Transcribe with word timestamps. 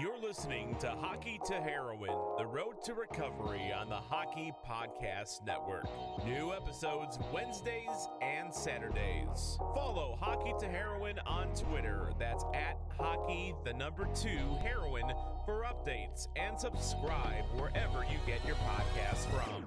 You're 0.00 0.18
listening 0.18 0.76
to 0.78 0.90
Hockey 0.90 1.40
to 1.46 1.54
Heroin, 1.54 2.14
the 2.38 2.46
road 2.46 2.84
to 2.84 2.94
recovery 2.94 3.72
on 3.72 3.88
the 3.88 3.96
Hockey 3.96 4.52
Podcast 4.64 5.44
Network. 5.44 5.88
New 6.24 6.52
episodes 6.52 7.18
Wednesdays 7.32 8.08
and 8.22 8.54
Saturdays. 8.54 9.58
Follow 9.74 10.16
Hockey 10.20 10.54
to 10.60 10.68
Heroin 10.68 11.18
on 11.26 11.52
Twitter. 11.52 12.12
That's 12.16 12.44
at 12.54 12.78
hockey, 12.96 13.56
the 13.64 13.72
number 13.72 14.06
two, 14.14 14.56
heroin 14.62 15.10
for 15.44 15.64
updates 15.64 16.28
and 16.36 16.60
subscribe 16.60 17.42
wherever 17.56 18.04
you 18.04 18.18
get 18.24 18.38
your 18.46 18.56
podcasts 18.56 19.26
from. 19.32 19.64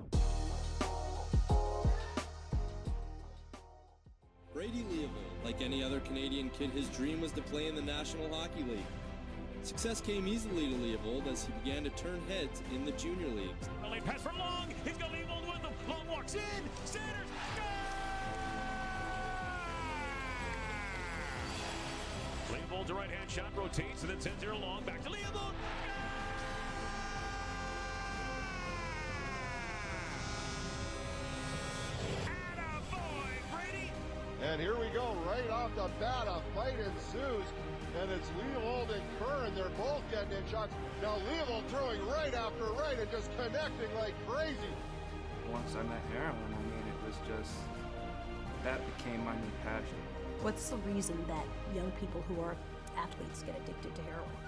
Brady 4.53 4.85
Leavold, 4.93 5.43
like 5.43 5.61
any 5.61 5.83
other 5.83 5.99
Canadian 5.99 6.49
kid, 6.51 6.69
his 6.69 6.87
dream 6.87 7.19
was 7.19 7.33
to 7.33 7.41
play 7.41 7.67
in 7.67 7.75
the 7.75 7.81
National 7.81 8.33
Hockey 8.33 8.63
League. 8.63 8.85
Success 9.63 10.01
came 10.01 10.27
easily 10.27 10.69
to 10.69 10.75
Leavold 10.75 11.27
as 11.31 11.45
he 11.45 11.53
began 11.63 11.83
to 11.83 11.91
turn 11.91 12.19
heads 12.27 12.63
in 12.73 12.83
the 12.83 12.91
junior 12.93 13.27
leagues. 13.27 13.69
Early 13.85 14.01
pass 14.01 14.21
from 14.21 14.39
Long. 14.39 14.73
He's 14.83 14.97
got 14.97 15.11
Leavold 15.11 15.45
with 15.45 15.61
him. 15.61 15.71
Long 15.87 16.07
walks 16.09 16.33
in. 16.33 16.41
Sanders. 16.83 17.27
Score! 17.55 17.67
Leavold's 22.57 22.89
a 22.89 22.93
right-hand 22.95 23.29
shot 23.29 23.55
rotates 23.55 24.01
and 24.01 24.09
then 24.09 24.19
sends 24.19 24.41
it 24.41 24.49
along 24.49 24.83
back 24.83 25.03
to 25.03 25.09
Leavold. 25.09 25.53
Attaboy, 32.57 33.91
And 34.41 34.59
here 34.59 34.75
we 34.75 34.87
go, 34.87 35.15
right 35.27 35.49
off 35.51 35.75
the 35.75 35.87
bat, 35.99 36.27
a 36.27 36.41
fight 36.55 36.73
ensues. 36.79 37.45
And 37.99 38.09
it's 38.11 38.27
Leavold 38.39 38.93
and 38.93 39.03
Curran, 39.19 39.53
they're 39.53 39.69
both 39.77 40.01
getting 40.11 40.31
in 40.31 40.47
shots. 40.49 40.73
Now 41.01 41.17
Leavold 41.27 41.67
throwing 41.67 41.99
right 42.07 42.33
after 42.33 42.63
right 42.79 42.97
and 42.97 43.11
just 43.11 43.29
connecting 43.35 43.93
like 43.95 44.13
crazy. 44.27 44.73
Once 45.51 45.75
I 45.75 45.83
met 45.83 45.99
heroin, 46.13 46.37
I 46.47 46.61
mean, 46.63 46.85
it 46.87 47.05
was 47.05 47.15
just, 47.27 47.51
that 48.63 48.79
became 48.97 49.25
my 49.25 49.35
new 49.35 49.51
passion. 49.63 49.99
What's 50.41 50.69
the 50.69 50.77
reason 50.77 51.17
that 51.27 51.45
young 51.75 51.91
people 51.99 52.23
who 52.29 52.39
are 52.41 52.55
athletes 52.97 53.43
get 53.43 53.59
addicted 53.59 53.93
to 53.93 54.01
heroin? 54.03 54.39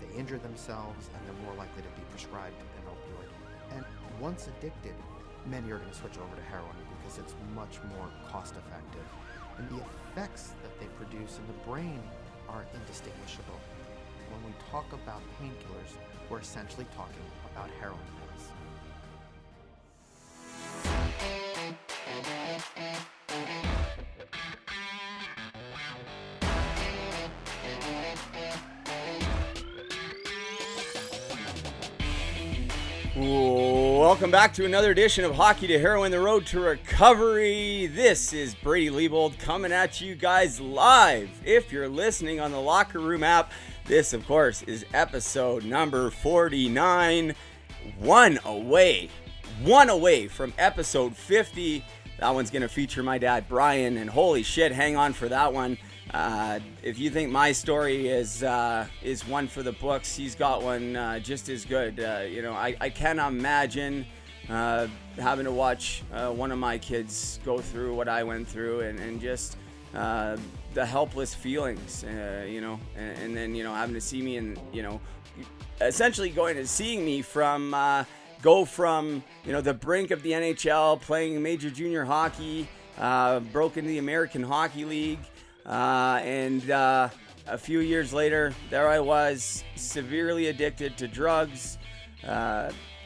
They 0.00 0.18
injure 0.18 0.38
themselves 0.38 1.08
and 1.14 1.26
they're 1.26 1.44
more 1.46 1.54
likely 1.54 1.82
to 1.82 1.88
be 1.96 2.04
prescribed 2.10 2.60
an 2.60 2.84
opioid. 2.92 3.76
And 3.76 3.84
once 4.20 4.48
addicted, 4.48 4.94
many 5.46 5.70
are 5.72 5.78
going 5.78 5.90
to 5.90 5.96
switch 5.96 6.18
over 6.18 6.36
to 6.36 6.42
heroin 6.42 6.76
because 7.00 7.18
it's 7.18 7.34
much 7.54 7.80
more 7.96 8.08
cost 8.30 8.54
effective. 8.56 9.06
And 9.56 9.68
the 9.70 9.82
effects 10.12 10.52
that 10.62 10.78
they 10.78 10.86
produce 11.00 11.38
in 11.38 11.46
the 11.46 11.58
brain 11.64 12.02
are 12.48 12.64
indistinguishable. 12.74 13.60
When 14.30 14.44
we 14.44 14.52
talk 14.70 14.92
about 14.92 15.22
painkillers, 15.40 15.96
we're 16.28 16.40
essentially 16.40 16.86
talking 16.96 17.22
about 17.52 17.70
heroin 17.80 17.98
pills. 18.18 18.50
Welcome 34.14 34.30
back 34.30 34.54
to 34.54 34.64
another 34.64 34.92
edition 34.92 35.24
of 35.24 35.34
Hockey 35.34 35.66
to 35.66 35.76
Heroin, 35.76 36.12
the 36.12 36.20
road 36.20 36.46
to 36.46 36.60
recovery. 36.60 37.86
This 37.88 38.32
is 38.32 38.54
Brady 38.54 38.88
Leavold 38.88 39.36
coming 39.40 39.72
at 39.72 40.00
you 40.00 40.14
guys 40.14 40.60
live. 40.60 41.28
If 41.44 41.72
you're 41.72 41.88
listening 41.88 42.38
on 42.38 42.52
the 42.52 42.60
Locker 42.60 43.00
Room 43.00 43.24
app, 43.24 43.50
this, 43.86 44.12
of 44.12 44.24
course, 44.24 44.62
is 44.62 44.86
episode 44.94 45.64
number 45.64 46.10
49. 46.10 47.34
One 47.98 48.38
away, 48.44 49.10
one 49.64 49.90
away 49.90 50.28
from 50.28 50.54
episode 50.58 51.16
50. 51.16 51.84
That 52.20 52.32
one's 52.32 52.52
going 52.52 52.62
to 52.62 52.68
feature 52.68 53.02
my 53.02 53.18
dad, 53.18 53.46
Brian, 53.48 53.96
and 53.96 54.08
holy 54.08 54.44
shit, 54.44 54.70
hang 54.70 54.96
on 54.96 55.12
for 55.12 55.28
that 55.28 55.52
one. 55.52 55.76
Uh, 56.12 56.60
if 56.82 56.98
you 56.98 57.10
think 57.10 57.30
my 57.30 57.50
story 57.50 58.08
is 58.08 58.42
uh, 58.44 58.86
is 59.02 59.26
one 59.26 59.48
for 59.48 59.62
the 59.64 59.72
books, 59.72 60.14
he's 60.14 60.34
got 60.34 60.62
one 60.62 60.94
uh, 60.94 61.18
just 61.18 61.48
as 61.48 61.64
good. 61.64 61.98
Uh, 61.98 62.20
you 62.28 62.42
know, 62.42 62.52
I, 62.52 62.76
I 62.80 62.88
cannot 62.90 63.32
imagine 63.32 64.06
uh, 64.48 64.86
having 65.18 65.44
to 65.44 65.52
watch 65.52 66.02
uh, 66.12 66.30
one 66.30 66.52
of 66.52 66.58
my 66.58 66.78
kids 66.78 67.40
go 67.44 67.58
through 67.58 67.94
what 67.94 68.08
I 68.08 68.22
went 68.22 68.46
through 68.46 68.80
and, 68.80 68.98
and 68.98 69.20
just 69.20 69.56
the 69.92 70.84
helpless 70.84 71.34
feelings, 71.34 72.04
you 72.48 72.60
know, 72.60 72.80
and, 72.96 73.18
and, 73.18 73.36
then, 73.36 73.54
you 73.54 73.62
know, 73.62 73.74
having 73.74 73.94
to 73.94 74.00
see 74.00 74.20
me 74.22 74.36
and, 74.36 74.58
you 74.72 74.82
know, 74.82 75.00
essentially 75.80 76.30
going 76.30 76.56
to 76.56 76.66
seeing 76.66 77.04
me 77.04 77.22
from 77.22 77.74
go 78.42 78.64
from, 78.64 79.22
you 79.46 79.52
know, 79.52 79.60
the 79.60 79.74
brink 79.74 80.10
of 80.10 80.22
the 80.22 80.32
NHL, 80.32 81.00
playing 81.00 81.40
major 81.42 81.70
junior 81.70 82.04
hockey, 82.04 82.68
broke 83.52 83.76
into 83.76 83.88
the 83.88 83.98
American 83.98 84.42
Hockey 84.42 84.84
League. 84.84 85.20
Uh, 85.66 86.20
and 86.22 86.70
uh, 86.70 87.08
a 87.46 87.58
few 87.58 87.80
years 87.80 88.12
later, 88.12 88.54
there 88.70 88.88
I 88.88 89.00
was, 89.00 89.64
severely 89.76 90.48
addicted 90.48 90.96
to 90.98 91.08
drugs. 91.08 91.78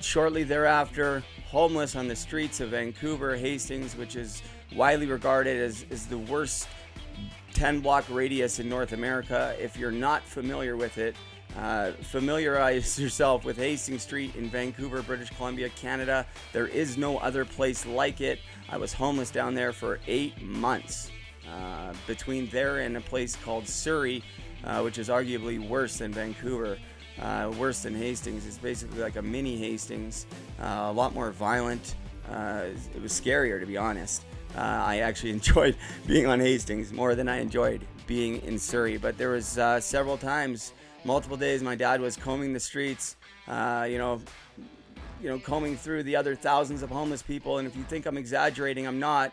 Shortly 0.01 0.45
thereafter, 0.45 1.23
homeless 1.47 1.97
on 1.97 2.07
the 2.07 2.15
streets 2.15 2.61
of 2.61 2.71
Vancouver, 2.71 3.37
Hastings, 3.37 3.97
which 3.97 4.15
is 4.15 4.43
widely 4.75 5.07
regarded 5.07 5.57
as, 5.57 5.85
as 5.91 6.07
the 6.07 6.19
worst 6.19 6.69
10 7.55 7.81
block 7.81 8.05
radius 8.09 8.61
in 8.61 8.69
North 8.69 8.93
America. 8.93 9.57
If 9.59 9.77
you're 9.77 9.91
not 9.91 10.23
familiar 10.23 10.77
with 10.77 10.99
it, 10.99 11.17
uh, 11.57 11.93
familiarize 12.03 12.99
yourself 13.01 13.45
with 13.45 13.57
Hastings 13.57 14.03
Street 14.03 14.37
in 14.37 14.49
Vancouver, 14.49 15.03
British 15.03 15.31
Columbia, 15.31 15.69
Canada. 15.71 16.27
There 16.53 16.69
is 16.69 16.97
no 16.97 17.19
other 17.19 17.45
place 17.45 17.85
like 17.85 18.21
it. 18.21 18.39
I 18.69 18.77
was 18.77 18.93
homeless 18.93 19.31
down 19.31 19.55
there 19.55 19.73
for 19.73 19.99
eight 20.07 20.41
months. 20.41 21.11
Uh, 21.51 21.95
between 22.07 22.47
there 22.51 22.81
and 22.81 22.97
a 22.99 23.01
place 23.01 23.35
called 23.35 23.67
Surrey, 23.67 24.23
uh, 24.65 24.83
which 24.83 24.99
is 24.99 25.09
arguably 25.09 25.59
worse 25.67 25.97
than 25.99 26.13
Vancouver, 26.13 26.77
uh, 27.21 27.53
worse 27.59 27.83
than 27.83 27.95
Hastings. 27.95 28.47
It's 28.47 28.59
basically 28.59 29.01
like 29.01 29.17
a 29.17 29.23
mini 29.23 29.57
Hastings, 29.57 30.27
uh, 30.61 30.87
a 30.89 30.93
lot 30.93 31.15
more 31.15 31.31
violent. 31.31 31.95
Uh, 32.31 32.67
it 32.95 33.03
was 33.03 33.13
scarier, 33.13 33.59
to 33.61 33.67
be 33.67 33.77
honest. 33.77 34.25
I 34.57 35.01
actually 35.01 35.31
enjoyed 35.39 35.77
being 36.07 36.27
on 36.27 36.41
Hastings 36.41 36.93
more 36.93 37.15
than 37.15 37.29
I 37.29 37.39
enjoyed 37.39 37.83
being 38.07 38.43
in 38.43 38.59
Surrey. 38.59 38.97
But 38.97 39.19
there 39.19 39.31
was 39.31 39.59
several 39.81 40.17
times, 40.17 40.73
multiple 41.05 41.37
days, 41.37 41.63
my 41.63 41.75
dad 41.75 42.01
was 42.01 42.17
combing 42.17 42.53
the 42.53 42.61
streets. 42.61 43.17
you 43.47 43.99
know, 43.99 44.21
you 45.23 45.29
know, 45.29 45.39
combing 45.39 45.77
through 45.77 46.05
the 46.05 46.17
other 46.17 46.35
thousands 46.35 46.83
of 46.83 46.91
homeless 46.91 47.23
people. 47.23 47.59
And 47.59 47.67
if 47.67 47.77
you 47.77 47.83
think 47.85 48.07
I'm 48.07 48.17
exaggerating, 48.17 48.87
I'm 48.87 48.99
not. 48.99 49.33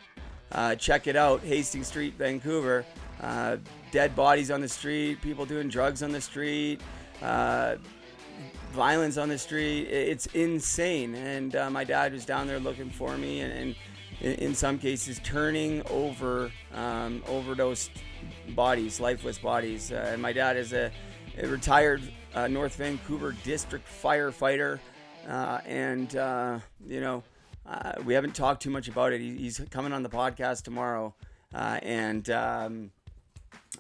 Uh, 0.52 0.76
check 0.76 1.08
it 1.08 1.16
out, 1.16 1.42
Hastings 1.42 1.88
Street, 1.88 2.14
Vancouver. 2.18 2.86
Uh, 3.22 3.58
dead 3.92 4.16
bodies 4.16 4.52
on 4.52 4.62
the 4.62 4.70
street, 4.70 5.22
people 5.22 5.46
doing 5.46 5.70
drugs 5.70 6.04
on 6.04 6.12
the 6.12 6.22
street, 6.22 6.82
uh, 7.22 7.76
violence 8.72 9.18
on 9.18 9.30
the 9.30 9.38
street. 9.38 9.84
It's 9.84 10.26
insane. 10.28 11.16
And 11.16 11.56
uh, 11.56 11.70
my 11.70 11.84
dad 11.84 12.14
was 12.14 12.26
down 12.26 12.48
there 12.48 12.60
looking 12.60 12.90
for 12.90 13.18
me, 13.18 13.42
and, 13.42 13.76
and 14.22 14.36
in, 14.40 14.56
some 14.56 14.78
cases, 14.78 15.20
turning 15.24 15.82
over 15.90 16.52
um, 16.74 17.24
overdosed 17.28 17.92
bodies, 18.50 19.00
lifeless 19.00 19.38
bodies. 19.38 19.92
Uh, 19.92 20.10
and 20.12 20.22
my 20.22 20.34
dad 20.34 20.58
is 20.58 20.74
a, 20.74 20.92
a 21.38 21.48
retired 21.48 22.02
uh, 22.34 22.48
North 22.48 22.76
Vancouver 22.76 23.34
district 23.44 23.88
firefighter. 23.88 24.80
and, 25.28 26.14
you 26.88 27.02
know, 27.02 27.24
uh, 27.68 27.94
we 28.04 28.14
haven't 28.14 28.36
talked 28.36 28.62
too 28.62 28.70
much 28.70 28.88
about 28.88 29.12
it. 29.12 29.22
He, 29.22 29.36
he's 29.38 29.60
coming 29.72 29.92
on 29.92 30.04
the 30.04 30.10
podcast 30.10 30.64
tomorrow, 30.64 31.16
uh, 31.54 31.80
and 31.82 32.30
um, 32.30 32.92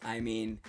I 0.03 0.19
mean, 0.21 0.59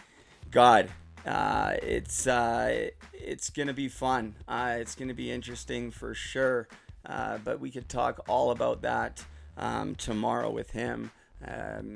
God, 0.51 0.91
uh, 1.27 1.75
it's 1.83 2.27
uh, 2.27 2.89
it's 3.13 3.51
gonna 3.51 3.75
be 3.75 3.89
fun. 3.89 4.35
Uh, 4.47 4.77
it's 4.79 4.95
gonna 4.95 5.15
be 5.15 5.31
interesting 5.31 5.91
for 5.91 6.15
sure. 6.15 6.69
Uh, 7.05 7.39
but 7.45 7.61
we 7.61 7.71
could 7.71 7.89
talk 7.89 8.21
all 8.29 8.51
about 8.51 8.83
that 8.83 9.25
um, 9.57 9.95
tomorrow 9.95 10.51
with 10.51 10.71
him, 10.71 11.11
um, 11.47 11.95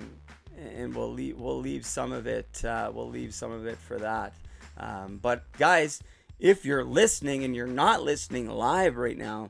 and 0.56 0.94
we'll 0.94 1.12
leave 1.12 1.38
we'll 1.38 1.58
leave 1.58 1.84
some 1.84 2.12
of 2.12 2.26
it 2.26 2.60
we'll 2.62 3.08
leave 3.08 3.34
some 3.34 3.50
of 3.50 3.66
it 3.66 3.78
for 3.78 3.98
that. 3.98 4.34
Um, 4.76 5.18
but 5.20 5.50
guys, 5.52 6.02
if 6.38 6.64
you're 6.64 6.84
listening 6.84 7.44
and 7.44 7.54
you're 7.54 7.66
not 7.66 8.02
listening 8.02 8.48
live 8.48 8.96
right 8.96 9.18
now. 9.18 9.48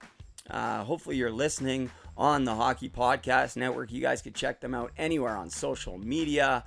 Uh, 0.50 0.82
hopefully, 0.82 1.16
you're 1.16 1.30
listening 1.30 1.90
on 2.16 2.44
the 2.44 2.54
Hockey 2.54 2.88
Podcast 2.88 3.56
Network. 3.56 3.92
You 3.92 4.00
guys 4.00 4.20
can 4.20 4.32
check 4.32 4.60
them 4.60 4.74
out 4.74 4.90
anywhere 4.98 5.36
on 5.36 5.48
social 5.48 5.96
media 5.96 6.64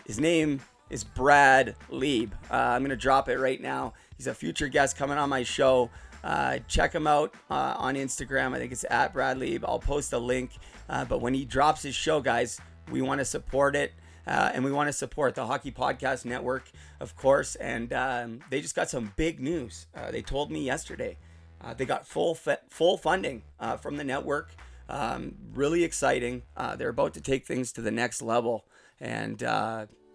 his 0.05 0.19
name 0.19 0.61
is 0.91 1.03
Brad 1.03 1.75
Lieb. 1.89 2.31
I'm 2.51 2.81
going 2.81 2.91
to 2.91 2.95
drop 2.95 3.27
it 3.27 3.39
right 3.39 3.59
now. 3.59 3.93
He's 4.17 4.27
a 4.27 4.33
future 4.33 4.67
guest 4.67 4.97
coming 4.97 5.17
on 5.17 5.29
my 5.29 5.43
show. 5.43 5.89
Uh, 6.23 6.59
check 6.67 6.93
him 6.93 7.07
out 7.07 7.33
uh, 7.49 7.75
on 7.77 7.95
Instagram. 7.95 8.53
I 8.53 8.59
think 8.59 8.71
it's 8.71 8.85
at 8.89 9.13
Brad. 9.13 9.41
I'll 9.63 9.79
post 9.79 10.11
a 10.13 10.17
link. 10.17 10.51
Uh, 10.89 11.05
but 11.05 11.21
when 11.21 11.33
he 11.33 11.45
drops 11.45 11.83
his 11.83 11.95
show, 11.95 12.19
guys, 12.19 12.59
we 12.91 13.01
want 13.01 13.19
to 13.19 13.25
support 13.25 13.75
it. 13.75 13.93
Uh, 14.25 14.51
and 14.53 14.63
we 14.65 14.71
want 14.71 14.89
to 14.89 14.93
support 14.93 15.35
the 15.35 15.45
Hockey 15.45 15.71
Podcast 15.71 16.25
Network, 16.25 16.69
of 16.99 17.15
course. 17.15 17.55
And 17.55 17.93
um, 17.93 18.39
they 18.49 18.59
just 18.59 18.75
got 18.75 18.89
some 18.89 19.13
big 19.15 19.39
news. 19.39 19.87
Uh, 19.95 20.11
they 20.11 20.21
told 20.21 20.51
me 20.51 20.65
yesterday 20.65 21.17
uh, 21.61 21.73
they 21.73 21.85
got 21.85 22.05
full 22.05 22.35
fe- 22.35 22.57
full 22.69 22.97
funding 22.97 23.43
from 23.79 23.95
the 23.95 24.03
network. 24.03 24.53
Um, 24.89 25.35
really 25.53 25.83
exciting. 25.85 26.43
they're 26.77 26.89
about 26.89 27.13
to 27.13 27.21
take 27.21 27.45
things 27.45 27.71
to 27.73 27.81
the 27.81 27.91
next 27.91 28.21
level, 28.21 28.65
and 28.99 29.39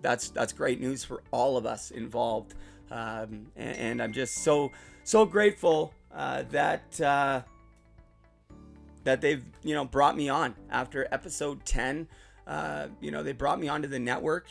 that's 0.02 0.28
that's 0.28 0.52
great 0.52 0.78
news 0.78 1.04
for 1.04 1.22
all 1.30 1.56
of 1.56 1.64
us 1.64 1.90
involved. 1.90 2.54
Um, 2.92 3.46
and, 3.56 3.76
and, 3.78 4.02
I'm 4.02 4.12
just 4.12 4.44
so 4.44 4.70
so 5.02 5.24
grateful 5.24 5.94
uh, 6.14 6.44
that 6.50 7.00
uh, 7.00 7.40
that 9.04 9.22
they've 9.22 9.42
you 9.62 9.74
know 9.74 9.86
brought 9.86 10.14
me 10.14 10.28
on 10.28 10.54
after 10.70 11.08
episode 11.10 11.64
10. 11.64 12.06
Uh, 12.46 12.88
you 13.00 13.10
know 13.10 13.22
they 13.22 13.32
brought 13.32 13.58
me 13.58 13.68
onto 13.68 13.88
the 13.88 13.98
network, 13.98 14.46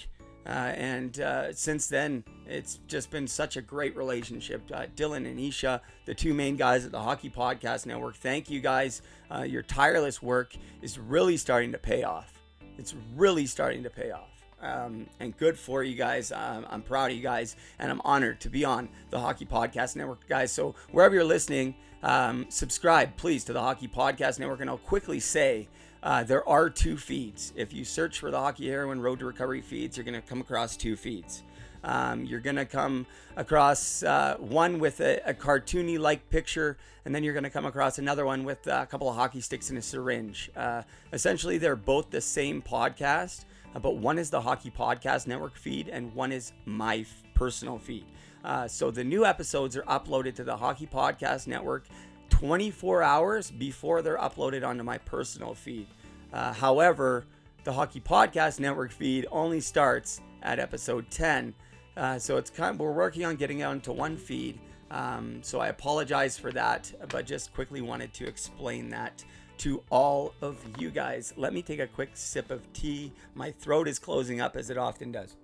uh, 0.48 0.50
and 0.50 1.20
uh, 1.20 1.54
since 1.54 1.86
then 1.86 2.24
it's 2.48 2.80
just 2.88 3.12
been 3.12 3.28
such 3.28 3.58
a 3.58 3.62
great 3.62 3.96
relationship. 3.96 4.64
Uh, 4.74 4.88
Dylan 4.96 5.30
and 5.30 5.40
Isha, 5.40 5.80
the 6.06 6.16
two 6.16 6.34
main 6.34 6.56
guys 6.56 6.84
at 6.84 6.92
the 6.92 7.00
Hockey 7.00 7.30
Podcast 7.30 7.86
Network. 7.86 8.16
Thank 8.16 8.50
you 8.50 8.60
guys. 8.60 9.04
your 9.46 9.62
tireless 9.62 10.20
work 10.20 10.56
is 10.82 10.98
really 10.98 11.38
starting 11.38 11.72
to 11.74 11.78
pay 11.78 12.02
off. 12.02 12.34
It's 12.80 12.96
really 13.16 13.46
starting 13.46 13.84
to 13.84 13.92
pay 13.92 14.10
off. 14.10 14.31
Um, 14.62 15.08
and 15.20 15.36
good 15.38 15.58
for 15.58 15.84
you 15.84 15.96
guys. 15.96 16.32
Um, 16.32 16.66
I'm 16.70 16.82
proud 16.82 17.12
of 17.12 17.18
you 17.18 17.24
guys, 17.24 17.56
and 17.80 17.92
I'm 17.92 18.02
honored 18.06 18.40
to 18.42 18.50
be 18.50 18.64
on 18.64 18.90
the 19.10 19.20
Hockey 19.20 19.46
Podcast 19.46 19.96
Network, 19.96 20.28
guys. 20.28 20.52
So 20.52 20.76
wherever 20.92 21.16
you're 21.16 21.24
listening, 21.24 21.76
um, 22.04 22.46
subscribe, 22.50 23.18
please, 23.18 23.44
to 23.46 23.54
the 23.54 23.62
Hockey 23.62 23.88
Podcast 23.88 24.40
Network. 24.40 24.62
And 24.62 24.70
I'll 24.70 24.78
quickly 24.78 25.20
say 25.20 25.68
uh, 26.04 26.24
there 26.24 26.48
are 26.48 26.70
two 26.70 26.98
feeds. 26.98 27.54
If 27.56 27.74
you 27.74 27.86
search 27.86 28.20
for 28.20 28.32
the 28.32 28.40
Hockey 28.40 28.68
Heroin 28.70 29.02
Road 29.02 29.20
to 29.20 29.26
Recovery 29.26 29.62
feeds, 29.62 29.98
you're 29.98 30.04
going 30.04 30.20
to 30.20 30.28
come 30.28 30.42
across 30.42 30.76
two 30.76 30.96
feeds. 30.96 31.44
Um, 31.84 32.26
you're 32.26 32.40
going 32.40 32.58
to 32.58 32.66
come 32.66 33.08
across 33.36 34.04
uh, 34.04 34.38
one 34.40 34.78
with 34.80 35.00
a, 35.00 35.20
a 35.26 35.34
cartoony 35.34 35.98
like 35.98 36.30
picture, 36.30 36.78
and 37.06 37.16
then 37.16 37.24
you're 37.24 37.34
going 37.34 37.44
to 37.44 37.50
come 37.50 37.66
across 37.66 37.98
another 37.98 38.26
one 38.26 38.44
with 38.44 38.68
a 38.68 38.86
couple 38.86 39.10
of 39.10 39.16
hockey 39.16 39.42
sticks 39.42 39.70
and 39.70 39.80
a 39.80 39.82
syringe. 39.82 40.52
Uh, 40.56 40.84
essentially, 41.12 41.58
they're 41.58 41.76
both 41.76 42.12
the 42.12 42.22
same 42.22 42.62
podcast, 42.62 43.46
uh, 43.61 43.61
but 43.80 43.98
one 43.98 44.18
is 44.18 44.30
the 44.30 44.42
Hockey 44.42 44.72
Podcast 44.72 45.28
Network 45.28 45.56
feed, 45.56 45.88
and 45.88 46.14
one 46.14 46.32
is 46.32 46.54
my 46.66 46.98
f- 46.98 47.24
personal 47.34 47.78
feed. 47.78 48.06
Uh, 48.44 48.68
so 48.68 48.92
the 48.92 49.04
new 49.04 49.26
episodes 49.26 49.78
are 49.78 49.84
uploaded 49.84 50.36
to 50.36 50.44
the 50.44 50.58
Hockey 50.58 50.88
Podcast 50.88 51.48
Network 51.48 51.86
24 52.30 53.04
hours 53.04 53.52
before 53.52 54.02
they're 54.02 54.18
uploaded 54.18 54.68
onto 54.68 54.84
my 54.84 54.98
personal 54.98 55.54
feed. 55.54 55.88
Uh, 56.34 56.54
however, 56.54 57.26
the 57.64 57.74
Hockey 57.74 58.00
Podcast 58.00 58.60
Network 58.60 58.92
feed 58.92 59.28
only 59.32 59.62
starts 59.62 60.22
at 60.42 60.60
episode 60.60 61.10
10. 61.12 61.54
Uh, 61.96 62.18
so 62.18 62.38
it's 62.38 62.50
kind 62.50 62.74
of, 62.74 62.80
we're 62.80 62.92
working 62.92 63.26
on 63.26 63.36
getting 63.36 63.60
it 63.60 63.64
onto 63.64 63.92
one 63.92 64.18
feed. 64.18 64.60
Um, 64.90 65.40
so 65.42 65.60
I 65.60 65.68
apologize 65.68 66.38
for 66.38 66.52
that, 66.52 66.92
but 67.10 67.26
just 67.26 67.54
quickly 67.54 67.82
wanted 67.82 68.14
to 68.16 68.28
explain 68.28 68.90
that 68.90 69.24
to 69.62 69.84
all 69.92 70.34
of 70.42 70.58
you 70.80 70.90
guys. 70.90 71.36
Let 71.38 71.54
me 71.54 71.62
take 71.62 71.80
a 71.80 71.86
quick 71.86 72.10
sip 72.16 72.50
of 72.50 72.62
tea. 72.74 73.12
My 73.36 73.52
throat 73.52 73.88
is 73.88 74.00
closing 74.00 74.42
up 74.42 74.56
as 74.56 74.72
it 74.72 74.78
often 74.78 75.12
does. 75.12 75.36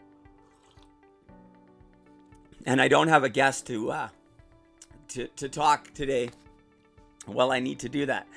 And 2.66 2.82
I 2.82 2.88
don't 2.88 3.10
have 3.10 3.24
a 3.24 3.30
guest 3.30 3.68
to 3.68 3.92
uh, 3.92 4.10
to, 5.10 5.28
to 5.28 5.48
talk 5.48 5.94
today. 5.94 6.32
Well, 7.28 7.52
I 7.52 7.60
need 7.60 7.80
to 7.80 7.90
do 7.90 8.08
that. 8.08 8.28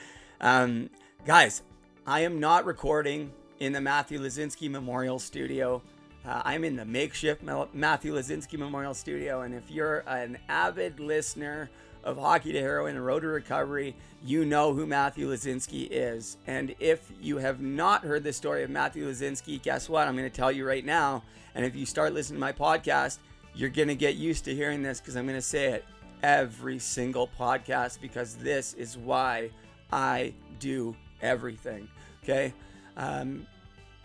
Um, 0.43 0.91
guys, 1.25 1.63
I 2.07 2.21
am 2.21 2.41
not 2.41 2.67
recording 2.67 3.33
in 3.59 3.73
the 3.73 3.81
Matthew 3.81 4.21
Lazinski 4.21 4.71
Memorial 4.71 5.19
Studio. 5.19 5.83
Uh, 6.27 6.43
I'm 6.45 6.65
in 6.65 6.77
the 6.77 6.85
makeshift 6.85 7.43
Matthew 7.43 8.15
Lazinski 8.15 8.59
Memorial 8.59 8.93
Studio, 8.93 9.41
and 9.41 9.55
if 9.55 9.71
you're 9.71 10.01
an 10.07 10.37
avid 10.51 11.01
listener 11.01 11.71
of 12.05 12.19
Hockey 12.19 12.53
to 12.53 12.61
Heroin 12.61 12.97
and 12.97 13.05
Road 13.05 13.21
to 13.21 13.29
Recovery, 13.29 13.95
you 14.25 14.45
know 14.45 14.73
who 14.75 14.87
Matthew 14.87 15.29
Lazinski 15.29 15.89
is. 15.91 16.37
And 16.47 16.75
if 16.79 17.11
you 17.21 17.39
have 17.39 17.61
not 17.61 18.05
heard 18.05 18.25
the 18.25 18.33
story 18.33 18.63
of 18.63 18.71
Matthew 18.71 19.09
Lazinski, 19.09 19.61
guess 19.61 19.89
what? 19.89 20.07
I'm 20.07 20.17
going 20.17 20.31
to 20.31 20.37
tell 20.37 20.53
you 20.53 20.67
right 20.67 20.85
now. 20.85 21.23
And 21.55 21.65
if 21.65 21.75
you 21.75 21.87
start 21.87 22.15
listening 22.15 22.37
to 22.37 22.41
my 22.41 22.53
podcast, 22.53 23.19
you're 23.55 23.71
going 23.71 23.89
to 23.89 23.95
get 23.95 24.17
used 24.17 24.45
to 24.45 24.55
hearing 24.55 24.83
this 24.83 25.01
because 25.01 25.17
I'm 25.17 25.27
going 25.27 25.39
to 25.39 25.43
say 25.43 25.67
it 25.67 25.85
every 26.23 26.79
single 26.79 27.29
podcast 27.39 28.01
because 28.01 28.37
this 28.37 28.75
is 28.75 28.97
why 28.97 29.51
I 29.93 30.35
do 30.59 30.95
everything. 31.23 31.89
Okay? 32.23 32.53
Um, 32.97 33.47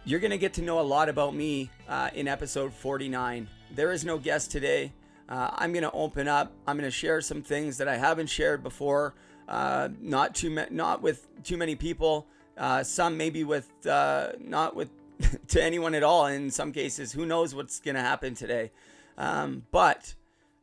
you're 0.06 0.20
going 0.20 0.32
to 0.32 0.38
get 0.38 0.54
to 0.54 0.62
know 0.62 0.80
a 0.80 0.82
lot 0.82 1.10
about 1.10 1.36
me 1.36 1.70
uh, 1.88 2.10
in 2.14 2.28
episode 2.28 2.74
49. 2.74 3.48
There 3.72 3.92
is 3.92 4.06
no 4.06 4.18
guest 4.18 4.52
today. 4.52 4.94
Uh, 5.28 5.50
I'm 5.54 5.74
going 5.74 5.84
to 5.84 5.92
open 5.92 6.28
up. 6.28 6.54
I'm 6.68 6.78
going 6.78 6.88
to 6.88 6.92
share 6.92 7.22
some 7.22 7.42
things 7.42 7.78
that 7.78 7.88
I 7.88 7.98
haven't 7.98 8.28
shared 8.28 8.62
before. 8.64 9.16
Uh, 9.48 9.90
not 10.00 10.36
too 10.36 10.50
ma- 10.50 10.66
not 10.70 11.02
with 11.02 11.28
too 11.44 11.58
many 11.58 11.76
people. 11.76 12.28
Uh, 12.58 12.84
some 12.84 13.18
maybe 13.18 13.44
with 13.44 13.70
uh, 13.86 14.30
not 14.40 14.76
with 14.76 14.90
to 15.48 15.64
anyone 15.64 15.96
at 15.96 16.04
all. 16.04 16.28
In 16.28 16.52
some 16.52 16.72
cases, 16.72 17.12
who 17.12 17.26
knows 17.26 17.56
what's 17.56 17.80
going 17.80 17.96
to 17.96 18.02
happen 18.02 18.36
today? 18.36 18.72
Um, 19.18 19.64
but 19.72 20.14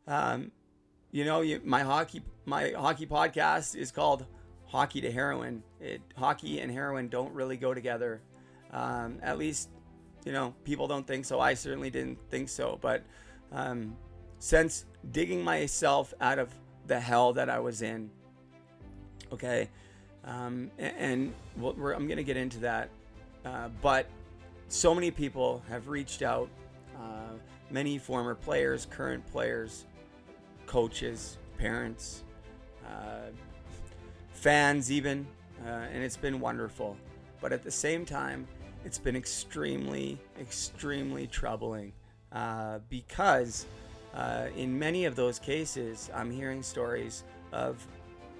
um, 0.07 0.53
you 1.11 1.25
know, 1.25 1.41
you, 1.41 1.61
my 1.65 1.83
hockey 1.83 2.23
my 2.45 2.71
hockey 2.71 3.07
podcast 3.07 3.77
is 3.77 3.91
called 3.91 4.27
Hockey 4.67 5.01
to 5.03 5.13
Heroin. 5.13 5.63
It 5.81 6.01
hockey 6.17 6.61
and 6.61 6.73
heroin 6.73 7.09
don't 7.09 7.33
really 7.35 7.57
go 7.57 7.75
together. 7.75 8.23
Um, 8.73 9.19
at 9.23 9.39
least, 9.39 9.69
you 10.25 10.33
know, 10.33 10.55
people 10.65 10.89
don't 10.89 11.07
think 11.07 11.25
so. 11.25 11.41
I 11.41 11.55
certainly 11.55 11.91
didn't 11.91 12.19
think 12.31 12.49
so. 12.49 12.79
But 12.81 13.05
um, 13.53 13.97
since 14.43 14.87
digging 15.13 15.41
myself 15.45 16.13
out 16.21 16.41
of 16.41 16.53
the 16.89 16.99
hell 16.99 17.33
that 17.33 17.49
I 17.49 17.61
was 17.61 17.81
in, 17.81 18.11
okay, 19.33 19.69
um, 20.25 20.69
and, 20.79 20.97
and 20.99 21.35
I'm 21.61 22.07
going 22.09 22.17
to 22.17 22.25
get 22.25 22.37
into 22.37 22.59
that. 22.59 22.91
Uh, 23.45 23.69
but 23.81 24.09
so 24.67 24.97
many 24.97 25.13
people 25.13 25.63
have 25.69 25.87
reached 25.87 26.23
out, 26.23 26.49
uh, 26.99 27.35
many 27.71 27.99
former 27.99 28.35
players, 28.35 28.85
current 28.91 29.25
players, 29.31 29.85
coaches, 30.67 31.39
parents, 31.57 32.25
uh, 32.85 33.31
fans, 34.33 34.91
even, 34.91 35.25
uh, 35.65 35.87
and 35.93 36.03
it's 36.03 36.17
been 36.17 36.41
wonderful. 36.41 36.97
But 37.41 37.53
at 37.53 37.63
the 37.63 37.71
same 37.71 38.05
time, 38.05 38.49
it's 38.85 38.99
been 38.99 39.15
extremely, 39.15 40.19
extremely 40.41 41.29
troubling 41.29 41.93
uh, 42.33 42.81
because 42.89 43.67
uh, 44.15 44.47
in 44.57 44.79
many 44.79 45.05
of 45.05 45.17
those 45.17 45.39
cases, 45.39 46.11
I'm 46.15 46.31
hearing 46.31 46.63
stories 46.63 47.25
of 47.53 47.87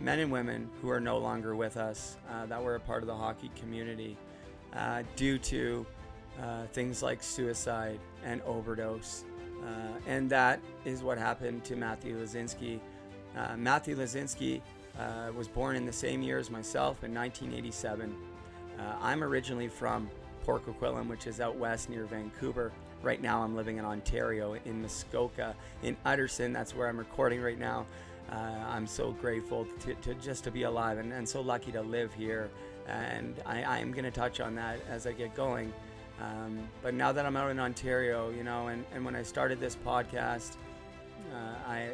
men 0.01 0.19
and 0.19 0.31
women 0.31 0.69
who 0.81 0.91
are 0.91 1.01
no 1.01 1.19
longer 1.19 1.55
with 1.55 1.77
us 1.77 2.17
uh, 2.31 2.47
that 2.47 2.63
were 2.63 2.75
a 2.75 2.81
part 2.81 3.03
of 3.03 3.07
the 3.07 3.15
hockey 3.15 3.51
community 3.59 4.17
uh, 4.75 5.03
due 5.17 5.39
to 5.39 5.87
uh, 6.43 6.65
things 6.73 7.03
like 7.03 7.23
suicide 7.23 8.01
and 8.25 8.43
overdose. 8.43 9.25
Uh, 9.63 9.99
and 10.07 10.29
that 10.29 10.61
is 10.85 11.03
what 11.03 11.19
happened 11.19 11.65
to 11.65 11.77
Matthew 11.77 12.19
Lazinski. 12.19 12.81
Matthew 13.57 13.97
Lazinski 13.97 14.61
was 15.35 15.49
born 15.49 15.77
in 15.77 15.87
the 15.87 15.93
same 15.93 16.21
year 16.21 16.39
as 16.39 16.51
myself 16.51 17.05
in 17.05 17.15
1987. 17.15 18.15
I'm 19.01 19.23
originally 19.23 19.69
from 19.69 20.11
Port 20.45 20.67
Coquitlam, 20.67 21.07
which 21.07 21.27
is 21.27 21.41
out 21.41 21.57
west 21.57 21.89
near 21.89 22.05
Vancouver. 22.05 22.73
Right 23.03 23.21
now 23.21 23.43
I'm 23.43 23.57
living 23.57 23.79
in 23.79 23.85
Ontario, 23.85 24.57
in 24.65 24.83
Muskoka, 24.83 25.55
in 25.83 25.97
Utterson. 26.05 26.53
That's 26.53 26.75
where 26.75 26.89
I'm 26.89 26.99
recording 26.99 27.41
right 27.41 27.59
now. 27.59 27.87
Uh, 28.31 28.37
I'm 28.69 28.87
so 28.87 29.13
grateful 29.13 29.67
to, 29.81 29.95
to, 29.95 30.15
just 30.15 30.45
to 30.45 30.51
be 30.51 30.63
alive 30.63 30.99
and, 30.99 31.13
and 31.13 31.29
so 31.29 31.41
lucky 31.41 31.73
to 31.73 31.83
live 31.83 32.15
here. 32.15 32.51
And 32.87 33.35
I, 33.45 33.79
am 33.79 33.93
going 33.93 34.05
to 34.05 34.11
touch 34.11 34.41
on 34.41 34.55
that 34.55 34.81
as 34.89 35.07
I 35.07 35.13
get 35.13 35.35
going. 35.35 35.73
Um, 36.21 36.69
but 36.83 36.95
now 36.95 37.13
that 37.13 37.27
I'm 37.27 37.37
out 37.37 37.51
in 37.51 37.59
Ontario, 37.59 38.31
you 38.31 38.45
know, 38.45 38.69
and, 38.69 38.85
and 38.95 39.05
when 39.05 39.17
I 39.17 39.23
started 39.23 39.61
this 39.61 39.77
podcast, 39.77 40.57
uh, 41.33 41.69
I, 41.69 41.91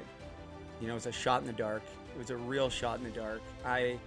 you 0.80 0.86
know, 0.86 0.92
it 0.92 0.96
was 0.96 1.06
a 1.06 1.12
shot 1.12 1.40
in 1.40 1.46
the 1.46 1.52
dark. 1.52 1.82
It 2.14 2.18
was 2.18 2.30
a 2.30 2.36
real 2.36 2.70
shot 2.70 2.98
in 2.98 3.04
the 3.04 3.10
dark. 3.10 3.40
I, 3.64 3.98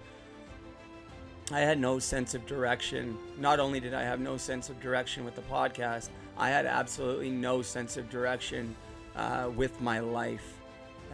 I 1.50 1.60
had 1.60 1.78
no 1.78 1.98
sense 1.98 2.34
of 2.34 2.46
direction. 2.46 3.18
Not 3.38 3.60
only 3.60 3.80
did 3.80 3.94
I 3.94 4.02
have 4.02 4.20
no 4.20 4.36
sense 4.36 4.70
of 4.70 4.80
direction 4.80 5.24
with 5.24 5.34
the 5.34 5.42
podcast, 5.42 6.08
I 6.36 6.48
had 6.48 6.66
absolutely 6.66 7.30
no 7.30 7.62
sense 7.62 7.96
of 7.96 8.08
direction 8.10 8.74
uh, 9.16 9.50
with 9.54 9.80
my 9.80 10.00
life. 10.00 10.60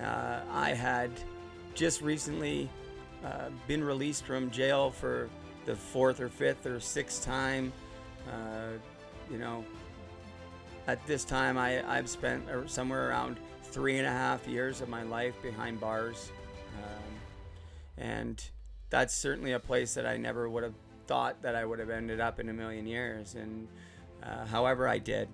Uh, 0.00 0.40
I 0.50 0.70
had 0.70 1.10
just 1.74 2.02
recently 2.02 2.70
uh, 3.24 3.50
been 3.66 3.82
released 3.82 4.24
from 4.24 4.50
jail 4.50 4.90
for 4.90 5.28
the 5.64 5.74
fourth 5.74 6.20
or 6.20 6.28
fifth 6.28 6.66
or 6.66 6.80
sixth 6.80 7.24
time. 7.24 7.72
Uh, 8.28 8.78
you 9.30 9.38
know, 9.38 9.64
at 10.86 11.04
this 11.06 11.24
time, 11.24 11.58
I, 11.58 11.86
I've 11.88 12.08
spent 12.08 12.44
somewhere 12.66 13.10
around 13.10 13.38
three 13.62 13.98
and 13.98 14.06
a 14.06 14.10
half 14.10 14.46
years 14.46 14.80
of 14.80 14.88
my 14.88 15.02
life 15.02 15.34
behind 15.42 15.80
bars. 15.80 16.30
Um, 16.82 18.04
and 18.04 18.50
that's 18.88 19.14
certainly 19.14 19.52
a 19.52 19.60
place 19.60 19.94
that 19.94 20.06
I 20.06 20.16
never 20.16 20.48
would 20.48 20.62
have 20.62 20.74
thought 21.06 21.42
that 21.42 21.54
I 21.54 21.64
would 21.64 21.78
have 21.78 21.90
ended 21.90 22.20
up 22.20 22.40
in 22.40 22.48
a 22.48 22.52
million 22.52 22.86
years. 22.86 23.34
And 23.34 23.68
uh, 24.22 24.46
however, 24.46 24.88
I 24.88 24.98
did. 24.98 25.28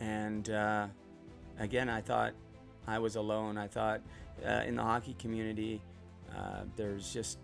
And 0.00 0.48
uh, 0.50 0.88
again, 1.58 1.88
I 1.88 2.00
thought 2.00 2.34
I 2.86 2.98
was 2.98 3.16
alone. 3.16 3.56
I 3.56 3.66
thought 3.66 4.00
uh, 4.44 4.62
in 4.66 4.76
the 4.76 4.82
hockey 4.82 5.14
community, 5.18 5.80
uh, 6.36 6.62
there's 6.76 7.12
just, 7.12 7.38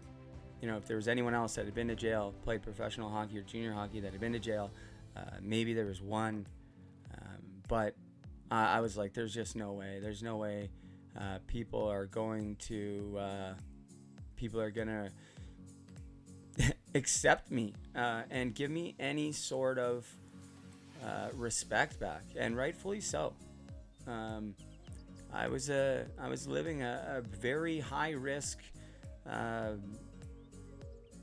you 0.61 0.69
know, 0.69 0.77
if 0.77 0.87
there 0.87 0.97
was 0.97 1.09
anyone 1.09 1.35
else 1.35 1.55
that 1.55 1.65
had 1.65 1.75
been 1.75 1.89
to 1.89 1.95
jail, 1.95 2.35
played 2.43 2.63
professional 2.63 3.09
hockey 3.09 3.39
or 3.39 3.43
junior 3.43 3.73
hockey 3.73 4.01
that 4.01 4.13
had 4.13 4.21
been 4.21 4.33
to 4.33 4.39
jail, 4.39 4.71
uh, 5.17 5.23
maybe 5.41 5.73
there 5.75 5.87
was 5.87 6.03
one. 6.03 6.47
Um, 7.15 7.39
but 7.69 7.95
I, 8.51 8.79
I, 8.79 8.81
was 8.81 8.97
like, 8.97 9.15
there's 9.15 9.35
just 9.35 9.57
no 9.57 9.73
way. 9.73 9.99
There's 10.01 10.23
no 10.23 10.37
way 10.37 10.71
uh, 11.19 11.39
people 11.47 11.89
are 11.89 12.07
going 12.07 12.57
to, 12.57 13.19
people 14.37 14.61
are 14.61 14.71
going 14.71 14.89
to 14.89 15.11
accept 16.95 17.51
me 17.51 17.75
uh, 17.95 18.23
and 18.31 18.55
give 18.55 18.71
me 18.71 18.95
any 18.99 19.33
sort 19.33 19.79
of 19.79 20.07
respect 21.35 21.99
back. 21.99 22.23
And 22.37 22.57
rightfully 22.57 23.01
so. 23.01 23.33
Um, 24.07 24.55
I 25.33 25.49
was 25.49 25.71
a 25.71 26.07
I 26.19 26.29
was 26.29 26.47
living 26.47 26.83
a, 26.83 27.19
a 27.19 27.21
very 27.21 27.79
high 27.79 28.11
risk, 28.11 28.59
uh, 29.29 29.73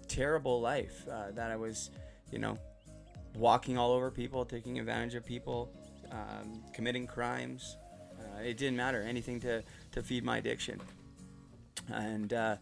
terrible 0.07 0.61
life 0.61 1.05
uh, 1.11 1.31
that 1.31 1.51
I 1.51 1.55
was, 1.55 1.91
you 2.31 2.39
know, 2.39 2.57
walking 3.35 3.77
all 3.77 3.91
over 3.91 4.09
people, 4.09 4.45
taking 4.45 4.79
advantage 4.79 5.15
of 5.15 5.25
people, 5.25 5.71
um, 6.11 6.63
committing 6.73 7.05
crimes. 7.05 7.75
Uh, 8.19 8.41
it 8.41 8.57
didn't 8.57 8.77
matter 8.77 9.01
anything 9.01 9.39
to 9.41 9.61
to 9.91 10.01
feed 10.01 10.23
my 10.23 10.37
addiction. 10.37 10.79
And 11.91 12.33
uh, 12.33 12.55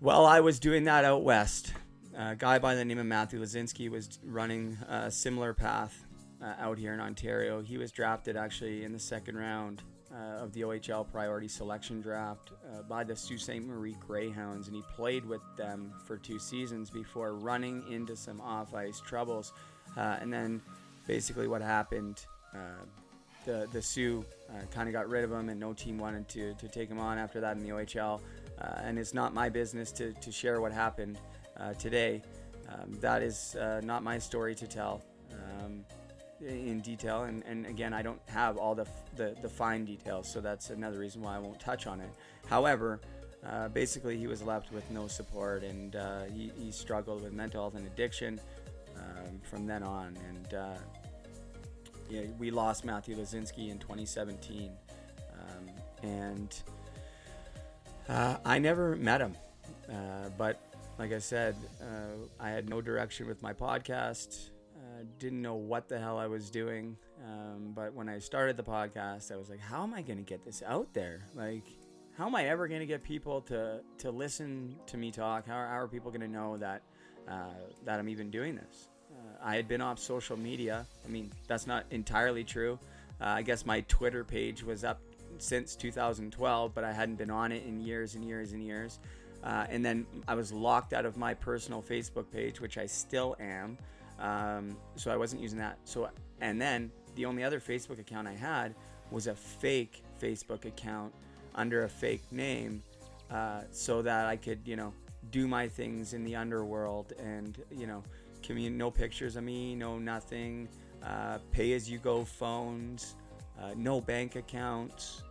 while 0.00 0.26
I 0.26 0.40
was 0.40 0.58
doing 0.58 0.84
that 0.84 1.04
out 1.04 1.22
west, 1.22 1.72
a 2.16 2.36
guy 2.36 2.58
by 2.58 2.74
the 2.74 2.84
name 2.84 2.98
of 2.98 3.06
Matthew 3.06 3.40
Lazinski 3.40 3.90
was 3.90 4.18
running 4.24 4.78
a 4.88 5.10
similar 5.10 5.54
path 5.54 6.04
uh, 6.42 6.54
out 6.58 6.78
here 6.78 6.94
in 6.94 7.00
Ontario. 7.00 7.62
He 7.62 7.78
was 7.78 7.90
drafted 7.90 8.36
actually 8.36 8.84
in 8.84 8.92
the 8.92 8.98
second 8.98 9.36
round 9.36 9.82
uh, 10.12 10.42
of 10.42 10.52
the 10.52 10.62
OHL 10.62 11.10
priority 11.10 11.48
selection 11.48 12.00
draft 12.00 12.52
uh, 12.72 12.82
by 12.82 13.04
the 13.04 13.14
Sault 13.14 13.40
Ste. 13.40 13.62
Marie 13.62 13.96
Greyhounds, 14.06 14.68
and 14.68 14.76
he 14.76 14.82
played 14.94 15.24
with 15.24 15.42
them 15.56 15.92
for 16.06 16.16
two 16.16 16.38
seasons 16.38 16.90
before 16.90 17.34
running 17.34 17.84
into 17.90 18.16
some 18.16 18.40
off 18.40 18.74
ice 18.74 19.00
troubles. 19.00 19.52
Uh, 19.96 20.16
and 20.20 20.32
then 20.32 20.62
basically, 21.06 21.48
what 21.48 21.60
happened, 21.60 22.24
uh, 22.54 22.84
the, 23.44 23.68
the 23.72 23.82
Soo 23.82 24.24
uh, 24.50 24.64
kind 24.70 24.88
of 24.88 24.92
got 24.92 25.08
rid 25.08 25.24
of 25.24 25.32
him, 25.32 25.48
and 25.48 25.58
no 25.58 25.72
team 25.72 25.98
wanted 25.98 26.28
to, 26.28 26.54
to 26.54 26.68
take 26.68 26.88
him 26.88 26.98
on 26.98 27.18
after 27.18 27.40
that 27.40 27.56
in 27.56 27.62
the 27.62 27.70
OHL. 27.70 28.20
Uh, 28.60 28.80
and 28.84 28.98
it's 28.98 29.14
not 29.14 29.34
my 29.34 29.48
business 29.48 29.92
to, 29.92 30.12
to 30.14 30.32
share 30.32 30.60
what 30.60 30.72
happened 30.72 31.18
today. 31.78 32.22
Um, 32.68 32.92
that 33.00 33.22
is 33.22 33.56
not 33.82 34.02
my 34.02 34.18
story 34.18 34.54
to 34.54 34.66
tell. 34.66 35.02
Um, 35.32 35.84
in 36.40 36.80
detail 36.80 37.24
and, 37.24 37.42
and 37.46 37.66
again 37.66 37.92
i 37.92 38.00
don't 38.00 38.20
have 38.26 38.56
all 38.56 38.74
the, 38.74 38.86
the, 39.16 39.34
the 39.42 39.48
fine 39.48 39.84
details 39.84 40.30
so 40.30 40.40
that's 40.40 40.70
another 40.70 40.98
reason 40.98 41.20
why 41.20 41.34
i 41.34 41.38
won't 41.38 41.58
touch 41.58 41.86
on 41.86 42.00
it 42.00 42.10
however 42.48 43.00
uh, 43.46 43.68
basically 43.68 44.16
he 44.16 44.26
was 44.26 44.42
left 44.42 44.72
with 44.72 44.88
no 44.90 45.06
support 45.06 45.62
and 45.62 45.96
uh, 45.96 46.24
he, 46.24 46.50
he, 46.56 46.72
struggled 46.72 47.22
with 47.22 47.32
mental 47.32 47.62
health 47.62 47.76
and 47.76 47.86
addiction 47.86 48.40
um, 48.96 49.40
from 49.42 49.66
then 49.66 49.82
on 49.82 50.16
and 50.28 50.54
uh, 50.54 50.74
yeah, 52.08 52.22
we 52.38 52.50
lost 52.50 52.84
matthew 52.84 53.16
lazinski 53.16 53.70
in 53.70 53.78
2017 53.78 54.70
um, 55.32 55.68
and 56.02 56.62
uh, 58.08 58.36
i 58.44 58.58
never 58.58 58.96
met 58.96 59.20
him 59.20 59.34
uh, 59.90 60.28
but 60.36 60.60
like 60.98 61.12
i 61.12 61.18
said 61.18 61.54
uh, 61.82 62.26
i 62.40 62.50
had 62.50 62.68
no 62.68 62.80
direction 62.80 63.26
with 63.26 63.42
my 63.42 63.52
podcast 63.52 64.50
didn't 65.18 65.42
know 65.42 65.54
what 65.54 65.88
the 65.88 65.98
hell 65.98 66.18
I 66.18 66.26
was 66.26 66.50
doing. 66.50 66.96
Um, 67.24 67.72
but 67.74 67.94
when 67.94 68.08
I 68.08 68.18
started 68.18 68.56
the 68.56 68.62
podcast, 68.62 69.32
I 69.32 69.36
was 69.36 69.50
like, 69.50 69.60
how 69.60 69.82
am 69.82 69.94
I 69.94 70.02
going 70.02 70.18
to 70.18 70.24
get 70.24 70.44
this 70.44 70.62
out 70.66 70.92
there? 70.92 71.26
Like, 71.34 71.64
how 72.16 72.26
am 72.26 72.34
I 72.34 72.46
ever 72.46 72.68
going 72.68 72.80
to 72.80 72.86
get 72.86 73.02
people 73.02 73.40
to, 73.42 73.80
to 73.98 74.10
listen 74.10 74.76
to 74.86 74.96
me 74.96 75.10
talk? 75.10 75.46
How, 75.46 75.54
how 75.54 75.78
are 75.78 75.88
people 75.88 76.10
going 76.10 76.20
to 76.20 76.28
know 76.28 76.56
that, 76.58 76.82
uh, 77.28 77.50
that 77.84 77.98
I'm 77.98 78.08
even 78.08 78.30
doing 78.30 78.54
this? 78.54 78.88
Uh, 79.12 79.36
I 79.42 79.56
had 79.56 79.68
been 79.68 79.80
off 79.80 79.98
social 79.98 80.36
media. 80.36 80.86
I 81.04 81.08
mean, 81.08 81.30
that's 81.46 81.66
not 81.66 81.84
entirely 81.90 82.44
true. 82.44 82.78
Uh, 83.20 83.26
I 83.26 83.42
guess 83.42 83.66
my 83.66 83.80
Twitter 83.82 84.24
page 84.24 84.62
was 84.62 84.84
up 84.84 85.00
since 85.42 85.76
2012, 85.76 86.74
but 86.74 86.84
I 86.84 86.92
hadn't 86.92 87.16
been 87.16 87.30
on 87.30 87.52
it 87.52 87.64
in 87.64 87.80
years 87.80 88.14
and 88.14 88.24
years 88.24 88.52
and 88.52 88.62
years. 88.62 89.00
Uh, 89.42 89.66
and 89.70 89.84
then 89.84 90.06
I 90.26 90.34
was 90.34 90.52
locked 90.52 90.92
out 90.92 91.06
of 91.06 91.16
my 91.16 91.34
personal 91.34 91.82
Facebook 91.82 92.30
page, 92.30 92.60
which 92.60 92.76
I 92.76 92.86
still 92.86 93.36
am. 93.38 93.78
Um, 94.18 94.76
so 94.96 95.10
I 95.10 95.16
wasn't 95.16 95.42
using 95.42 95.58
that. 95.58 95.78
So 95.84 96.08
and 96.40 96.60
then 96.60 96.90
the 97.14 97.24
only 97.24 97.44
other 97.44 97.60
Facebook 97.60 98.00
account 98.00 98.26
I 98.26 98.34
had 98.34 98.74
was 99.10 99.26
a 99.26 99.34
fake 99.34 100.02
Facebook 100.20 100.64
account 100.64 101.14
under 101.54 101.84
a 101.84 101.88
fake 101.88 102.24
name, 102.30 102.82
uh, 103.30 103.62
so 103.70 104.02
that 104.02 104.26
I 104.26 104.36
could 104.36 104.60
you 104.64 104.76
know 104.76 104.92
do 105.30 105.46
my 105.46 105.68
things 105.68 106.14
in 106.14 106.24
the 106.24 106.34
underworld 106.36 107.12
and 107.18 107.62
you 107.70 107.86
know 107.86 108.02
commun- 108.42 108.76
no 108.76 108.90
pictures 108.90 109.36
of 109.36 109.44
me, 109.44 109.74
no 109.74 109.98
nothing, 109.98 110.68
uh, 111.04 111.38
pay 111.52 111.72
as 111.74 111.88
you 111.88 111.98
go 111.98 112.24
phones, 112.24 113.14
uh, 113.60 113.70
no 113.76 114.00
bank 114.00 114.36
accounts. 114.36 115.22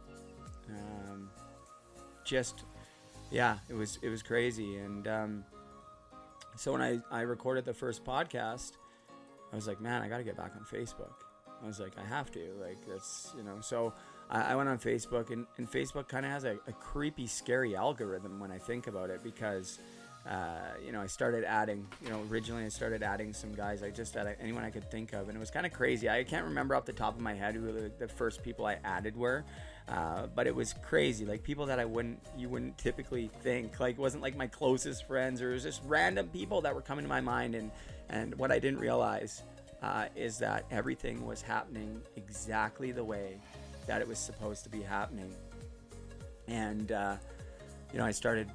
Um, 0.69 1.29
just 2.23 2.63
yeah, 3.31 3.57
it 3.69 3.73
was 3.73 3.99
it 4.01 4.09
was 4.09 4.23
crazy 4.23 4.77
and. 4.77 5.07
Um, 5.07 5.45
so 6.57 6.71
when 6.71 6.81
I, 6.81 6.99
I 7.11 7.21
recorded 7.21 7.65
the 7.65 7.73
first 7.73 8.03
podcast, 8.03 8.73
I 9.53 9.55
was 9.55 9.67
like, 9.67 9.79
man, 9.79 10.01
I 10.01 10.09
got 10.09 10.17
to 10.17 10.23
get 10.23 10.35
back 10.35 10.53
on 10.55 10.65
Facebook. 10.65 11.13
I 11.63 11.67
was 11.67 11.79
like, 11.79 11.93
I 11.97 12.03
have 12.03 12.31
to. 12.31 12.51
Like, 12.59 12.77
that's, 12.87 13.33
you 13.37 13.43
know, 13.43 13.57
so 13.61 13.93
I, 14.29 14.53
I 14.53 14.55
went 14.55 14.67
on 14.67 14.79
Facebook, 14.79 15.31
and, 15.31 15.45
and 15.57 15.71
Facebook 15.71 16.07
kind 16.07 16.25
of 16.25 16.31
has 16.31 16.43
a, 16.45 16.57
a, 16.67 16.73
creepy, 16.73 17.27
scary 17.27 17.75
algorithm 17.75 18.39
when 18.39 18.51
I 18.51 18.57
think 18.57 18.87
about 18.87 19.11
it 19.11 19.23
because, 19.23 19.79
uh, 20.27 20.73
you 20.83 20.91
know, 20.91 20.99
I 20.99 21.05
started 21.05 21.43
adding, 21.43 21.87
you 22.03 22.09
know, 22.09 22.23
originally 22.29 22.65
I 22.65 22.69
started 22.69 23.03
adding 23.03 23.33
some 23.33 23.53
guys, 23.53 23.83
I 23.83 23.91
just 23.91 24.17
added 24.17 24.37
anyone 24.41 24.63
I 24.63 24.71
could 24.71 24.89
think 24.89 25.13
of, 25.13 25.27
and 25.27 25.37
it 25.37 25.39
was 25.39 25.51
kind 25.51 25.65
of 25.65 25.73
crazy. 25.73 26.09
I 26.09 26.23
can't 26.23 26.45
remember 26.45 26.75
off 26.75 26.85
the 26.85 26.93
top 26.93 27.15
of 27.15 27.21
my 27.21 27.35
head 27.35 27.55
who 27.55 27.71
the, 27.71 27.91
the 27.99 28.07
first 28.07 28.43
people 28.43 28.65
I 28.65 28.77
added 28.83 29.15
were. 29.15 29.45
Uh, 29.87 30.27
but 30.35 30.47
it 30.47 30.55
was 30.55 30.73
crazy, 30.81 31.25
like 31.25 31.43
people 31.43 31.65
that 31.65 31.79
I 31.79 31.85
wouldn't, 31.85 32.19
you 32.37 32.49
wouldn't 32.49 32.77
typically 32.77 33.31
think. 33.41 33.79
Like, 33.79 33.97
wasn't 33.97 34.21
like 34.21 34.35
my 34.35 34.47
closest 34.47 35.07
friends, 35.07 35.41
or 35.41 35.51
it 35.51 35.53
was 35.53 35.63
just 35.63 35.81
random 35.85 36.27
people 36.27 36.59
that 36.61 36.75
were 36.75 36.81
coming 36.81 37.05
to 37.05 37.09
my 37.09 37.21
mind. 37.21 37.55
And 37.55 37.71
and 38.09 38.35
what 38.35 38.51
I 38.51 38.59
didn't 38.59 38.79
realize 38.79 39.43
uh, 39.81 40.07
is 40.15 40.39
that 40.39 40.65
everything 40.71 41.25
was 41.25 41.41
happening 41.41 42.01
exactly 42.17 42.91
the 42.91 43.03
way 43.03 43.39
that 43.85 44.01
it 44.01 44.07
was 44.07 44.19
supposed 44.19 44.63
to 44.65 44.69
be 44.69 44.81
happening. 44.81 45.33
And 46.47 46.91
uh, 46.91 47.15
you 47.93 47.99
know, 47.99 48.05
I 48.05 48.11
started, 48.11 48.49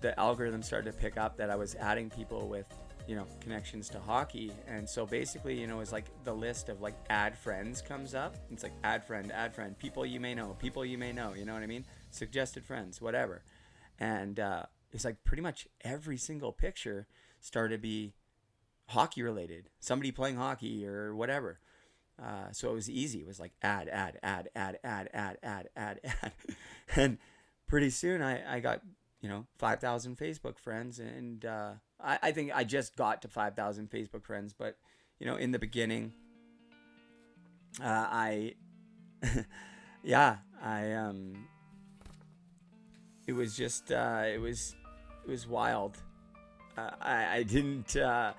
the 0.00 0.18
algorithm 0.18 0.62
started 0.62 0.92
to 0.92 0.98
pick 0.98 1.18
up 1.18 1.36
that 1.36 1.50
I 1.50 1.56
was 1.56 1.74
adding 1.74 2.08
people 2.08 2.48
with 2.48 2.66
you 3.06 3.16
know 3.16 3.26
connections 3.40 3.88
to 3.88 3.98
hockey 3.98 4.52
and 4.68 4.88
so 4.88 5.04
basically 5.04 5.60
you 5.60 5.66
know 5.66 5.80
it's 5.80 5.92
like 5.92 6.06
the 6.24 6.32
list 6.32 6.68
of 6.68 6.80
like 6.80 6.94
add 7.10 7.36
friends 7.36 7.82
comes 7.82 8.14
up 8.14 8.36
it's 8.50 8.62
like 8.62 8.72
add 8.84 9.04
friend 9.04 9.32
add 9.32 9.54
friend 9.54 9.78
people 9.78 10.06
you 10.06 10.20
may 10.20 10.34
know 10.34 10.56
people 10.60 10.84
you 10.84 10.96
may 10.96 11.12
know 11.12 11.34
you 11.34 11.44
know 11.44 11.52
what 11.52 11.62
i 11.62 11.66
mean 11.66 11.84
suggested 12.10 12.64
friends 12.64 13.00
whatever 13.00 13.42
and 13.98 14.40
uh, 14.40 14.64
it's 14.92 15.04
like 15.04 15.22
pretty 15.24 15.42
much 15.42 15.68
every 15.82 16.16
single 16.16 16.52
picture 16.52 17.06
started 17.40 17.76
to 17.76 17.80
be 17.80 18.14
hockey 18.88 19.22
related, 19.22 19.68
somebody 19.80 20.10
playing 20.10 20.36
hockey 20.36 20.86
or 20.86 21.14
whatever. 21.14 21.60
Uh, 22.22 22.50
so 22.52 22.70
it 22.70 22.74
was 22.74 22.90
easy. 22.90 23.20
It 23.20 23.26
was 23.26 23.40
like 23.40 23.52
add, 23.62 23.88
add, 23.88 24.18
add, 24.22 24.48
add, 24.54 24.78
add, 24.84 25.08
add, 25.14 25.38
add, 25.42 25.68
add, 25.76 26.00
add. 26.22 26.32
and 26.94 27.18
pretty 27.66 27.90
soon 27.90 28.22
I, 28.22 28.56
I 28.56 28.60
got, 28.60 28.82
you 29.20 29.28
know, 29.28 29.46
5,000 29.58 30.16
Facebook 30.18 30.58
friends. 30.58 30.98
And 30.98 31.44
uh, 31.44 31.72
I, 32.02 32.18
I 32.22 32.32
think 32.32 32.52
I 32.54 32.64
just 32.64 32.96
got 32.96 33.22
to 33.22 33.28
5,000 33.28 33.90
Facebook 33.90 34.24
friends. 34.24 34.54
But, 34.56 34.76
you 35.18 35.26
know, 35.26 35.36
in 35.36 35.50
the 35.50 35.58
beginning, 35.58 36.12
uh, 37.80 38.06
I, 38.10 38.54
yeah, 40.02 40.36
I, 40.62 40.92
um, 40.92 41.46
it 43.26 43.32
was 43.32 43.56
just, 43.56 43.92
uh, 43.92 44.24
it 44.26 44.40
was, 44.40 44.74
it 45.24 45.30
was 45.30 45.46
wild. 45.46 45.98
Uh, 46.76 46.90
I, 47.00 47.36
I 47.36 47.42
didn't, 47.42 47.96
uh, 47.96 48.32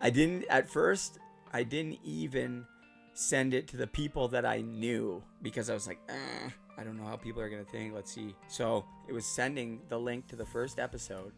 I 0.00 0.10
didn't, 0.10 0.44
at 0.48 0.68
first, 0.68 1.18
I 1.52 1.62
didn't 1.62 1.98
even 2.04 2.66
send 3.14 3.54
it 3.54 3.68
to 3.68 3.76
the 3.76 3.86
people 3.86 4.28
that 4.28 4.46
I 4.46 4.62
knew 4.62 5.22
because 5.42 5.68
I 5.68 5.74
was 5.74 5.86
like, 5.86 5.98
eh, 6.08 6.50
I 6.78 6.84
don't 6.84 6.96
know 6.96 7.04
how 7.04 7.16
people 7.16 7.42
are 7.42 7.48
going 7.48 7.64
to 7.64 7.70
think. 7.70 7.94
Let's 7.94 8.12
see. 8.12 8.34
So 8.48 8.84
it 9.08 9.12
was 9.12 9.26
sending 9.26 9.80
the 9.88 9.98
link 9.98 10.26
to 10.28 10.36
the 10.36 10.46
first 10.46 10.78
episode, 10.78 11.32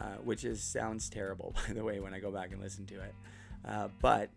uh, 0.00 0.16
which 0.24 0.44
is 0.44 0.62
sounds 0.62 1.10
terrible, 1.10 1.54
by 1.68 1.74
the 1.74 1.84
way, 1.84 2.00
when 2.00 2.14
I 2.14 2.20
go 2.20 2.30
back 2.30 2.52
and 2.52 2.60
listen 2.60 2.86
to 2.86 2.94
it. 2.94 3.14
Uh, 3.68 3.88
but 4.00 4.30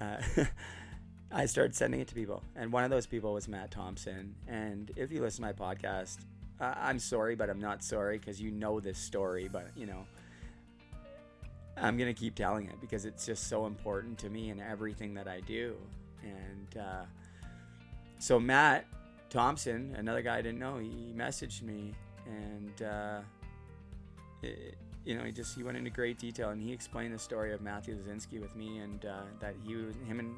uh, 0.00 0.18
I 1.32 1.46
started 1.46 1.74
sending 1.74 2.00
it 2.00 2.08
to 2.08 2.14
people, 2.14 2.42
and 2.56 2.70
one 2.70 2.84
of 2.84 2.90
those 2.90 3.06
people 3.06 3.32
was 3.32 3.48
Matt 3.48 3.70
Thompson. 3.70 4.34
And 4.46 4.90
if 4.96 5.10
you 5.10 5.22
listen 5.22 5.44
to 5.44 5.48
my 5.48 5.52
podcast, 5.52 6.18
I'm 6.60 6.98
sorry, 6.98 7.34
but 7.34 7.48
I'm 7.48 7.60
not 7.60 7.82
sorry 7.82 8.18
because 8.18 8.40
you 8.40 8.50
know 8.50 8.80
this 8.80 8.98
story, 8.98 9.48
but 9.50 9.68
you 9.76 9.86
know. 9.86 10.04
I'm 11.74 11.96
gonna 11.96 12.12
keep 12.12 12.34
telling 12.34 12.66
it 12.66 12.78
because 12.82 13.06
it's 13.06 13.24
just 13.24 13.48
so 13.48 13.64
important 13.64 14.18
to 14.18 14.28
me 14.28 14.50
and 14.50 14.60
everything 14.60 15.14
that 15.14 15.26
I 15.26 15.40
do. 15.40 15.74
And 16.22 16.76
uh, 16.78 17.04
so 18.18 18.38
Matt 18.38 18.84
Thompson, 19.30 19.94
another 19.96 20.20
guy 20.20 20.36
I 20.36 20.42
didn't 20.42 20.58
know, 20.58 20.76
he 20.76 21.14
messaged 21.16 21.62
me 21.62 21.94
and 22.26 22.82
uh, 22.82 23.20
it, 24.42 24.76
you 25.04 25.16
know 25.16 25.24
he 25.24 25.32
just 25.32 25.56
he 25.56 25.62
went 25.62 25.76
into 25.76 25.90
great 25.90 26.18
detail 26.18 26.50
and 26.50 26.62
he 26.62 26.72
explained 26.72 27.14
the 27.14 27.18
story 27.18 27.52
of 27.52 27.60
Matthew 27.60 27.96
Lazinski 27.96 28.40
with 28.40 28.54
me 28.56 28.78
and 28.78 29.04
uh, 29.04 29.22
that 29.40 29.54
he 29.64 29.74
was 29.74 29.94
him 30.06 30.20
and 30.20 30.34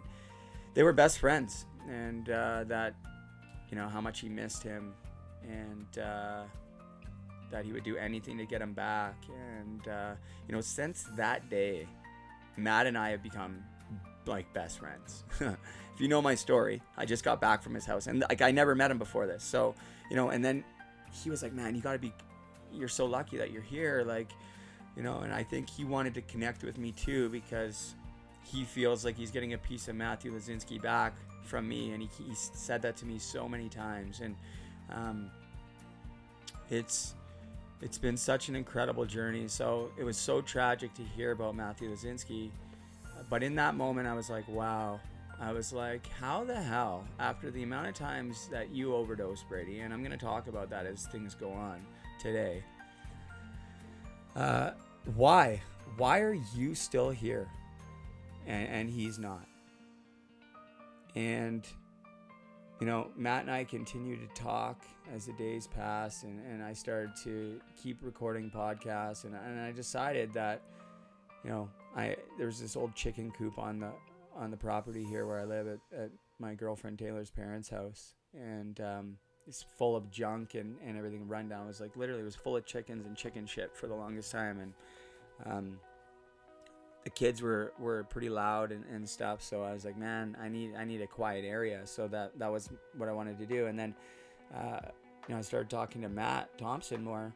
they 0.75 0.83
were 0.83 0.93
best 0.93 1.19
friends 1.19 1.67
and 1.89 2.31
uh, 2.31 2.65
that 2.65 2.95
you 3.71 3.77
know 3.77 3.89
how 3.89 4.01
much 4.01 4.21
he 4.21 4.29
missed 4.29 4.63
him 4.63 4.95
and 5.43 5.99
uh, 5.99 6.43
that 7.51 7.65
he 7.65 7.73
would 7.73 7.85
do 7.85 7.97
anything 7.97 8.39
to 8.39 8.47
get 8.47 8.63
him 8.63 8.73
back 8.73 9.17
and 9.29 9.89
uh, 9.89 10.15
you 10.49 10.55
know 10.55 10.61
since 10.61 11.07
that 11.17 11.49
day 11.51 11.87
Matt 12.57 12.87
and 12.87 12.97
I 12.97 13.11
have 13.11 13.23
become 13.23 13.63
like 14.27 14.53
best 14.53 14.79
friends. 14.79 15.25
if 15.41 16.01
you 16.01 16.09
know 16.09 16.23
my 16.23 16.35
story, 16.35 16.83
I 16.97 17.05
just 17.05 17.25
got 17.25 17.41
back 17.41 17.63
from 17.63 17.75
his 17.75 17.85
house 17.85 18.07
and 18.07 18.21
like 18.21 18.43
I 18.43 18.51
never 18.51 18.75
met 18.75 18.91
him 18.91 18.99
before 18.99 19.27
this. 19.27 19.43
So, 19.43 19.75
you 20.11 20.17
know, 20.17 20.31
and 20.31 20.45
then 20.45 20.65
he 21.13 21.31
was 21.31 21.43
like, 21.43 21.53
"Man, 21.53 21.75
you 21.75 21.81
got 21.81 21.93
to 21.93 21.99
be 21.99 22.13
you're 22.75 22.89
so 22.89 23.07
lucky 23.07 23.37
that 23.39 23.51
you're 23.51 23.63
here." 23.63 24.05
Like, 24.07 24.31
you 24.97 25.03
know, 25.03 25.21
and 25.21 25.33
I 25.33 25.43
think 25.43 25.69
he 25.69 25.85
wanted 25.85 26.15
to 26.15 26.23
connect 26.23 26.65
with 26.65 26.79
me 26.79 26.93
too 26.93 27.29
because 27.31 27.95
he 28.43 28.65
feels 28.65 29.05
like 29.05 29.17
he's 29.17 29.31
getting 29.31 29.55
a 29.55 29.59
piece 29.59 29.89
of 29.89 29.97
Matthew 29.97 30.33
Lazinski 30.33 30.81
back 30.81 31.15
from 31.45 31.69
me 31.69 31.93
and 31.93 32.03
he, 32.03 32.09
he 32.23 32.35
said 32.35 32.81
that 32.83 32.97
to 32.97 33.07
me 33.07 33.19
so 33.19 33.49
many 33.49 33.69
times 33.69 34.21
and 34.21 34.35
um, 34.91 35.31
it's 36.71 37.15
it's 37.83 37.99
been 37.99 38.17
such 38.17 38.49
an 38.49 38.57
incredible 38.57 39.05
journey. 39.05 39.49
So 39.49 39.91
it 39.99 40.05
was 40.05 40.17
so 40.17 40.41
tragic 40.41 40.95
to 40.95 41.03
hear 41.03 41.33
about 41.33 41.55
Matthew 41.55 41.91
Lazinski 41.91 42.51
but 43.29 43.43
in 43.43 43.55
that 43.57 43.75
moment, 43.75 44.07
I 44.07 44.15
was 44.15 44.31
like, 44.31 44.47
wow. 44.49 45.01
I 45.41 45.53
was 45.53 45.73
like, 45.73 46.07
how 46.21 46.45
the 46.45 46.55
hell, 46.55 47.05
after 47.19 47.51
the 47.51 47.65
amount 47.65 47.89
of 47.89 47.95
times 47.95 48.49
that 48.53 48.71
you 48.71 48.95
overdose, 48.95 49.43
Brady, 49.43 49.81
and 49.81 49.93
I'm 49.93 50.01
going 50.01 50.17
to 50.17 50.25
talk 50.25 50.47
about 50.47 50.71
that 50.71 50.87
as 50.87 51.07
things 51.07 51.35
go 51.35 51.51
on 51.51 51.85
today. 52.19 52.63
Uh, 54.37 54.71
why? 55.15 55.61
Why 55.97 56.21
are 56.21 56.37
you 56.55 56.75
still 56.75 57.11
here? 57.11 57.49
And, 58.47 58.69
and 58.69 58.91
he's 58.91 59.19
not. 59.19 59.47
And, 61.15 61.67
you 62.81 62.87
know, 62.87 63.09
Matt 63.17 63.43
and 63.43 63.51
I 63.51 63.65
continue 63.65 64.17
to 64.17 64.27
talk 64.35 64.83
as 65.13 65.27
the 65.27 65.33
days 65.35 65.67
pass, 65.67 66.23
and, 66.25 66.41
and 66.47 66.63
I 66.63 66.73
started 66.73 67.11
to 67.25 67.61
keep 67.81 67.99
recording 68.03 68.51
podcasts, 68.51 69.25
and, 69.25 69.35
and 69.35 69.61
I 69.61 69.71
decided 69.71 70.33
that, 70.33 70.63
you 71.45 71.51
know, 71.51 71.69
I 71.97 72.17
there's 72.39 72.59
this 72.59 72.77
old 72.77 72.95
chicken 72.95 73.31
coop 73.31 73.59
on 73.59 73.79
the 73.79 73.93
on 74.35 74.51
the 74.51 74.57
property 74.57 75.05
here 75.05 75.27
where 75.27 75.39
I 75.39 75.45
live 75.45 75.69
at, 75.69 75.79
at 75.97 76.11
my 76.39 76.55
girlfriend 76.55 76.99
Taylor's 76.99 77.31
parents' 77.31 77.69
house, 77.69 78.15
and 78.35 78.81
um, 78.81 79.19
it's 79.47 79.63
full 79.63 79.97
of 79.97 80.11
junk 80.11 80.55
and, 80.55 80.77
and 80.85 80.97
everything 80.97 81.27
run 81.29 81.49
down. 81.49 81.65
It 81.65 81.69
was 81.69 81.81
like 81.81 81.97
literally 81.97 82.23
it 82.23 82.25
was 82.25 82.37
full 82.37 82.57
of 82.57 82.65
chickens 82.65 83.07
and 83.07 83.17
chicken 83.17 83.47
shit 83.47 83.75
for 83.75 83.87
the 83.87 83.95
longest 83.95 84.33
time, 84.33 84.61
and 84.61 84.73
um, 85.47 85.81
the 87.05 87.11
kids 87.11 87.43
were, 87.43 87.73
were 87.79 88.05
pretty 88.05 88.29
loud 88.29 88.73
and, 88.73 88.85
and 88.93 89.09
stuff. 89.09 89.43
So 89.43 89.63
I 89.63 89.73
was 89.73 89.85
like, 89.85 89.97
man, 89.97 90.37
I 90.41 90.49
need 90.49 90.75
I 90.77 90.85
need 90.85 91.03
a 91.03 91.07
quiet 91.07 91.45
area. 91.45 91.81
So 91.85 92.09
that 92.09 92.39
that 92.39 92.51
was 92.51 92.71
what 92.97 93.09
I 93.09 93.13
wanted 93.13 93.39
to 93.39 93.47
do, 93.47 93.67
and 93.67 93.79
then 93.79 93.95
uh, 94.55 94.81
you 95.29 95.35
know 95.35 95.39
I 95.39 95.43
started 95.43 95.71
talking 95.71 96.03
to 96.03 96.09
Matt 96.09 96.57
Thompson 96.59 97.03
more, 97.03 97.33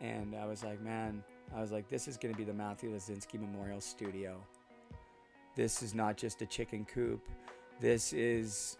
and 0.00 0.34
I 0.34 0.46
was 0.46 0.62
like, 0.62 0.80
man 0.80 1.22
I 1.54 1.60
was 1.60 1.72
like, 1.72 1.88
this 1.88 2.06
is 2.06 2.16
going 2.16 2.32
to 2.32 2.38
be 2.38 2.44
the 2.44 2.54
Matthew 2.54 2.94
Lazinski 2.94 3.40
Memorial 3.40 3.80
Studio. 3.80 4.40
This 5.56 5.82
is 5.82 5.94
not 5.94 6.16
just 6.16 6.42
a 6.42 6.46
chicken 6.46 6.84
coop. 6.84 7.28
This 7.80 8.12
is, 8.12 8.76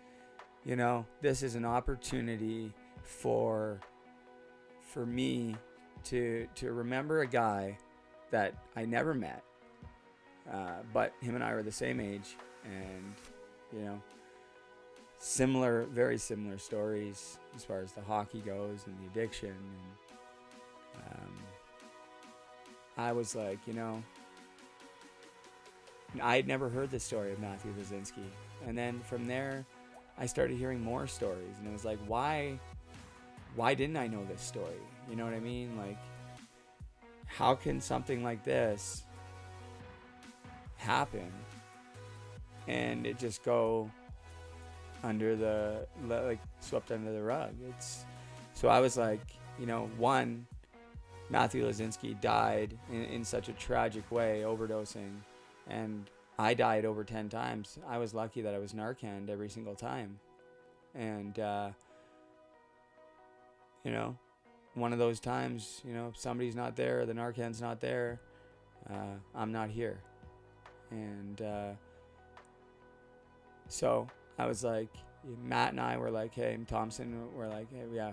you 0.65 0.77
know, 0.77 1.07
this 1.21 1.43
is 1.43 1.55
an 1.55 1.65
opportunity 1.65 2.73
for 3.03 3.81
for 4.81 5.07
me 5.07 5.57
to 6.05 6.47
to 6.57 6.73
remember 6.73 7.21
a 7.21 7.27
guy 7.27 7.79
that 8.31 8.55
I 8.77 8.85
never 8.85 9.15
met, 9.15 9.43
uh, 10.53 10.83
but 10.93 11.13
him 11.21 11.35
and 11.35 11.43
I 11.43 11.55
were 11.55 11.63
the 11.63 11.73
same 11.73 12.01
age, 12.01 12.37
and 12.65 13.15
you 13.73 13.85
know, 13.85 14.03
similar, 15.19 15.85
very 15.85 16.19
similar 16.19 16.59
stories 16.59 17.39
as 17.57 17.65
far 17.65 17.81
as 17.81 17.93
the 17.93 18.03
hockey 18.03 18.41
goes 18.41 18.85
and 18.87 18.97
the 19.01 19.07
addiction 19.07 19.51
and. 19.51 19.97
Um, 20.97 21.33
I 23.01 23.13
was 23.13 23.35
like, 23.35 23.59
you 23.67 23.73
know, 23.73 24.03
I 26.23 26.37
had 26.37 26.47
never 26.47 26.69
heard 26.69 26.91
the 26.91 27.01
story 27.01 27.33
of 27.33 27.39
Matthew 27.39 27.73
Lazinski. 27.73 28.27
And 28.67 28.77
then 28.77 29.01
from 29.01 29.27
there, 29.27 29.65
I 30.21 30.27
started 30.27 30.59
hearing 30.59 30.83
more 30.83 31.07
stories. 31.07 31.57
And 31.59 31.67
it 31.67 31.73
was 31.73 31.85
like, 31.85 31.99
why, 32.07 32.61
why 33.57 33.75
didn't 33.75 33.97
I 33.97 34.07
know 34.07 34.25
this 34.25 34.43
story? 34.43 34.83
You 35.09 35.17
know 35.17 35.25
what 35.25 35.33
I 35.33 35.41
mean? 35.41 35.77
Like, 35.79 35.99
how 37.25 37.55
can 37.55 37.81
something 37.81 38.23
like 38.23 38.45
this 38.45 39.05
happen 40.77 41.33
and 42.69 43.07
it 43.07 43.19
just 43.19 43.43
go 43.43 43.91
under 45.03 45.35
the, 45.35 45.87
like, 46.07 46.41
swept 46.61 46.93
under 46.93 47.13
the 47.13 47.23
rug? 47.23 47.55
It's, 47.71 48.05
so 48.53 48.69
I 48.69 48.81
was 48.81 48.99
like, 48.99 49.21
you 49.59 49.65
know, 49.65 49.89
one, 49.97 50.47
Matthew 51.31 51.67
Lazinski 51.67 52.21
died 52.21 52.77
in, 52.93 53.05
in 53.05 53.25
such 53.25 53.49
a 53.49 53.53
tragic 53.53 54.11
way, 54.11 54.43
overdosing, 54.45 55.15
and 55.69 56.11
I 56.41 56.55
died 56.55 56.87
over 56.87 57.05
10 57.05 57.29
times. 57.29 57.79
I 57.87 57.99
was 57.99 58.15
lucky 58.15 58.41
that 58.41 58.55
I 58.55 58.59
was 58.59 58.73
Narcan 58.73 59.29
every 59.29 59.51
single 59.51 59.75
time. 59.75 60.19
And, 60.95 61.39
uh, 61.39 61.71
you 63.85 63.91
know, 63.91 64.17
one 64.73 64.95
of 64.95 64.99
those 64.99 65.21
times, 65.21 65.83
you 65.87 65.93
know, 65.93 66.13
somebody's 66.17 66.57
not 66.57 66.77
there, 66.77 67.05
the 67.05 67.13
Narcan's 67.13 67.61
not 67.61 67.79
there, 67.79 68.21
uh, 68.89 69.17
I'm 69.35 69.53
not 69.53 69.69
here. 69.69 70.01
And 70.91 71.43
uh, 71.43 71.73
so 73.69 74.09
I 74.39 74.47
was 74.47 74.65
like, 74.65 74.89
Matt 75.45 75.73
and 75.73 75.81
I 75.81 75.99
were 75.99 76.11
like, 76.11 76.35
hey, 76.35 76.59
Thompson, 76.67 77.29
we're 77.37 77.49
like, 77.49 77.71
hey, 77.71 77.85
yeah. 77.93 78.13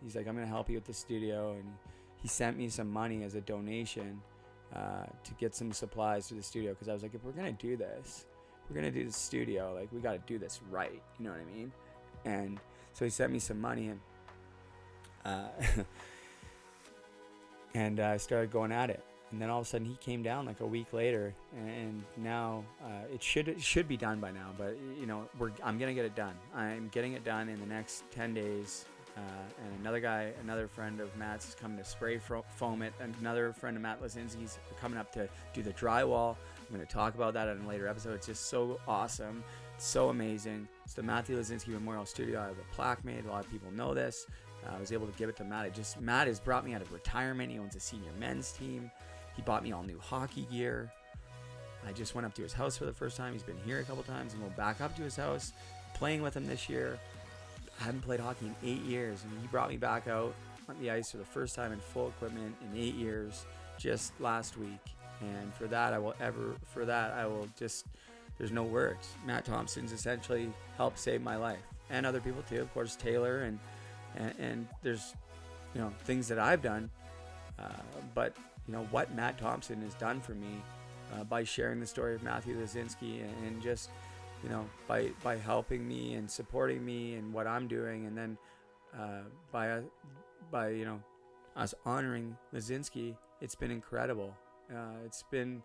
He's 0.00 0.14
like, 0.14 0.28
I'm 0.28 0.34
going 0.36 0.46
to 0.46 0.52
help 0.52 0.68
you 0.68 0.76
with 0.76 0.84
the 0.84 0.94
studio. 0.94 1.54
And 1.54 1.74
he 2.22 2.28
sent 2.28 2.56
me 2.56 2.68
some 2.68 2.88
money 2.88 3.24
as 3.24 3.34
a 3.34 3.40
donation 3.40 4.22
uh, 4.74 5.06
to 5.24 5.34
get 5.38 5.54
some 5.54 5.72
supplies 5.72 6.28
for 6.28 6.34
the 6.34 6.42
studio 6.42 6.72
because 6.72 6.88
I 6.88 6.92
was 6.92 7.02
like, 7.02 7.14
if 7.14 7.24
we're 7.24 7.32
gonna 7.32 7.52
do 7.52 7.76
this, 7.76 8.26
we're 8.68 8.76
gonna 8.76 8.90
do 8.90 9.04
the 9.04 9.12
studio, 9.12 9.74
like 9.74 9.88
we 9.92 10.00
got 10.00 10.12
to 10.12 10.22
do 10.26 10.38
this 10.38 10.60
right. 10.70 11.02
You 11.18 11.26
know 11.26 11.32
what 11.32 11.40
I 11.40 11.56
mean? 11.56 11.72
And 12.24 12.60
so 12.92 13.04
he 13.04 13.10
sent 13.10 13.32
me 13.32 13.38
some 13.38 13.60
money 13.60 13.88
and 13.88 14.00
uh, 15.24 15.48
and 17.74 18.00
I 18.00 18.16
started 18.16 18.50
going 18.50 18.72
at 18.72 18.90
it. 18.90 19.02
And 19.30 19.42
then 19.42 19.50
all 19.50 19.60
of 19.60 19.66
a 19.66 19.68
sudden 19.68 19.86
he 19.86 19.96
came 19.96 20.22
down 20.22 20.46
like 20.46 20.60
a 20.60 20.66
week 20.66 20.92
later, 20.92 21.34
and 21.56 22.04
now 22.16 22.62
uh, 22.84 23.12
it 23.12 23.20
should 23.20 23.48
it 23.48 23.60
should 23.60 23.88
be 23.88 23.96
done 23.96 24.20
by 24.20 24.30
now. 24.30 24.50
But 24.56 24.76
you 24.98 25.06
know, 25.06 25.28
we're 25.38 25.50
I'm 25.64 25.76
gonna 25.76 25.94
get 25.94 26.04
it 26.04 26.14
done. 26.14 26.34
I'm 26.54 26.88
getting 26.92 27.14
it 27.14 27.24
done 27.24 27.48
in 27.48 27.58
the 27.58 27.66
next 27.66 28.04
10 28.12 28.34
days 28.34 28.84
Uh, 29.16 29.20
and 29.62 29.80
another 29.80 30.00
guy, 30.00 30.32
another 30.42 30.66
friend 30.66 31.00
of 31.00 31.14
Matt's 31.16 31.48
is 31.48 31.54
coming 31.54 31.78
to 31.78 31.84
spray 31.84 32.18
fo- 32.18 32.44
foam 32.56 32.82
it. 32.82 32.92
Another 33.20 33.52
friend 33.52 33.76
of 33.76 33.82
Matt 33.82 34.02
Lazinski's 34.02 34.58
coming 34.80 34.98
up 34.98 35.12
to 35.12 35.28
do 35.52 35.62
the 35.62 35.72
drywall. 35.72 36.36
I'm 36.60 36.74
going 36.74 36.84
to 36.84 36.92
talk 36.92 37.14
about 37.14 37.34
that 37.34 37.48
in 37.48 37.60
a 37.62 37.68
later 37.68 37.86
episode. 37.86 38.14
It's 38.14 38.26
just 38.26 38.46
so 38.46 38.80
awesome. 38.88 39.44
It's 39.76 39.86
so 39.86 40.08
amazing. 40.08 40.66
It's 40.84 40.94
the 40.94 41.02
Matthew 41.02 41.38
Lazinski 41.38 41.68
Memorial 41.68 42.06
Studio. 42.06 42.40
I 42.40 42.46
have 42.46 42.58
a 42.58 42.74
plaque 42.74 43.04
made. 43.04 43.24
A 43.24 43.30
lot 43.30 43.44
of 43.44 43.50
people 43.50 43.70
know 43.70 43.94
this. 43.94 44.26
Uh, 44.66 44.74
I 44.76 44.80
was 44.80 44.92
able 44.92 45.06
to 45.06 45.16
give 45.16 45.28
it 45.28 45.36
to 45.36 45.44
Matt. 45.44 45.66
It 45.66 45.74
just 45.74 46.00
Matt 46.00 46.26
has 46.26 46.40
brought 46.40 46.64
me 46.64 46.74
out 46.74 46.82
of 46.82 46.92
retirement. 46.92 47.52
He 47.52 47.58
owns 47.58 47.76
a 47.76 47.80
senior 47.80 48.12
men's 48.18 48.52
team. 48.52 48.90
He 49.36 49.42
bought 49.42 49.62
me 49.62 49.72
all 49.72 49.82
new 49.82 49.98
hockey 49.98 50.48
gear. 50.50 50.90
I 51.86 51.92
just 51.92 52.14
went 52.14 52.26
up 52.26 52.34
to 52.34 52.42
his 52.42 52.52
house 52.52 52.76
for 52.76 52.86
the 52.86 52.92
first 52.92 53.16
time. 53.16 53.32
He's 53.32 53.42
been 53.42 53.58
here 53.64 53.80
a 53.80 53.84
couple 53.84 54.02
times. 54.04 54.32
I'm 54.32 54.40
going 54.40 54.52
back 54.52 54.80
up 54.80 54.96
to 54.96 55.02
his 55.02 55.16
house, 55.16 55.52
playing 55.92 56.22
with 56.22 56.36
him 56.36 56.46
this 56.46 56.68
year. 56.68 56.98
I 57.80 57.84
haven't 57.84 58.02
played 58.02 58.20
hockey 58.20 58.46
in 58.46 58.56
eight 58.62 58.82
years, 58.82 59.22
and 59.24 59.32
he 59.40 59.46
brought 59.48 59.68
me 59.68 59.76
back 59.76 60.08
out 60.08 60.34
on 60.68 60.76
the 60.80 60.90
ice 60.90 61.10
for 61.10 61.18
the 61.18 61.24
first 61.24 61.54
time 61.54 61.72
in 61.72 61.80
full 61.80 62.08
equipment 62.08 62.54
in 62.62 62.78
eight 62.78 62.94
years, 62.94 63.46
just 63.78 64.18
last 64.20 64.56
week. 64.56 64.80
And 65.20 65.54
for 65.54 65.66
that, 65.66 65.92
I 65.92 65.98
will 65.98 66.14
ever 66.20 66.54
for 66.72 66.84
that 66.84 67.12
I 67.12 67.26
will 67.26 67.48
just 67.58 67.86
there's 68.38 68.52
no 68.52 68.62
words. 68.62 69.08
Matt 69.24 69.44
Thompson's 69.44 69.92
essentially 69.92 70.52
helped 70.76 70.98
save 70.98 71.22
my 71.22 71.36
life, 71.36 71.62
and 71.90 72.04
other 72.04 72.20
people 72.20 72.42
too, 72.48 72.60
of 72.60 72.72
course 72.74 72.96
Taylor, 72.96 73.42
and 73.42 73.58
and, 74.16 74.34
and 74.38 74.68
there's 74.82 75.14
you 75.74 75.80
know 75.80 75.92
things 76.04 76.28
that 76.28 76.38
I've 76.38 76.62
done, 76.62 76.90
uh, 77.58 77.68
but 78.14 78.36
you 78.66 78.74
know 78.74 78.86
what 78.90 79.14
Matt 79.14 79.38
Thompson 79.38 79.80
has 79.82 79.94
done 79.94 80.20
for 80.20 80.32
me 80.32 80.62
uh, 81.14 81.24
by 81.24 81.44
sharing 81.44 81.80
the 81.80 81.86
story 81.86 82.14
of 82.14 82.22
Matthew 82.22 82.56
Lazinski 82.56 83.20
and, 83.22 83.46
and 83.46 83.62
just 83.62 83.90
you 84.44 84.50
know, 84.50 84.68
by 84.86 85.10
by 85.22 85.36
helping 85.38 85.88
me 85.88 86.14
and 86.14 86.30
supporting 86.30 86.84
me 86.84 87.14
and 87.14 87.32
what 87.32 87.46
I'm 87.46 87.66
doing, 87.66 88.06
and 88.06 88.16
then 88.16 88.38
uh, 88.96 89.22
by 89.50 89.70
uh, 89.70 89.80
by 90.50 90.68
you 90.68 90.84
know 90.84 91.00
us 91.56 91.74
honoring 91.86 92.36
Lazinski, 92.54 93.16
it's 93.40 93.54
been 93.54 93.70
incredible. 93.70 94.36
Uh, 94.70 94.98
it's 95.04 95.24
been 95.30 95.62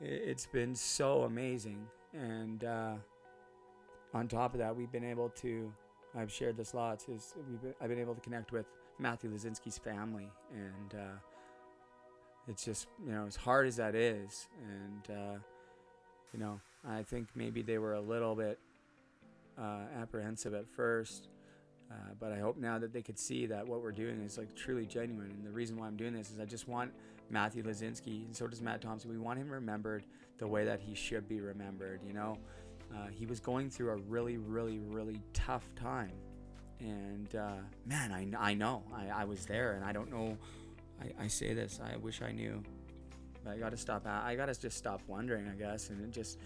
it's 0.00 0.46
been 0.46 0.74
so 0.74 1.22
amazing, 1.22 1.86
and 2.12 2.62
uh, 2.64 2.94
on 4.12 4.28
top 4.28 4.52
of 4.52 4.60
that, 4.60 4.76
we've 4.76 4.92
been 4.92 5.04
able 5.04 5.30
to. 5.30 5.72
I've 6.16 6.32
shared 6.32 6.56
this 6.56 6.74
lots. 6.74 7.08
Is 7.08 7.34
we've 7.50 7.60
been, 7.62 7.74
I've 7.80 7.88
been 7.88 8.00
able 8.00 8.14
to 8.14 8.20
connect 8.20 8.52
with 8.52 8.66
Matthew 8.98 9.30
Lazinski's 9.30 9.78
family, 9.78 10.28
and 10.52 11.00
uh, 11.00 11.16
it's 12.48 12.64
just 12.64 12.86
you 13.04 13.12
know 13.12 13.26
as 13.26 13.36
hard 13.36 13.66
as 13.66 13.76
that 13.76 13.94
is, 13.94 14.48
and 14.62 15.16
uh, 15.16 15.38
you 16.34 16.38
know 16.38 16.60
I 16.86 17.02
think 17.02 17.28
maybe 17.34 17.62
they 17.62 17.78
were 17.78 17.94
a 17.94 18.00
little 18.00 18.34
bit 18.34 18.58
uh, 19.58 19.80
apprehensive 20.00 20.54
at 20.54 20.68
first, 20.68 21.28
uh, 21.90 21.94
but 22.20 22.32
I 22.32 22.38
hope 22.38 22.56
now 22.56 22.78
that 22.78 22.92
they 22.92 23.02
could 23.02 23.18
see 23.18 23.46
that 23.46 23.66
what 23.66 23.82
we're 23.82 23.92
doing 23.92 24.20
is 24.20 24.38
like 24.38 24.54
truly 24.54 24.86
genuine. 24.86 25.30
And 25.30 25.44
the 25.44 25.50
reason 25.50 25.76
why 25.76 25.86
I'm 25.86 25.96
doing 25.96 26.14
this 26.14 26.30
is 26.30 26.38
I 26.38 26.44
just 26.44 26.68
want 26.68 26.92
Matthew 27.30 27.62
Lazinski, 27.62 28.24
and 28.24 28.34
so 28.34 28.46
does 28.46 28.62
Matt 28.62 28.80
Thompson. 28.80 29.10
We 29.10 29.18
want 29.18 29.38
him 29.38 29.50
remembered 29.50 30.04
the 30.38 30.46
way 30.46 30.64
that 30.64 30.80
he 30.80 30.94
should 30.94 31.28
be 31.28 31.40
remembered. 31.40 32.00
You 32.06 32.12
know, 32.12 32.38
uh, 32.94 33.08
he 33.10 33.26
was 33.26 33.40
going 33.40 33.70
through 33.70 33.90
a 33.90 33.96
really, 33.96 34.38
really, 34.38 34.78
really 34.78 35.20
tough 35.32 35.68
time, 35.74 36.12
and 36.80 37.34
uh, 37.34 37.56
man, 37.86 38.12
I, 38.12 38.50
I 38.50 38.54
know 38.54 38.82
I, 38.94 39.22
I 39.22 39.24
was 39.24 39.46
there, 39.46 39.72
and 39.72 39.84
I 39.84 39.92
don't 39.92 40.10
know. 40.10 40.38
I, 41.00 41.24
I 41.24 41.26
say 41.28 41.54
this. 41.54 41.80
I 41.82 41.96
wish 41.96 42.22
I 42.22 42.32
knew. 42.32 42.62
But 43.44 43.54
I 43.54 43.58
got 43.58 43.70
to 43.70 43.76
stop. 43.76 44.06
I 44.06 44.34
got 44.34 44.46
to 44.46 44.60
just 44.60 44.76
stop 44.76 45.00
wondering, 45.06 45.48
I 45.48 45.54
guess, 45.54 45.90
and 45.90 46.12
just 46.12 46.38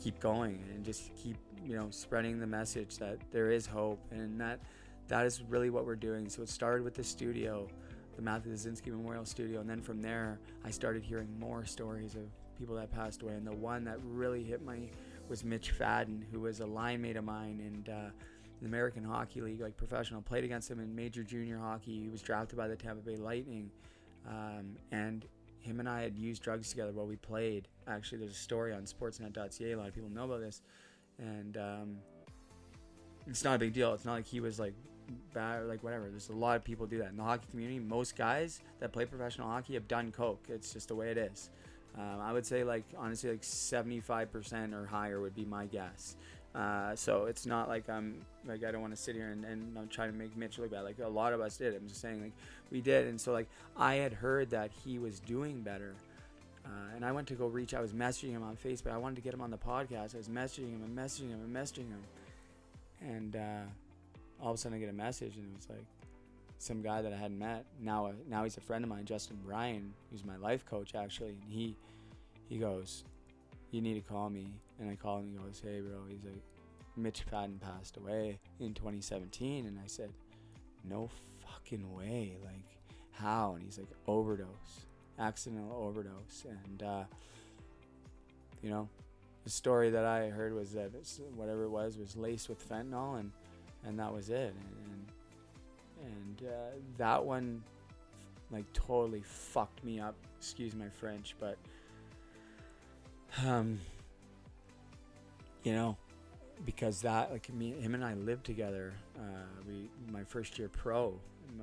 keep 0.00 0.18
going 0.20 0.62
and 0.74 0.84
just 0.84 1.14
keep 1.16 1.36
you 1.64 1.76
know 1.76 1.88
spreading 1.90 2.38
the 2.38 2.46
message 2.46 2.98
that 2.98 3.18
there 3.30 3.50
is 3.50 3.66
hope 3.66 4.00
and 4.10 4.40
that 4.40 4.60
that 5.08 5.26
is 5.26 5.42
really 5.48 5.70
what 5.70 5.84
we're 5.84 5.96
doing. 5.96 6.28
So 6.28 6.42
it 6.42 6.48
started 6.48 6.82
with 6.82 6.94
the 6.94 7.04
studio 7.04 7.68
the 8.16 8.22
Matthew 8.22 8.52
Lazinski 8.52 8.86
Memorial 8.86 9.24
Studio. 9.24 9.60
And 9.60 9.68
then 9.68 9.80
from 9.80 10.00
there 10.00 10.38
I 10.64 10.70
started 10.70 11.02
hearing 11.02 11.28
more 11.38 11.64
stories 11.64 12.14
of 12.14 12.22
people 12.58 12.76
that 12.76 12.92
passed 12.92 13.22
away. 13.22 13.34
And 13.34 13.46
the 13.46 13.56
one 13.56 13.84
that 13.84 13.98
really 14.04 14.44
hit 14.44 14.64
me 14.64 14.90
was 15.28 15.44
Mitch 15.44 15.76
Fadden 15.76 16.22
who 16.30 16.40
was 16.40 16.60
a 16.60 16.66
line 16.66 17.02
mate 17.02 17.16
of 17.16 17.24
mine 17.24 17.60
and 17.64 17.88
uh, 17.88 18.10
the 18.60 18.66
American 18.66 19.04
Hockey 19.04 19.40
League 19.40 19.60
like 19.60 19.76
professional 19.76 20.22
played 20.22 20.44
against 20.44 20.70
him 20.70 20.80
in 20.80 20.94
major 20.94 21.22
junior 21.22 21.58
hockey. 21.58 22.02
He 22.02 22.08
was 22.08 22.22
drafted 22.22 22.56
by 22.56 22.68
the 22.68 22.76
Tampa 22.76 23.02
Bay 23.02 23.16
Lightning 23.16 23.70
um, 24.28 24.76
and 24.92 25.26
him 25.64 25.80
and 25.80 25.88
I 25.88 26.02
had 26.02 26.18
used 26.18 26.42
drugs 26.42 26.70
together 26.70 26.92
while 26.92 27.06
we 27.06 27.16
played. 27.16 27.68
Actually, 27.88 28.18
there's 28.18 28.32
a 28.32 28.34
story 28.34 28.72
on 28.72 28.82
Sportsnet.ca. 28.82 29.72
A 29.72 29.76
lot 29.76 29.88
of 29.88 29.94
people 29.94 30.10
know 30.10 30.24
about 30.24 30.40
this, 30.40 30.62
and 31.18 31.56
um, 31.56 31.96
it's 33.26 33.44
not 33.44 33.56
a 33.56 33.58
big 33.58 33.72
deal. 33.72 33.94
It's 33.94 34.04
not 34.04 34.14
like 34.14 34.26
he 34.26 34.40
was 34.40 34.58
like 34.58 34.74
bad 35.32 35.62
or 35.62 35.64
like 35.64 35.82
whatever. 35.82 36.08
There's 36.10 36.28
a 36.28 36.34
lot 36.34 36.56
of 36.56 36.64
people 36.64 36.86
do 36.86 36.98
that 36.98 37.08
in 37.08 37.16
the 37.16 37.22
hockey 37.22 37.46
community. 37.50 37.78
Most 37.78 38.16
guys 38.16 38.60
that 38.80 38.92
play 38.92 39.06
professional 39.06 39.48
hockey 39.48 39.74
have 39.74 39.88
done 39.88 40.12
coke. 40.12 40.44
It's 40.48 40.72
just 40.72 40.88
the 40.88 40.94
way 40.94 41.10
it 41.10 41.18
is. 41.18 41.50
Um, 41.96 42.20
I 42.20 42.32
would 42.32 42.44
say 42.44 42.64
like 42.64 42.84
honestly 42.98 43.30
like 43.30 43.42
75% 43.42 44.74
or 44.74 44.86
higher 44.86 45.20
would 45.20 45.34
be 45.34 45.44
my 45.44 45.66
guess. 45.66 46.16
Uh, 46.54 46.94
so 46.94 47.24
it's 47.24 47.46
not 47.46 47.68
like 47.68 47.88
I'm 47.88 48.24
like 48.46 48.62
I 48.62 48.70
don't 48.70 48.80
want 48.80 48.94
to 48.94 49.00
sit 49.00 49.16
here 49.16 49.30
and, 49.30 49.44
and 49.44 49.76
I'm 49.76 49.88
trying 49.88 50.12
to 50.12 50.16
make 50.16 50.36
Mitch 50.36 50.58
look 50.58 50.70
bad. 50.70 50.82
Like 50.82 50.98
a 51.00 51.08
lot 51.08 51.32
of 51.32 51.40
us 51.40 51.56
did. 51.56 51.74
I'm 51.74 51.88
just 51.88 52.00
saying 52.00 52.22
like 52.22 52.32
we 52.70 52.80
did. 52.80 53.08
And 53.08 53.20
so 53.20 53.32
like 53.32 53.48
I 53.76 53.96
had 53.96 54.12
heard 54.12 54.50
that 54.50 54.70
he 54.84 54.98
was 54.98 55.18
doing 55.18 55.62
better. 55.62 55.94
Uh, 56.64 56.94
and 56.94 57.04
I 57.04 57.12
went 57.12 57.28
to 57.28 57.34
go 57.34 57.46
reach. 57.46 57.74
I 57.74 57.80
was 57.80 57.92
messaging 57.92 58.30
him 58.30 58.42
on 58.42 58.56
Facebook. 58.56 58.92
I 58.92 58.96
wanted 58.96 59.16
to 59.16 59.20
get 59.22 59.34
him 59.34 59.40
on 59.40 59.50
the 59.50 59.58
podcast. 59.58 60.14
I 60.14 60.18
was 60.18 60.28
messaging 60.28 60.70
him 60.70 60.82
and 60.84 60.96
messaging 60.96 61.30
him 61.30 61.40
and 61.44 61.54
messaging 61.54 61.88
him. 61.88 62.02
And 63.00 63.36
uh, 63.36 63.62
all 64.40 64.50
of 64.50 64.54
a 64.54 64.58
sudden 64.58 64.78
I 64.78 64.80
get 64.80 64.88
a 64.88 64.92
message 64.92 65.36
and 65.36 65.44
it 65.44 65.56
was 65.56 65.68
like 65.68 65.84
some 66.58 66.82
guy 66.82 67.02
that 67.02 67.12
I 67.12 67.16
hadn't 67.16 67.38
met. 67.38 67.64
Now 67.80 68.12
now 68.28 68.44
he's 68.44 68.56
a 68.56 68.60
friend 68.60 68.84
of 68.84 68.88
mine, 68.88 69.06
Justin 69.06 69.38
Bryan, 69.44 69.92
who's 70.10 70.24
my 70.24 70.36
life 70.36 70.64
coach 70.64 70.94
actually. 70.94 71.30
And 71.30 71.52
he 71.52 71.76
he 72.48 72.58
goes, 72.58 73.04
"You 73.72 73.82
need 73.82 73.94
to 73.94 74.00
call 74.00 74.30
me." 74.30 74.52
And 74.80 74.90
I 74.90 74.96
call 74.96 75.18
him. 75.18 75.28
He 75.30 75.36
goes, 75.36 75.60
"Hey, 75.62 75.80
bro." 75.80 76.00
He's 76.08 76.24
like, 76.24 76.42
"Mitch 76.96 77.24
Fadden 77.30 77.60
passed 77.60 77.96
away 77.96 78.38
in 78.60 78.74
2017." 78.74 79.66
And 79.66 79.78
I 79.78 79.86
said, 79.86 80.10
"No 80.84 81.08
fucking 81.46 81.92
way! 81.94 82.36
Like, 82.44 82.78
how?" 83.12 83.54
And 83.54 83.64
he's 83.64 83.78
like, 83.78 83.90
"Overdose, 84.06 84.86
accidental 85.18 85.72
overdose." 85.72 86.44
And 86.48 86.82
uh, 86.82 87.04
you 88.62 88.70
know, 88.70 88.88
the 89.44 89.50
story 89.50 89.90
that 89.90 90.04
I 90.04 90.30
heard 90.30 90.54
was 90.54 90.72
that 90.72 90.90
whatever 91.36 91.64
it 91.64 91.70
was 91.70 91.96
was 91.96 92.16
laced 92.16 92.48
with 92.48 92.68
fentanyl, 92.68 93.20
and 93.20 93.30
and 93.84 93.98
that 93.98 94.12
was 94.12 94.30
it. 94.30 94.54
And 94.84 95.06
and 96.04 96.48
uh, 96.48 96.76
that 96.98 97.24
one, 97.24 97.62
like, 98.50 98.70
totally 98.72 99.22
fucked 99.22 99.84
me 99.84 100.00
up. 100.00 100.14
Excuse 100.38 100.74
my 100.74 100.88
French, 100.88 101.34
but 101.38 101.56
um 103.44 103.80
you 105.64 105.72
know, 105.72 105.96
because 106.64 107.02
that 107.02 107.32
like 107.32 107.52
me, 107.52 107.72
him 107.72 107.94
and 107.94 108.04
I 108.04 108.14
lived 108.14 108.46
together. 108.46 108.94
Uh, 109.18 109.46
we 109.66 109.90
my 110.12 110.22
first 110.22 110.58
year 110.58 110.68
pro, 110.68 111.18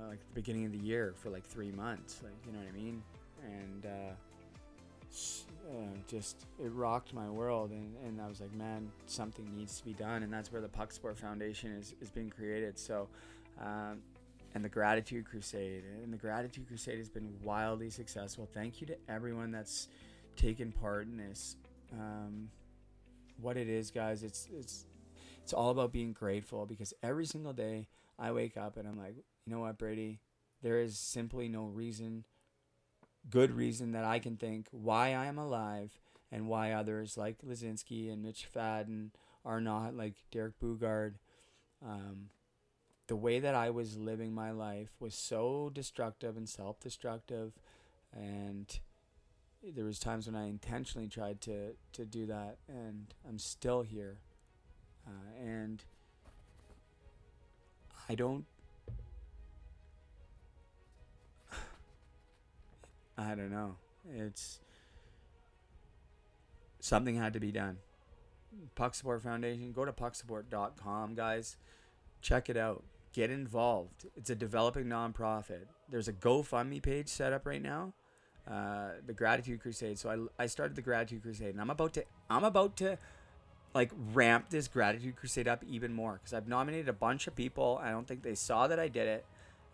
like 0.09 0.19
the 0.19 0.33
beginning 0.33 0.65
of 0.65 0.71
the 0.71 0.79
year 0.79 1.13
for 1.15 1.29
like 1.29 1.45
three 1.45 1.71
months. 1.71 2.21
Like 2.23 2.33
you 2.45 2.51
know 2.51 2.59
what 2.59 2.67
I 2.67 2.71
mean, 2.71 3.01
and 3.43 3.85
uh, 3.85 4.13
uh, 5.69 5.97
just 6.07 6.45
it 6.59 6.71
rocked 6.73 7.13
my 7.13 7.29
world. 7.29 7.71
And, 7.71 7.95
and 8.05 8.21
I 8.21 8.27
was 8.27 8.41
like, 8.41 8.53
man, 8.53 8.91
something 9.05 9.49
needs 9.55 9.77
to 9.79 9.85
be 9.85 9.93
done. 9.93 10.23
And 10.23 10.33
that's 10.33 10.51
where 10.51 10.61
the 10.61 10.69
Puck 10.69 10.91
Support 10.91 11.17
Foundation 11.17 11.71
is 11.71 11.95
is 12.01 12.09
being 12.09 12.29
created. 12.29 12.77
So. 12.77 13.07
Um, 13.61 14.01
and 14.53 14.65
the 14.65 14.69
Gratitude 14.69 15.25
Crusade. 15.25 15.83
And 16.03 16.11
the 16.11 16.17
Gratitude 16.17 16.67
Crusade 16.67 16.97
has 16.97 17.07
been 17.07 17.33
wildly 17.41 17.89
successful. 17.89 18.49
Thank 18.53 18.81
you 18.81 18.87
to 18.87 18.97
everyone 19.07 19.49
that's 19.51 19.87
taken 20.35 20.73
part 20.73 21.07
in 21.07 21.15
this. 21.15 21.55
Um, 21.93 22.49
what 23.41 23.57
it 23.57 23.69
is, 23.69 23.91
guys. 23.91 24.23
It's 24.23 24.47
it's 24.53 24.85
it's 25.43 25.53
all 25.53 25.69
about 25.71 25.91
being 25.91 26.13
grateful 26.13 26.65
because 26.65 26.93
every 27.03 27.25
single 27.25 27.53
day 27.53 27.87
I 28.19 28.31
wake 28.31 28.57
up 28.57 28.77
and 28.77 28.87
I'm 28.87 28.97
like, 28.97 29.15
you 29.45 29.53
know 29.53 29.59
what, 29.59 29.77
Brady? 29.77 30.19
There 30.61 30.79
is 30.79 30.97
simply 30.97 31.47
no 31.49 31.65
reason, 31.65 32.25
good 33.29 33.51
reason 33.51 33.91
that 33.91 34.03
I 34.03 34.19
can 34.19 34.37
think 34.37 34.67
why 34.71 35.09
I 35.13 35.25
am 35.25 35.37
alive 35.37 35.99
and 36.31 36.47
why 36.47 36.71
others 36.71 37.17
like 37.17 37.37
Lazinski 37.45 38.11
and 38.11 38.21
Mitch 38.23 38.47
Fadden 38.53 39.11
are 39.43 39.61
not 39.61 39.95
like 39.95 40.15
Derek 40.31 40.59
Boogaard. 40.59 41.15
Um, 41.85 42.29
the 43.07 43.15
way 43.15 43.39
that 43.39 43.55
I 43.55 43.69
was 43.69 43.97
living 43.97 44.33
my 44.33 44.51
life 44.51 44.91
was 44.99 45.15
so 45.15 45.69
destructive 45.73 46.37
and 46.37 46.47
self-destructive, 46.47 47.53
and 48.13 48.79
there 49.63 49.85
was 49.85 49.99
times 49.99 50.25
when 50.25 50.35
I 50.35 50.47
intentionally 50.47 51.07
tried 51.07 51.39
to 51.41 51.73
to 51.93 52.05
do 52.05 52.25
that, 52.27 52.57
and 52.67 53.13
I'm 53.27 53.37
still 53.37 53.81
here, 53.83 54.17
uh, 55.07 55.39
and 55.39 55.83
I 58.09 58.15
don't. 58.15 58.45
I 63.17 63.35
don't 63.35 63.51
know. 63.51 63.75
It's 64.09 64.59
something 66.79 67.15
had 67.15 67.33
to 67.33 67.39
be 67.39 67.51
done. 67.51 67.77
Puck 68.75 68.95
Support 68.95 69.21
Foundation. 69.21 69.71
Go 69.71 69.85
to 69.85 69.93
pucksupport.com, 69.93 71.15
guys. 71.15 71.55
Check 72.21 72.49
it 72.49 72.57
out. 72.57 72.83
get 73.13 73.29
involved. 73.29 74.05
It's 74.15 74.29
a 74.29 74.35
developing 74.35 74.85
nonprofit. 74.85 75.65
There's 75.89 76.07
a 76.07 76.13
GoFundMe 76.13 76.81
page 76.81 77.09
set 77.09 77.33
up 77.33 77.45
right 77.45 77.61
now. 77.61 77.93
Uh, 78.49 78.89
the 79.05 79.13
Gratitude 79.13 79.61
Crusade. 79.61 79.99
So 79.99 80.29
I, 80.37 80.43
I 80.43 80.47
started 80.47 80.75
the 80.75 80.81
Gratitude 80.81 81.21
Crusade, 81.21 81.51
and 81.51 81.61
I'm 81.61 81.69
about 81.69 81.93
to 81.93 82.03
I'm 82.29 82.43
about 82.43 82.75
to 82.77 82.97
like 83.73 83.91
ramp 84.13 84.49
this 84.49 84.67
Gratitude 84.67 85.15
Crusade 85.15 85.47
up 85.47 85.63
even 85.69 85.93
more 85.93 86.13
because 86.13 86.33
I've 86.33 86.47
nominated 86.47 86.89
a 86.89 86.93
bunch 86.93 87.27
of 87.27 87.35
people. 87.35 87.79
I 87.81 87.91
don't 87.91 88.07
think 88.07 88.23
they 88.23 88.35
saw 88.35 88.67
that 88.67 88.79
I 88.79 88.87
did 88.87 89.07
it, 89.07 89.25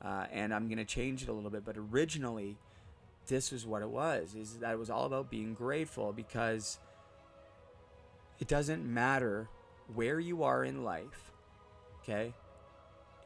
uh, 0.04 0.26
and 0.32 0.54
I'm 0.54 0.68
gonna 0.68 0.86
change 0.86 1.24
it 1.24 1.30
a 1.30 1.32
little 1.32 1.50
bit. 1.50 1.64
But 1.64 1.78
originally, 1.78 2.58
this 3.28 3.54
was 3.54 3.66
what 3.66 3.82
it 3.82 3.90
was: 3.90 4.36
is 4.36 4.58
that 4.58 4.74
it 4.74 4.78
was 4.78 4.90
all 4.90 5.06
about 5.06 5.30
being 5.30 5.54
grateful 5.54 6.12
because 6.12 6.78
it 8.40 8.50
doesn't 8.50 8.86
matter 8.86 9.48
where 9.96 10.20
you 10.20 10.44
are 10.44 10.66
in 10.66 10.84
life, 10.84 11.32
okay? 12.04 12.34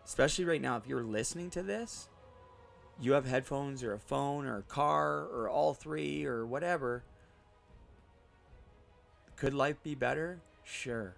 Especially 0.05 0.45
right 0.45 0.61
now, 0.61 0.77
if 0.77 0.85
you're 0.85 1.03
listening 1.03 1.49
to 1.49 1.63
this, 1.63 2.09
you 3.01 3.13
have 3.13 3.25
headphones 3.25 3.83
or 3.83 3.93
a 3.93 3.99
phone 3.99 4.45
or 4.45 4.59
a 4.59 4.63
car 4.63 5.23
or 5.23 5.49
all 5.49 5.73
three 5.73 6.23
or 6.23 6.45
whatever. 6.45 7.03
Could 9.35 9.55
life 9.55 9.81
be 9.81 9.95
better? 9.95 10.39
Sure. 10.63 11.15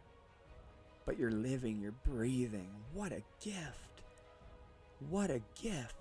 But 1.05 1.19
you're 1.19 1.29
living, 1.29 1.81
you're 1.81 1.91
breathing. 1.91 2.69
What 2.93 3.11
a 3.11 3.21
gift. 3.43 4.03
What 5.09 5.29
a 5.29 5.41
gift. 5.61 5.95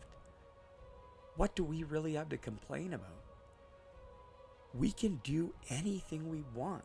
What 1.37 1.57
do 1.57 1.65
we 1.65 1.83
really 1.83 2.15
have 2.15 2.29
to 2.29 2.37
complain 2.37 2.95
about? 2.95 3.25
We 4.73 4.93
can 4.93 5.21
do 5.25 5.53
anything 5.69 6.31
we 6.31 6.45
want. 6.55 6.85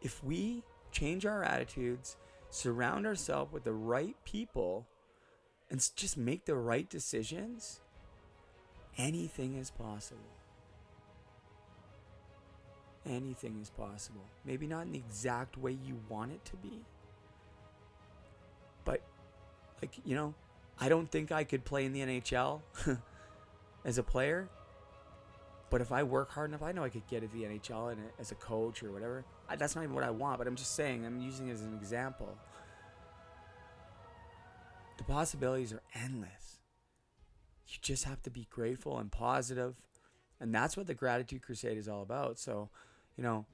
If 0.00 0.22
we 0.22 0.62
change 0.92 1.26
our 1.26 1.42
attitudes, 1.42 2.16
surround 2.50 3.06
ourselves 3.06 3.52
with 3.52 3.64
the 3.64 3.72
right 3.72 4.14
people, 4.24 4.86
and 5.70 5.86
just 5.96 6.16
make 6.16 6.44
the 6.44 6.56
right 6.56 6.88
decisions, 6.88 7.80
anything 8.98 9.56
is 9.56 9.70
possible. 9.70 10.20
Anything 13.06 13.58
is 13.62 13.70
possible. 13.70 14.24
Maybe 14.44 14.66
not 14.66 14.82
in 14.86 14.92
the 14.92 14.98
exact 14.98 15.56
way 15.56 15.72
you 15.72 15.98
want 16.08 16.32
it 16.32 16.44
to 16.46 16.56
be. 16.56 16.84
But, 18.84 19.00
like, 19.80 19.92
you 20.04 20.14
know, 20.14 20.34
I 20.80 20.88
don't 20.88 21.10
think 21.10 21.32
I 21.32 21.44
could 21.44 21.64
play 21.64 21.86
in 21.86 21.92
the 21.92 22.00
NHL 22.00 22.60
as 23.84 23.98
a 23.98 24.02
player. 24.02 24.48
But 25.70 25.80
if 25.80 25.92
I 25.92 26.02
work 26.02 26.30
hard 26.30 26.50
enough, 26.50 26.62
I 26.62 26.72
know 26.72 26.82
I 26.82 26.88
could 26.88 27.06
get 27.08 27.20
to 27.20 27.28
the 27.28 27.44
NHL 27.44 27.92
and 27.92 28.00
uh, 28.00 28.20
as 28.20 28.32
a 28.32 28.34
coach 28.34 28.82
or 28.82 28.90
whatever. 28.90 29.24
I, 29.48 29.56
that's 29.56 29.74
not 29.74 29.84
even 29.84 29.94
what 29.94 30.04
I 30.04 30.10
want, 30.10 30.38
but 30.38 30.46
I'm 30.46 30.56
just 30.56 30.74
saying, 30.74 31.04
I'm 31.04 31.20
using 31.20 31.48
it 31.48 31.52
as 31.52 31.62
an 31.62 31.74
example. 31.74 32.36
The 34.96 35.04
possibilities 35.04 35.72
are 35.72 35.82
endless. 35.94 36.47
You 37.68 37.78
just 37.82 38.04
have 38.04 38.22
to 38.22 38.30
be 38.30 38.46
grateful 38.50 38.98
and 38.98 39.12
positive, 39.12 39.74
and 40.40 40.54
that's 40.54 40.76
what 40.76 40.86
the 40.86 40.94
Gratitude 40.94 41.42
Crusade 41.42 41.76
is 41.76 41.88
all 41.88 42.02
about. 42.02 42.38
So, 42.38 42.70
you 43.16 43.22
know, 43.22 43.44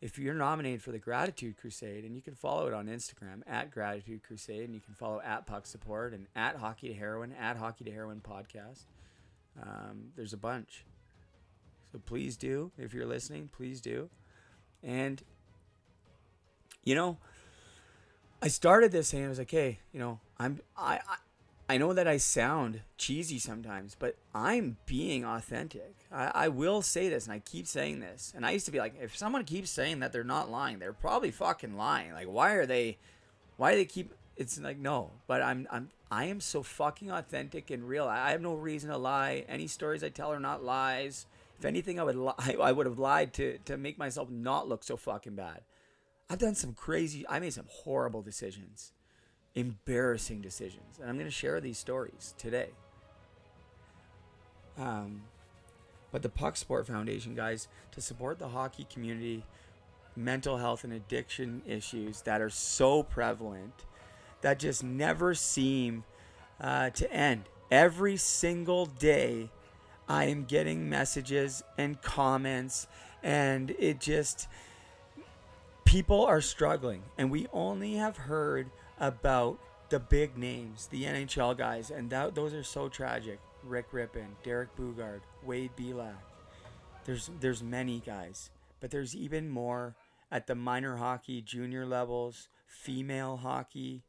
if 0.00 0.18
you're 0.18 0.34
nominated 0.34 0.82
for 0.82 0.92
the 0.92 0.98
Gratitude 0.98 1.56
Crusade, 1.56 2.04
and 2.04 2.14
you 2.14 2.22
can 2.22 2.34
follow 2.34 2.66
it 2.66 2.72
on 2.72 2.86
Instagram 2.86 3.42
at 3.46 3.70
Gratitude 3.70 4.22
Crusade, 4.22 4.64
and 4.64 4.74
you 4.74 4.80
can 4.80 4.94
follow 4.94 5.20
at 5.20 5.46
Puck 5.46 5.66
Support 5.66 6.14
and 6.14 6.26
at 6.36 6.56
Hockey 6.56 6.88
to 6.88 6.94
Heroin, 6.94 7.32
at 7.32 7.56
Hockey 7.56 7.84
to 7.84 7.90
Heroin 7.90 8.20
Podcast. 8.20 8.84
Um, 9.60 10.12
there's 10.16 10.32
a 10.32 10.38
bunch. 10.38 10.84
So 11.90 11.98
please 11.98 12.36
do. 12.36 12.70
If 12.78 12.94
you're 12.94 13.06
listening, 13.06 13.50
please 13.54 13.80
do. 13.80 14.08
And, 14.82 15.22
you 16.84 16.94
know, 16.94 17.18
I 18.40 18.48
started 18.48 18.92
this 18.92 19.08
saying, 19.08 19.24
I 19.24 19.28
was 19.28 19.38
like, 19.38 19.50
hey, 19.50 19.80
you 19.92 19.98
know, 19.98 20.20
I'm, 20.38 20.60
I, 20.76 21.00
I, 21.08 21.16
I 21.70 21.76
know 21.76 21.92
that 21.92 22.08
I 22.08 22.16
sound 22.16 22.80
cheesy 22.96 23.38
sometimes, 23.38 23.94
but 23.98 24.16
I'm 24.34 24.78
being 24.86 25.24
authentic. 25.24 25.94
I, 26.10 26.30
I 26.34 26.48
will 26.48 26.80
say 26.80 27.10
this, 27.10 27.26
and 27.26 27.34
I 27.34 27.40
keep 27.40 27.66
saying 27.66 28.00
this. 28.00 28.32
And 28.34 28.46
I 28.46 28.52
used 28.52 28.64
to 28.66 28.72
be 28.72 28.78
like, 28.78 28.94
if 28.98 29.14
someone 29.14 29.44
keeps 29.44 29.68
saying 29.68 30.00
that 30.00 30.10
they're 30.10 30.24
not 30.24 30.50
lying, 30.50 30.78
they're 30.78 30.94
probably 30.94 31.30
fucking 31.30 31.76
lying. 31.76 32.12
Like, 32.14 32.26
why 32.26 32.52
are 32.52 32.64
they, 32.64 32.96
why 33.58 33.72
do 33.72 33.76
they 33.76 33.84
keep? 33.84 34.14
It's 34.36 34.58
like 34.58 34.78
no, 34.78 35.10
but 35.26 35.42
I'm, 35.42 35.66
I'm, 35.70 35.90
I 36.10 36.26
am 36.26 36.40
so 36.40 36.62
fucking 36.62 37.10
authentic 37.10 37.70
and 37.70 37.86
real. 37.86 38.06
I, 38.06 38.30
have 38.30 38.40
no 38.40 38.54
reason 38.54 38.88
to 38.90 38.96
lie. 38.96 39.44
Any 39.48 39.66
stories 39.66 40.02
I 40.02 40.08
tell 40.08 40.32
are 40.32 40.40
not 40.40 40.64
lies. 40.64 41.26
If 41.58 41.64
anything, 41.64 42.00
I 42.00 42.04
would 42.04 42.16
lie. 42.16 42.56
I 42.62 42.72
would 42.72 42.86
have 42.86 42.98
lied 42.98 43.34
to 43.34 43.58
to 43.66 43.76
make 43.76 43.98
myself 43.98 44.30
not 44.30 44.68
look 44.68 44.84
so 44.84 44.96
fucking 44.96 45.34
bad. 45.34 45.62
I've 46.30 46.38
done 46.38 46.54
some 46.54 46.72
crazy. 46.72 47.26
I 47.28 47.40
made 47.40 47.52
some 47.52 47.66
horrible 47.68 48.22
decisions 48.22 48.92
embarrassing 49.54 50.40
decisions. 50.40 50.98
And 51.00 51.08
I'm 51.08 51.16
going 51.16 51.26
to 51.26 51.32
share 51.32 51.60
these 51.60 51.78
stories 51.78 52.34
today. 52.38 52.68
Um, 54.78 55.22
but 56.12 56.22
the 56.22 56.28
Puck 56.28 56.56
Support 56.56 56.86
Foundation, 56.86 57.34
guys, 57.34 57.68
to 57.92 58.00
support 58.00 58.38
the 58.38 58.48
hockey 58.48 58.86
community, 58.90 59.44
mental 60.16 60.56
health 60.56 60.84
and 60.84 60.92
addiction 60.92 61.62
issues 61.66 62.22
that 62.22 62.40
are 62.40 62.50
so 62.50 63.02
prevalent 63.02 63.84
that 64.40 64.58
just 64.58 64.82
never 64.82 65.34
seem 65.34 66.04
uh, 66.60 66.90
to 66.90 67.12
end. 67.12 67.44
Every 67.70 68.16
single 68.16 68.86
day, 68.86 69.50
I 70.08 70.24
am 70.24 70.44
getting 70.44 70.88
messages 70.88 71.62
and 71.76 72.00
comments, 72.00 72.86
and 73.22 73.70
it 73.72 74.00
just 74.00 74.48
people 75.84 76.24
are 76.24 76.40
struggling, 76.40 77.02
and 77.18 77.30
we 77.30 77.46
only 77.52 77.94
have 77.94 78.16
heard 78.16 78.70
about 79.00 79.58
the 79.88 79.98
big 79.98 80.36
names, 80.36 80.86
the 80.88 81.04
NHL 81.04 81.56
guys, 81.56 81.90
and 81.90 82.10
that, 82.10 82.34
those 82.34 82.54
are 82.54 82.62
so 82.62 82.88
tragic. 82.88 83.40
Rick 83.64 83.90
Rypien, 83.90 84.28
Derek 84.42 84.74
Boogaard, 84.76 85.20
Wade 85.44 85.72
Belak. 85.76 86.14
There's 87.04 87.30
there's 87.40 87.62
many 87.62 88.00
guys, 88.04 88.50
but 88.80 88.90
there's 88.90 89.16
even 89.16 89.48
more 89.48 89.96
at 90.30 90.46
the 90.46 90.54
minor 90.54 90.96
hockey, 90.96 91.40
junior 91.42 91.86
levels, 91.86 92.48
female 92.66 93.38
hockey, 93.38 94.02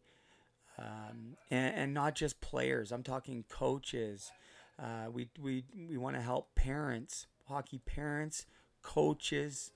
um, 0.77 1.37
and, 1.49 1.75
and 1.75 1.93
not 1.93 2.15
just 2.15 2.41
players. 2.41 2.91
I'm 2.91 3.03
talking 3.03 3.43
coaches. 3.49 4.31
Uh, 4.77 5.09
we 5.11 5.29
we 5.41 5.63
we 5.89 5.97
want 5.97 6.15
to 6.15 6.21
help 6.21 6.53
parents, 6.55 7.27
hockey 7.47 7.79
parents, 7.85 8.45
coaches. 8.81 9.71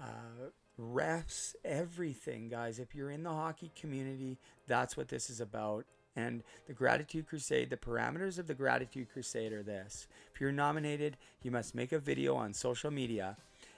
Uh, 0.00 0.50
refs, 0.80 1.54
everything, 1.64 2.48
guys. 2.48 2.78
If 2.78 2.94
you're 2.94 3.10
in 3.10 3.22
the 3.22 3.30
hockey 3.30 3.72
community, 3.78 4.38
that's 4.66 4.96
what 4.96 5.08
this 5.08 5.30
is 5.30 5.40
about. 5.40 5.84
And 6.14 6.42
the 6.66 6.72
Gratitude 6.72 7.26
Crusade, 7.26 7.70
the 7.70 7.76
parameters 7.76 8.38
of 8.38 8.46
the 8.46 8.54
Gratitude 8.54 9.08
Crusade 9.12 9.52
are 9.52 9.62
this. 9.62 10.08
If 10.34 10.40
you're 10.40 10.52
nominated, 10.52 11.18
you 11.42 11.50
must 11.50 11.74
make 11.74 11.92
a 11.92 11.98
video 11.98 12.34
on 12.36 12.54
social 12.54 12.90
media. 12.90 13.36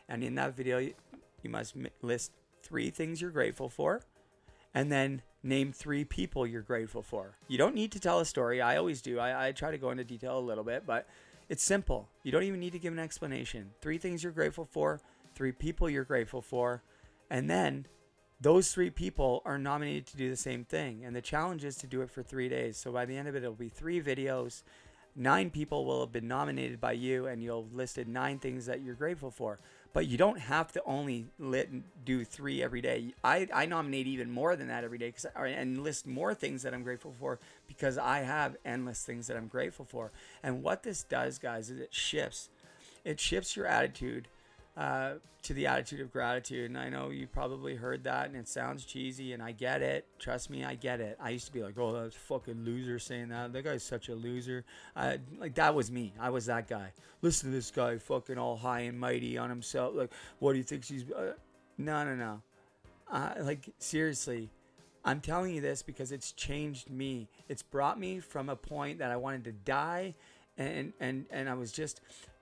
And 0.08 0.22
in 0.22 0.36
that 0.36 0.56
video, 0.56 0.78
you 0.78 1.50
must 1.50 1.74
list 2.02 2.32
three 2.62 2.90
things 2.90 3.20
you're 3.20 3.30
grateful 3.30 3.68
for. 3.68 4.02
And 4.74 4.92
then 4.92 5.22
name 5.42 5.72
three 5.72 6.04
people 6.04 6.46
you're 6.46 6.62
grateful 6.62 7.02
for. 7.02 7.36
You 7.48 7.58
don't 7.58 7.74
need 7.74 7.90
to 7.92 8.00
tell 8.00 8.20
a 8.20 8.24
story. 8.24 8.60
I 8.60 8.76
always 8.76 9.02
do. 9.02 9.18
I, 9.18 9.48
I 9.48 9.52
try 9.52 9.70
to 9.70 9.78
go 9.78 9.90
into 9.90 10.04
detail 10.04 10.38
a 10.38 10.40
little 10.40 10.64
bit, 10.64 10.84
but 10.86 11.08
it's 11.48 11.62
simple. 11.62 12.08
You 12.22 12.30
don't 12.30 12.42
even 12.44 12.60
need 12.60 12.72
to 12.72 12.78
give 12.78 12.92
an 12.92 12.98
explanation. 12.98 13.70
Three 13.80 13.98
things 13.98 14.22
you're 14.22 14.32
grateful 14.32 14.66
for, 14.66 15.00
three 15.38 15.52
people 15.52 15.88
you're 15.88 16.02
grateful 16.02 16.42
for, 16.42 16.82
and 17.30 17.48
then 17.48 17.86
those 18.40 18.72
three 18.72 18.90
people 18.90 19.40
are 19.44 19.56
nominated 19.56 20.04
to 20.08 20.16
do 20.16 20.28
the 20.28 20.36
same 20.36 20.64
thing. 20.64 21.04
And 21.04 21.14
the 21.14 21.22
challenge 21.22 21.64
is 21.64 21.76
to 21.76 21.86
do 21.86 22.02
it 22.02 22.10
for 22.10 22.24
three 22.24 22.48
days. 22.48 22.76
So 22.76 22.90
by 22.90 23.04
the 23.04 23.16
end 23.16 23.28
of 23.28 23.36
it, 23.36 23.44
it'll 23.44 23.54
be 23.54 23.68
three 23.68 24.02
videos. 24.02 24.62
Nine 25.14 25.50
people 25.50 25.84
will 25.84 26.00
have 26.00 26.12
been 26.12 26.26
nominated 26.26 26.80
by 26.80 26.92
you, 26.92 27.26
and 27.26 27.40
you'll 27.40 27.62
have 27.62 27.72
listed 27.72 28.08
nine 28.08 28.40
things 28.40 28.66
that 28.66 28.82
you're 28.82 28.96
grateful 28.96 29.30
for. 29.30 29.60
But 29.92 30.08
you 30.08 30.18
don't 30.18 30.40
have 30.40 30.72
to 30.72 30.82
only 30.84 31.26
lit, 31.38 31.70
do 32.04 32.24
three 32.24 32.60
every 32.60 32.80
day. 32.80 33.14
I, 33.22 33.46
I 33.54 33.66
nominate 33.66 34.08
even 34.08 34.30
more 34.30 34.56
than 34.56 34.66
that 34.68 34.82
every 34.82 34.98
day 34.98 35.12
cause, 35.12 35.26
and 35.36 35.84
list 35.84 36.04
more 36.04 36.34
things 36.34 36.62
that 36.62 36.74
I'm 36.74 36.82
grateful 36.82 37.14
for 37.18 37.38
because 37.68 37.96
I 37.96 38.20
have 38.20 38.56
endless 38.64 39.04
things 39.04 39.28
that 39.28 39.36
I'm 39.36 39.46
grateful 39.46 39.84
for. 39.84 40.10
And 40.42 40.64
what 40.64 40.82
this 40.82 41.04
does, 41.04 41.38
guys, 41.38 41.70
is 41.70 41.78
it 41.78 41.94
shifts. 41.94 42.50
It 43.04 43.20
shifts 43.20 43.56
your 43.56 43.66
attitude 43.66 44.26
uh, 44.78 45.14
to 45.42 45.54
the 45.54 45.66
attitude 45.66 46.00
of 46.00 46.12
gratitude. 46.12 46.70
And 46.70 46.78
I 46.78 46.88
know 46.88 47.10
you 47.10 47.26
probably 47.26 47.74
heard 47.74 48.04
that 48.04 48.26
and 48.26 48.36
it 48.36 48.46
sounds 48.46 48.84
cheesy, 48.84 49.32
and 49.32 49.42
I 49.42 49.50
get 49.50 49.82
it. 49.82 50.06
Trust 50.18 50.50
me, 50.50 50.64
I 50.64 50.76
get 50.76 51.00
it. 51.00 51.18
I 51.20 51.30
used 51.30 51.46
to 51.46 51.52
be 51.52 51.62
like, 51.62 51.76
oh, 51.76 51.92
that's 51.92 52.14
fucking 52.14 52.64
loser 52.64 52.98
saying 53.00 53.28
that. 53.30 53.52
That 53.52 53.64
guy's 53.64 53.82
such 53.82 54.08
a 54.08 54.14
loser. 54.14 54.64
Uh, 54.94 55.16
like, 55.38 55.54
that 55.56 55.74
was 55.74 55.90
me. 55.90 56.12
I 56.20 56.30
was 56.30 56.46
that 56.46 56.68
guy. 56.68 56.92
Listen 57.22 57.50
to 57.50 57.56
this 57.56 57.72
guy, 57.72 57.98
fucking 57.98 58.38
all 58.38 58.56
high 58.56 58.80
and 58.80 58.98
mighty 58.98 59.36
on 59.36 59.50
himself. 59.50 59.94
Like, 59.96 60.12
what 60.38 60.52
do 60.52 60.58
you 60.58 60.64
think 60.64 60.84
she's. 60.84 61.04
Uh, 61.10 61.32
no, 61.76 62.04
no, 62.04 62.14
no. 62.14 62.42
Uh, 63.10 63.34
like, 63.40 63.68
seriously. 63.78 64.48
I'm 65.04 65.20
telling 65.20 65.54
you 65.54 65.60
this 65.60 65.82
because 65.82 66.12
it's 66.12 66.32
changed 66.32 66.90
me. 66.90 67.28
It's 67.48 67.62
brought 67.62 67.98
me 67.98 68.20
from 68.20 68.48
a 68.48 68.56
point 68.56 68.98
that 68.98 69.10
I 69.10 69.16
wanted 69.16 69.44
to 69.44 69.52
die 69.52 70.14
and 70.58 70.92
and 71.00 71.24
and 71.30 71.48
I 71.48 71.54
was 71.54 71.72
just 71.72 72.00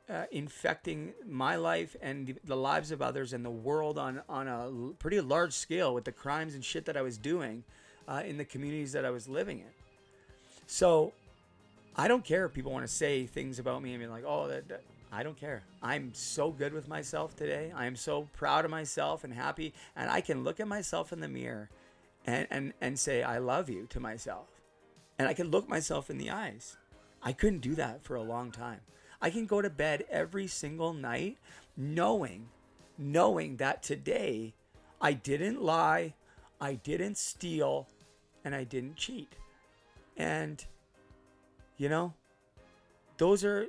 uh, 0.08 0.24
infecting 0.30 1.12
my 1.26 1.56
life 1.56 1.96
and 2.00 2.38
the 2.44 2.56
lives 2.56 2.90
of 2.90 3.02
others 3.02 3.32
and 3.32 3.44
the 3.44 3.50
world 3.50 3.98
on 3.98 4.22
on 4.28 4.46
a 4.48 4.92
pretty 4.98 5.20
large 5.20 5.52
scale 5.52 5.92
with 5.94 6.04
the 6.04 6.12
crimes 6.12 6.54
and 6.54 6.64
shit 6.64 6.84
that 6.84 6.96
I 6.96 7.02
was 7.02 7.18
doing 7.18 7.64
uh, 8.06 8.22
in 8.24 8.36
the 8.38 8.44
communities 8.44 8.92
that 8.92 9.04
I 9.04 9.10
was 9.10 9.28
living 9.28 9.58
in. 9.58 9.72
So 10.66 11.12
I 11.96 12.08
don't 12.08 12.24
care 12.24 12.44
if 12.46 12.52
people 12.52 12.72
want 12.72 12.86
to 12.86 12.92
say 12.92 13.26
things 13.26 13.58
about 13.58 13.82
me 13.82 13.92
and 13.94 14.02
be 14.02 14.06
like, 14.06 14.24
oh, 14.26 14.48
that, 14.48 14.68
that- 14.68 14.82
I 15.12 15.22
don't 15.22 15.38
care. 15.38 15.62
I'm 15.82 16.12
so 16.14 16.50
good 16.50 16.72
with 16.74 16.88
myself 16.88 17.36
today. 17.36 17.72
I 17.74 17.86
am 17.86 17.96
so 17.96 18.28
proud 18.32 18.64
of 18.64 18.70
myself 18.70 19.22
and 19.22 19.32
happy. 19.32 19.72
And 19.94 20.10
I 20.10 20.20
can 20.20 20.42
look 20.42 20.58
at 20.60 20.66
myself 20.68 21.12
in 21.12 21.20
the 21.20 21.28
mirror 21.28 21.70
and, 22.26 22.46
and, 22.50 22.72
and 22.80 22.98
say, 22.98 23.22
I 23.22 23.38
love 23.38 23.70
you 23.70 23.86
to 23.90 24.00
myself. 24.00 24.48
And 25.18 25.28
I 25.28 25.32
can 25.32 25.50
look 25.50 25.68
myself 25.68 26.10
in 26.10 26.18
the 26.18 26.30
eyes. 26.30 26.76
I 27.22 27.32
couldn't 27.32 27.60
do 27.60 27.76
that 27.76 28.02
for 28.02 28.16
a 28.16 28.22
long 28.22 28.50
time. 28.50 28.80
I 29.20 29.30
can 29.30 29.46
go 29.46 29.62
to 29.62 29.70
bed 29.70 30.04
every 30.10 30.46
single 30.46 30.92
night 30.92 31.38
knowing, 31.76 32.48
knowing 32.98 33.56
that 33.56 33.82
today 33.82 34.54
I 35.00 35.12
didn't 35.12 35.62
lie, 35.62 36.14
I 36.60 36.74
didn't 36.74 37.18
steal, 37.18 37.88
and 38.44 38.54
I 38.54 38.64
didn't 38.64 38.96
cheat. 38.96 39.34
And, 40.16 40.64
you 41.76 41.88
know, 41.88 42.14
those 43.18 43.44
are, 43.44 43.66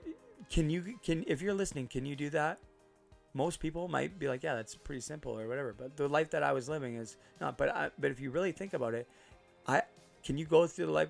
can 0.50 0.70
you, 0.70 0.96
can, 1.04 1.24
if 1.28 1.42
you're 1.42 1.54
listening, 1.54 1.88
can 1.88 2.06
you 2.06 2.16
do 2.16 2.30
that? 2.30 2.60
Most 3.34 3.60
people 3.60 3.88
might 3.88 4.18
be 4.18 4.28
like, 4.28 4.44
yeah, 4.44 4.56
that's 4.56 4.76
pretty 4.76 5.02
simple 5.02 5.38
or 5.38 5.48
whatever. 5.48 5.74
But 5.78 5.96
the 5.96 6.08
life 6.08 6.32
that 6.32 6.44
I 6.44 6.54
was 6.54 6.68
living 6.70 6.96
is 6.96 7.18
not. 7.40 7.58
But 7.58 7.70
I, 7.70 7.92
but 8.00 8.10
if 8.10 8.20
you 8.20 8.32
really 8.32 8.52
think 8.52 8.74
about 8.74 8.94
it, 8.94 9.08
I 9.68 9.84
can 10.24 10.38
you 10.38 10.46
go 10.46 10.66
through 10.66 10.88
the 10.88 10.92
life 10.92 11.10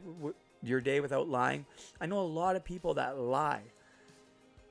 your 0.61 0.81
day 0.81 0.99
without 0.99 1.29
lying? 1.29 1.65
I 2.01 2.05
know 2.05 2.19
a 2.19 2.21
lot 2.21 2.55
of 2.55 2.65
people 2.65 2.95
that 2.95 3.17
lie, 3.17 3.61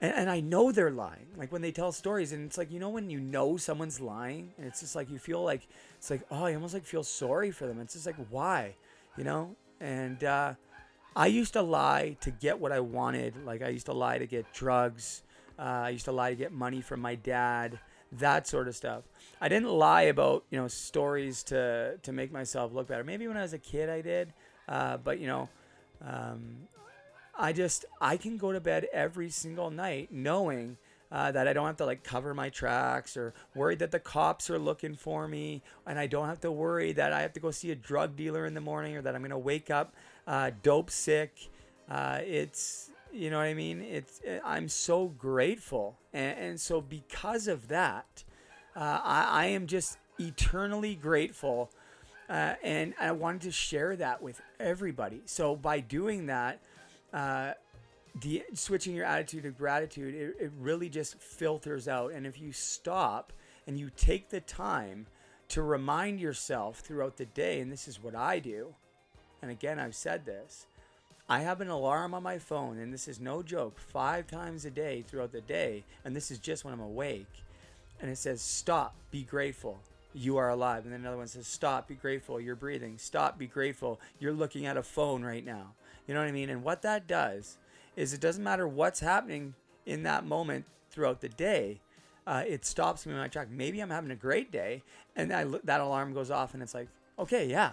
and, 0.00 0.12
and 0.12 0.30
I 0.30 0.40
know 0.40 0.72
they're 0.72 0.90
lying. 0.90 1.26
Like 1.36 1.52
when 1.52 1.62
they 1.62 1.72
tell 1.72 1.92
stories, 1.92 2.32
and 2.32 2.46
it's 2.46 2.58
like 2.58 2.70
you 2.70 2.80
know 2.80 2.90
when 2.90 3.10
you 3.10 3.20
know 3.20 3.56
someone's 3.56 4.00
lying, 4.00 4.52
and 4.58 4.66
it's 4.66 4.80
just 4.80 4.96
like 4.96 5.10
you 5.10 5.18
feel 5.18 5.42
like 5.42 5.66
it's 5.96 6.10
like 6.10 6.22
oh, 6.30 6.46
you 6.46 6.54
almost 6.54 6.74
like 6.74 6.84
feel 6.84 7.02
sorry 7.02 7.50
for 7.50 7.66
them. 7.66 7.80
It's 7.80 7.94
just 7.94 8.06
like 8.06 8.16
why, 8.30 8.74
you 9.16 9.24
know? 9.24 9.56
And 9.80 10.22
uh, 10.24 10.54
I 11.14 11.26
used 11.26 11.54
to 11.54 11.62
lie 11.62 12.16
to 12.20 12.30
get 12.30 12.58
what 12.58 12.72
I 12.72 12.80
wanted. 12.80 13.44
Like 13.44 13.62
I 13.62 13.68
used 13.68 13.86
to 13.86 13.92
lie 13.92 14.18
to 14.18 14.26
get 14.26 14.52
drugs. 14.52 15.22
Uh, 15.58 15.62
I 15.62 15.90
used 15.90 16.04
to 16.06 16.12
lie 16.12 16.30
to 16.30 16.36
get 16.36 16.52
money 16.52 16.80
from 16.80 17.00
my 17.00 17.14
dad. 17.14 17.78
That 18.12 18.46
sort 18.46 18.68
of 18.68 18.76
stuff. 18.76 19.02
I 19.40 19.48
didn't 19.48 19.70
lie 19.70 20.02
about 20.02 20.44
you 20.50 20.58
know 20.58 20.68
stories 20.68 21.42
to 21.44 21.98
to 22.02 22.12
make 22.12 22.32
myself 22.32 22.72
look 22.72 22.88
better. 22.88 23.04
Maybe 23.04 23.26
when 23.28 23.36
I 23.36 23.42
was 23.42 23.52
a 23.52 23.58
kid 23.58 23.88
I 23.88 24.00
did, 24.00 24.32
uh, 24.68 24.98
but 24.98 25.18
you 25.18 25.26
know, 25.26 25.48
um, 26.02 26.68
I 27.38 27.52
just 27.52 27.84
I 28.00 28.16
can 28.16 28.36
go 28.36 28.52
to 28.52 28.60
bed 28.60 28.86
every 28.92 29.30
single 29.30 29.70
night 29.70 30.08
knowing 30.10 30.76
uh, 31.10 31.30
that 31.32 31.46
I 31.46 31.52
don't 31.52 31.66
have 31.66 31.76
to 31.76 31.86
like 31.86 32.02
cover 32.02 32.34
my 32.34 32.48
tracks 32.48 33.16
or 33.16 33.32
worry 33.54 33.76
that 33.76 33.90
the 33.90 34.00
cops 34.00 34.50
are 34.50 34.58
looking 34.58 34.94
for 34.94 35.28
me, 35.28 35.62
and 35.86 35.98
I 35.98 36.06
don't 36.06 36.26
have 36.26 36.40
to 36.40 36.50
worry 36.50 36.92
that 36.92 37.12
I 37.12 37.22
have 37.22 37.32
to 37.34 37.40
go 37.40 37.50
see 37.50 37.70
a 37.70 37.74
drug 37.76 38.16
dealer 38.16 38.44
in 38.46 38.54
the 38.54 38.60
morning 38.60 38.96
or 38.96 39.02
that 39.02 39.14
I'm 39.14 39.22
gonna 39.22 39.38
wake 39.38 39.70
up 39.70 39.94
uh, 40.26 40.50
dope 40.62 40.90
sick. 40.90 41.48
Uh, 41.88 42.20
it's 42.24 42.90
you 43.12 43.30
know 43.30 43.38
what 43.38 43.44
I 43.44 43.54
mean. 43.54 43.82
It's 43.82 44.20
I'm 44.44 44.68
so 44.68 45.06
grateful, 45.06 45.96
and, 46.12 46.38
and 46.38 46.60
so 46.60 46.80
because 46.80 47.46
of 47.46 47.68
that, 47.68 48.24
uh, 48.74 49.00
I, 49.02 49.28
I 49.30 49.46
am 49.46 49.66
just 49.66 49.98
eternally 50.18 50.94
grateful. 50.94 51.70
Uh, 52.28 52.54
and 52.64 52.92
I 52.98 53.12
wanted 53.12 53.42
to 53.42 53.52
share 53.52 53.94
that 53.94 54.20
with 54.20 54.40
everybody. 54.58 55.22
So 55.26 55.54
by 55.54 55.78
doing 55.78 56.26
that, 56.26 56.58
the 58.20 58.42
switching 58.54 58.94
your 58.94 59.04
attitude 59.04 59.42
to 59.44 59.50
gratitude, 59.50 60.14
it, 60.14 60.44
it 60.44 60.52
really 60.58 60.88
just 60.88 61.20
filters 61.20 61.88
out. 61.88 62.12
And 62.12 62.26
if 62.26 62.40
you 62.40 62.52
stop 62.52 63.32
and 63.66 63.78
you 63.78 63.90
take 63.96 64.30
the 64.30 64.40
time 64.40 65.06
to 65.48 65.62
remind 65.62 66.20
yourself 66.20 66.80
throughout 66.80 67.16
the 67.16 67.26
day, 67.26 67.60
and 67.60 67.70
this 67.70 67.88
is 67.88 68.02
what 68.02 68.14
I 68.14 68.38
do, 68.38 68.74
and 69.42 69.50
again, 69.50 69.78
I've 69.78 69.94
said 69.94 70.24
this. 70.24 70.66
I 71.28 71.40
have 71.40 71.60
an 71.60 71.68
alarm 71.68 72.14
on 72.14 72.22
my 72.22 72.38
phone, 72.38 72.78
and 72.78 72.92
this 72.92 73.08
is 73.08 73.20
no 73.20 73.42
joke, 73.42 73.78
five 73.80 74.28
times 74.28 74.64
a 74.64 74.70
day 74.70 75.02
throughout 75.02 75.32
the 75.32 75.40
day, 75.40 75.84
and 76.04 76.14
this 76.14 76.30
is 76.30 76.38
just 76.38 76.64
when 76.64 76.72
I'm 76.72 76.80
awake. 76.80 77.42
And 78.00 78.10
it 78.10 78.18
says, 78.18 78.40
Stop, 78.40 78.94
be 79.10 79.22
grateful, 79.22 79.80
you 80.14 80.36
are 80.36 80.50
alive. 80.50 80.84
And 80.84 80.92
then 80.92 81.00
another 81.00 81.16
one 81.16 81.26
says, 81.26 81.48
Stop, 81.48 81.88
be 81.88 81.96
grateful, 81.96 82.40
you're 82.40 82.54
breathing. 82.54 82.96
Stop, 82.98 83.38
be 83.38 83.48
grateful, 83.48 84.00
you're 84.20 84.32
looking 84.32 84.66
at 84.66 84.76
a 84.76 84.82
phone 84.82 85.24
right 85.24 85.44
now. 85.44 85.74
You 86.06 86.14
know 86.14 86.20
what 86.20 86.28
I 86.28 86.32
mean? 86.32 86.50
And 86.50 86.62
what 86.62 86.82
that 86.82 87.06
does 87.06 87.58
is 87.96 88.12
it 88.12 88.20
doesn't 88.20 88.44
matter 88.44 88.68
what's 88.68 89.00
happening 89.00 89.54
in 89.84 90.02
that 90.04 90.26
moment 90.26 90.66
throughout 90.90 91.20
the 91.20 91.28
day. 91.28 91.80
Uh, 92.26 92.42
it 92.46 92.64
stops 92.64 93.06
me 93.06 93.12
in 93.12 93.18
my 93.18 93.28
track. 93.28 93.48
Maybe 93.50 93.80
I'm 93.80 93.90
having 93.90 94.10
a 94.10 94.16
great 94.16 94.50
day, 94.50 94.82
and 95.14 95.32
I 95.32 95.44
that 95.64 95.80
alarm 95.80 96.12
goes 96.12 96.30
off, 96.30 96.54
and 96.54 96.62
it's 96.62 96.74
like, 96.74 96.88
okay, 97.18 97.46
yeah, 97.46 97.72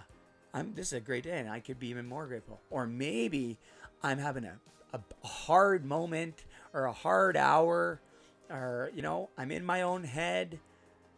I'm, 0.52 0.74
this 0.74 0.88
is 0.88 0.92
a 0.94 1.00
great 1.00 1.24
day, 1.24 1.38
and 1.38 1.50
I 1.50 1.58
could 1.58 1.80
be 1.80 1.88
even 1.88 2.06
more 2.06 2.26
grateful. 2.26 2.60
Or 2.70 2.86
maybe 2.86 3.58
I'm 4.02 4.18
having 4.18 4.44
a, 4.44 4.54
a 4.92 5.26
hard 5.26 5.84
moment 5.84 6.44
or 6.72 6.84
a 6.84 6.92
hard 6.92 7.36
hour, 7.36 8.00
or 8.48 8.92
you 8.94 9.02
know, 9.02 9.28
I'm 9.36 9.50
in 9.50 9.64
my 9.64 9.82
own 9.82 10.04
head. 10.04 10.60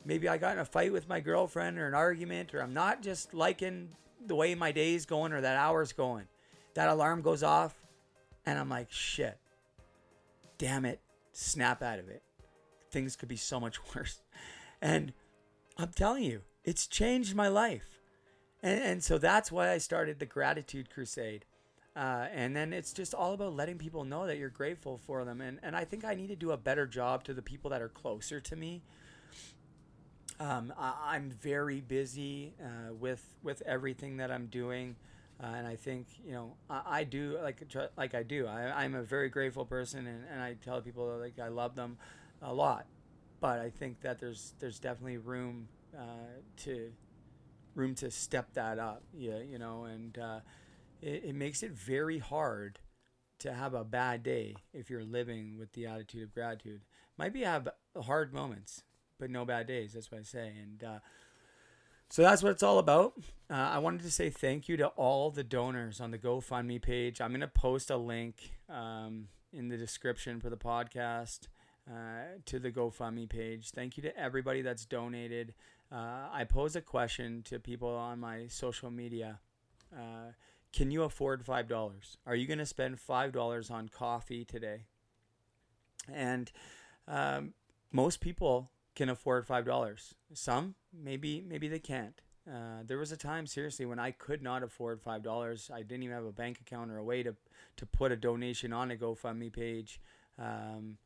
Maybe 0.06 0.28
I 0.28 0.38
got 0.38 0.54
in 0.54 0.60
a 0.60 0.64
fight 0.64 0.92
with 0.92 1.08
my 1.08 1.20
girlfriend 1.20 1.78
or 1.78 1.86
an 1.86 1.94
argument, 1.94 2.54
or 2.54 2.62
I'm 2.62 2.72
not 2.72 3.02
just 3.02 3.34
liking 3.34 3.90
the 4.24 4.34
way 4.34 4.54
my 4.54 4.72
day's 4.72 5.04
going 5.04 5.32
or 5.32 5.42
that 5.42 5.56
hour's 5.56 5.92
going. 5.92 6.26
That 6.76 6.90
alarm 6.90 7.22
goes 7.22 7.42
off, 7.42 7.74
and 8.44 8.58
I'm 8.58 8.68
like, 8.68 8.92
shit, 8.92 9.38
damn 10.58 10.84
it, 10.84 11.00
snap 11.32 11.82
out 11.82 11.98
of 11.98 12.10
it. 12.10 12.22
Things 12.90 13.16
could 13.16 13.30
be 13.30 13.36
so 13.36 13.58
much 13.58 13.78
worse. 13.94 14.20
And 14.82 15.14
I'm 15.78 15.92
telling 15.94 16.24
you, 16.24 16.42
it's 16.64 16.86
changed 16.86 17.34
my 17.34 17.48
life. 17.48 17.98
And, 18.62 18.78
and 18.82 19.02
so 19.02 19.16
that's 19.16 19.50
why 19.50 19.70
I 19.70 19.78
started 19.78 20.18
the 20.18 20.26
Gratitude 20.26 20.90
Crusade. 20.90 21.46
Uh, 21.96 22.26
and 22.30 22.54
then 22.54 22.74
it's 22.74 22.92
just 22.92 23.14
all 23.14 23.32
about 23.32 23.56
letting 23.56 23.78
people 23.78 24.04
know 24.04 24.26
that 24.26 24.36
you're 24.36 24.50
grateful 24.50 24.98
for 24.98 25.24
them. 25.24 25.40
And, 25.40 25.58
and 25.62 25.74
I 25.74 25.86
think 25.86 26.04
I 26.04 26.14
need 26.14 26.28
to 26.28 26.36
do 26.36 26.50
a 26.50 26.58
better 26.58 26.86
job 26.86 27.24
to 27.24 27.32
the 27.32 27.40
people 27.40 27.70
that 27.70 27.80
are 27.80 27.88
closer 27.88 28.38
to 28.38 28.54
me. 28.54 28.82
Um, 30.38 30.74
I, 30.78 30.92
I'm 31.06 31.30
very 31.30 31.80
busy 31.80 32.52
uh, 32.62 32.92
with 32.92 33.24
with 33.42 33.62
everything 33.62 34.18
that 34.18 34.30
I'm 34.30 34.48
doing. 34.48 34.96
Uh, 35.42 35.48
and 35.48 35.66
I 35.66 35.76
think 35.76 36.06
you 36.24 36.32
know 36.32 36.54
I, 36.70 36.82
I 37.00 37.04
do 37.04 37.38
like 37.42 37.68
tr- 37.68 37.92
like 37.96 38.14
I 38.14 38.22
do. 38.22 38.46
I, 38.46 38.84
I'm 38.84 38.94
a 38.94 39.02
very 39.02 39.28
grateful 39.28 39.66
person, 39.66 40.06
and, 40.06 40.24
and 40.32 40.40
I 40.40 40.54
tell 40.54 40.80
people 40.80 41.18
like 41.20 41.38
I 41.38 41.48
love 41.48 41.74
them 41.74 41.98
a 42.40 42.52
lot. 42.52 42.86
But 43.40 43.60
I 43.60 43.68
think 43.70 44.00
that 44.00 44.18
there's 44.18 44.54
there's 44.60 44.78
definitely 44.78 45.18
room 45.18 45.68
uh, 45.96 46.40
to 46.64 46.90
room 47.74 47.94
to 47.96 48.10
step 48.10 48.54
that 48.54 48.78
up. 48.78 49.02
Yeah, 49.12 49.38
you 49.38 49.58
know, 49.58 49.84
and 49.84 50.16
uh, 50.18 50.40
it, 51.02 51.24
it 51.26 51.34
makes 51.34 51.62
it 51.62 51.72
very 51.72 52.18
hard 52.18 52.78
to 53.40 53.52
have 53.52 53.74
a 53.74 53.84
bad 53.84 54.22
day 54.22 54.54
if 54.72 54.88
you're 54.88 55.04
living 55.04 55.58
with 55.58 55.72
the 55.74 55.86
attitude 55.86 56.22
of 56.22 56.32
gratitude. 56.34 56.80
Might 57.18 57.34
be 57.34 57.42
have 57.42 57.68
hard 58.04 58.32
moments, 58.32 58.84
but 59.18 59.28
no 59.30 59.44
bad 59.44 59.66
days. 59.66 59.92
That's 59.92 60.10
what 60.10 60.20
I 60.20 60.24
say, 60.24 60.54
and. 60.62 60.82
So 62.08 62.22
that's 62.22 62.42
what 62.42 62.52
it's 62.52 62.62
all 62.62 62.78
about. 62.78 63.14
Uh, 63.50 63.54
I 63.54 63.78
wanted 63.78 64.02
to 64.02 64.10
say 64.10 64.30
thank 64.30 64.68
you 64.68 64.76
to 64.78 64.88
all 64.88 65.30
the 65.30 65.44
donors 65.44 66.00
on 66.00 66.10
the 66.10 66.18
GoFundMe 66.18 66.80
page. 66.80 67.20
I'm 67.20 67.30
going 67.30 67.40
to 67.40 67.48
post 67.48 67.90
a 67.90 67.96
link 67.96 68.52
um, 68.68 69.28
in 69.52 69.68
the 69.68 69.76
description 69.76 70.40
for 70.40 70.50
the 70.50 70.56
podcast 70.56 71.48
uh, 71.88 72.38
to 72.46 72.58
the 72.58 72.70
GoFundMe 72.70 73.28
page. 73.28 73.70
Thank 73.70 73.96
you 73.96 74.02
to 74.04 74.16
everybody 74.16 74.62
that's 74.62 74.84
donated. 74.84 75.54
Uh, 75.92 76.28
I 76.32 76.44
pose 76.48 76.74
a 76.74 76.80
question 76.80 77.42
to 77.44 77.58
people 77.58 77.88
on 77.88 78.18
my 78.18 78.46
social 78.48 78.90
media. 78.90 79.38
Uh, 79.94 80.32
can 80.72 80.90
you 80.90 81.04
afford 81.04 81.44
$5? 81.44 82.16
Are 82.26 82.34
you 82.34 82.46
going 82.46 82.58
to 82.58 82.66
spend 82.66 82.98
$5 82.98 83.70
on 83.70 83.88
coffee 83.88 84.44
today? 84.44 84.86
And 86.12 86.50
um, 87.06 87.54
most 87.92 88.20
people 88.20 88.70
can 88.96 89.08
afford 89.08 89.46
five 89.46 89.64
dollars. 89.64 90.14
Some 90.32 90.74
maybe 90.92 91.44
maybe 91.46 91.68
they 91.68 91.78
can't. 91.78 92.20
Uh, 92.48 92.82
there 92.84 92.98
was 92.98 93.12
a 93.12 93.16
time 93.16 93.46
seriously 93.46 93.86
when 93.86 93.98
I 93.98 94.12
could 94.12 94.42
not 94.42 94.62
afford 94.62 95.00
five 95.00 95.22
dollars. 95.22 95.70
I 95.72 95.82
didn't 95.82 96.02
even 96.02 96.16
have 96.16 96.24
a 96.24 96.32
bank 96.32 96.60
account 96.60 96.90
or 96.90 96.98
a 96.98 97.04
way 97.04 97.22
to 97.22 97.36
to 97.76 97.86
put 97.86 98.10
a 98.10 98.16
donation 98.16 98.72
on 98.72 98.90
a 98.90 98.96
GoFundMe 98.96 99.52
page. 99.52 100.00
Um, 100.38 100.98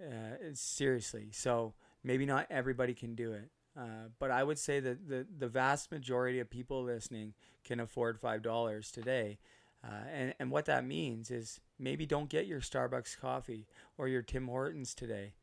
uh, 0.00 0.36
seriously, 0.54 1.28
so 1.32 1.74
maybe 2.02 2.26
not 2.26 2.46
everybody 2.50 2.94
can 2.94 3.14
do 3.14 3.32
it. 3.32 3.50
Uh, 3.78 4.08
but 4.18 4.30
I 4.30 4.44
would 4.44 4.58
say 4.58 4.80
that 4.80 5.08
the, 5.08 5.26
the 5.38 5.48
vast 5.48 5.90
majority 5.90 6.38
of 6.40 6.48
people 6.48 6.84
listening 6.84 7.34
can 7.64 7.80
afford 7.80 8.20
five 8.20 8.42
dollars 8.42 8.90
today. 8.90 9.38
Uh, 9.82 10.04
and, 10.12 10.34
and 10.38 10.50
what 10.50 10.64
that 10.64 10.84
means 10.84 11.30
is 11.30 11.60
maybe 11.78 12.06
don't 12.06 12.30
get 12.30 12.46
your 12.46 12.60
Starbucks 12.60 13.18
coffee 13.18 13.66
or 13.98 14.08
your 14.08 14.22
Tim 14.22 14.46
Hortons 14.48 14.94
today. 14.94 15.34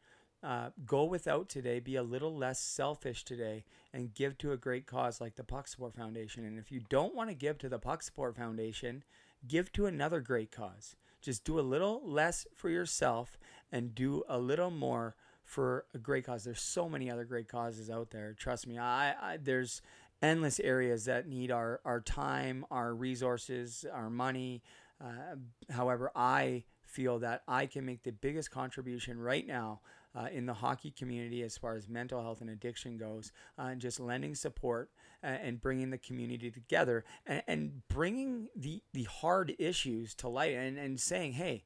Uh, 0.44 0.70
go 0.88 1.04
without 1.04 1.50
today, 1.50 1.80
be 1.80 1.96
a 1.96 2.04
little 2.04 2.36
less 2.36 2.60
selfish 2.60 3.24
today, 3.24 3.64
and 3.94 4.14
give 4.16 4.38
to 4.40 4.52
a 4.52 4.58
great 4.58 4.88
cause 4.88 5.22
like 5.22 5.36
the 5.36 5.44
Puck 5.44 5.68
Support 5.68 5.96
Foundation. 5.96 6.46
And 6.46 6.58
if 6.58 6.72
you 6.72 6.82
don't 6.90 7.16
want 7.16 7.30
to 7.30 7.36
give 7.36 7.60
to 7.60 7.70
the 7.70 7.78
Puck 7.78 8.02
Support 8.02 8.36
Foundation, 8.36 9.04
give 9.48 9.72
to 9.74 9.86
another 9.86 10.20
great 10.20 10.52
cause. 10.52 10.96
Just 11.22 11.44
do 11.44 11.60
a 11.60 11.62
little 11.62 12.02
less 12.04 12.48
for 12.56 12.70
yourself 12.70 13.38
and 13.72 13.94
do 13.94 14.24
a 14.28 14.40
little 14.40 14.72
more 14.72 15.16
for 15.44 15.86
a 15.94 16.00
great 16.00 16.26
cause. 16.26 16.44
There's 16.44 16.62
so 16.62 16.90
many 16.90 17.12
other 17.12 17.26
great 17.26 17.48
causes 17.48 17.90
out 17.90 18.10
there. 18.10 18.34
Trust 18.34 18.66
me, 18.66 18.80
I, 18.80 19.34
I 19.34 19.38
there's 19.38 19.82
endless 20.22 20.60
areas 20.60 21.06
that 21.06 21.28
need 21.28 21.52
our, 21.52 21.82
our 21.86 22.00
time, 22.00 22.66
our 22.72 22.94
resources, 22.94 23.86
our 23.92 24.10
money. 24.10 24.64
Uh, 25.04 25.36
however, 25.70 26.12
I 26.16 26.64
feel 26.84 27.20
that 27.20 27.44
I 27.48 27.66
can 27.66 27.86
make 27.86 28.04
the 28.04 28.12
biggest 28.12 28.52
contribution 28.52 29.20
right 29.20 29.46
now 29.46 29.82
uh, 30.16 30.28
in 30.32 30.46
the 30.46 30.54
hockey 30.54 30.92
community 30.92 31.42
as 31.44 31.58
far 31.58 31.76
as 31.76 31.88
mental 31.88 32.22
health 32.22 32.42
and 32.42 32.50
addiction 32.50 32.98
goes, 32.98 33.32
uh, 33.58 33.64
and 33.64 33.82
just 33.82 34.00
lending 34.00 34.36
support 34.36 34.90
and, 35.24 35.40
and 35.42 35.62
bringing 35.62 35.90
the 35.90 35.98
community 35.98 36.52
together 36.52 37.04
and, 37.26 37.44
and 37.48 37.88
bringing 37.88 38.48
the, 38.56 38.82
the 38.94 39.04
hard 39.04 39.56
issues 39.58 40.14
to 40.16 40.28
light 40.28 40.54
and, 40.54 40.78
and 40.78 41.00
saying, 41.00 41.34
hey, 41.34 41.64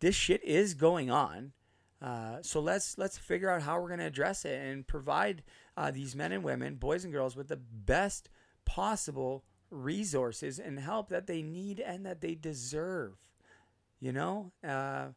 this 0.00 0.14
shit 0.14 0.42
is 0.44 0.74
going 0.74 1.10
on. 1.10 1.52
Uh, 2.02 2.38
so 2.40 2.60
let's 2.60 2.96
let's 2.96 3.18
figure 3.18 3.50
out 3.50 3.60
how 3.60 3.78
we're 3.78 3.88
going 3.88 4.00
to 4.00 4.06
address 4.06 4.46
it 4.46 4.58
and 4.58 4.86
provide 4.86 5.42
uh, 5.76 5.90
these 5.90 6.16
men 6.16 6.32
and 6.32 6.42
women, 6.42 6.76
boys 6.76 7.04
and 7.04 7.12
girls, 7.12 7.36
with 7.36 7.48
the 7.48 7.56
best 7.58 8.30
possible 8.64 9.44
resources 9.70 10.58
and 10.58 10.80
help 10.80 11.10
that 11.10 11.26
they 11.26 11.42
need 11.42 11.78
and 11.78 12.06
that 12.06 12.22
they 12.22 12.34
deserve. 12.34 13.16
You 14.00 14.12
know, 14.12 14.52
uh, 14.66 15.08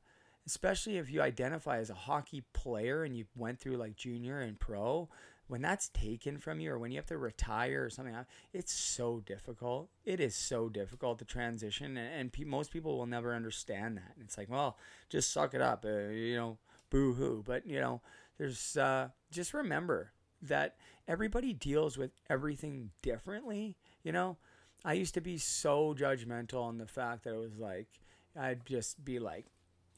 especially 0.45 0.97
if 0.97 1.09
you 1.09 1.21
identify 1.21 1.77
as 1.77 1.89
a 1.89 1.95
hockey 1.95 2.43
player 2.53 3.03
and 3.03 3.15
you 3.15 3.25
went 3.35 3.59
through 3.59 3.77
like 3.77 3.95
junior 3.95 4.39
and 4.39 4.59
pro, 4.59 5.09
when 5.47 5.61
that's 5.61 5.89
taken 5.89 6.37
from 6.37 6.59
you 6.59 6.71
or 6.71 6.79
when 6.79 6.91
you 6.91 6.97
have 6.97 7.05
to 7.05 7.17
retire 7.17 7.85
or 7.85 7.89
something, 7.89 8.15
it's 8.53 8.73
so 8.73 9.21
difficult. 9.25 9.89
It 10.05 10.19
is 10.19 10.35
so 10.35 10.69
difficult 10.69 11.19
to 11.19 11.25
transition, 11.25 11.97
and, 11.97 12.13
and 12.13 12.33
pe- 12.33 12.43
most 12.43 12.71
people 12.71 12.97
will 12.97 13.05
never 13.05 13.35
understand 13.35 13.97
that. 13.97 14.13
And 14.15 14.23
it's 14.25 14.37
like, 14.37 14.49
well, 14.49 14.77
just 15.09 15.31
suck 15.31 15.53
it 15.53 15.61
up, 15.61 15.85
uh, 15.85 16.09
you 16.09 16.35
know, 16.35 16.57
boo 16.89 17.13
hoo. 17.13 17.43
But 17.45 17.67
you 17.67 17.79
know, 17.79 18.01
there's 18.37 18.77
uh, 18.77 19.09
just 19.31 19.53
remember 19.53 20.11
that 20.41 20.75
everybody 21.07 21.53
deals 21.53 21.97
with 21.97 22.11
everything 22.29 22.91
differently. 23.01 23.77
You 24.03 24.11
know, 24.11 24.37
I 24.83 24.93
used 24.93 25.13
to 25.13 25.21
be 25.21 25.37
so 25.37 25.93
judgmental 25.93 26.63
on 26.63 26.77
the 26.77 26.87
fact 26.87 27.23
that 27.23 27.33
it 27.33 27.39
was 27.39 27.57
like 27.57 27.87
I'd 28.39 28.65
just 28.65 29.03
be 29.03 29.19
like, 29.19 29.45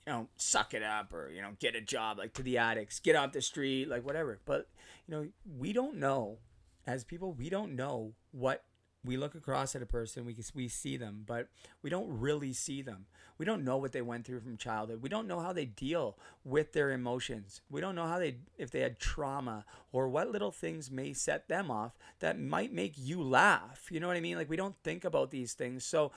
you 0.05 0.13
know, 0.13 0.27
suck 0.37 0.73
it 0.73 0.83
up 0.83 1.13
or, 1.13 1.29
you 1.29 1.41
know, 1.41 1.51
get 1.59 1.75
a 1.75 1.81
job 1.81 2.17
like 2.17 2.33
to 2.33 2.43
the 2.43 2.57
addicts, 2.57 2.99
get 2.99 3.15
off 3.15 3.31
the 3.31 3.41
street, 3.41 3.89
like 3.89 4.05
whatever. 4.05 4.39
But, 4.45 4.67
you 5.07 5.15
know, 5.15 5.27
we 5.57 5.73
don't 5.73 5.97
know 5.97 6.37
as 6.85 7.03
people, 7.03 7.33
we 7.33 7.49
don't 7.49 7.75
know 7.75 8.13
what 8.31 8.63
we 9.03 9.17
look 9.17 9.35
across 9.35 9.75
at 9.75 9.81
a 9.81 9.85
person, 9.85 10.25
we 10.25 10.35
we 10.53 10.67
see 10.67 10.97
them, 10.97 11.23
but 11.25 11.47
we 11.81 11.89
don't 11.89 12.07
really 12.09 12.53
see 12.53 12.81
them. 12.81 13.05
We 13.37 13.45
don't 13.45 13.63
know 13.63 13.77
what 13.77 13.91
they 13.91 14.01
went 14.01 14.25
through 14.25 14.39
from 14.39 14.57
childhood. 14.57 15.01
We 15.01 15.09
don't 15.09 15.27
know 15.27 15.39
how 15.39 15.53
they 15.53 15.65
deal 15.65 16.17
with 16.43 16.73
their 16.73 16.91
emotions. 16.91 17.61
We 17.69 17.81
don't 17.81 17.95
know 17.95 18.07
how 18.07 18.19
they 18.19 18.37
if 18.57 18.71
they 18.71 18.79
had 18.79 18.99
trauma 18.99 19.65
or 19.91 20.07
what 20.09 20.31
little 20.31 20.51
things 20.51 20.89
may 20.89 21.13
set 21.13 21.47
them 21.47 21.69
off 21.69 21.97
that 22.19 22.39
might 22.39 22.73
make 22.73 22.93
you 22.97 23.21
laugh. 23.21 23.87
You 23.91 23.99
know 23.99 24.07
what 24.07 24.17
I 24.17 24.21
mean? 24.21 24.37
Like 24.37 24.49
we 24.49 24.57
don't 24.57 24.75
think 24.83 25.05
about 25.05 25.31
these 25.31 25.53
things. 25.53 25.85
So 25.85 26.11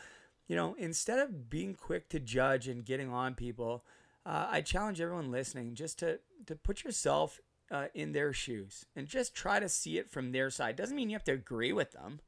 you 0.49 0.57
know, 0.57 0.75
instead 0.79 1.19
of 1.19 1.49
being 1.49 1.75
quick 1.75 2.09
to 2.09 2.19
judge 2.19 2.67
and 2.67 2.85
getting 2.85 3.13
on 3.13 3.35
people, 3.35 3.85
uh, 4.27 4.49
I 4.51 4.63
challenge 4.63 5.01
everyone 5.01 5.31
listening 5.31 5.75
just 5.75 5.99
to 6.01 6.19
to 6.47 6.57
put 6.57 6.85
yourself 6.85 7.41
uh, 7.71 7.87
in 7.95 8.13
their 8.13 8.33
shoes 8.33 8.87
and 8.97 9.07
just 9.07 9.35
try 9.35 9.61
to 9.61 9.69
see 9.69 9.99
it 9.99 10.11
from 10.11 10.33
their 10.33 10.51
side. 10.51 10.77
Doesn't 10.77 10.97
mean 10.97 11.11
you 11.11 11.17
have 11.17 11.25
to 11.25 11.33
agree 11.33 11.73
with 11.73 11.93
them. 11.93 12.21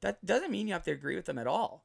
That 0.00 0.24
doesn't 0.24 0.50
mean 0.50 0.66
you 0.66 0.72
have 0.72 0.84
to 0.84 0.92
agree 0.92 1.16
with 1.16 1.26
them 1.26 1.38
at 1.38 1.46
all. 1.46 1.84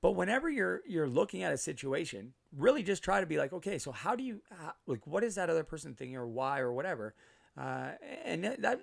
But 0.00 0.12
whenever 0.12 0.48
you're 0.48 0.82
you're 0.86 1.08
looking 1.08 1.42
at 1.42 1.52
a 1.52 1.58
situation, 1.58 2.34
really 2.56 2.84
just 2.84 3.02
try 3.02 3.20
to 3.20 3.26
be 3.26 3.38
like, 3.38 3.52
okay, 3.52 3.78
so 3.78 3.90
how 3.90 4.14
do 4.14 4.22
you 4.22 4.40
how, 4.50 4.74
like 4.86 5.04
what 5.06 5.24
is 5.24 5.34
that 5.34 5.50
other 5.50 5.64
person 5.64 5.94
thinking 5.94 6.16
or 6.16 6.26
why 6.26 6.60
or 6.60 6.72
whatever, 6.72 7.14
uh, 7.56 7.90
and 8.24 8.44
that, 8.44 8.80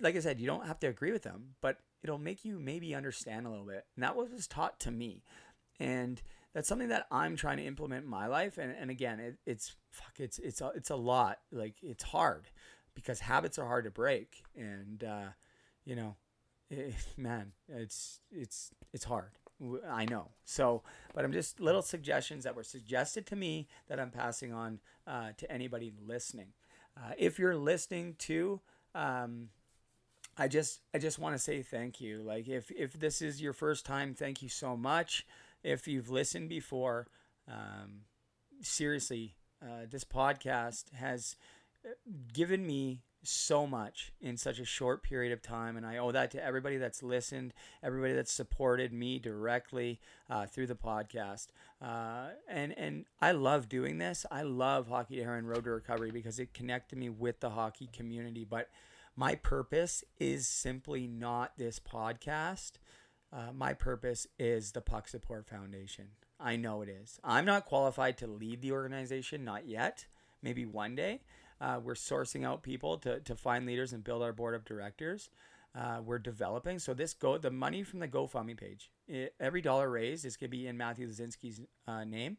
like 0.00 0.16
I 0.16 0.20
said, 0.20 0.40
you 0.40 0.46
don't 0.46 0.66
have 0.66 0.80
to 0.80 0.86
agree 0.86 1.12
with 1.12 1.22
them, 1.22 1.54
but 1.60 1.78
it'll 2.04 2.18
make 2.18 2.44
you 2.44 2.60
maybe 2.60 2.94
understand 2.94 3.46
a 3.46 3.50
little 3.50 3.64
bit. 3.64 3.86
And 3.96 4.04
that 4.04 4.14
was 4.14 4.46
taught 4.46 4.78
to 4.80 4.90
me. 4.90 5.24
And 5.80 6.20
that's 6.52 6.68
something 6.68 6.88
that 6.88 7.06
I'm 7.10 7.34
trying 7.34 7.56
to 7.56 7.64
implement 7.64 8.04
in 8.04 8.10
my 8.10 8.26
life. 8.26 8.58
And, 8.58 8.72
and 8.78 8.90
again, 8.90 9.18
it, 9.18 9.36
it's 9.46 9.74
fuck, 9.90 10.20
it's, 10.20 10.38
it's, 10.38 10.60
a, 10.60 10.70
it's 10.76 10.90
a 10.90 10.96
lot. 10.96 11.38
Like 11.50 11.76
it's 11.82 12.04
hard 12.04 12.50
because 12.94 13.20
habits 13.20 13.58
are 13.58 13.66
hard 13.66 13.84
to 13.86 13.90
break. 13.90 14.42
And, 14.54 15.02
uh, 15.02 15.28
you 15.86 15.96
know, 15.96 16.16
it, 16.70 16.90
eh, 16.90 16.92
man, 17.16 17.52
it's, 17.68 18.20
it's, 18.30 18.70
it's 18.92 19.04
hard. 19.04 19.30
I 19.88 20.04
know. 20.04 20.28
So, 20.44 20.82
but 21.14 21.24
I'm 21.24 21.32
just 21.32 21.58
little 21.58 21.80
suggestions 21.80 22.44
that 22.44 22.54
were 22.54 22.64
suggested 22.64 23.24
to 23.28 23.36
me 23.36 23.68
that 23.88 23.98
I'm 23.98 24.10
passing 24.10 24.52
on 24.52 24.80
uh, 25.06 25.30
to 25.38 25.50
anybody 25.50 25.92
listening. 26.06 26.48
Uh, 26.96 27.12
if 27.16 27.38
you're 27.38 27.56
listening 27.56 28.16
to, 28.18 28.60
um, 28.94 29.48
I 30.36 30.48
just 30.48 30.80
I 30.92 30.98
just 30.98 31.18
want 31.18 31.34
to 31.34 31.38
say 31.38 31.62
thank 31.62 32.00
you. 32.00 32.22
Like 32.22 32.48
if 32.48 32.70
if 32.70 32.94
this 32.94 33.22
is 33.22 33.40
your 33.40 33.52
first 33.52 33.86
time, 33.86 34.14
thank 34.14 34.42
you 34.42 34.48
so 34.48 34.76
much. 34.76 35.26
If 35.62 35.88
you've 35.88 36.10
listened 36.10 36.48
before, 36.48 37.06
um, 37.48 38.02
seriously, 38.60 39.36
uh, 39.62 39.86
this 39.90 40.04
podcast 40.04 40.92
has 40.94 41.36
uh, 41.84 41.90
given 42.32 42.66
me 42.66 43.02
so 43.22 43.66
much 43.66 44.12
in 44.20 44.36
such 44.36 44.58
a 44.58 44.64
short 44.64 45.02
period 45.02 45.32
of 45.32 45.40
time, 45.40 45.76
and 45.76 45.86
I 45.86 45.96
owe 45.96 46.12
that 46.12 46.30
to 46.32 46.44
everybody 46.44 46.76
that's 46.76 47.02
listened, 47.02 47.54
everybody 47.82 48.12
that's 48.12 48.32
supported 48.32 48.92
me 48.92 49.18
directly 49.18 50.00
uh, 50.28 50.46
through 50.46 50.66
the 50.66 50.74
podcast. 50.74 51.46
Uh, 51.80 52.30
and 52.48 52.76
and 52.76 53.06
I 53.20 53.32
love 53.32 53.68
doing 53.68 53.98
this. 53.98 54.26
I 54.30 54.42
love 54.42 54.88
Hockey 54.88 55.16
to 55.16 55.24
Heroin 55.24 55.46
Road 55.46 55.64
to 55.64 55.70
Recovery 55.70 56.10
because 56.10 56.38
it 56.38 56.52
connected 56.54 56.98
me 56.98 57.08
with 57.08 57.40
the 57.40 57.50
hockey 57.50 57.88
community, 57.92 58.44
but 58.44 58.68
my 59.16 59.34
purpose 59.34 60.04
is 60.18 60.46
simply 60.46 61.06
not 61.06 61.52
this 61.56 61.78
podcast. 61.78 62.72
Uh, 63.32 63.52
my 63.52 63.72
purpose 63.72 64.26
is 64.38 64.72
the 64.72 64.80
Puck 64.80 65.08
Support 65.08 65.46
Foundation. 65.46 66.08
I 66.40 66.56
know 66.56 66.82
it 66.82 66.88
is. 66.88 67.18
I'm 67.22 67.44
not 67.44 67.64
qualified 67.64 68.18
to 68.18 68.26
lead 68.26 68.60
the 68.60 68.72
organization, 68.72 69.44
not 69.44 69.66
yet. 69.66 70.06
Maybe 70.42 70.66
one 70.66 70.94
day. 70.94 71.22
Uh, 71.60 71.80
we're 71.82 71.94
sourcing 71.94 72.44
out 72.44 72.62
people 72.62 72.98
to, 72.98 73.20
to 73.20 73.34
find 73.34 73.66
leaders 73.66 73.92
and 73.92 74.04
build 74.04 74.22
our 74.22 74.32
board 74.32 74.54
of 74.54 74.64
directors. 74.64 75.30
Uh, 75.76 76.00
we're 76.04 76.18
developing. 76.18 76.78
So 76.78 76.94
this 76.94 77.14
go 77.14 77.38
the 77.38 77.50
money 77.50 77.82
from 77.82 78.00
the 78.00 78.08
GoFundMe 78.08 78.56
page. 78.56 78.90
It, 79.08 79.34
every 79.40 79.60
dollar 79.60 79.88
raised 79.88 80.24
is 80.24 80.36
going 80.36 80.50
to 80.50 80.56
be 80.56 80.66
in 80.66 80.76
Matthew 80.76 81.08
Lazinski's 81.08 81.60
uh, 81.86 82.04
name. 82.04 82.36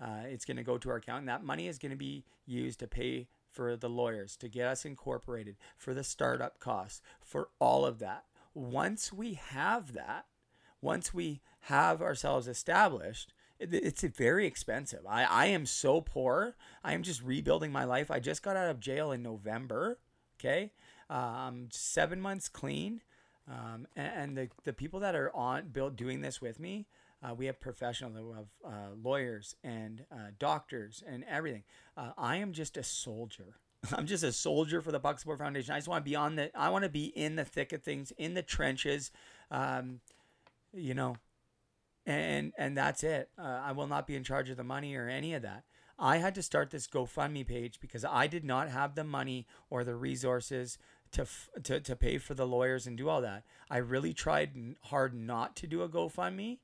Uh, 0.00 0.22
it's 0.24 0.44
going 0.44 0.56
to 0.56 0.64
go 0.64 0.78
to 0.78 0.90
our 0.90 0.96
account, 0.96 1.20
and 1.20 1.28
that 1.28 1.44
money 1.44 1.68
is 1.68 1.78
going 1.78 1.90
to 1.90 1.96
be 1.96 2.24
used 2.46 2.80
to 2.80 2.88
pay 2.88 3.28
for 3.52 3.76
the 3.76 3.88
lawyers, 3.88 4.36
to 4.38 4.48
get 4.48 4.66
us 4.66 4.84
incorporated, 4.84 5.56
for 5.76 5.94
the 5.94 6.02
startup 6.02 6.58
costs, 6.58 7.02
for 7.20 7.50
all 7.60 7.84
of 7.84 7.98
that. 7.98 8.24
Once 8.54 9.12
we 9.12 9.34
have 9.34 9.92
that, 9.92 10.24
once 10.80 11.14
we 11.14 11.40
have 11.66 12.02
ourselves 12.02 12.48
established, 12.48 13.32
it's 13.60 14.02
very 14.02 14.46
expensive. 14.46 15.00
I, 15.08 15.22
I 15.24 15.46
am 15.46 15.66
so 15.66 16.00
poor. 16.00 16.56
I 16.82 16.94
am 16.94 17.04
just 17.04 17.22
rebuilding 17.22 17.70
my 17.70 17.84
life. 17.84 18.10
I 18.10 18.18
just 18.18 18.42
got 18.42 18.56
out 18.56 18.70
of 18.70 18.80
jail 18.80 19.12
in 19.12 19.22
November. 19.22 19.98
Okay. 20.40 20.72
Um, 21.08 21.68
seven 21.70 22.20
months 22.20 22.48
clean. 22.48 23.02
Um, 23.48 23.86
and, 23.94 24.12
and 24.16 24.36
the, 24.36 24.48
the 24.64 24.72
people 24.72 24.98
that 25.00 25.14
are 25.14 25.34
on 25.36 25.68
build 25.68 25.94
doing 25.96 26.22
this 26.22 26.40
with 26.40 26.58
me, 26.58 26.86
uh, 27.22 27.34
we 27.34 27.46
have 27.46 27.60
professionals, 27.60 28.14
we 28.14 28.34
have 28.34 28.46
uh, 28.64 28.88
lawyers 29.02 29.54
and 29.62 30.04
uh, 30.10 30.30
doctors 30.38 31.02
and 31.06 31.24
everything. 31.28 31.62
Uh, 31.96 32.10
I 32.18 32.36
am 32.36 32.52
just 32.52 32.76
a 32.76 32.82
soldier. 32.82 33.56
I'm 33.92 34.06
just 34.06 34.24
a 34.24 34.32
soldier 34.32 34.80
for 34.80 34.92
the 34.92 35.00
Puck 35.00 35.18
Support 35.18 35.38
Foundation. 35.38 35.74
I 35.74 35.78
just 35.78 35.88
want 35.88 36.04
to 36.04 36.08
be 36.08 36.16
on 36.16 36.36
the. 36.36 36.56
I 36.56 36.68
want 36.70 36.84
to 36.84 36.90
be 36.90 37.06
in 37.06 37.36
the 37.36 37.44
thick 37.44 37.72
of 37.72 37.82
things, 37.82 38.12
in 38.16 38.34
the 38.34 38.42
trenches. 38.42 39.10
Um, 39.50 40.00
you 40.72 40.94
know, 40.94 41.16
and 42.06 42.52
and 42.56 42.76
that's 42.76 43.04
it. 43.04 43.28
Uh, 43.38 43.60
I 43.64 43.72
will 43.72 43.86
not 43.86 44.06
be 44.06 44.16
in 44.16 44.24
charge 44.24 44.50
of 44.50 44.56
the 44.56 44.64
money 44.64 44.94
or 44.94 45.08
any 45.08 45.34
of 45.34 45.42
that. 45.42 45.64
I 45.98 46.16
had 46.16 46.34
to 46.34 46.42
start 46.42 46.70
this 46.70 46.88
GoFundMe 46.88 47.46
page 47.46 47.78
because 47.80 48.04
I 48.04 48.26
did 48.26 48.44
not 48.44 48.68
have 48.68 48.96
the 48.96 49.04
money 49.04 49.46
or 49.70 49.84
the 49.84 49.94
resources 49.94 50.76
to, 51.12 51.26
to, 51.62 51.80
to 51.80 51.94
pay 51.94 52.18
for 52.18 52.34
the 52.34 52.46
lawyers 52.46 52.88
and 52.88 52.96
do 52.96 53.08
all 53.08 53.20
that. 53.20 53.44
I 53.70 53.76
really 53.76 54.12
tried 54.12 54.74
hard 54.84 55.14
not 55.14 55.54
to 55.56 55.68
do 55.68 55.82
a 55.82 55.88
GoFundMe 55.88 56.58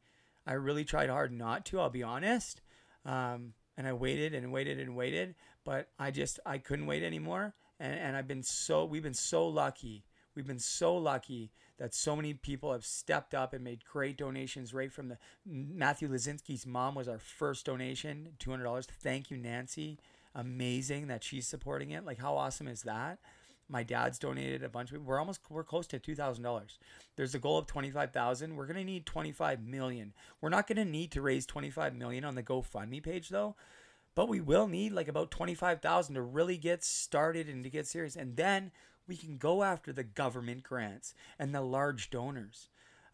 I 0.49 0.55
really 0.55 0.85
tried 0.85 1.11
hard 1.11 1.31
not 1.31 1.67
to, 1.67 1.79
I'll 1.79 1.91
be 1.91 2.03
honest. 2.03 2.63
Um, 3.05 3.53
and 3.77 3.87
I 3.87 3.93
waited 3.93 4.35
and 4.35 4.51
waited 4.51 4.81
and 4.81 4.97
waited, 4.97 5.35
but 5.63 5.91
I 5.99 6.11
just 6.11 6.41
I 6.47 6.57
couldn't 6.57 6.87
wait 6.87 7.03
anymore. 7.03 7.55
And, 7.79 7.95
and 7.95 8.17
I've 8.17 8.27
been 8.27 8.43
so 8.43 8.87
we've 8.87 9.03
been 9.03 9.13
so 9.13 9.47
lucky. 9.47 10.05
We've 10.35 10.47
been 10.47 10.59
so 10.59 10.97
lucky 10.97 11.53
that 11.79 11.95
so 11.95 12.17
many 12.17 12.33
people 12.33 12.73
have 12.73 12.85
stepped 12.85 13.35
up 13.35 13.53
and 13.53 13.63
made 13.63 13.85
great 13.85 14.17
donations 14.17 14.73
right 14.73 14.93
from 14.93 15.09
the 15.09 15.19
Matthew 15.45 16.09
Lazinski's 16.09 16.67
mom 16.67 16.95
was 16.95 17.09
our 17.09 17.19
first 17.19 17.67
donation, 17.67 18.31
$200. 18.39 18.87
Thank 18.87 19.31
you, 19.31 19.37
Nancy. 19.37 19.99
Amazing 20.35 21.09
that 21.09 21.25
she's 21.25 21.47
supporting 21.47 21.91
it. 21.91 22.05
Like, 22.05 22.19
how 22.19 22.37
awesome 22.37 22.69
is 22.69 22.83
that? 22.83 23.19
My 23.69 23.83
dad's 23.83 24.19
donated 24.19 24.63
a 24.65 24.69
bunch. 24.69 24.93
Of, 24.93 25.05
we're 25.05 25.19
almost 25.19 25.41
we're 25.51 25.63
close 25.63 25.87
to 25.89 25.99
two 25.99 26.15
thousand 26.15 26.43
dollars. 26.45 26.79
There's 27.17 27.35
a 27.35 27.39
goal 27.39 27.59
of 27.59 27.67
twenty 27.67 27.91
five 27.91 28.13
thousand. 28.13 28.57
We're 28.57 28.67
gonna 28.67 28.85
need 28.85 29.05
twenty 29.05 29.33
five 29.33 29.61
million. 29.63 30.15
We're 30.41 30.49
not 30.49 30.67
gonna 30.67 30.85
need 30.85 31.13
to 31.13 31.23
raise 31.23 31.45
twenty 31.47 31.71
five 31.71 31.95
million 31.95 32.25
on 32.25 32.35
the 32.35 32.43
GoFundMe 32.43 33.03
page 33.03 33.29
though, 33.29 33.57
but 34.15 34.29
we 34.29 34.41
will 34.41 34.69
need 34.69 34.93
like 34.93 35.09
about 35.09 35.31
twenty 35.31 35.55
five 35.55 35.81
thousand 35.83 36.15
to 36.15 36.23
really 36.23 36.57
get 36.57 36.83
started 36.83 37.49
and 37.49 37.63
to 37.63 37.71
get 37.71 37.87
serious. 37.87 38.17
And 38.17 38.37
then 38.37 38.73
we 39.07 39.17
can 39.17 39.37
go 39.37 39.63
after 39.63 39.93
the 39.93 40.05
government 40.05 40.63
grants 40.63 41.15
and 41.39 41.55
the 41.55 41.61
large 41.61 42.11
donors. 42.11 42.69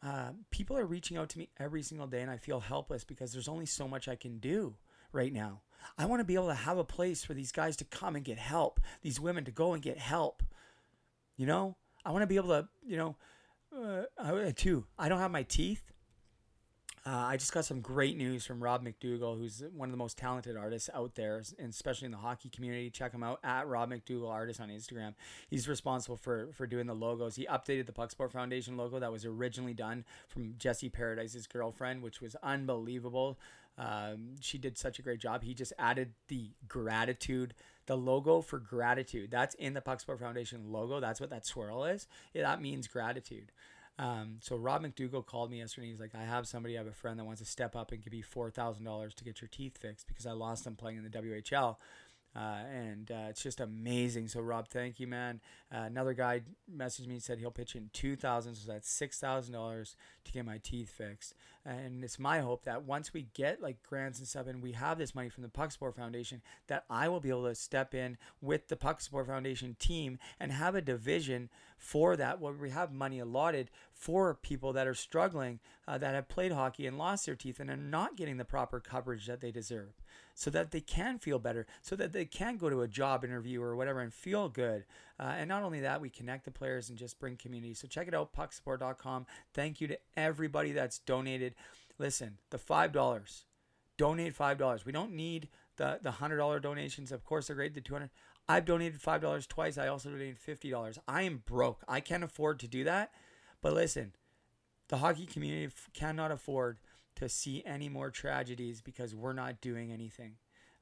uh, 0.05 0.33
people 0.51 0.77
are 0.77 0.85
reaching 0.85 1.17
out 1.17 1.31
to 1.31 1.39
me 1.39 1.49
every 1.59 1.83
single 1.83 2.07
day, 2.07 2.21
and 2.21 2.31
I 2.31 2.37
feel 2.37 2.61
helpless 2.61 3.05
because 3.05 3.33
there's 3.33 3.49
only 3.49 3.67
so 3.67 3.89
much 3.89 4.07
I 4.07 4.17
can 4.17 4.39
do 4.39 4.75
right 5.13 5.33
now. 5.33 5.63
I 5.99 6.07
want 6.07 6.21
to 6.21 6.25
be 6.25 6.35
able 6.35 6.49
to 6.49 6.55
have 6.55 6.79
a 6.79 6.85
place 6.85 7.25
for 7.25 7.35
these 7.35 7.53
guys 7.53 7.77
to 7.79 7.85
come 7.85 8.17
and 8.17 8.25
get 8.25 8.39
help, 8.39 8.81
these 9.03 9.21
women 9.21 9.45
to 9.45 9.51
go 9.51 9.73
and 9.73 9.83
get 9.83 9.99
help. 9.99 10.43
You 11.37 11.47
know, 11.47 11.77
I 12.05 12.11
want 12.11 12.23
to 12.23 12.27
be 12.27 12.37
able 12.37 12.49
to, 12.49 12.69
you 12.87 12.97
know, 12.97 13.17
uh, 13.77 14.03
I, 14.19 14.51
too. 14.53 14.85
I 14.99 15.09
don't 15.09 15.19
have 15.19 15.31
my 15.31 15.43
teeth. 15.43 15.83
Uh, 17.07 17.11
I 17.11 17.37
just 17.37 17.53
got 17.53 17.67
some 17.67 17.81
great 17.81 18.17
news 18.17 18.47
from 18.47 18.63
Rob 18.63 18.83
McDougall, 18.83 19.37
who's 19.37 19.63
one 19.75 19.89
of 19.89 19.91
the 19.91 19.99
most 19.99 20.17
talented 20.17 20.57
artists 20.57 20.89
out 20.95 21.15
there, 21.17 21.43
and 21.59 21.69
especially 21.69 22.07
in 22.07 22.13
the 22.13 22.19
hockey 22.19 22.49
community. 22.49 22.89
Check 22.89 23.13
him 23.13 23.23
out 23.23 23.41
at 23.45 23.69
Rob 23.69 23.91
McDougall 23.91 24.31
Artist 24.31 24.59
on 24.59 24.71
Instagram. 24.71 25.13
He's 25.51 25.69
responsible 25.69 26.17
for 26.17 26.49
for 26.55 26.67
doing 26.67 26.87
the 26.87 26.95
logos. 26.95 27.37
He 27.37 27.47
updated 27.47 27.85
the 27.85 27.93
Puck 27.93 28.11
Support 28.11 28.33
Foundation 28.33 28.79
logo 28.79 28.99
that 29.01 29.13
was 29.13 29.27
originally 29.27 29.75
done 29.75 30.07
from 30.29 30.55
Jesse 30.57 30.89
Paradise's 30.89 31.47
girlfriend, 31.47 32.03
which 32.03 32.23
was 32.23 32.37
unbelievable. 32.43 33.39
Um, 33.77 34.37
she 34.41 34.59
did 34.59 34.79
such 34.79 34.99
a 34.99 35.03
great 35.03 35.21
job. 35.21 35.43
He 35.43 35.55
just 35.55 35.73
added 35.79 36.13
the 36.29 36.51
gratitude, 36.69 37.55
the 37.87 37.97
logo 37.97 38.41
for 38.41 38.59
gratitude. 38.59 39.31
That's 39.31 39.55
in 39.57 39.75
the 39.75 39.81
Pucksupport 39.81 40.21
Foundation 40.21 40.71
logo. 40.71 41.01
That's 41.01 41.21
what 41.21 41.31
that 41.31 41.47
swirl 41.47 41.85
is. 41.85 42.07
Yeah, 42.33 42.43
that 42.43 42.63
means 42.63 42.87
gratitude. 42.87 43.51
Um, 43.99 44.39
so 44.41 44.57
Rob 44.57 44.83
McDougall 44.83 45.25
called 45.25 45.51
me 45.51 45.59
yesterday. 45.59 45.89
He's 45.89 46.01
like, 46.01 46.15
I 46.15 46.25
have 46.25 46.49
somebody, 46.49 46.77
I 46.77 46.79
have 46.79 46.89
a 46.89 46.93
friend 46.93 47.19
that 47.19 47.25
wants 47.25 47.41
to 47.41 47.47
step 47.47 47.77
up 47.77 47.93
and 47.93 48.03
give 48.03 48.15
you 48.15 48.25
four 48.25 48.51
thousand 48.51 48.85
dollars 48.85 49.15
to 49.15 49.25
get 49.25 49.41
your 49.41 49.49
teeth 49.49 49.79
fixed 49.79 50.09
because 50.09 50.27
I 50.27 50.33
lost 50.33 50.65
them 50.65 50.75
playing 50.77 50.99
in 50.99 51.05
the 51.05 51.11
WHL. 51.11 51.77
Uh, 52.37 52.65
and 52.69 53.13
uh, 53.13 53.27
it's 53.29 53.43
just 53.45 53.61
amazing. 53.61 54.27
So 54.27 54.41
Rob, 54.41 54.67
thank 54.69 54.99
you, 54.99 55.07
man. 55.07 55.41
Uh, 55.73 55.83
another 55.83 56.15
guy 56.15 56.41
messaged 56.75 57.07
me 57.07 57.15
and 57.15 57.23
said 57.23 57.39
he'll 57.39 57.53
pitch 57.53 57.77
in 57.77 57.91
two 57.93 58.17
thousand, 58.17 58.57
so 58.57 58.73
that's 58.73 58.91
six 58.91 59.21
thousand 59.21 59.55
dollars 59.55 59.95
to 60.25 60.33
get 60.33 60.45
my 60.45 60.59
teeth 60.59 60.91
fixed. 60.91 61.35
And 61.67 62.05
it's 62.05 62.19
my 62.19 62.41
hope 62.41 62.65
that 62.65 62.85
once 62.85 63.15
we 63.15 63.29
get 63.33 63.63
like 63.63 63.83
grants 63.83 64.19
and 64.19 64.29
stuff, 64.29 64.47
and 64.47 64.63
we 64.63 64.73
have 64.73 64.99
this 64.99 65.15
money 65.15 65.31
from 65.31 65.43
the 65.43 65.49
Puck 65.49 65.73
Support 65.73 65.97
Foundation, 65.97 66.43
that 66.67 66.85
I 66.91 67.09
will 67.09 67.21
be 67.21 67.31
able 67.31 67.45
to 67.45 67.55
step 67.55 67.95
in 67.95 68.19
with 68.43 68.69
the 68.69 68.77
Puck 68.77 69.01
Support 69.01 69.27
Foundation 69.29 69.75
team 69.79 70.19
and 70.39 70.53
have 70.53 70.75
a 70.75 70.83
division 70.83 71.49
for 71.79 72.17
that 72.17 72.41
where 72.41 72.53
we 72.53 72.71
have 72.71 72.93
money 72.93 73.19
allotted 73.19 73.71
for 73.93 74.35
people 74.35 74.75
that 74.75 74.87
are 74.87 74.95
struggling, 74.95 75.59
uh, 75.89 75.97
that 75.99 76.15
have 76.15 76.29
played 76.29 76.53
hockey 76.53 76.87
and 76.87 76.99
lost 76.99 77.27
their 77.27 77.35
teeth 77.35 77.61
and 77.61 77.71
are 77.71 77.77
not 77.77 78.17
getting 78.17 78.37
the 78.37 78.45
proper 78.45 78.79
coverage 78.79 79.27
that 79.27 79.41
they 79.41 79.51
deserve 79.51 80.03
so 80.35 80.51
that 80.51 80.71
they 80.71 80.81
can 80.81 81.19
feel 81.19 81.39
better, 81.39 81.67
so 81.81 81.97
that 81.97 82.13
they 82.13 82.25
can 82.25 82.57
go 82.57 82.69
to 82.69 82.83
a 82.83 82.89
job 82.89 83.25
interview 83.25 83.63
or 83.63 83.77
whatever 83.77 84.01
and 84.01 84.13
feel 84.13 84.49
good. 84.49 84.85
Uh, 85.19 85.35
and 85.37 85.49
not 85.49 85.63
only 85.63 85.81
that, 85.81 86.01
we 86.01 86.11
connect 86.11 86.45
the 86.45 86.51
players 86.51 86.89
and 86.89 86.99
just 86.99 87.19
bring 87.19 87.37
community. 87.37 87.75
So 87.75 87.87
check 87.87 88.09
it 88.09 88.15
out, 88.15 88.33
pucksupport.com. 88.33 89.27
Thank 89.53 89.81
you 89.81 89.87
to 89.89 89.99
everybody 90.17 90.73
that's 90.73 90.99
donated. 90.99 91.55
Listen, 91.99 92.39
the 92.51 92.59
$5, 92.59 93.45
donate 93.97 94.37
$5. 94.37 94.85
We 94.85 94.93
don't 94.93 95.13
need 95.13 95.49
the, 95.77 96.01
the 96.03 96.11
$100 96.11 96.61
donations. 96.61 97.13
Of 97.13 97.25
course, 97.25 97.47
they're 97.47 97.57
great, 97.57 97.75
the 97.75 97.81
200 97.81 98.11
I've 98.49 98.65
donated 98.65 99.01
$5 99.01 99.49
twice. 99.49 99.79
I 99.79 99.89
also 99.89 100.11
donated 100.11 100.37
$50. 100.39 100.99
I 101.09 101.23
am 101.23 101.43
broke. 101.47 101.83
I 101.89 102.01
can't 102.01 102.25
afford 102.25 102.61
to 102.61 102.69
do 102.69 102.85
that. 102.85 103.13
But 103.63 103.73
listen, 103.73 104.13
the 104.89 104.99
hockey 104.99 105.27
community 105.27 105.73
cannot 105.95 106.31
afford 106.31 106.79
to 107.17 107.29
see 107.29 107.63
any 107.65 107.89
more 107.89 108.11
tragedies 108.11 108.83
because 108.83 109.15
we're 109.15 109.33
not 109.33 109.61
doing 109.61 109.93
anything. 109.93 110.35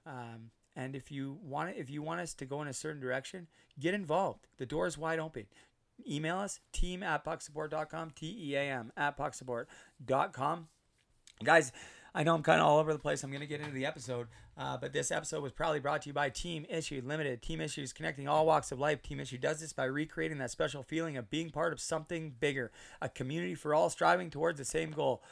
Um, 0.07 0.51
and 0.77 0.95
if 0.97 1.11
you 1.11 1.39
want 1.43 1.75
if 1.77 1.91
you 1.91 2.03
want 2.03 2.21
us 2.21 2.35
to 2.35 2.47
go 2.47 2.63
in 2.63 2.69
a 2.69 2.73
certain 2.73 3.01
direction, 3.01 3.49
get 3.79 3.95
involved. 3.95 4.47
The 4.59 4.67
door 4.67 4.87
is 4.87 4.99
wide 4.99 5.19
open. 5.19 5.47
Email 6.09 6.39
us 6.39 6.61
team 6.73 7.03
at 7.03 7.25
pucksupport.com, 7.25 8.11
T 8.11 8.37
E 8.41 8.57
A 8.57 8.63
M 8.63 8.93
at 8.97 9.17
pucksupport.com. 9.17 10.69
Guys, 11.45 11.73
I 12.15 12.23
know 12.25 12.35
I'm 12.35 12.43
kind 12.43 12.61
of 12.61 12.67
all 12.67 12.79
over 12.79 12.93
the 12.93 12.99
place. 12.99 13.23
I'm 13.23 13.31
going 13.31 13.41
to 13.41 13.47
get 13.47 13.61
into 13.61 13.73
the 13.73 13.87
episode, 13.87 14.29
uh, 14.59 14.77
but 14.77 14.93
this 14.93 15.11
episode 15.11 15.43
was 15.43 15.53
probably 15.53 15.81
brought 15.81 16.03
to 16.03 16.11
you 16.11 16.13
by 16.13 16.29
Team 16.29 16.67
Issue 16.69 17.01
Limited. 17.05 17.41
Team 17.41 17.61
Issues 17.61 17.93
connecting 17.93 18.29
all 18.29 18.45
walks 18.45 18.71
of 18.71 18.79
life. 18.79 19.03
Team 19.03 19.19
Issue 19.19 19.39
does 19.39 19.61
this 19.61 19.73
by 19.73 19.85
recreating 19.85 20.39
that 20.39 20.51
special 20.51 20.83
feeling 20.83 21.17
of 21.17 21.31
being 21.31 21.51
part 21.51 21.73
of 21.73 21.81
something 21.81 22.35
bigger, 22.39 22.71
a 23.01 23.09
community 23.09 23.55
for 23.55 23.75
all 23.75 23.89
striving 23.89 24.29
towards 24.31 24.59
the 24.59 24.65
same 24.65 24.91
goal. 24.91 25.23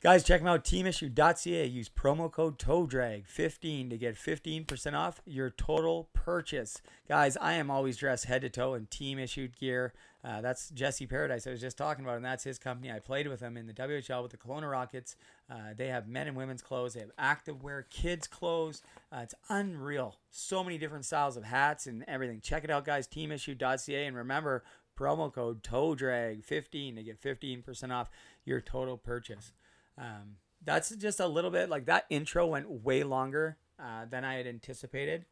Guys, 0.00 0.22
check 0.22 0.40
them 0.40 0.48
out, 0.48 0.64
teamissue.ca. 0.64 1.66
Use 1.66 1.88
promo 1.88 2.30
code 2.30 2.58
TOEDRAG15 2.58 3.88
to 3.88 3.96
get 3.96 4.16
15% 4.16 4.92
off 4.92 5.22
your 5.24 5.48
total 5.48 6.10
purchase. 6.12 6.82
Guys, 7.08 7.38
I 7.38 7.54
am 7.54 7.70
always 7.70 7.96
dressed 7.96 8.26
head 8.26 8.42
to 8.42 8.50
toe 8.50 8.74
in 8.74 8.86
team 8.86 9.18
issued 9.18 9.56
gear. 9.56 9.94
Uh, 10.22 10.42
that's 10.42 10.68
Jesse 10.70 11.06
Paradise 11.06 11.46
I 11.46 11.50
was 11.50 11.60
just 11.60 11.78
talking 11.78 12.04
about, 12.04 12.16
and 12.16 12.24
that's 12.24 12.44
his 12.44 12.58
company. 12.58 12.92
I 12.92 12.98
played 12.98 13.28
with 13.28 13.40
him 13.40 13.56
in 13.56 13.66
the 13.66 13.72
WHL 13.72 14.22
with 14.22 14.30
the 14.30 14.36
Kelowna 14.36 14.70
Rockets. 14.70 15.16
Uh, 15.50 15.74
they 15.76 15.88
have 15.88 16.06
men 16.06 16.26
and 16.26 16.36
women's 16.36 16.62
clothes. 16.62 16.94
They 16.94 17.00
have 17.00 17.10
active 17.18 17.62
wear, 17.62 17.86
kids' 17.88 18.26
clothes. 18.26 18.82
Uh, 19.10 19.20
it's 19.22 19.34
unreal. 19.48 20.16
So 20.30 20.62
many 20.62 20.76
different 20.76 21.06
styles 21.06 21.38
of 21.38 21.44
hats 21.44 21.86
and 21.86 22.04
everything. 22.08 22.40
Check 22.42 22.64
it 22.64 22.70
out, 22.70 22.84
guys, 22.84 23.08
teamissue.ca. 23.08 24.06
And 24.06 24.16
remember, 24.16 24.64
promo 24.98 25.32
code 25.32 25.62
TOEDRAG15 25.62 26.96
to 26.96 27.02
get 27.02 27.20
15% 27.20 27.90
off 27.90 28.10
your 28.44 28.60
total 28.60 28.96
purchase. 28.96 29.52
Um, 29.98 30.36
that's 30.64 30.90
just 30.96 31.20
a 31.20 31.26
little 31.26 31.50
bit 31.50 31.68
like 31.68 31.86
that 31.86 32.06
intro 32.10 32.46
went 32.46 32.70
way 32.70 33.04
longer 33.04 33.58
uh, 33.78 34.06
than 34.08 34.24
I 34.24 34.34
had 34.34 34.46
anticipated. 34.46 35.24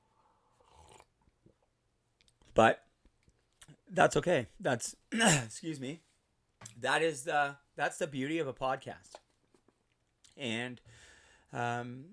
But 2.54 2.84
that's 3.90 4.16
okay. 4.16 4.46
That's 4.60 4.94
excuse 5.12 5.80
me. 5.80 6.00
That 6.80 7.02
is 7.02 7.24
the 7.24 7.56
that's 7.76 7.98
the 7.98 8.06
beauty 8.06 8.38
of 8.38 8.46
a 8.46 8.52
podcast. 8.52 9.14
And 10.36 10.80
um, 11.52 12.04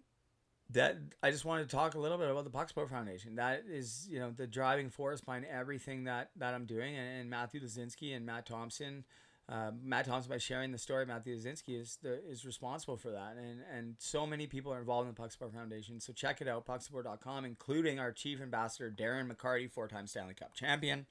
that 0.72 0.98
I 1.24 1.32
just 1.32 1.46
wanted 1.46 1.70
to 1.70 1.76
talk 1.76 1.96
a 1.96 2.00
little 2.00 2.18
bit 2.18 2.30
about 2.30 2.44
the 2.44 2.50
Puck 2.50 2.70
Support 2.70 2.90
Foundation. 2.90 3.36
That 3.36 3.64
is, 3.70 4.08
you 4.10 4.20
know, 4.20 4.32
the 4.32 4.48
driving 4.48 4.90
force 4.90 5.22
behind 5.22 5.46
everything 5.46 6.06
that 6.06 6.32
that 6.38 6.54
I'm 6.54 6.66
doing. 6.66 6.96
And, 6.96 7.22
and 7.22 7.30
Matthew 7.30 7.62
Lazinski 7.62 8.16
and 8.16 8.26
Matt 8.26 8.46
Thompson 8.46 9.04
uh, 9.52 9.72
Matt 9.84 10.06
Thompson, 10.06 10.30
by 10.30 10.38
sharing 10.38 10.72
the 10.72 10.78
story, 10.78 11.08
Matthew 11.08 11.36
Lazinski 11.36 11.80
is 11.80 11.98
the, 12.04 12.24
is 12.30 12.46
responsible 12.46 12.98
for 12.98 13.10
that, 13.10 13.36
and 13.36 13.62
and 13.76 13.96
so 13.98 14.28
many 14.28 14.46
people 14.46 14.72
are 14.72 14.80
involved 14.80 15.08
in 15.08 15.16
the 15.16 15.20
Puck 15.20 15.32
Support 15.32 15.54
Foundation. 15.54 16.00
So 16.00 16.14
check 16.14 16.40
it 16.40 16.48
out, 16.48 16.68
pucksupport.com, 16.68 17.46
including 17.46 18.00
our 18.00 18.12
chief 18.12 18.42
ambassador 18.42 18.94
Darren 18.96 19.32
McCarty, 19.32 19.70
four-time 19.70 20.06
Stanley 20.06 20.36
Cup 20.36 20.54
champion, 20.54 21.08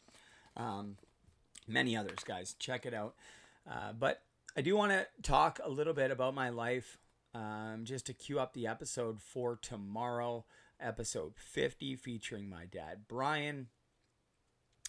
um, 0.56 0.96
many 1.66 1.96
others. 1.96 2.20
Guys, 2.24 2.54
check 2.60 2.86
it 2.86 2.94
out. 2.94 3.14
Uh, 3.68 3.92
but 3.98 4.22
I 4.56 4.60
do 4.60 4.76
want 4.76 4.92
to 4.92 5.06
talk 5.22 5.58
a 5.64 5.68
little 5.68 5.94
bit 5.94 6.12
about 6.12 6.32
my 6.32 6.50
life, 6.50 6.96
um, 7.34 7.80
just 7.82 8.06
to 8.06 8.12
cue 8.12 8.38
up 8.38 8.52
the 8.52 8.68
episode 8.68 9.20
for 9.20 9.56
tomorrow, 9.56 10.44
episode 10.80 11.32
50, 11.36 11.96
featuring 11.96 12.48
my 12.48 12.66
dad 12.66 13.00
Brian. 13.08 13.66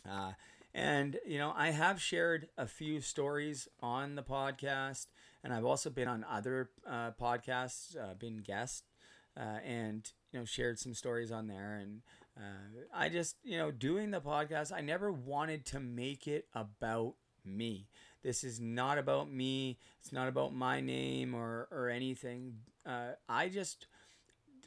Uh, 0.08 0.34
and, 0.74 1.18
you 1.26 1.38
know, 1.38 1.54
I 1.56 1.72
have 1.72 2.02
shared 2.02 2.50
a 2.58 2.68
few 2.68 3.02
stories 3.02 3.68
on 3.82 4.16
the 4.16 4.24
podcast, 4.24 5.08
and 5.44 5.54
I've 5.54 5.66
also 5.66 5.90
been 5.90 6.08
on 6.08 6.26
other 6.30 6.70
uh, 6.88 7.12
podcasts, 7.20 7.98
uh, 7.98 8.14
been 8.14 8.38
guest, 8.38 8.86
uh, 9.38 9.60
and, 9.66 10.10
you 10.32 10.40
know, 10.40 10.46
shared 10.46 10.80
some 10.80 10.94
stories 10.94 11.32
on 11.32 11.48
there. 11.48 11.80
And 11.82 12.02
uh, 12.38 12.82
I 12.94 13.10
just, 13.10 13.38
you 13.44 13.58
know, 13.58 13.72
doing 13.72 14.12
the 14.12 14.22
podcast, 14.22 14.72
I 14.72 14.82
never 14.82 15.12
wanted 15.12 15.66
to 15.68 15.80
make 15.80 16.28
it 16.28 16.48
about 16.54 17.16
me. 17.46 17.88
This 18.22 18.44
is 18.44 18.60
not 18.60 18.98
about 18.98 19.32
me. 19.32 19.80
It's 20.02 20.12
not 20.12 20.28
about 20.28 20.54
my 20.54 20.82
name 20.82 21.34
or, 21.34 21.68
or 21.72 21.90
anything. 21.90 22.58
Uh, 22.86 23.12
I 23.28 23.50
just 23.50 23.88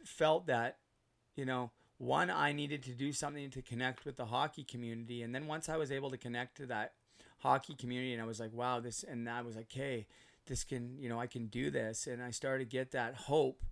felt 0.04 0.46
that, 0.46 0.78
you 1.36 1.44
know, 1.44 1.70
one, 2.02 2.30
I 2.30 2.50
needed 2.50 2.82
to 2.84 2.90
do 2.90 3.12
something 3.12 3.48
to 3.50 3.62
connect 3.62 4.04
with 4.04 4.16
the 4.16 4.26
hockey 4.26 4.64
community. 4.64 5.22
And 5.22 5.32
then 5.32 5.46
once 5.46 5.68
I 5.68 5.76
was 5.76 5.92
able 5.92 6.10
to 6.10 6.16
connect 6.16 6.56
to 6.56 6.66
that 6.66 6.94
hockey 7.38 7.76
community 7.76 8.12
and 8.12 8.20
I 8.20 8.24
was 8.24 8.40
like, 8.40 8.52
wow, 8.52 8.80
this, 8.80 9.04
and 9.04 9.30
I 9.30 9.42
was 9.42 9.54
like, 9.54 9.70
hey, 9.70 10.06
this 10.46 10.64
can, 10.64 10.98
you 10.98 11.08
know, 11.08 11.20
I 11.20 11.28
can 11.28 11.46
do 11.46 11.70
this. 11.70 12.08
And 12.08 12.20
I 12.20 12.32
started 12.32 12.68
to 12.68 12.76
get 12.76 12.90
that 12.90 13.14
hope. 13.14 13.62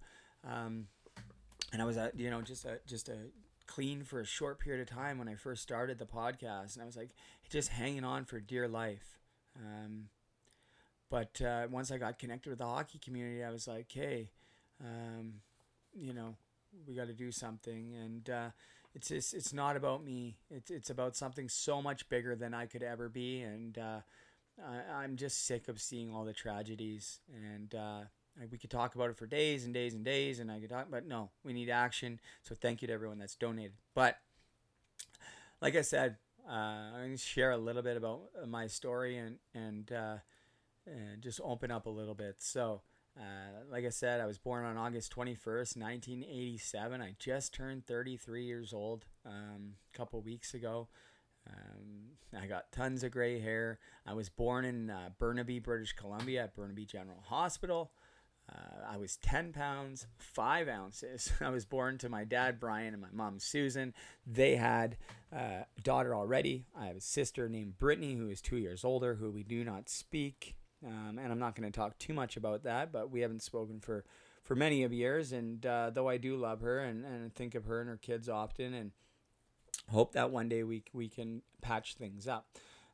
Um, 0.49 0.87
and 1.73 1.83
I 1.83 1.85
was 1.85 1.97
at, 1.97 2.17
you 2.21 2.31
know, 2.31 2.41
just 2.41 2.65
a, 2.65 2.79
just 2.87 3.09
a 3.09 3.17
clean 3.67 4.05
for 4.05 4.21
a 4.21 4.25
short 4.25 4.61
period 4.61 4.81
of 4.81 4.95
time 4.95 5.19
when 5.19 5.29
I 5.29 5.35
first 5.35 5.61
started 5.61 5.99
the 5.99 6.07
podcast. 6.07 6.75
And 6.75 6.85
I 6.85 6.87
was 6.87 6.97
like, 6.97 7.11
just 7.49 7.71
hanging 7.71 8.05
on 8.05 8.27
for 8.27 8.39
dear 8.39 8.69
life. 8.69 9.19
Um, 9.57 10.05
but 11.11 11.43
uh, 11.43 11.67
once 11.69 11.91
I 11.91 11.99
got 11.99 12.21
connected 12.21 12.51
with 12.51 12.61
the 12.61 12.65
hockey 12.67 13.01
community, 13.05 13.43
I 13.43 13.51
was 13.51 13.67
like, 13.67 13.91
hey, 13.91 14.31
um, 14.81 15.41
you 15.93 16.13
know, 16.13 16.37
we 16.87 16.95
got 16.95 17.07
to 17.09 17.13
do 17.15 17.31
something. 17.31 17.95
And 17.95 18.31
uh, 18.31 18.49
it's 18.95 19.11
it's 19.11 19.53
not 19.53 19.77
about 19.77 20.05
me. 20.05 20.37
It's, 20.51 20.71
it's 20.71 20.91
about 20.91 21.17
something 21.17 21.49
so 21.49 21.81
much 21.81 22.09
bigger 22.09 22.35
than 22.35 22.55
i 22.55 22.67
could 22.67 22.83
ever 22.83 23.09
be. 23.09 23.43
And 23.43 23.79
uh, 23.79 24.01
I, 24.65 25.03
i'm 25.03 25.17
just 25.17 25.47
sick 25.47 25.69
of 25.69 25.81
seeing 25.81 26.13
all 26.13 26.25
the 26.25 26.33
tragedies. 26.33 27.21
And 27.35 27.75
uh, 27.75 28.01
we 28.51 28.59
could 28.59 28.71
talk 28.71 28.95
about 28.95 29.11
it 29.11 29.17
for 29.17 29.27
days 29.27 29.65
and 29.65 29.75
days 29.75 29.93
and 29.95 30.05
days 30.05 30.39
and 30.39 30.51
i 30.51 30.59
could 30.59 30.71
talk 30.71 30.87
but 30.91 31.07
no 31.07 31.31
we 31.45 31.53
need 31.53 31.71
action. 31.71 32.21
So 32.43 32.55
thank 32.55 32.83
you 32.83 32.89
to 32.89 32.95
everyone 32.95 33.19
that's 33.19 33.37
donated. 33.37 33.73
But 33.95 34.19
like 35.61 35.77
i 35.77 35.83
said 35.83 36.17
uh, 36.49 36.53
i'm 36.53 36.93
going 36.93 37.13
to 37.13 37.19
share 37.19 37.51
a 37.51 37.59
little 37.59 37.83
bit 37.83 37.97
about 37.97 38.23
my 38.49 38.67
story 38.67 39.19
and 39.19 39.37
and 39.55 39.93
uh, 39.93 40.17
and 40.87 41.23
just 41.23 41.41
open 41.43 41.71
up 41.71 41.87
a 41.87 41.91
little 41.91 42.15
bit. 42.15 42.37
So, 42.39 42.83
uh, 43.19 43.65
like 43.71 43.85
I 43.85 43.91
said, 43.91 44.21
I 44.21 44.27
was 44.27 44.39
born 44.39 44.65
on 44.65 44.77
August 44.77 45.15
21st, 45.15 45.77
1987. 45.77 47.03
I 47.03 47.15
just 47.19 47.53
turned 47.53 47.87
33 47.87 48.45
years 48.45 48.73
old 48.73 49.05
um, 49.27 49.75
a 49.93 49.97
couple 49.97 50.21
weeks 50.21 50.55
ago. 50.55 50.89
Um, 51.47 52.39
I 52.41 52.47
got 52.47 52.71
tons 52.73 53.03
of 53.03 53.11
gray 53.13 53.41
hair. 53.41 53.79
I 54.07 54.15
was 54.15 54.29
born 54.29 54.65
in 54.65 54.91
uh, 54.91 55.11
Burnaby, 55.19 55.59
British 55.59 55.93
Columbia, 55.93 56.45
at 56.45 56.55
Burnaby 56.55 56.87
General 56.87 57.23
Hospital. 57.27 57.93
Uh, 58.51 58.85
I 58.89 58.97
was 58.97 59.17
10 59.19 59.53
pounds, 59.53 60.07
5 60.19 60.69
ounces. 60.69 61.33
I 61.41 61.51
was 61.51 61.65
born 61.65 61.99
to 61.99 62.09
my 62.09 62.25
dad, 62.25 62.59
Brian, 62.59 62.95
and 62.95 63.03
my 63.03 63.09
mom, 63.13 63.39
Susan. 63.39 63.95
They 64.27 64.57
had 64.57 64.97
uh, 65.33 65.65
a 65.77 65.81
daughter 65.83 66.15
already. 66.15 66.65
I 66.77 66.87
have 66.87 66.97
a 66.97 67.01
sister 67.01 67.49
named 67.49 67.79
Brittany, 67.79 68.15
who 68.15 68.29
is 68.29 68.41
two 68.41 68.57
years 68.57 68.85
older, 68.85 69.15
who 69.15 69.31
we 69.31 69.43
do 69.43 69.65
not 69.65 69.89
speak. 69.89 70.57
Um, 70.87 71.19
and 71.19 71.31
I'm 71.31 71.39
not 71.39 71.55
going 71.55 71.71
to 71.71 71.77
talk 71.77 71.99
too 71.99 72.15
much 72.15 72.37
about 72.37 72.65
that, 72.65 72.93
but 72.93 73.11
we 73.11 73.21
haven't 73.21 73.43
spoken 73.43 73.81
for, 73.81 74.05
for 74.43 74.55
many 74.55 74.83
of 74.83 74.93
years. 74.93 75.33
And 75.33 75.65
uh, 75.65 75.91
though 75.91 76.09
I 76.09 76.17
do 76.17 76.37
love 76.37 76.63
her 76.63 76.81
and, 76.81 77.05
and 77.05 77.35
think 77.35 77.55
of 77.55 77.67
her 77.67 77.81
and 77.81 77.89
her 77.91 77.99
kids 77.99 78.29
often, 78.29 78.73
and 78.75 78.93
hope 79.91 80.13
that 80.13 80.31
one 80.31 80.49
day 80.49 80.63
we, 80.63 80.83
we 80.93 81.09
can 81.09 81.43
patch 81.61 81.95
things 81.95 82.27
up. 82.27 82.47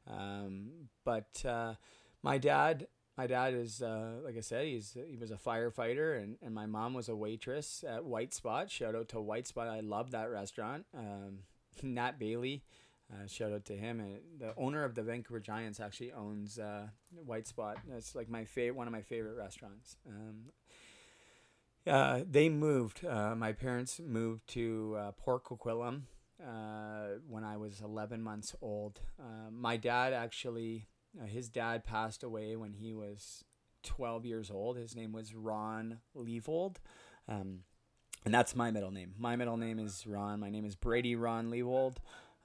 Um, 0.09 0.89
but 1.05 1.45
uh, 1.45 1.75
my 2.23 2.39
dad 2.39 2.87
my 3.17 3.27
dad 3.27 3.55
is 3.55 3.83
uh, 3.83 4.17
like 4.23 4.37
I 4.37 4.41
said, 4.41 4.67
he's 4.67 4.97
he 5.09 5.17
was 5.17 5.31
a 5.31 5.37
firefighter, 5.37 6.23
and, 6.23 6.37
and 6.43 6.55
my 6.55 6.67
mom 6.67 6.93
was 6.93 7.09
a 7.09 7.17
waitress 7.17 7.83
at 7.89 8.05
White 8.05 8.35
Spot. 8.35 8.71
Shout 8.71 8.95
out 8.95 9.09
to 9.11 9.21
White 9.21 9.47
Spot. 9.47 9.67
I 9.69 9.81
love 9.81 10.11
that 10.11 10.31
restaurant. 10.31 10.85
Um, 10.97 11.39
Nat 11.83 12.19
Bailey, 12.19 12.63
uh, 13.13 13.27
shout 13.27 13.53
out 13.53 13.65
to 13.67 13.77
him. 13.77 14.01
And 14.01 14.19
the 14.39 14.55
owner 14.57 14.85
of 14.85 14.95
the 14.95 15.03
Vancouver 15.03 15.41
Giants 15.41 15.81
actually 15.81 16.13
owns 16.13 16.59
uh, 16.59 16.89
White 17.25 17.47
Spot. 17.47 17.79
That's 17.89 18.15
like 18.15 18.29
my 18.29 18.45
favorite, 18.45 18.77
one 18.77 18.87
of 18.87 18.93
my 18.93 19.03
favorite 19.03 19.37
restaurants. 19.37 19.97
Um, 20.09 20.47
uh, 21.87 22.21
they 22.29 22.49
moved. 22.49 23.05
Uh, 23.05 23.35
my 23.37 23.53
parents 23.53 24.01
moved 24.05 24.49
to 24.49 24.97
uh, 24.99 25.13
Port 25.13 25.45
Coquitlam 25.45 26.03
uh, 26.45 27.19
when 27.29 27.45
I 27.45 27.57
was 27.57 27.81
11 27.81 28.23
months 28.23 28.55
old. 28.61 29.01
Uh, 29.21 29.51
my 29.51 29.77
dad 29.77 30.13
actually 30.13 30.89
uh, 31.21 31.27
his 31.27 31.49
dad 31.49 31.85
passed 31.85 32.23
away 32.23 32.57
when 32.57 32.75
he 32.75 32.93
was 32.93 33.45
12 33.83 34.27
years 34.27 34.51
old. 34.51 34.77
His 34.77 34.95
name 34.95 35.13
was 35.13 35.35
Ron 35.35 36.01
Leavold. 36.17 36.77
Um, 37.29 37.61
and 38.25 38.35
that's 38.35 38.57
my 38.57 38.71
middle 38.71 38.91
name. 38.91 39.15
My 39.19 39.37
middle 39.37 39.57
name 39.57 39.79
is 39.79 40.07
Ron. 40.07 40.41
My 40.41 40.51
name 40.51 40.65
is 40.65 40.75
Brady 40.75 41.15
Ron 41.15 41.51
Leavold. 41.51 41.97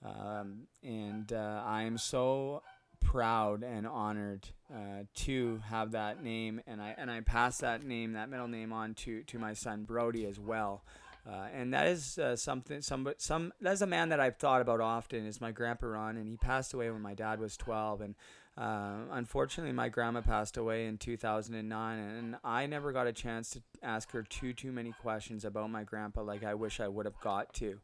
Um, 0.03 0.67
and 0.83 1.31
uh, 1.31 1.63
I 1.65 1.83
am 1.83 1.97
so 1.97 2.63
proud 2.99 3.63
and 3.63 3.87
honored 3.87 4.47
uh, 4.73 5.03
to 5.13 5.61
have 5.69 5.91
that 5.91 6.23
name. 6.23 6.61
And 6.67 6.81
I, 6.81 6.95
and 6.97 7.11
I 7.11 7.21
pass 7.21 7.57
that 7.59 7.83
name, 7.83 8.13
that 8.13 8.29
middle 8.29 8.47
name 8.47 8.73
on 8.73 8.93
to, 8.95 9.23
to 9.23 9.39
my 9.39 9.53
son 9.53 9.83
Brody 9.83 10.25
as 10.25 10.39
well. 10.39 10.83
Uh, 11.29 11.45
and 11.53 11.73
that 11.73 11.87
is 11.87 12.17
uh, 12.17 12.35
something. 12.35 12.81
Some 12.81 13.07
some 13.17 13.53
that's 13.61 13.81
a 13.81 13.87
man 13.87 14.09
that 14.09 14.19
I've 14.19 14.37
thought 14.37 14.61
about 14.61 14.81
often. 14.81 15.27
Is 15.27 15.39
my 15.39 15.51
grandpa 15.51 15.85
Ron, 15.85 16.17
and 16.17 16.27
he 16.27 16.35
passed 16.35 16.73
away 16.73 16.89
when 16.89 17.01
my 17.01 17.13
dad 17.13 17.39
was 17.39 17.55
twelve. 17.55 18.01
And 18.01 18.15
uh, 18.57 19.05
unfortunately, 19.11 19.71
my 19.71 19.87
grandma 19.87 20.21
passed 20.21 20.57
away 20.57 20.87
in 20.87 20.97
2009, 20.97 21.99
and 21.99 22.35
I 22.43 22.65
never 22.65 22.91
got 22.91 23.07
a 23.07 23.13
chance 23.13 23.51
to 23.51 23.61
ask 23.83 24.11
her 24.11 24.23
too 24.23 24.53
too 24.53 24.71
many 24.71 24.93
questions 25.01 25.45
about 25.45 25.69
my 25.69 25.83
grandpa 25.83 26.23
like 26.23 26.43
I 26.43 26.55
wish 26.55 26.79
I 26.79 26.87
would 26.87 27.05
have 27.05 27.19
got 27.21 27.53
to. 27.55 27.79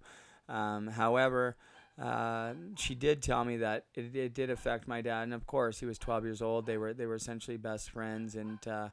Um, 0.50 0.88
however, 0.88 1.56
uh, 2.02 2.54
she 2.76 2.94
did 2.94 3.22
tell 3.22 3.44
me 3.44 3.58
that 3.58 3.86
it, 3.96 4.16
it 4.16 4.34
did 4.34 4.50
affect 4.50 4.88
my 4.88 5.02
dad, 5.02 5.24
and 5.24 5.34
of 5.34 5.48
course, 5.48 5.80
he 5.80 5.86
was 5.86 5.98
12 5.98 6.24
years 6.24 6.42
old. 6.42 6.66
They 6.66 6.78
were 6.78 6.94
they 6.94 7.06
were 7.06 7.16
essentially 7.16 7.58
best 7.58 7.90
friends, 7.90 8.36
and 8.36 8.66
uh, 8.68 8.90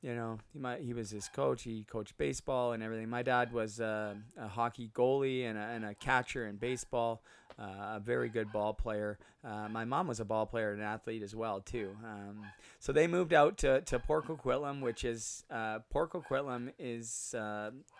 you 0.00 0.14
know 0.14 0.38
he 0.52 0.58
might 0.58 0.80
he 0.80 0.92
was 0.92 1.10
his 1.10 1.28
coach. 1.28 1.62
He 1.62 1.84
coached 1.84 2.18
baseball 2.18 2.72
and 2.72 2.82
everything. 2.82 3.08
My 3.08 3.22
dad 3.22 3.52
was 3.52 3.80
uh, 3.80 4.14
a 4.36 4.48
hockey 4.48 4.90
goalie 4.92 5.48
and 5.48 5.56
a, 5.56 5.62
and 5.62 5.84
a 5.84 5.94
catcher 5.94 6.46
in 6.46 6.56
baseball 6.56 7.22
uh, 7.58 7.96
a 7.96 8.00
very 8.00 8.28
good 8.28 8.50
ball 8.52 8.72
player. 8.72 9.18
Uh, 9.44 9.68
my 9.68 9.84
mom 9.84 10.06
was 10.06 10.20
a 10.20 10.24
ball 10.24 10.46
player 10.46 10.72
and 10.72 10.80
an 10.80 10.86
athlete 10.86 11.22
as 11.22 11.34
well 11.34 11.60
too. 11.60 11.96
Um, 12.04 12.44
so 12.78 12.92
they 12.92 13.06
moved 13.06 13.32
out 13.32 13.58
to, 13.58 13.80
to 13.82 13.98
Port 13.98 14.26
Coquitlam, 14.26 14.80
which 14.80 15.04
is 15.04 15.44
Port 15.90 16.12
Coquitlam 16.12 16.72
is 16.78 17.34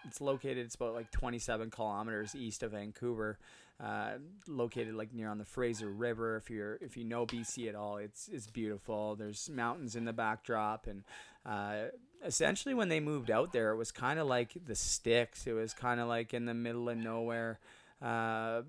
it's 0.04 0.20
located. 0.20 0.58
It's 0.58 0.74
about 0.74 0.94
like 0.94 1.10
27 1.10 1.70
kilometers 1.70 2.34
east 2.34 2.62
of 2.62 2.72
Vancouver. 2.72 3.38
Uh, 3.80 4.12
located 4.46 4.94
like 4.94 5.12
near 5.12 5.28
on 5.28 5.38
the 5.38 5.44
Fraser 5.44 5.90
River. 5.90 6.36
If 6.36 6.50
you're 6.50 6.78
if 6.80 6.96
you 6.96 7.04
know 7.04 7.26
BC 7.26 7.68
at 7.68 7.74
all, 7.74 7.96
it's 7.96 8.28
it's 8.28 8.46
beautiful. 8.46 9.16
There's 9.16 9.50
mountains 9.50 9.96
in 9.96 10.04
the 10.04 10.12
backdrop, 10.12 10.86
and 10.86 11.02
uh, 11.44 11.88
essentially 12.24 12.74
when 12.74 12.88
they 12.88 13.00
moved 13.00 13.30
out 13.30 13.52
there, 13.52 13.72
it 13.72 13.76
was 13.76 13.90
kind 13.90 14.20
of 14.20 14.28
like 14.28 14.52
the 14.66 14.76
sticks. 14.76 15.46
It 15.46 15.52
was 15.52 15.74
kind 15.74 16.00
of 16.00 16.06
like 16.06 16.32
in 16.32 16.44
the 16.46 16.54
middle 16.54 16.88
of 16.88 16.96
nowhere. 16.96 17.58
Uh, 18.00 18.62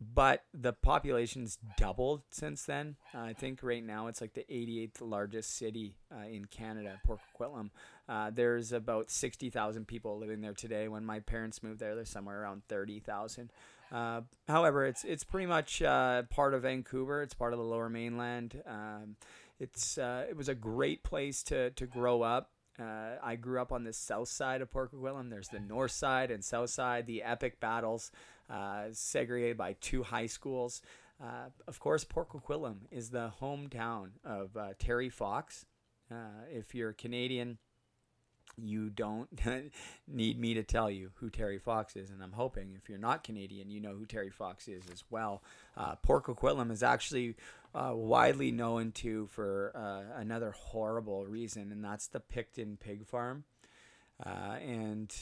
but 0.00 0.44
the 0.52 0.72
population's 0.72 1.58
doubled 1.78 2.22
since 2.30 2.64
then. 2.64 2.96
Uh, 3.14 3.20
I 3.20 3.32
think 3.32 3.62
right 3.62 3.84
now 3.84 4.08
it's 4.08 4.20
like 4.20 4.34
the 4.34 4.44
88th 4.50 5.00
largest 5.00 5.56
city 5.56 5.96
uh, 6.14 6.26
in 6.26 6.44
Canada, 6.46 7.00
Port 7.06 7.20
Coquitlam. 7.38 7.70
Uh, 8.08 8.30
there's 8.32 8.72
about 8.72 9.10
60,000 9.10 9.86
people 9.86 10.18
living 10.18 10.42
there 10.42 10.52
today. 10.52 10.88
When 10.88 11.04
my 11.04 11.20
parents 11.20 11.62
moved 11.62 11.80
there, 11.80 11.94
there's 11.94 12.10
somewhere 12.10 12.42
around 12.42 12.62
30,000. 12.68 13.50
Uh, 13.90 14.22
however, 14.48 14.84
it's 14.84 15.04
it's 15.04 15.22
pretty 15.22 15.46
much 15.46 15.80
uh, 15.80 16.22
part 16.24 16.54
of 16.54 16.62
Vancouver. 16.62 17.22
It's 17.22 17.34
part 17.34 17.52
of 17.52 17.58
the 17.58 17.64
Lower 17.64 17.88
Mainland. 17.88 18.60
Um, 18.66 19.16
it's 19.60 19.96
uh, 19.96 20.26
it 20.28 20.36
was 20.36 20.48
a 20.48 20.54
great 20.54 21.04
place 21.04 21.42
to 21.44 21.70
to 21.70 21.86
grow 21.86 22.22
up. 22.22 22.50
Uh, 22.78 23.16
I 23.22 23.36
grew 23.36 23.60
up 23.60 23.72
on 23.72 23.84
the 23.84 23.92
south 23.92 24.28
side 24.28 24.60
of 24.60 24.70
Port 24.70 24.92
Coquitlam. 24.92 25.30
There's 25.30 25.48
the 25.48 25.60
north 25.60 25.92
side 25.92 26.30
and 26.30 26.44
south 26.44 26.70
side, 26.70 27.06
the 27.06 27.22
epic 27.22 27.58
battles, 27.58 28.10
segregated 28.92 29.56
by 29.56 29.74
two 29.80 30.02
high 30.02 30.26
schools. 30.26 30.82
Uh, 31.22 31.48
of 31.66 31.80
course, 31.80 32.04
Port 32.04 32.28
Coquitlam 32.28 32.80
is 32.90 33.10
the 33.10 33.32
hometown 33.40 34.10
of 34.24 34.56
uh, 34.56 34.68
Terry 34.78 35.08
Fox. 35.08 35.64
Uh, 36.10 36.44
if 36.50 36.74
you're 36.74 36.92
Canadian, 36.92 37.58
you 38.58 38.90
don't 38.90 39.28
need 40.08 40.38
me 40.38 40.54
to 40.54 40.62
tell 40.62 40.90
you 40.90 41.10
who 41.16 41.30
Terry 41.30 41.58
Fox 41.58 41.96
is, 41.96 42.10
and 42.10 42.22
I'm 42.22 42.32
hoping 42.32 42.74
if 42.76 42.88
you're 42.88 42.98
not 42.98 43.24
Canadian, 43.24 43.70
you 43.70 43.80
know 43.80 43.94
who 43.94 44.06
Terry 44.06 44.30
Fox 44.30 44.68
is 44.68 44.84
as 44.92 45.04
well. 45.10 45.42
Uh, 45.76 45.96
Port 45.96 46.24
Coquitlam 46.24 46.70
is 46.70 46.82
actually 46.82 47.34
uh, 47.74 47.92
widely 47.94 48.50
known 48.50 48.92
to 48.92 49.26
for 49.28 49.72
uh, 49.74 50.20
another 50.20 50.52
horrible 50.52 51.26
reason, 51.26 51.72
and 51.72 51.84
that's 51.84 52.08
the 52.08 52.20
Pickton 52.20 52.78
Pig 52.78 53.06
Farm, 53.06 53.44
uh, 54.24 54.56
and 54.60 55.14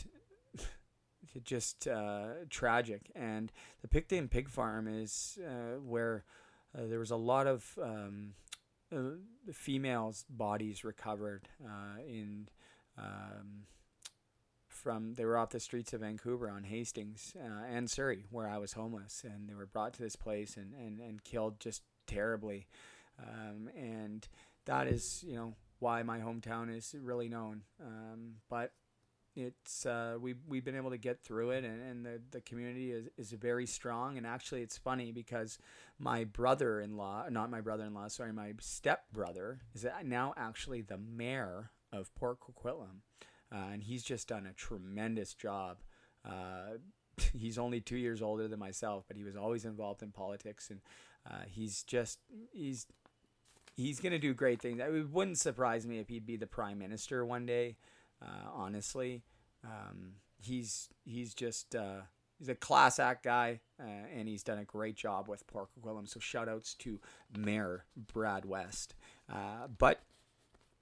just 1.45 1.89
uh, 1.89 2.27
tragic. 2.51 3.11
And 3.15 3.53
the 3.83 3.89
Pickton 3.89 4.31
Pig 4.31 4.49
Farm 4.49 4.89
is 4.89 5.39
uh, 5.45 5.79
where 5.81 6.25
there 6.75 6.99
was 6.99 7.13
a 7.13 7.17
lot 7.17 7.47
of 7.47 7.79
um, 7.81 8.35
females' 9.53 10.25
bodies 10.29 10.85
recovered 10.85 11.49
in 12.07 12.49
um, 12.99 13.67
from 14.85 15.15
they 15.15 15.25
were 15.25 15.39
off 15.39 15.51
the 15.51 15.61
streets 15.61 15.93
of 15.93 16.01
Vancouver 16.01 16.51
on 16.51 16.65
Hastings 16.65 17.35
uh, 17.41 17.65
and 17.71 17.89
Surrey, 17.89 18.25
where 18.31 18.49
I 18.49 18.59
was 18.59 18.75
homeless, 18.75 19.23
and 19.25 19.49
they 19.49 19.55
were 19.55 19.67
brought 19.67 19.95
to 19.95 20.03
this 20.03 20.17
place 20.17 20.57
and, 20.57 20.75
and, 20.75 21.01
and 21.01 21.25
killed 21.25 21.59
just 21.61 21.83
terribly. 22.07 22.67
Um, 23.19 23.71
and 23.77 24.27
that 24.67 24.87
is, 24.87 25.25
you 25.27 25.37
know, 25.37 25.55
why 25.79 26.03
my 26.03 26.19
hometown 26.19 26.75
is 26.77 26.95
really 27.01 27.29
known. 27.29 27.63
Um, 27.81 28.35
but 28.51 28.73
it's 29.37 29.85
uh, 29.85 30.17
we 30.21 30.35
we've 30.49 30.65
been 30.65 30.77
able 30.77 30.91
to 30.91 30.99
get 30.99 31.23
through 31.23 31.51
it, 31.51 31.65
and, 31.65 31.83
and 31.83 32.07
the, 32.07 32.21
the 32.31 32.41
community 32.41 32.93
is, 32.93 33.09
is 33.17 33.33
very 33.33 33.67
strong. 33.67 34.17
And 34.17 34.27
actually, 34.27 34.63
it's 34.63 34.79
funny 34.79 35.13
because 35.13 35.59
my 35.99 36.25
brother-in-law, 36.25 37.27
not 37.31 37.51
my 37.51 37.61
brother-in-law, 37.61 38.09
sorry, 38.09 38.33
my 38.33 38.53
step 38.61 39.05
brother 39.13 39.61
is 39.75 39.87
now 40.05 40.35
actually 40.37 40.83
the 40.83 40.99
mayor 40.99 41.71
of 41.93 42.15
Port 42.15 42.39
Coquitlam, 42.41 43.03
uh, 43.53 43.73
and 43.73 43.83
he's 43.83 44.03
just 44.03 44.29
done 44.29 44.47
a 44.47 44.53
tremendous 44.53 45.35
job. 45.35 45.79
Uh, 46.25 46.79
he's 47.33 47.59
only 47.59 47.81
two 47.81 47.97
years 47.97 48.23
older 48.23 48.47
than 48.47 48.59
myself, 48.59 49.05
but 49.09 49.17
he 49.17 49.25
was 49.25 49.37
always 49.37 49.65
involved 49.65 50.03
in 50.03 50.11
politics, 50.11 50.71
and 50.71 50.81
uh, 51.29 51.43
he's 51.47 51.83
just 51.83 52.21
he's 52.53 52.87
he's 53.77 53.99
gonna 53.99 54.19
do 54.19 54.33
great 54.33 54.61
things. 54.61 54.79
It 54.79 55.11
wouldn't 55.11 55.39
surprise 55.39 55.87
me 55.87 55.99
if 55.99 56.09
he'd 56.09 56.27
be 56.27 56.37
the 56.37 56.47
prime 56.47 56.79
minister 56.79 57.25
one 57.25 57.47
day. 57.47 57.77
Uh, 58.25 58.49
honestly, 58.53 59.23
um, 59.65 60.15
he's 60.41 60.89
he's 61.05 61.35
just 61.35 61.75
uh, 61.75 62.03
he's 62.39 62.49
a 62.49 62.55
class 62.55 62.99
act 62.99 63.25
guy, 63.25 63.61
uh, 63.81 64.07
and 64.15 64.29
he's 64.29 64.43
done 64.43 64.59
a 64.59 64.65
great 64.65 64.97
job 64.97 65.29
with 65.29 65.47
Port 65.47 65.69
Coquitlam. 65.75 66.09
So 66.09 66.21
shout 66.21 66.49
outs 66.49 66.75
to 66.75 67.01
Mayor 67.37 67.85
Brad 67.97 68.45
West. 68.45 68.95
but 69.79 70.03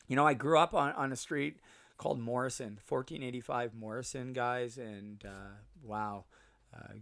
you 0.08 0.16
know, 0.16 0.26
I 0.26 0.34
grew 0.34 0.58
up 0.58 0.74
on, 0.74 0.92
on 0.92 1.12
a 1.12 1.16
street 1.16 1.60
called 1.96 2.18
Morrison, 2.18 2.78
1485 2.86 3.74
Morrison, 3.74 4.32
guys, 4.32 4.76
and 4.76 5.24
uh, 5.24 5.54
wow, 5.82 6.24
uh, 6.74 6.94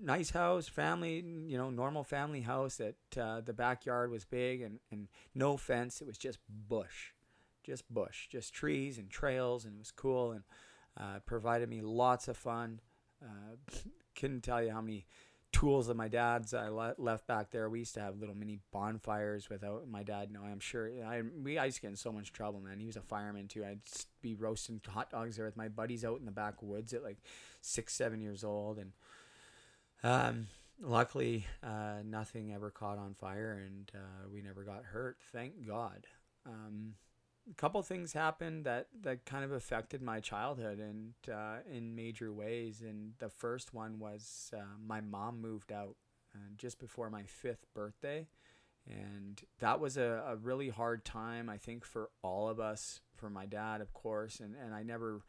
nice 0.00 0.30
house, 0.30 0.68
family, 0.68 1.22
you 1.46 1.58
know, 1.58 1.70
normal 1.70 2.02
family 2.02 2.40
house. 2.40 2.76
That 2.76 2.96
uh, 3.20 3.42
the 3.42 3.52
backyard 3.52 4.10
was 4.10 4.24
big 4.24 4.62
and 4.62 4.80
and 4.90 5.08
no 5.34 5.56
fence. 5.56 6.00
It 6.00 6.06
was 6.06 6.18
just 6.18 6.38
bush, 6.48 7.12
just 7.66 7.92
bush, 7.92 8.28
just 8.28 8.54
trees 8.54 8.96
and 8.96 9.10
trails, 9.10 9.64
and 9.64 9.74
it 9.74 9.78
was 9.78 9.90
cool 9.90 10.32
and 10.32 10.42
uh, 10.98 11.18
provided 11.26 11.68
me 11.68 11.82
lots 11.82 12.28
of 12.28 12.36
fun. 12.36 12.80
Uh, 13.22 13.56
couldn't 14.18 14.42
tell 14.42 14.62
you 14.62 14.70
how 14.70 14.80
many 14.80 15.06
tools 15.52 15.88
of 15.88 15.96
my 15.96 16.08
dad's 16.08 16.52
I 16.54 16.68
le- 16.68 16.94
left 16.98 17.26
back 17.26 17.50
there. 17.50 17.68
We 17.68 17.80
used 17.80 17.94
to 17.94 18.00
have 18.00 18.18
little 18.18 18.34
mini 18.34 18.60
bonfires 18.72 19.48
without 19.48 19.88
my 19.88 20.02
dad 20.02 20.30
knowing. 20.30 20.52
I'm 20.52 20.60
sure 20.60 20.90
I 21.04 21.22
we 21.42 21.58
I 21.58 21.66
used 21.66 21.76
to 21.76 21.82
get 21.82 21.88
in 21.88 21.96
so 21.96 22.12
much 22.12 22.32
trouble, 22.32 22.60
man. 22.60 22.78
He 22.78 22.86
was 22.86 22.96
a 22.96 23.02
fireman 23.02 23.48
too. 23.48 23.64
I'd 23.64 23.80
be 24.22 24.34
roasting 24.34 24.80
hot 24.86 25.10
dogs 25.10 25.36
there 25.36 25.46
with 25.46 25.56
my 25.56 25.68
buddies 25.68 26.04
out 26.04 26.18
in 26.18 26.26
the 26.26 26.30
backwoods 26.30 26.92
at 26.92 27.02
like 27.02 27.18
six, 27.60 27.94
seven 27.94 28.20
years 28.20 28.44
old, 28.44 28.78
and 28.78 28.92
um, 30.02 30.48
luckily 30.80 31.46
uh, 31.62 32.02
nothing 32.04 32.52
ever 32.52 32.70
caught 32.70 32.98
on 32.98 33.14
fire, 33.14 33.62
and 33.66 33.90
uh, 33.94 34.28
we 34.32 34.42
never 34.42 34.62
got 34.62 34.84
hurt. 34.84 35.16
Thank 35.32 35.66
God. 35.66 36.06
Um, 36.44 36.94
a 37.50 37.54
couple 37.54 37.82
things 37.82 38.12
happened 38.12 38.64
that 38.64 38.88
that 39.02 39.24
kind 39.24 39.44
of 39.44 39.52
affected 39.52 40.02
my 40.02 40.20
childhood 40.20 40.78
and 40.78 41.14
uh, 41.32 41.58
in 41.70 41.94
major 41.94 42.32
ways. 42.32 42.82
And 42.82 43.12
the 43.18 43.28
first 43.28 43.72
one 43.74 43.98
was 43.98 44.50
uh, 44.56 44.62
my 44.84 45.00
mom 45.00 45.40
moved 45.40 45.72
out 45.72 45.96
uh, 46.34 46.38
just 46.56 46.78
before 46.78 47.10
my 47.10 47.22
fifth 47.24 47.66
birthday, 47.74 48.26
and 48.86 49.40
that 49.60 49.80
was 49.80 49.96
a, 49.96 50.24
a 50.26 50.36
really 50.36 50.68
hard 50.68 51.04
time. 51.04 51.48
I 51.48 51.56
think 51.56 51.84
for 51.84 52.10
all 52.22 52.48
of 52.48 52.60
us, 52.60 53.00
for 53.14 53.30
my 53.30 53.46
dad, 53.46 53.80
of 53.80 53.92
course, 53.92 54.40
and 54.40 54.54
and 54.56 54.74
I 54.74 54.82
never 54.82 55.22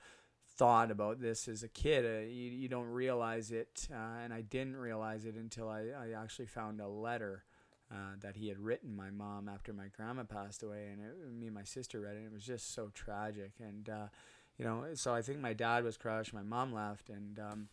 thought 0.57 0.89
about 0.89 1.21
this 1.21 1.47
as 1.47 1.61
a 1.61 1.67
kid. 1.67 2.03
Uh, 2.05 2.25
you, 2.27 2.49
you 2.49 2.67
don't 2.67 2.87
realize 2.87 3.51
it, 3.51 3.87
uh, 3.91 4.23
and 4.23 4.33
I 4.33 4.41
didn't 4.41 4.75
realize 4.75 5.25
it 5.25 5.35
until 5.35 5.69
I, 5.69 5.81
I 5.81 6.21
actually 6.21 6.47
found 6.47 6.81
a 6.81 6.87
letter 6.87 7.43
uh, 7.91 8.15
that 8.21 8.35
he 8.35 8.49
had 8.49 8.59
written 8.59 8.95
my 8.95 9.09
mom 9.09 9.47
after 9.47 9.73
my 9.73 9.87
grandma 9.95 10.23
passed 10.23 10.63
away, 10.63 10.89
and 10.91 11.01
it, 11.01 11.31
me 11.31 11.47
and 11.47 11.55
my 11.55 11.63
sister 11.63 12.01
read 12.01 12.15
it. 12.15 12.19
And 12.19 12.27
it 12.27 12.33
was 12.33 12.43
just 12.43 12.73
so 12.73 12.91
tragic, 12.93 13.51
and 13.59 13.89
uh, 13.89 14.07
you 14.57 14.65
know, 14.65 14.85
so 14.93 15.13
I 15.13 15.21
think 15.21 15.39
my 15.39 15.53
dad 15.53 15.83
was 15.83 15.97
crushed. 15.97 16.33
My 16.33 16.43
mom 16.43 16.73
left, 16.73 17.09
and 17.09 17.39
um, 17.39 17.67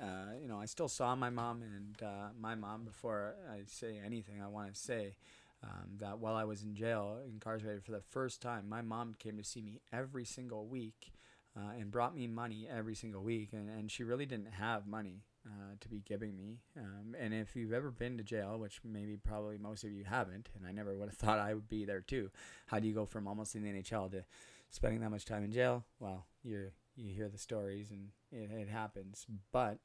uh, 0.00 0.34
you 0.40 0.48
know, 0.48 0.60
I 0.60 0.66
still 0.66 0.88
saw 0.88 1.14
my 1.14 1.30
mom 1.30 1.62
and 1.62 2.02
uh, 2.02 2.28
my 2.38 2.54
mom 2.54 2.84
before 2.84 3.34
I 3.52 3.62
say 3.66 4.00
anything. 4.04 4.40
I 4.42 4.48
want 4.48 4.72
to 4.72 4.80
say. 4.80 5.14
Um, 5.62 5.96
that 6.00 6.18
while 6.18 6.34
I 6.34 6.44
was 6.44 6.62
in 6.62 6.74
jail, 6.74 7.20
incarcerated 7.26 7.82
for 7.82 7.92
the 7.92 8.02
first 8.10 8.42
time, 8.42 8.68
my 8.68 8.82
mom 8.82 9.14
came 9.18 9.38
to 9.38 9.44
see 9.44 9.62
me 9.62 9.80
every 9.94 10.26
single 10.26 10.66
week 10.66 11.14
uh, 11.56 11.70
and 11.78 11.90
brought 11.90 12.14
me 12.14 12.26
money 12.26 12.68
every 12.70 12.94
single 12.94 13.22
week. 13.22 13.54
And, 13.54 13.70
and 13.70 13.90
she 13.90 14.04
really 14.04 14.26
didn't 14.26 14.52
have 14.52 14.86
money 14.86 15.22
uh, 15.46 15.74
to 15.80 15.88
be 15.88 16.00
giving 16.00 16.36
me. 16.36 16.60
Um, 16.76 17.14
and 17.18 17.34
if 17.34 17.54
you've 17.54 17.72
ever 17.72 17.90
been 17.90 18.16
to 18.18 18.24
jail, 18.24 18.58
which 18.58 18.80
maybe 18.84 19.16
probably 19.16 19.58
most 19.58 19.84
of 19.84 19.92
you 19.92 20.04
haven't, 20.04 20.48
and 20.56 20.66
I 20.66 20.72
never 20.72 20.94
would 20.94 21.08
have 21.08 21.18
thought 21.18 21.38
I 21.38 21.54
would 21.54 21.68
be 21.68 21.84
there 21.84 22.00
too, 22.00 22.30
how 22.66 22.78
do 22.78 22.88
you 22.88 22.94
go 22.94 23.06
from 23.06 23.28
almost 23.28 23.54
in 23.54 23.62
the 23.62 23.70
NHL 23.70 24.10
to 24.12 24.24
spending 24.70 25.00
that 25.00 25.10
much 25.10 25.24
time 25.24 25.44
in 25.44 25.52
jail? 25.52 25.84
Well, 26.00 26.26
you 26.42 26.70
you 26.96 27.12
hear 27.12 27.28
the 27.28 27.38
stories 27.38 27.90
and 27.90 28.10
it, 28.30 28.50
it 28.52 28.68
happens. 28.68 29.26
But 29.52 29.78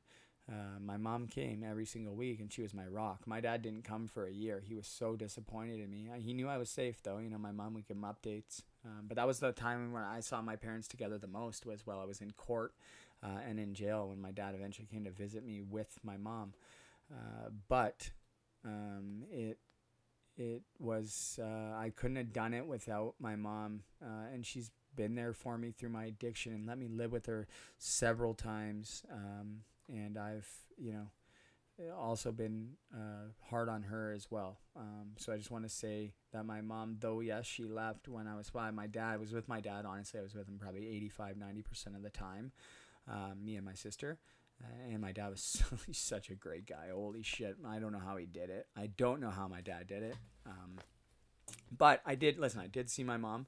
uh, 0.49 0.79
my 0.79 0.97
mom 0.97 1.27
came 1.27 1.63
every 1.63 1.85
single 1.85 2.15
week 2.15 2.39
and 2.39 2.51
she 2.51 2.61
was 2.61 2.73
my 2.73 2.87
rock. 2.87 3.21
My 3.25 3.41
dad 3.41 3.61
didn't 3.61 3.83
come 3.83 4.07
for 4.07 4.25
a 4.25 4.31
year. 4.31 4.63
He 4.65 4.75
was 4.75 4.87
so 4.87 5.15
disappointed 5.15 5.79
in 5.79 5.91
me. 5.91 6.09
He 6.19 6.33
knew 6.33 6.47
I 6.47 6.57
was 6.57 6.69
safe 6.69 7.01
though. 7.03 7.17
You 7.17 7.29
know, 7.29 7.37
my 7.37 7.51
mom 7.51 7.73
would 7.75 7.87
give 7.87 7.97
him 7.97 8.03
updates. 8.03 8.63
Um, 8.85 9.05
but 9.07 9.15
that 9.17 9.27
was 9.27 9.39
the 9.39 9.51
time 9.51 9.91
when 9.91 10.03
I 10.03 10.21
saw 10.21 10.41
my 10.41 10.55
parents 10.55 10.87
together 10.87 11.17
the 11.17 11.27
most 11.27 11.65
was 11.65 11.85
while 11.85 11.99
I 11.99 12.05
was 12.05 12.21
in 12.21 12.31
court 12.31 12.73
uh, 13.23 13.39
and 13.47 13.59
in 13.59 13.73
jail 13.73 14.09
when 14.09 14.21
my 14.21 14.31
dad 14.31 14.55
eventually 14.55 14.87
came 14.89 15.03
to 15.03 15.11
visit 15.11 15.45
me 15.45 15.61
with 15.61 15.99
my 16.03 16.17
mom. 16.17 16.53
Uh, 17.11 17.49
but 17.67 18.11
um, 18.65 19.23
it 19.31 19.57
it 20.37 20.61
was 20.79 21.39
uh, 21.41 21.75
I 21.75 21.91
couldn't 21.95 22.17
have 22.17 22.31
done 22.33 22.53
it 22.53 22.65
without 22.65 23.15
my 23.19 23.35
mom, 23.35 23.81
uh, 24.01 24.33
and 24.33 24.45
she's 24.45 24.71
been 24.95 25.15
there 25.15 25.33
for 25.33 25.57
me 25.57 25.71
through 25.71 25.89
my 25.89 26.05
addiction 26.05 26.53
and 26.53 26.65
let 26.65 26.77
me 26.77 26.87
live 26.87 27.11
with 27.11 27.25
her 27.27 27.47
several 27.77 28.33
times. 28.33 29.03
Um, 29.11 29.61
and 29.87 30.17
I've 30.17 30.49
you 30.77 30.93
know 30.93 31.07
also 31.97 32.31
been 32.31 32.71
uh, 32.93 33.31
hard 33.49 33.69
on 33.69 33.83
her 33.83 34.11
as 34.11 34.29
well. 34.29 34.59
Um, 34.75 35.11
so 35.17 35.31
I 35.31 35.37
just 35.37 35.51
want 35.51 35.63
to 35.63 35.69
say 35.69 36.13
that 36.33 36.45
my 36.45 36.61
mom, 36.61 36.97
though 36.99 37.19
yes, 37.19 37.45
she 37.45 37.63
left 37.63 38.07
when 38.07 38.27
I 38.27 38.35
was 38.35 38.49
five. 38.49 38.73
My 38.73 38.87
dad 38.87 39.19
was 39.19 39.31
with 39.31 39.47
my 39.47 39.61
dad. 39.61 39.85
Honestly, 39.85 40.19
I 40.19 40.23
was 40.23 40.35
with 40.35 40.47
him 40.47 40.57
probably 40.59 40.87
85, 40.87 41.37
90 41.37 41.61
percent 41.61 41.95
of 41.95 42.03
the 42.03 42.09
time. 42.09 42.51
Um, 43.07 43.43
me 43.43 43.55
and 43.55 43.65
my 43.65 43.73
sister. 43.73 44.19
Uh, 44.63 44.91
and 44.91 44.99
my 44.99 45.11
dad 45.11 45.29
was 45.29 45.63
he's 45.87 45.97
such 45.97 46.29
a 46.29 46.35
great 46.35 46.65
guy. 46.65 46.87
Holy 46.93 47.23
shit! 47.23 47.55
I 47.65 47.79
don't 47.79 47.93
know 47.93 48.01
how 48.05 48.17
he 48.17 48.25
did 48.25 48.49
it. 48.49 48.67
I 48.75 48.87
don't 48.87 49.21
know 49.21 49.29
how 49.29 49.47
my 49.47 49.61
dad 49.61 49.87
did 49.87 50.03
it. 50.03 50.15
Um, 50.45 50.75
but 51.75 52.01
I 52.05 52.15
did 52.15 52.37
listen. 52.37 52.59
I 52.59 52.67
did 52.67 52.89
see 52.89 53.03
my 53.03 53.17
mom. 53.17 53.47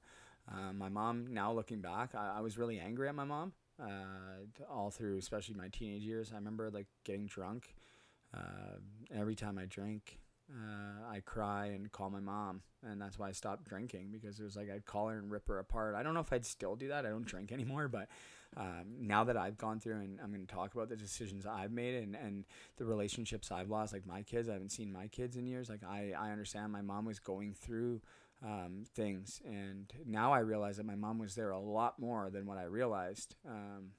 Uh, 0.50 0.74
my 0.74 0.90
mom. 0.90 1.28
Now 1.30 1.52
looking 1.52 1.82
back, 1.82 2.16
I, 2.16 2.38
I 2.38 2.42
was 2.42 2.58
really 2.58 2.80
angry 2.80 3.10
at 3.10 3.16
my 3.16 3.26
mom. 3.26 3.54
Uh, 3.82 4.46
all 4.70 4.92
through, 4.92 5.18
especially 5.18 5.56
my 5.56 5.68
teenage 5.70 6.04
years. 6.04 6.32
I 6.32 6.36
remember 6.36 6.70
like 6.70 6.88
getting 7.04 7.26
drunk. 7.26 7.76
Uh, 8.34 8.78
every 9.14 9.36
time 9.36 9.58
I 9.58 9.66
drink, 9.66 10.20
uh, 10.50 11.12
I 11.12 11.20
cry 11.22 11.68
and 11.68 11.92
call 11.92 12.10
my 12.10 12.20
mom, 12.20 12.62
and 12.84 13.02
that's 13.02 13.20
why 13.20 13.28
I 13.28 13.32
stopped 13.32 13.66
drinking 13.66 14.10
because 14.12 14.40
it 14.40 14.44
was 14.44 14.56
like 14.56 14.70
I'd 14.70 14.86
call 14.86 15.10
her 15.10 15.18
and 15.18 15.32
rip 15.32 15.48
her 15.48 15.60
apart. 15.60 15.96
I 15.96 16.04
don't 16.04 16.14
know 16.14 16.22
if 16.22 16.32
I'd 16.32 16.46
still 16.46 16.76
do 16.76 16.90
that. 16.90 17.06
I 17.06 17.10
don't 17.10 17.26
drink 17.26 17.52
anymore, 17.52 17.88
but 17.88 18.08
um, 18.58 18.96
now 19.00 19.24
that 19.24 19.38
I've 19.38 19.58
gone 19.58 19.80
through 19.80 20.02
and 20.02 20.20
I'm 20.22 20.32
going 20.32 20.46
to 20.46 20.54
talk 20.54 20.74
about 20.74 20.90
the 20.90 20.98
decisions 20.98 21.46
I've 21.46 21.72
made 21.72 21.96
and, 21.96 22.16
and 22.16 22.46
the 22.78 22.86
relationships 22.86 23.52
I've 23.52 23.70
lost, 23.70 23.94
like 23.94 24.06
my 24.06 24.24
kids, 24.24 24.50
I 24.50 24.54
haven't 24.54 24.72
seen 24.72 24.92
my 24.92 25.08
kids 25.08 25.38
in 25.38 25.48
years. 25.48 25.70
Like 25.70 25.84
I, 25.88 26.14
I 26.18 26.32
understand 26.32 26.72
my 26.72 26.82
mom 26.82 27.06
was 27.06 27.20
going 27.20 27.54
through 27.54 28.02
um, 28.44 28.84
things, 28.96 29.40
and 29.46 29.94
now 30.06 30.34
I 30.34 30.40
realize 30.40 30.78
that 30.78 30.86
my 30.86 30.96
mom 30.96 31.20
was 31.20 31.36
there 31.36 31.52
a 31.52 31.60
lot 31.60 32.00
more 32.00 32.30
than 32.30 32.46
what 32.46 32.58
I 32.58 32.64
realized. 32.64 33.36
Um, 33.48 33.92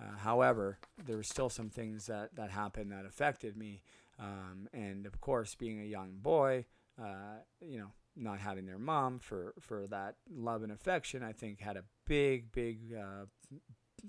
uh, 0.00 0.16
however, 0.18 0.78
there 1.04 1.16
were 1.16 1.22
still 1.22 1.50
some 1.50 1.68
things 1.68 2.06
that, 2.06 2.34
that 2.36 2.50
happened 2.50 2.92
that 2.92 3.04
affected 3.04 3.56
me. 3.56 3.82
Um, 4.18 4.68
and 4.72 5.04
of 5.04 5.20
course, 5.20 5.54
being 5.54 5.80
a 5.80 5.84
young 5.84 6.12
boy, 6.20 6.64
uh, 7.00 7.40
you 7.60 7.78
know, 7.78 7.92
not 8.16 8.38
having 8.38 8.66
their 8.66 8.78
mom 8.78 9.18
for, 9.18 9.54
for 9.60 9.86
that 9.88 10.16
love 10.30 10.62
and 10.62 10.72
affection, 10.72 11.22
I 11.22 11.32
think 11.32 11.60
had 11.60 11.76
a 11.76 11.84
big, 12.06 12.52
big, 12.52 12.94
uh, 12.94 13.26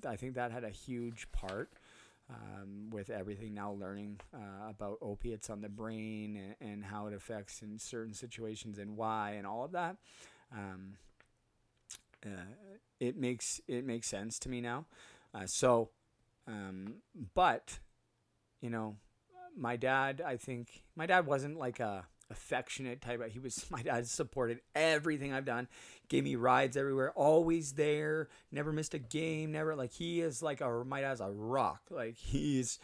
I 0.07 0.15
think 0.15 0.35
that 0.35 0.51
had 0.51 0.63
a 0.63 0.69
huge 0.69 1.31
part 1.31 1.71
um, 2.29 2.89
with 2.89 3.09
everything 3.09 3.53
now 3.53 3.71
learning 3.71 4.19
uh, 4.33 4.69
about 4.69 4.97
opiates 5.01 5.49
on 5.49 5.61
the 5.61 5.69
brain 5.69 6.37
and, 6.61 6.71
and, 6.71 6.85
how 6.85 7.07
it 7.07 7.13
affects 7.13 7.61
in 7.61 7.77
certain 7.77 8.13
situations 8.13 8.77
and 8.77 8.95
why 8.95 9.31
and 9.31 9.45
all 9.45 9.65
of 9.65 9.71
that. 9.73 9.97
Um, 10.51 10.93
uh, 12.25 12.79
it 12.99 13.17
makes 13.17 13.59
it 13.67 13.85
makes 13.85 14.07
sense 14.07 14.39
to 14.39 14.49
me 14.49 14.61
now. 14.61 14.85
Uh, 15.33 15.45
so, 15.45 15.89
um, 16.47 16.95
but, 17.33 17.79
you 18.61 18.69
know, 18.69 18.95
my 19.57 19.75
dad, 19.75 20.21
I 20.25 20.37
think 20.37 20.83
my 20.95 21.05
dad 21.05 21.25
wasn't 21.25 21.57
like 21.57 21.79
a 21.79 22.05
affectionate 22.33 23.01
type. 23.01 23.21
Of, 23.21 23.31
he 23.31 23.39
was 23.39 23.65
my 23.71 23.81
dad 23.81 24.07
supported 24.07 24.59
everything 24.75 25.33
I've 25.33 25.45
done, 25.45 25.67
gave 26.09 26.23
me 26.23 26.35
rides 26.35 26.75
everywhere, 26.75 27.11
always 27.11 27.73
there, 27.73 28.27
never 28.51 28.73
missed 28.73 28.93
a 28.93 28.99
game, 28.99 29.51
never 29.51 29.75
like 29.75 29.93
he 29.93 30.21
is 30.21 30.41
like 30.41 30.61
a 30.61 30.83
my 30.85 31.01
dad's 31.01 31.21
a 31.21 31.29
rock. 31.29 31.81
Like 31.89 32.17
he's, 32.17 32.79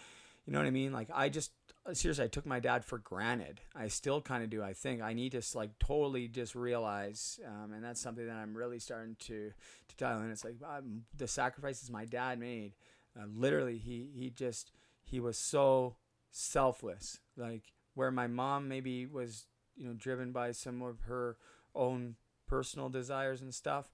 you 0.45 0.54
know 0.54 0.60
what 0.60 0.68
I 0.68 0.72
mean? 0.72 0.93
Like 0.93 1.10
I 1.14 1.30
just 1.30 1.52
seriously, 1.93 2.26
I 2.26 2.28
took 2.28 2.45
my 2.45 2.60
dad 2.60 2.86
for 2.86 2.97
granted. 2.97 3.62
I 3.76 3.88
still 3.88 4.22
kind 4.22 4.43
of 4.43 4.50
do. 4.50 4.64
I 4.64 4.74
think 4.74 5.02
I 5.02 5.14
need 5.14 5.32
to 5.34 5.41
like 5.56 5.78
totally 5.80 6.28
just 6.28 6.56
realize, 6.56 7.39
um, 7.45 7.74
and 7.74 7.84
that's 7.84 8.02
something 8.02 8.26
that 8.28 8.36
I'm 8.36 8.56
really 8.56 8.80
starting 8.80 9.16
to 9.22 9.52
to 9.89 9.95
dial 9.97 10.22
in. 10.22 10.32
It's 10.32 10.43
like 10.43 10.58
um, 10.64 11.04
the 11.16 11.28
sacrifices 11.28 11.89
my 11.89 12.06
dad 12.06 12.39
made. 12.39 12.74
Uh, 13.20 13.26
literally, 13.34 13.78
he 13.78 14.10
he 14.14 14.30
just 14.30 14.72
he 15.04 15.20
was 15.20 15.38
so 15.38 15.95
selfless. 16.32 17.20
Like 17.36 17.64
where 18.00 18.12
my 18.12 18.28
mom 18.28 18.70
maybe 18.70 19.06
was, 19.06 19.45
you 19.76 19.86
know, 19.86 19.93
driven 19.93 20.32
by 20.32 20.54
some 20.54 20.82
of 20.82 21.02
her 21.02 21.36
own 21.76 22.16
personal 22.47 22.88
desires 22.88 23.41
and 23.41 23.54
stuff. 23.54 23.91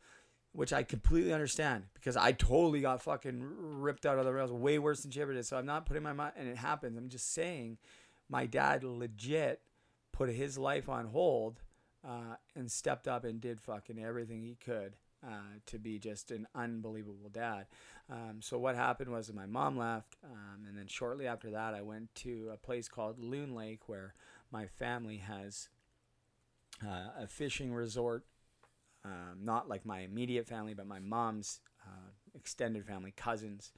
Which 0.52 0.72
I 0.72 0.84
completely 0.84 1.34
understand 1.34 1.86
because 1.96 2.16
I 2.16 2.32
totally 2.32 2.80
got 2.80 3.02
fucking 3.02 3.42
ripped 3.82 4.06
out 4.06 4.20
of 4.20 4.26
the 4.26 4.32
rails 4.32 4.52
way 4.54 4.78
worse 4.80 5.02
than 5.02 5.10
she 5.10 5.22
ever 5.22 5.34
did. 5.34 5.46
So 5.46 5.58
I'm 5.58 5.66
not 5.66 5.86
putting 5.86 6.04
my 6.04 6.14
mind, 6.14 6.34
and 6.38 6.48
it 6.48 6.56
happens. 6.56 6.98
I'm 6.98 7.10
just 7.10 7.34
saying, 7.34 7.78
my 8.30 8.46
dad 8.46 8.84
legit 8.84 9.60
put 10.14 10.30
his 10.30 10.58
life 10.58 10.88
on 10.88 11.08
hold 11.08 11.62
uh, 12.08 12.36
and 12.56 12.72
stepped 12.72 13.08
up 13.08 13.26
and 13.26 13.42
did 13.42 13.60
fucking 13.60 14.00
everything 14.00 14.44
he 14.44 14.56
could 14.56 14.94
uh, 15.26 15.60
to 15.66 15.80
be 15.80 15.98
just 16.00 16.32
an 16.32 16.48
unbelievable 16.54 17.30
dad. 17.30 17.66
Um, 18.10 18.40
so 18.42 18.58
what 18.58 18.76
happened 18.76 19.12
was 19.12 19.32
my 19.34 19.46
mom 19.46 19.78
left, 19.78 20.16
um, 20.24 20.66
and 20.68 20.78
then 20.78 20.88
shortly 20.88 21.28
after 21.28 21.50
that, 21.52 21.74
I 21.74 21.82
went 21.82 22.14
to 22.16 22.50
a 22.54 22.58
place 22.58 22.88
called 22.88 23.20
Loon 23.20 23.56
Lake 23.56 23.88
where 23.88 24.14
my 24.52 24.68
family 24.68 25.18
has 25.18 25.70
uh, 26.86 27.24
a 27.24 27.28
fishing 27.28 27.74
resort 27.74 28.26
um, 29.06 29.40
not 29.44 29.70
like 29.70 29.86
my 29.86 30.00
immediate 30.00 30.48
family, 30.48 30.74
but 30.74 30.88
my 30.88 31.00
mom's 31.00 31.60
uh, 31.86 32.10
extended 32.34 32.86
family, 32.86 33.14
cousins. 33.16 33.72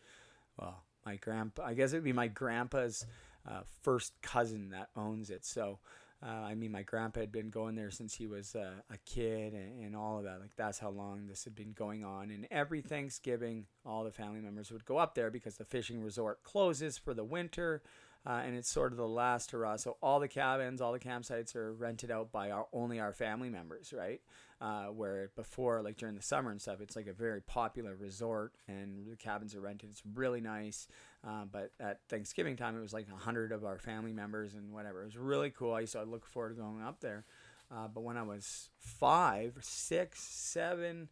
Well, 0.57 0.83
my 1.05 1.17
grandpa. 1.17 1.63
I 1.65 1.73
guess 1.73 1.91
it'd 1.91 2.03
be 2.03 2.13
my 2.13 2.27
grandpa's 2.27 3.05
uh, 3.47 3.61
first 3.81 4.13
cousin 4.21 4.69
that 4.69 4.89
owns 4.95 5.29
it. 5.29 5.45
So. 5.45 5.79
Uh, 6.25 6.29
I 6.29 6.55
mean, 6.55 6.71
my 6.71 6.81
grandpa 6.81 7.19
had 7.19 7.31
been 7.31 7.51
going 7.51 7.75
there 7.75 7.91
since 7.91 8.15
he 8.15 8.25
was 8.25 8.55
uh, 8.55 8.71
a 8.89 8.97
kid 9.05 9.53
and, 9.53 9.85
and 9.85 9.95
all 9.95 10.17
of 10.17 10.23
that. 10.23 10.39
Like, 10.41 10.55
that's 10.55 10.79
how 10.79 10.89
long 10.89 11.27
this 11.27 11.43
had 11.43 11.53
been 11.53 11.73
going 11.73 12.03
on. 12.03 12.31
And 12.31 12.47
every 12.49 12.81
Thanksgiving, 12.81 13.65
all 13.85 14.03
the 14.03 14.11
family 14.11 14.41
members 14.41 14.71
would 14.71 14.85
go 14.85 14.97
up 14.97 15.13
there 15.13 15.29
because 15.29 15.57
the 15.57 15.65
fishing 15.65 16.03
resort 16.03 16.43
closes 16.43 16.97
for 16.97 17.13
the 17.13 17.23
winter 17.23 17.83
uh, 18.27 18.41
and 18.45 18.57
it's 18.57 18.69
sort 18.69 18.91
of 18.91 18.97
the 18.97 19.07
last 19.07 19.51
hurrah. 19.51 19.77
So 19.77 19.95
all 20.01 20.19
the 20.19 20.27
cabins, 20.27 20.81
all 20.81 20.91
the 20.91 20.99
campsites 20.99 21.55
are 21.55 21.73
rented 21.73 22.11
out 22.11 22.29
by 22.29 22.51
our 22.51 22.67
only 22.73 22.99
our 22.99 23.13
family 23.13 23.49
members, 23.49 23.93
right? 23.93 24.21
Uh, 24.59 24.87
where 24.87 25.31
before, 25.37 25.81
like 25.81 25.97
during 25.97 26.15
the 26.15 26.21
summer 26.21 26.51
and 26.51 26.61
stuff, 26.61 26.81
it's 26.81 26.95
like 26.95 27.07
a 27.07 27.13
very 27.13 27.39
popular 27.41 27.95
resort, 27.95 28.53
and 28.67 29.07
the 29.07 29.15
cabins 29.15 29.55
are 29.55 29.61
rented. 29.61 29.91
It's 29.91 30.01
really 30.13 30.41
nice. 30.41 30.87
Uh, 31.25 31.45
but 31.51 31.71
at 31.79 31.99
Thanksgiving 32.09 32.55
time, 32.55 32.77
it 32.77 32.81
was 32.81 32.93
like 32.93 33.07
a 33.11 33.17
hundred 33.17 33.51
of 33.51 33.65
our 33.65 33.77
family 33.77 34.13
members 34.13 34.53
and 34.53 34.71
whatever. 34.71 35.01
It 35.01 35.05
was 35.05 35.17
really 35.17 35.49
cool. 35.49 35.73
I 35.73 35.81
used 35.81 35.93
to 35.93 36.03
look 36.03 36.25
forward 36.25 36.55
to 36.55 36.61
going 36.61 36.81
up 36.81 36.99
there. 36.99 37.25
Uh, 37.69 37.87
but 37.87 38.01
when 38.01 38.17
I 38.17 38.23
was 38.23 38.69
five, 38.77 39.57
six, 39.61 40.21
seven, 40.21 41.09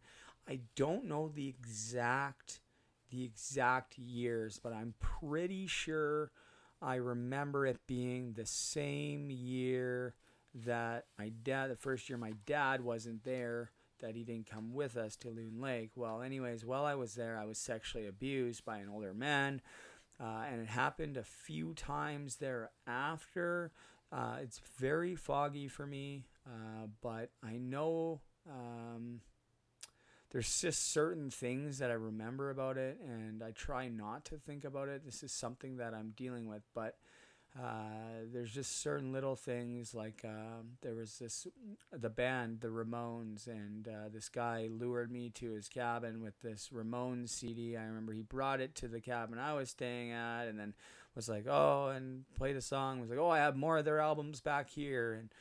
I 0.48 0.60
don't 0.74 1.04
know 1.04 1.28
the 1.28 1.48
exact 1.48 2.60
the 3.10 3.24
exact 3.24 3.98
years, 3.98 4.58
but 4.62 4.72
I'm 4.72 4.94
pretty 4.98 5.66
sure 5.68 6.32
I 6.82 6.96
remember 6.96 7.66
it 7.66 7.78
being 7.86 8.32
the 8.32 8.46
same 8.46 9.30
year 9.30 10.14
that 10.64 11.06
my 11.18 11.30
dad, 11.42 11.70
the 11.70 11.76
first 11.76 12.08
year 12.08 12.18
my 12.18 12.32
dad 12.46 12.80
wasn't 12.80 13.24
there, 13.24 13.70
that 14.00 14.14
he 14.14 14.24
didn't 14.24 14.50
come 14.50 14.74
with 14.74 14.96
us 14.96 15.16
to 15.16 15.30
Loon 15.30 15.60
Lake. 15.60 15.90
Well, 15.94 16.20
anyways, 16.20 16.64
while 16.64 16.84
I 16.84 16.94
was 16.94 17.14
there, 17.14 17.38
I 17.38 17.44
was 17.44 17.58
sexually 17.58 18.06
abused 18.06 18.64
by 18.64 18.78
an 18.78 18.88
older 18.88 19.14
man. 19.14 19.62
Uh, 20.18 20.44
and 20.50 20.60
it 20.62 20.68
happened 20.68 21.16
a 21.16 21.22
few 21.22 21.74
times 21.74 22.36
thereafter. 22.36 23.72
Uh, 24.10 24.36
it's 24.40 24.60
very 24.78 25.14
foggy 25.14 25.68
for 25.68 25.86
me, 25.86 26.26
uh, 26.46 26.86
but 27.02 27.30
I 27.42 27.58
know 27.58 28.20
um, 28.48 29.20
there's 30.30 30.60
just 30.60 30.92
certain 30.92 31.30
things 31.30 31.78
that 31.78 31.90
I 31.90 31.94
remember 31.94 32.50
about 32.50 32.78
it, 32.78 32.98
and 33.04 33.42
I 33.42 33.50
try 33.50 33.88
not 33.88 34.24
to 34.26 34.36
think 34.36 34.64
about 34.64 34.88
it. 34.88 35.04
This 35.04 35.22
is 35.22 35.32
something 35.32 35.76
that 35.78 35.92
I'm 35.92 36.14
dealing 36.16 36.48
with, 36.48 36.62
but 36.74 36.96
uh, 37.58 38.24
there's 38.32 38.52
just 38.52 38.82
certain 38.82 39.12
little 39.12 39.36
things 39.36 39.94
like 39.94 40.22
um, 40.24 40.76
there 40.82 40.94
was 40.94 41.18
this 41.18 41.46
the 41.90 42.10
band 42.10 42.60
the 42.60 42.68
Ramones 42.68 43.46
and 43.46 43.88
uh, 43.88 44.08
this 44.12 44.28
guy 44.28 44.68
lured 44.70 45.10
me 45.10 45.30
to 45.30 45.52
his 45.52 45.68
cabin 45.68 46.22
with 46.22 46.40
this 46.42 46.70
Ramones 46.72 47.30
CD. 47.30 47.76
I 47.76 47.84
remember 47.84 48.12
he 48.12 48.22
brought 48.22 48.60
it 48.60 48.74
to 48.76 48.88
the 48.88 49.00
cabin 49.00 49.38
I 49.38 49.54
was 49.54 49.70
staying 49.70 50.12
at, 50.12 50.48
and 50.48 50.58
then 50.58 50.74
was 51.16 51.28
like, 51.28 51.46
oh, 51.48 51.88
and 51.88 52.24
played 52.36 52.56
a 52.56 52.60
song. 52.60 53.00
Was 53.00 53.10
like, 53.10 53.18
oh, 53.18 53.30
I 53.30 53.38
have 53.38 53.56
more 53.56 53.78
of 53.78 53.84
their 53.84 54.00
albums 54.00 54.40
back 54.40 54.70
here. 54.70 55.14
And 55.14 55.32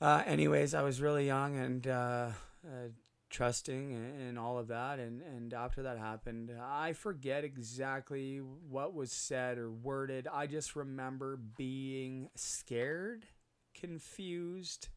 uh, 0.00 0.22
anyways, 0.26 0.74
I 0.74 0.82
was 0.82 1.00
really 1.00 1.26
young 1.26 1.56
and 1.56 1.86
uh, 1.86 2.30
uh, 2.66 2.88
trusting 3.32 3.94
and, 3.94 4.38
all 4.38 4.58
of 4.58 4.68
that. 4.68 5.00
And, 5.00 5.22
and 5.22 5.52
after 5.52 5.82
that 5.82 5.98
happened, 5.98 6.52
I 6.62 6.92
forget 6.92 7.42
exactly 7.42 8.38
what 8.38 8.94
was 8.94 9.10
said 9.10 9.58
or 9.58 9.70
worded. 9.70 10.28
I 10.32 10.46
just 10.46 10.76
remember 10.76 11.36
being 11.56 12.28
scared, 12.36 13.26
confused, 13.74 14.88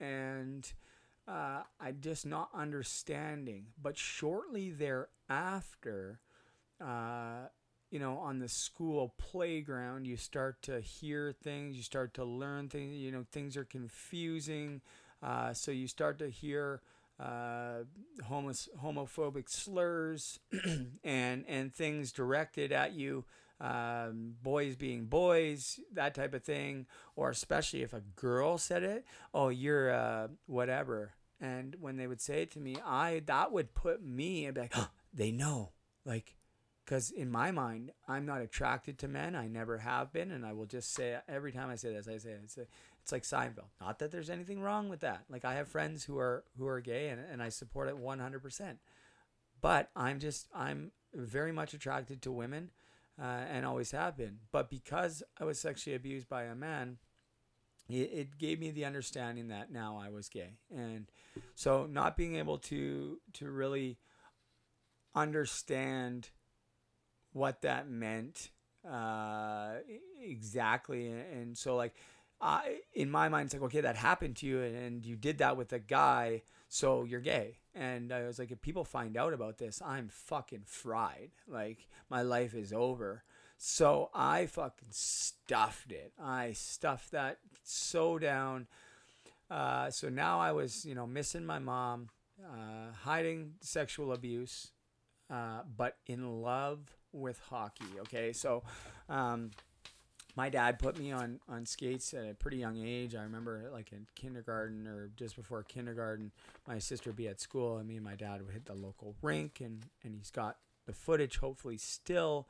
and 0.00 0.72
uh, 1.28 1.62
I 1.80 1.92
just 2.00 2.24
not 2.24 2.48
understanding. 2.54 3.66
But 3.82 3.98
shortly 3.98 4.70
thereafter, 4.70 6.20
uh, 6.80 7.48
you 7.90 7.98
know, 7.98 8.18
on 8.18 8.38
the 8.38 8.48
school 8.48 9.14
playground, 9.18 10.06
you 10.06 10.16
start 10.16 10.62
to 10.62 10.80
hear 10.80 11.34
things, 11.42 11.76
you 11.76 11.82
start 11.82 12.14
to 12.14 12.24
learn 12.24 12.68
things, 12.68 12.94
you 12.94 13.10
know, 13.10 13.24
things 13.32 13.56
are 13.56 13.64
confusing. 13.64 14.80
Uh, 15.22 15.52
so 15.52 15.70
you 15.70 15.86
start 15.86 16.18
to 16.18 16.30
hear 16.30 16.80
uh, 17.20 17.84
homeless, 18.24 18.68
homophobic 18.82 19.48
slurs 19.48 20.40
and 21.04 21.44
and 21.46 21.74
things 21.74 22.12
directed 22.12 22.72
at 22.72 22.92
you, 22.92 23.24
um, 23.60 24.34
boys 24.42 24.76
being 24.76 25.06
boys, 25.06 25.78
that 25.92 26.14
type 26.14 26.32
of 26.34 26.42
thing, 26.42 26.86
or 27.16 27.30
especially 27.30 27.82
if 27.82 27.92
a 27.92 28.02
girl 28.16 28.56
said 28.58 28.82
it, 28.82 29.04
oh 29.34 29.48
you're 29.48 29.92
uh, 29.92 30.28
whatever. 30.46 31.12
And 31.42 31.74
when 31.80 31.96
they 31.96 32.06
would 32.06 32.20
say 32.20 32.42
it 32.42 32.50
to 32.52 32.60
me, 32.60 32.76
I 32.84 33.22
that 33.26 33.52
would 33.52 33.74
put 33.74 34.02
me 34.02 34.46
and 34.46 34.54
be 34.54 34.62
like, 34.62 34.72
oh, 34.76 34.90
they 35.12 35.30
know, 35.32 35.72
like, 36.04 36.36
because 36.84 37.10
in 37.10 37.30
my 37.30 37.50
mind, 37.50 37.92
I'm 38.08 38.26
not 38.26 38.40
attracted 38.40 38.98
to 38.98 39.08
men. 39.08 39.36
I 39.36 39.46
never 39.46 39.78
have 39.78 40.12
been, 40.12 40.32
and 40.32 40.44
I 40.44 40.52
will 40.52 40.66
just 40.66 40.92
say 40.92 41.16
every 41.28 41.52
time 41.52 41.70
I 41.70 41.76
say 41.76 41.92
this, 41.92 42.08
I 42.08 42.18
say 42.18 42.30
it's 42.42 42.58
it's 43.02 43.12
like 43.12 43.22
Seinfeld. 43.22 43.70
Not 43.80 43.98
that 43.98 44.10
there's 44.10 44.30
anything 44.30 44.60
wrong 44.60 44.88
with 44.88 45.00
that. 45.00 45.24
Like 45.28 45.44
I 45.44 45.54
have 45.54 45.68
friends 45.68 46.04
who 46.04 46.18
are 46.18 46.44
who 46.58 46.66
are 46.66 46.80
gay 46.80 47.08
and, 47.08 47.20
and 47.20 47.42
I 47.42 47.48
support 47.48 47.88
it 47.88 47.96
100%. 47.96 48.76
But 49.60 49.90
I'm 49.96 50.18
just 50.18 50.48
I'm 50.54 50.92
very 51.14 51.52
much 51.52 51.74
attracted 51.74 52.22
to 52.22 52.32
women 52.32 52.70
uh, 53.20 53.44
and 53.50 53.66
always 53.66 53.90
have 53.90 54.16
been. 54.16 54.38
But 54.52 54.70
because 54.70 55.22
I 55.38 55.44
was 55.44 55.58
sexually 55.58 55.96
abused 55.96 56.28
by 56.28 56.44
a 56.44 56.54
man, 56.54 56.98
it, 57.88 58.10
it 58.12 58.38
gave 58.38 58.60
me 58.60 58.70
the 58.70 58.84
understanding 58.84 59.48
that 59.48 59.70
now 59.70 60.00
I 60.02 60.10
was 60.10 60.28
gay. 60.28 60.58
And 60.74 61.06
so 61.54 61.86
not 61.90 62.16
being 62.16 62.36
able 62.36 62.58
to 62.58 63.18
to 63.34 63.50
really 63.50 63.98
understand 65.14 66.30
what 67.32 67.62
that 67.62 67.88
meant 67.88 68.50
uh, 68.88 69.74
exactly 70.22 71.08
and 71.08 71.56
so 71.56 71.76
like 71.76 71.94
I, 72.40 72.78
in 72.94 73.10
my 73.10 73.28
mind, 73.28 73.46
it's 73.46 73.54
like, 73.54 73.62
okay, 73.64 73.82
that 73.82 73.96
happened 73.96 74.36
to 74.36 74.46
you, 74.46 74.62
and, 74.62 74.76
and 74.76 75.06
you 75.06 75.16
did 75.16 75.38
that 75.38 75.56
with 75.56 75.72
a 75.72 75.78
guy, 75.78 76.42
so 76.68 77.04
you're 77.04 77.20
gay. 77.20 77.58
And 77.74 78.12
I 78.12 78.22
was 78.22 78.38
like, 78.38 78.50
if 78.50 78.62
people 78.62 78.84
find 78.84 79.16
out 79.16 79.32
about 79.34 79.58
this, 79.58 79.82
I'm 79.84 80.08
fucking 80.08 80.62
fried. 80.64 81.30
Like, 81.46 81.86
my 82.08 82.22
life 82.22 82.54
is 82.54 82.72
over. 82.72 83.24
So 83.58 84.08
I 84.14 84.46
fucking 84.46 84.88
stuffed 84.90 85.92
it. 85.92 86.14
I 86.18 86.52
stuffed 86.52 87.10
that 87.10 87.40
so 87.62 88.18
down. 88.18 88.66
Uh, 89.50 89.90
so 89.90 90.08
now 90.08 90.40
I 90.40 90.52
was, 90.52 90.86
you 90.86 90.94
know, 90.94 91.06
missing 91.06 91.44
my 91.44 91.58
mom, 91.58 92.08
uh, 92.42 92.92
hiding 93.02 93.54
sexual 93.60 94.12
abuse, 94.12 94.70
uh, 95.30 95.60
but 95.76 95.98
in 96.06 96.40
love 96.40 96.78
with 97.12 97.38
hockey. 97.50 97.84
Okay, 98.00 98.32
so 98.32 98.62
um, 99.08 99.50
my 100.40 100.48
dad 100.48 100.78
put 100.78 100.98
me 100.98 101.12
on 101.12 101.38
on 101.50 101.66
skates 101.66 102.14
at 102.14 102.30
a 102.30 102.32
pretty 102.32 102.56
young 102.56 102.78
age. 102.82 103.14
I 103.14 103.24
remember 103.24 103.68
like 103.70 103.92
in 103.92 104.06
kindergarten 104.14 104.86
or 104.86 105.10
just 105.14 105.36
before 105.36 105.62
kindergarten, 105.62 106.32
my 106.66 106.78
sister 106.78 107.10
would 107.10 107.16
be 107.16 107.28
at 107.28 107.42
school 107.42 107.76
and 107.76 107.86
me 107.86 107.96
and 107.96 108.04
my 108.04 108.14
dad 108.14 108.40
would 108.40 108.54
hit 108.54 108.64
the 108.64 108.72
local 108.72 109.14
rink 109.20 109.60
and 109.60 109.84
and 110.02 110.14
he's 110.14 110.30
got 110.30 110.56
the 110.86 110.94
footage 110.94 111.36
hopefully 111.36 111.76
still. 111.76 112.48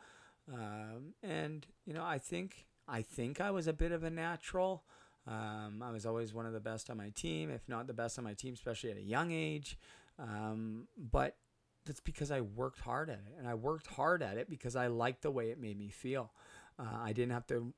Um, 0.53 1.14
and 1.20 1.66
you 1.84 1.93
know, 1.93 2.05
I 2.05 2.18
think 2.18 2.66
I 2.86 3.03
think 3.03 3.41
I 3.41 3.51
was 3.51 3.66
a 3.66 3.72
bit 3.72 3.91
of 3.91 4.05
a 4.05 4.11
natural. 4.11 4.84
Um, 5.26 5.82
I 5.82 5.91
was 5.91 6.07
always 6.07 6.32
one 6.32 6.47
of 6.47 6.53
the 6.53 6.61
best 6.61 6.91
on 6.91 6.97
my 6.97 7.11
team, 7.11 7.51
if 7.51 7.68
not 7.68 7.88
the 7.88 7.93
best 7.93 8.18
on 8.18 8.24
my 8.24 8.34
team, 8.34 8.55
especially 8.55 8.93
at 8.93 8.99
a 8.99 9.03
young 9.03 9.32
age. 9.32 9.76
Um, 10.16 10.86
but 10.97 11.34
that's 11.86 12.01
because 12.01 12.30
I 12.30 12.41
worked 12.41 12.78
hard 12.78 13.11
at 13.11 13.18
it, 13.26 13.34
and 13.36 13.49
I 13.49 13.55
worked 13.55 13.88
hard 13.88 14.22
at 14.22 14.36
it 14.38 14.49
because 14.49 14.76
I 14.76 14.86
liked 14.86 15.22
the 15.22 15.30
way 15.32 15.51
it 15.51 15.59
made 15.59 15.76
me 15.76 15.88
feel. 15.88 16.30
Uh, 16.80 16.99
I 17.03 17.12
didn't 17.12 17.32
have 17.32 17.47
to 17.49 17.74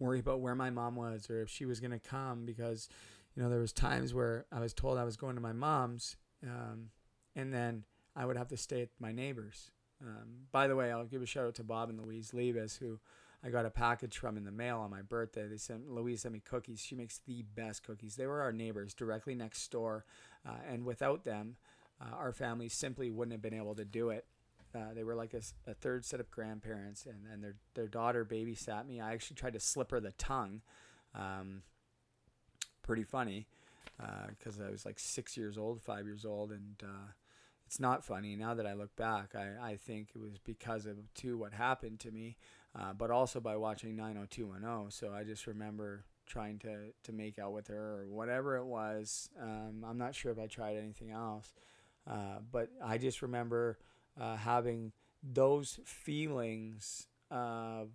worry 0.00 0.18
about 0.18 0.40
where 0.40 0.54
my 0.54 0.70
mom 0.70 0.96
was 0.96 1.30
or 1.30 1.42
if 1.42 1.48
she 1.48 1.66
was 1.66 1.78
going 1.78 1.92
to 1.92 1.98
come 2.00 2.44
because, 2.44 2.88
you 3.36 3.42
know, 3.42 3.48
there 3.48 3.60
was 3.60 3.72
times 3.72 4.12
where 4.12 4.46
I 4.50 4.58
was 4.58 4.74
told 4.74 4.98
I 4.98 5.04
was 5.04 5.16
going 5.16 5.36
to 5.36 5.40
my 5.40 5.52
mom's, 5.52 6.16
um, 6.42 6.90
and 7.36 7.52
then 7.52 7.84
I 8.16 8.24
would 8.24 8.36
have 8.36 8.48
to 8.48 8.56
stay 8.56 8.82
at 8.82 8.88
my 8.98 9.12
neighbor's. 9.12 9.70
Um, 10.02 10.46
by 10.50 10.66
the 10.66 10.74
way, 10.74 10.90
I'll 10.90 11.04
give 11.04 11.22
a 11.22 11.26
shout 11.26 11.46
out 11.46 11.54
to 11.56 11.64
Bob 11.64 11.90
and 11.90 12.00
Louise 12.00 12.32
Levis, 12.32 12.76
who 12.76 12.98
I 13.44 13.50
got 13.50 13.66
a 13.66 13.70
package 13.70 14.18
from 14.18 14.36
in 14.36 14.44
the 14.44 14.50
mail 14.50 14.78
on 14.78 14.90
my 14.90 15.02
birthday. 15.02 15.46
They 15.46 15.58
sent 15.58 15.90
Louise 15.90 16.22
sent 16.22 16.34
me 16.34 16.40
cookies. 16.40 16.80
She 16.80 16.94
makes 16.94 17.20
the 17.26 17.42
best 17.54 17.82
cookies. 17.82 18.16
They 18.16 18.26
were 18.26 18.40
our 18.40 18.52
neighbors 18.52 18.94
directly 18.94 19.34
next 19.34 19.70
door, 19.70 20.04
uh, 20.46 20.56
and 20.68 20.84
without 20.84 21.24
them, 21.24 21.56
uh, 22.00 22.14
our 22.16 22.32
family 22.32 22.68
simply 22.68 23.10
wouldn't 23.10 23.32
have 23.32 23.42
been 23.42 23.54
able 23.54 23.74
to 23.74 23.84
do 23.84 24.10
it. 24.10 24.26
Uh, 24.74 24.94
they 24.94 25.02
were 25.02 25.14
like 25.14 25.34
a, 25.34 25.42
a, 25.68 25.74
third 25.74 26.04
set 26.04 26.20
of 26.20 26.30
grandparents, 26.30 27.06
and, 27.06 27.26
and 27.32 27.42
their 27.42 27.56
their 27.74 27.88
daughter 27.88 28.24
babysat 28.24 28.86
me. 28.86 29.00
I 29.00 29.12
actually 29.12 29.36
tried 29.36 29.54
to 29.54 29.60
slip 29.60 29.90
her 29.90 30.00
the 30.00 30.12
tongue. 30.12 30.62
Um, 31.14 31.62
pretty 32.82 33.02
funny, 33.02 33.48
because 34.28 34.60
uh, 34.60 34.64
I 34.64 34.70
was 34.70 34.86
like 34.86 34.98
six 34.98 35.36
years 35.36 35.58
old, 35.58 35.80
five 35.80 36.06
years 36.06 36.24
old, 36.24 36.52
and 36.52 36.76
uh, 36.82 37.12
it's 37.66 37.80
not 37.80 38.04
funny 38.04 38.36
now 38.36 38.54
that 38.54 38.66
I 38.66 38.74
look 38.74 38.94
back. 38.96 39.34
I, 39.34 39.72
I 39.72 39.76
think 39.76 40.08
it 40.14 40.18
was 40.20 40.38
because 40.38 40.86
of 40.86 41.12
to 41.14 41.38
what 41.38 41.52
happened 41.52 42.00
to 42.00 42.10
me, 42.10 42.36
uh, 42.78 42.92
but 42.92 43.10
also 43.10 43.40
by 43.40 43.56
watching 43.56 43.94
90210. 43.96 44.90
So 44.90 45.14
I 45.14 45.24
just 45.24 45.46
remember 45.46 46.04
trying 46.26 46.58
to 46.60 46.92
to 47.02 47.12
make 47.12 47.38
out 47.38 47.52
with 47.52 47.68
her 47.68 48.00
or 48.00 48.06
whatever 48.08 48.56
it 48.56 48.64
was. 48.64 49.30
Um, 49.40 49.84
I'm 49.86 49.98
not 49.98 50.14
sure 50.14 50.32
if 50.32 50.38
I 50.38 50.46
tried 50.46 50.76
anything 50.76 51.10
else, 51.10 51.52
uh, 52.08 52.38
but 52.50 52.70
I 52.84 52.98
just 52.98 53.22
remember 53.22 53.78
uh, 54.18 54.36
having 54.36 54.92
those 55.22 55.80
feelings 55.84 57.06
of 57.30 57.90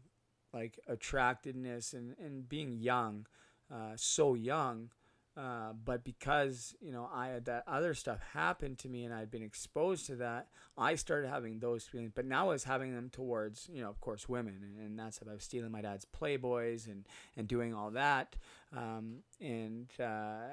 like 0.53 0.79
attractedness 0.87 1.93
and, 1.93 2.15
and 2.17 2.47
being 2.47 2.77
young, 2.77 3.25
uh, 3.73 3.93
so 3.95 4.35
young, 4.35 4.89
uh, 5.37 5.73
but 5.83 6.05
because 6.05 6.73
you 6.79 6.93
know 6.93 7.09
I 7.13 7.27
had 7.27 7.45
that 7.45 7.63
other 7.67 7.93
stuff 7.93 8.19
happen 8.33 8.75
to 8.77 8.87
me 8.87 9.03
and 9.03 9.13
I'd 9.13 9.29
been 9.29 9.43
exposed 9.43 10.05
to 10.07 10.15
that, 10.17 10.47
I 10.77 10.95
started 10.95 11.29
having 11.29 11.59
those 11.59 11.83
feelings. 11.83 12.11
But 12.15 12.25
now 12.25 12.45
I 12.45 12.53
was 12.53 12.63
having 12.63 12.95
them 12.95 13.09
towards 13.09 13.67
you 13.71 13.81
know 13.81 13.89
of 13.89 13.99
course 13.99 14.29
women, 14.29 14.59
and, 14.63 14.85
and 14.85 14.97
that's 14.97 15.21
about 15.21 15.41
stealing 15.41 15.71
my 15.71 15.81
dad's 15.81 16.05
Playboys 16.05 16.87
and 16.87 17.05
and 17.35 17.49
doing 17.49 17.73
all 17.73 17.91
that, 17.91 18.37
um, 18.75 19.17
and 19.41 19.89
uh, 19.99 20.47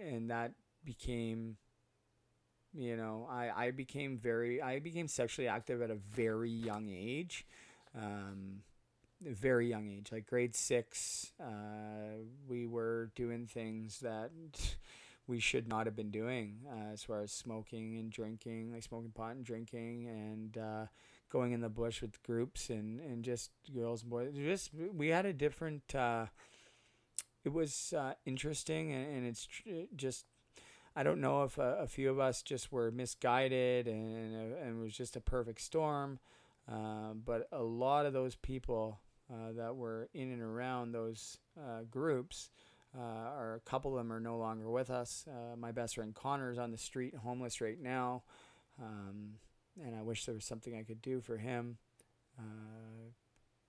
and 0.00 0.30
that 0.30 0.52
became 0.84 1.56
you 2.76 2.96
know 2.96 3.26
I, 3.30 3.66
I 3.66 3.70
became 3.70 4.18
very 4.18 4.60
i 4.60 4.78
became 4.78 5.08
sexually 5.08 5.48
active 5.48 5.82
at 5.82 5.90
a 5.90 5.94
very 5.94 6.50
young 6.50 6.90
age 6.90 7.46
um, 7.96 8.62
very 9.22 9.68
young 9.68 9.88
age 9.88 10.08
like 10.12 10.26
grade 10.26 10.54
six 10.54 11.32
uh, 11.40 12.18
we 12.48 12.66
were 12.66 13.10
doing 13.14 13.46
things 13.46 14.00
that 14.00 14.30
we 15.26 15.40
should 15.40 15.68
not 15.68 15.86
have 15.86 15.96
been 15.96 16.10
doing 16.10 16.58
uh, 16.70 16.92
as 16.92 17.02
far 17.02 17.20
as 17.20 17.32
smoking 17.32 17.96
and 17.96 18.10
drinking 18.10 18.72
like 18.72 18.82
smoking 18.82 19.10
pot 19.10 19.34
and 19.34 19.44
drinking 19.44 20.06
and 20.08 20.58
uh, 20.58 20.86
going 21.30 21.52
in 21.52 21.60
the 21.60 21.68
bush 21.68 22.00
with 22.02 22.22
groups 22.22 22.70
and, 22.70 23.00
and 23.00 23.24
just 23.24 23.50
girls 23.74 24.02
and 24.02 24.10
boys. 24.10 24.32
Just 24.34 24.70
we 24.94 25.08
had 25.08 25.26
a 25.26 25.32
different 25.32 25.94
uh, 25.94 26.26
it 27.44 27.52
was 27.52 27.94
uh, 27.96 28.14
interesting 28.24 28.92
and, 28.92 29.16
and 29.16 29.26
it's 29.26 29.46
tr- 29.46 29.86
just 29.96 30.26
I 30.98 31.02
don't 31.02 31.20
know 31.20 31.42
if 31.42 31.58
a, 31.58 31.80
a, 31.80 31.86
few 31.86 32.10
of 32.10 32.18
us 32.18 32.40
just 32.40 32.72
were 32.72 32.90
misguided 32.90 33.86
and, 33.86 34.56
and 34.56 34.80
it 34.80 34.82
was 34.82 34.94
just 34.94 35.14
a 35.14 35.20
perfect 35.20 35.60
storm. 35.60 36.18
Uh, 36.66 37.12
but 37.12 37.48
a 37.52 37.62
lot 37.62 38.06
of 38.06 38.14
those 38.14 38.34
people 38.34 38.98
uh, 39.30 39.52
that 39.56 39.76
were 39.76 40.08
in 40.14 40.32
and 40.32 40.40
around 40.40 40.92
those 40.92 41.36
uh, 41.58 41.82
groups, 41.90 42.48
uh, 42.98 43.30
or 43.36 43.54
a 43.54 43.68
couple 43.68 43.92
of 43.92 43.98
them 43.98 44.10
are 44.10 44.20
no 44.20 44.38
longer 44.38 44.70
with 44.70 44.88
us. 44.88 45.26
Uh, 45.28 45.54
my 45.54 45.70
best 45.70 45.96
friend 45.96 46.14
Connor 46.14 46.50
is 46.50 46.58
on 46.58 46.70
the 46.70 46.78
street, 46.78 47.14
homeless 47.14 47.60
right 47.60 47.80
now. 47.80 48.22
Um, 48.82 49.34
and 49.84 49.94
I 49.94 50.02
wish 50.02 50.24
there 50.24 50.34
was 50.34 50.46
something 50.46 50.74
I 50.74 50.82
could 50.82 51.02
do 51.02 51.20
for 51.20 51.36
him. 51.36 51.76
Uh, 52.38 53.10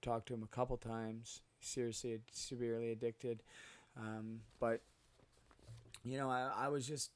talked 0.02 0.28
to 0.30 0.34
him 0.34 0.44
a 0.44 0.56
couple 0.56 0.78
times. 0.78 1.42
Seriously, 1.60 2.20
severely 2.32 2.92
addicted. 2.92 3.44
Um, 3.98 4.40
but 4.60 4.82
you 6.06 6.18
know, 6.18 6.30
I, 6.30 6.52
I 6.56 6.68
was 6.70 6.88
just 6.88 7.12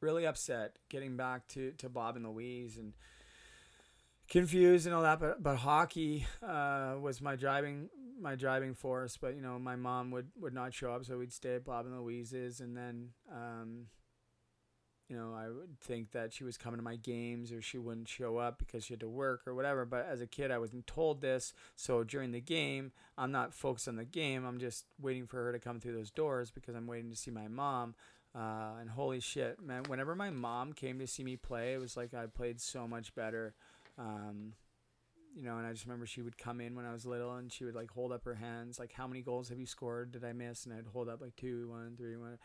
really 0.00 0.26
upset 0.26 0.76
getting 0.88 1.16
back 1.16 1.46
to, 1.48 1.72
to 1.72 1.88
Bob 1.88 2.16
and 2.16 2.26
Louise 2.26 2.78
and 2.78 2.92
confused 4.28 4.86
and 4.86 4.94
all 4.94 5.02
that. 5.02 5.20
But 5.20 5.42
but 5.42 5.56
hockey 5.56 6.26
uh, 6.42 6.94
was 7.00 7.20
my 7.20 7.36
driving 7.36 7.88
my 8.20 8.34
driving 8.34 8.74
force. 8.74 9.16
But 9.16 9.34
you 9.34 9.42
know, 9.42 9.58
my 9.58 9.76
mom 9.76 10.10
would, 10.12 10.28
would 10.40 10.54
not 10.54 10.74
show 10.74 10.92
up, 10.92 11.04
so 11.04 11.18
we'd 11.18 11.32
stay 11.32 11.56
at 11.56 11.64
Bob 11.64 11.86
and 11.86 11.98
Louise's, 11.98 12.60
and 12.60 12.76
then 12.76 13.10
um, 13.30 13.86
you 15.10 15.16
know, 15.16 15.34
I 15.34 15.48
would 15.48 15.80
think 15.80 16.12
that 16.12 16.32
she 16.32 16.44
was 16.44 16.56
coming 16.56 16.78
to 16.78 16.84
my 16.84 16.94
games 16.94 17.50
or 17.50 17.60
she 17.60 17.78
wouldn't 17.78 18.08
show 18.08 18.38
up 18.38 18.60
because 18.60 18.84
she 18.84 18.92
had 18.92 19.00
to 19.00 19.08
work 19.08 19.42
or 19.44 19.56
whatever. 19.56 19.84
But 19.84 20.06
as 20.08 20.20
a 20.20 20.26
kid, 20.26 20.52
I 20.52 20.58
wasn't 20.58 20.86
told 20.86 21.20
this. 21.20 21.52
So 21.74 22.04
during 22.04 22.30
the 22.30 22.40
game, 22.40 22.92
I'm 23.18 23.32
not 23.32 23.52
focused 23.52 23.88
on 23.88 23.96
the 23.96 24.04
game. 24.04 24.46
I'm 24.46 24.60
just 24.60 24.84
waiting 25.00 25.26
for 25.26 25.38
her 25.44 25.52
to 25.52 25.58
come 25.58 25.80
through 25.80 25.96
those 25.96 26.12
doors 26.12 26.52
because 26.52 26.76
I'm 26.76 26.86
waiting 26.86 27.10
to 27.10 27.16
see 27.16 27.32
my 27.32 27.48
mom. 27.48 27.96
Uh, 28.34 28.78
and 28.80 28.88
holy 28.90 29.20
shit, 29.20 29.60
man, 29.60 29.82
whenever 29.88 30.14
my 30.14 30.30
mom 30.30 30.72
came 30.72 30.98
to 31.00 31.06
see 31.06 31.24
me 31.24 31.36
play, 31.36 31.74
it 31.74 31.80
was 31.80 31.96
like 31.96 32.14
I 32.14 32.26
played 32.26 32.60
so 32.60 32.86
much 32.86 33.14
better. 33.14 33.54
Um, 33.98 34.52
you 35.34 35.42
know, 35.42 35.58
and 35.58 35.66
I 35.66 35.72
just 35.72 35.84
remember 35.84 36.06
she 36.06 36.22
would 36.22 36.38
come 36.38 36.60
in 36.60 36.74
when 36.74 36.84
I 36.84 36.92
was 36.92 37.06
little 37.06 37.34
and 37.34 37.52
she 37.52 37.64
would 37.64 37.74
like 37.74 37.90
hold 37.90 38.12
up 38.12 38.24
her 38.24 38.34
hands, 38.34 38.78
like, 38.78 38.92
how 38.92 39.06
many 39.06 39.20
goals 39.20 39.48
have 39.48 39.58
you 39.58 39.66
scored? 39.66 40.12
Did 40.12 40.24
I 40.24 40.32
miss? 40.32 40.64
And 40.64 40.74
I'd 40.74 40.86
hold 40.92 41.08
up 41.08 41.20
like 41.20 41.36
two, 41.36 41.68
one, 41.68 41.94
three, 41.96 42.16
one. 42.16 42.38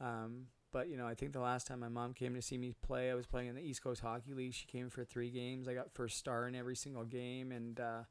Um, 0.00 0.46
but 0.72 0.88
you 0.88 0.96
know, 0.96 1.06
I 1.06 1.14
think 1.14 1.32
the 1.32 1.40
last 1.40 1.66
time 1.66 1.80
my 1.80 1.88
mom 1.88 2.14
came 2.14 2.34
to 2.34 2.42
see 2.42 2.56
me 2.56 2.74
play, 2.82 3.10
I 3.10 3.14
was 3.14 3.26
playing 3.26 3.48
in 3.48 3.54
the 3.54 3.62
East 3.62 3.82
Coast 3.82 4.00
Hockey 4.00 4.32
League. 4.32 4.54
She 4.54 4.66
came 4.66 4.88
for 4.90 5.04
three 5.04 5.30
games. 5.30 5.68
I 5.68 5.74
got 5.74 5.92
first 5.92 6.18
star 6.18 6.48
in 6.48 6.54
every 6.54 6.76
single 6.76 7.04
game, 7.04 7.52
and 7.52 7.78
uh, 7.78 8.02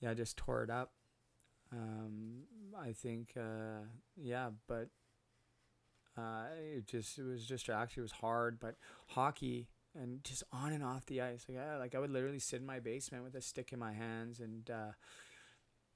yeah, 0.00 0.10
I 0.10 0.14
just 0.14 0.36
tore 0.36 0.62
it 0.62 0.70
up. 0.70 0.92
Um, 1.72 2.42
I 2.78 2.92
think, 2.92 3.32
uh, 3.36 3.84
yeah, 4.16 4.50
but 4.68 4.88
uh, 6.20 6.44
it 6.76 6.86
just 6.86 7.18
it 7.18 7.24
was 7.24 7.46
just 7.46 7.68
actually 7.68 8.02
it 8.02 8.04
was 8.04 8.12
hard. 8.12 8.60
But 8.60 8.76
hockey 9.08 9.68
and 10.00 10.22
just 10.22 10.44
on 10.52 10.72
and 10.72 10.84
off 10.84 11.06
the 11.06 11.20
ice, 11.20 11.46
like 11.48 11.58
I, 11.58 11.76
like 11.76 11.94
I 11.94 11.98
would 11.98 12.10
literally 12.10 12.38
sit 12.38 12.60
in 12.60 12.66
my 12.66 12.80
basement 12.80 13.24
with 13.24 13.34
a 13.34 13.42
stick 13.42 13.72
in 13.72 13.78
my 13.78 13.92
hands 13.92 14.40
and. 14.40 14.70
Uh, 14.70 14.92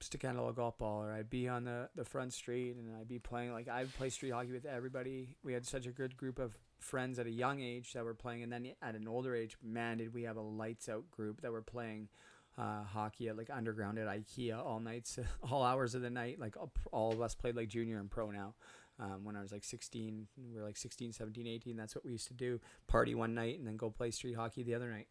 stick 0.01 0.23
handle 0.23 0.51
a 0.51 0.53
golf 0.53 0.77
ball 0.77 1.03
or 1.03 1.13
I'd 1.13 1.31
be 1.31 1.49
on 1.49 1.65
the, 1.65 1.89
the 1.95 2.05
front 2.05 2.35
street 2.35 2.77
and 2.77 2.95
I'd 3.01 3.09
be 3.09 3.19
playing 3.19 3.53
like 3.53 3.69
I'd 3.69 3.95
play 3.95 4.11
street 4.11 4.33
hockey 4.33 4.53
with 4.53 4.67
everybody. 4.67 5.37
We 5.43 5.55
had 5.55 5.65
such 5.65 5.87
a 5.87 5.93
good 5.93 6.15
group 6.15 6.39
of 6.39 6.59
friends 6.79 7.19
at 7.19 7.27
a 7.27 7.31
young 7.31 7.61
age 7.61 7.95
that 7.95 8.05
were 8.05 8.13
playing 8.13 8.43
and 8.43 8.53
then 8.53 8.73
at 8.83 8.97
an 8.97 9.09
older 9.09 9.35
age, 9.35 9.57
man, 9.63 9.99
did 9.99 10.13
we 10.13 10.25
have 10.25 10.37
a 10.37 10.43
lights 10.43 10.91
out 10.91 11.11
group 11.11 11.41
that 11.41 11.53
were 11.53 11.63
playing 11.63 12.09
uh, 12.57 12.85
hockey 12.85 13.29
at 13.29 13.37
like 13.37 13.51
underground 13.51 13.99
at 13.99 14.07
IKEA 14.07 14.57
all 14.57 14.81
nights, 14.81 15.19
all 15.51 15.63
hours 15.63 15.95
of 15.95 16.03
the 16.03 16.11
night. 16.11 16.39
Like 16.39 16.57
all 16.93 17.13
of 17.13 17.21
us 17.21 17.35
played 17.35 17.57
like 17.57 17.69
junior 17.69 17.99
and 17.99 18.11
pro 18.11 18.31
now. 18.31 18.55
Um, 19.01 19.25
when 19.25 19.37
I 19.37 19.41
was 19.41 19.51
like 19.51 19.65
16, 19.65 20.29
we 20.37 20.57
were 20.57 20.65
like 20.65 20.77
16, 20.77 21.13
17, 21.13 21.47
18. 21.47 21.77
That's 21.77 21.95
what 21.95 22.05
we 22.05 22.13
used 22.13 22.29
to 22.29 22.35
do. 22.35 22.61
Party 22.87 23.15
one 23.15 23.35
night 23.35 23.59
and 23.59 23.67
then 23.67 23.77
go 23.77 23.91
play 23.91 24.11
street 24.11 24.35
hockey 24.35 24.63
the 24.63 24.75
other 24.75 24.89
night. 24.89 25.09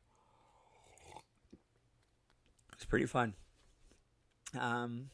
It's 2.73 2.85
pretty 2.85 3.05
fun. 3.05 3.33
Um, 4.59 5.09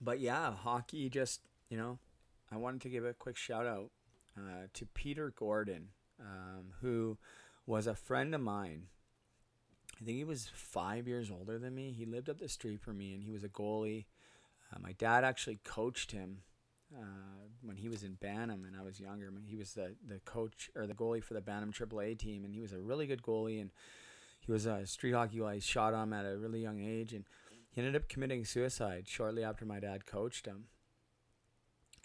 but 0.00 0.20
yeah, 0.20 0.52
hockey 0.52 1.08
just, 1.08 1.40
you 1.70 1.76
know, 1.78 1.98
I 2.52 2.56
wanted 2.56 2.82
to 2.82 2.88
give 2.88 3.04
a 3.04 3.14
quick 3.14 3.36
shout 3.36 3.66
out 3.66 3.90
uh, 4.36 4.66
to 4.74 4.86
Peter 4.86 5.32
Gordon, 5.36 5.88
um, 6.20 6.72
who 6.80 7.16
was 7.66 7.86
a 7.86 7.94
friend 7.94 8.34
of 8.34 8.40
mine. 8.40 8.84
I 10.00 10.04
think 10.04 10.18
he 10.18 10.24
was 10.24 10.50
five 10.52 11.08
years 11.08 11.30
older 11.30 11.58
than 11.58 11.74
me. 11.74 11.92
He 11.92 12.04
lived 12.04 12.28
up 12.28 12.38
the 12.38 12.48
street 12.48 12.80
from 12.80 12.98
me 12.98 13.14
and 13.14 13.22
he 13.22 13.30
was 13.30 13.42
a 13.42 13.48
goalie. 13.48 14.04
Uh, 14.70 14.78
my 14.80 14.92
dad 14.92 15.24
actually 15.24 15.58
coached 15.64 16.12
him 16.12 16.38
uh, 16.94 17.48
when 17.62 17.76
he 17.76 17.88
was 17.88 18.02
in 18.02 18.14
Bantam 18.14 18.64
and 18.64 18.76
I 18.76 18.82
was 18.82 19.00
younger. 19.00 19.32
He 19.46 19.56
was 19.56 19.72
the, 19.72 19.94
the 20.06 20.20
coach 20.20 20.70
or 20.76 20.86
the 20.86 20.94
goalie 20.94 21.22
for 21.22 21.34
the 21.34 21.40
Bantam 21.40 21.72
AAA 21.72 22.18
team 22.18 22.44
and 22.44 22.54
he 22.54 22.60
was 22.60 22.72
a 22.72 22.78
really 22.78 23.06
good 23.06 23.22
goalie 23.22 23.60
and 23.60 23.70
he 24.40 24.52
was 24.52 24.66
a 24.66 24.86
street 24.86 25.12
hockey 25.12 25.38
guy. 25.38 25.58
Shot 25.58 25.94
him 25.94 26.12
at 26.12 26.24
a 26.24 26.36
really 26.36 26.60
young 26.60 26.80
age 26.80 27.12
and 27.12 27.24
he 27.70 27.80
ended 27.80 27.96
up 27.96 28.08
committing 28.08 28.44
suicide 28.44 29.08
shortly 29.08 29.42
after 29.42 29.64
my 29.64 29.80
dad 29.80 30.06
coached 30.06 30.46
him. 30.46 30.64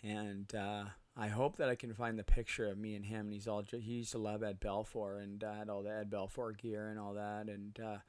And 0.03 0.53
uh, 0.55 0.86
I 1.15 1.27
hope 1.27 1.57
that 1.57 1.69
I 1.69 1.75
can 1.75 1.93
find 1.93 2.17
the 2.17 2.23
picture 2.23 2.67
of 2.67 2.77
me 2.77 2.95
and 2.95 3.05
him. 3.05 3.27
And 3.27 3.34
he's 3.34 3.47
all 3.47 3.63
he 3.71 3.77
used 3.77 4.11
to 4.11 4.17
love 4.17 4.43
Ed 4.43 4.59
Belfour 4.59 5.21
and 5.21 5.43
uh, 5.43 5.53
had 5.53 5.69
all 5.69 5.84
the 5.84 5.91
Ed 5.91 6.09
Belfour 6.09 6.57
gear 6.57 6.89
and 6.89 6.99
all 6.99 7.13
that. 7.13 7.47
And 7.47 7.79
uh, 7.79 7.97
I 7.97 7.99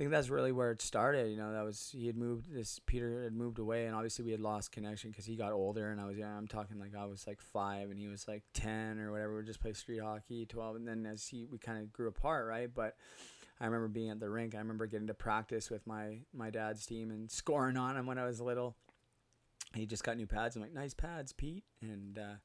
think 0.00 0.12
that's 0.12 0.30
really 0.30 0.50
where 0.50 0.70
it 0.70 0.80
started. 0.80 1.30
You 1.30 1.36
know, 1.36 1.52
that 1.52 1.62
was 1.62 1.90
he 1.94 2.06
had 2.06 2.16
moved. 2.16 2.50
This 2.50 2.80
Peter 2.86 3.22
had 3.22 3.34
moved 3.34 3.58
away, 3.58 3.84
and 3.84 3.94
obviously 3.94 4.24
we 4.24 4.30
had 4.30 4.40
lost 4.40 4.72
connection 4.72 5.10
because 5.10 5.26
he 5.26 5.36
got 5.36 5.52
older, 5.52 5.90
and 5.90 6.00
I 6.00 6.06
was 6.06 6.16
young. 6.16 6.34
I'm 6.34 6.48
talking 6.48 6.80
like 6.80 6.94
I 6.98 7.04
was 7.04 7.26
like 7.26 7.38
five, 7.38 7.90
and 7.90 7.98
he 7.98 8.08
was 8.08 8.26
like 8.26 8.42
ten 8.54 8.98
or 8.98 9.12
whatever. 9.12 9.36
We 9.36 9.42
just 9.42 9.60
play 9.60 9.74
street 9.74 10.00
hockey, 10.00 10.46
twelve, 10.46 10.76
and 10.76 10.88
then 10.88 11.04
as 11.04 11.26
he 11.26 11.44
we 11.44 11.58
kind 11.58 11.78
of 11.78 11.92
grew 11.92 12.08
apart, 12.08 12.46
right? 12.46 12.70
But 12.74 12.96
I 13.60 13.66
remember 13.66 13.88
being 13.88 14.08
at 14.08 14.20
the 14.20 14.30
rink. 14.30 14.54
I 14.54 14.58
remember 14.58 14.86
getting 14.86 15.08
to 15.08 15.14
practice 15.14 15.68
with 15.68 15.86
my 15.86 16.20
my 16.32 16.48
dad's 16.48 16.86
team 16.86 17.10
and 17.10 17.30
scoring 17.30 17.76
on 17.76 17.98
him 17.98 18.06
when 18.06 18.16
I 18.16 18.24
was 18.24 18.40
little. 18.40 18.76
He 19.74 19.84
just 19.84 20.02
got 20.02 20.16
new 20.16 20.26
pads. 20.26 20.56
I'm 20.56 20.62
like, 20.62 20.72
nice 20.72 20.94
pads, 20.94 21.34
Pete. 21.34 21.64
And 21.82 22.18
uh, 22.18 22.36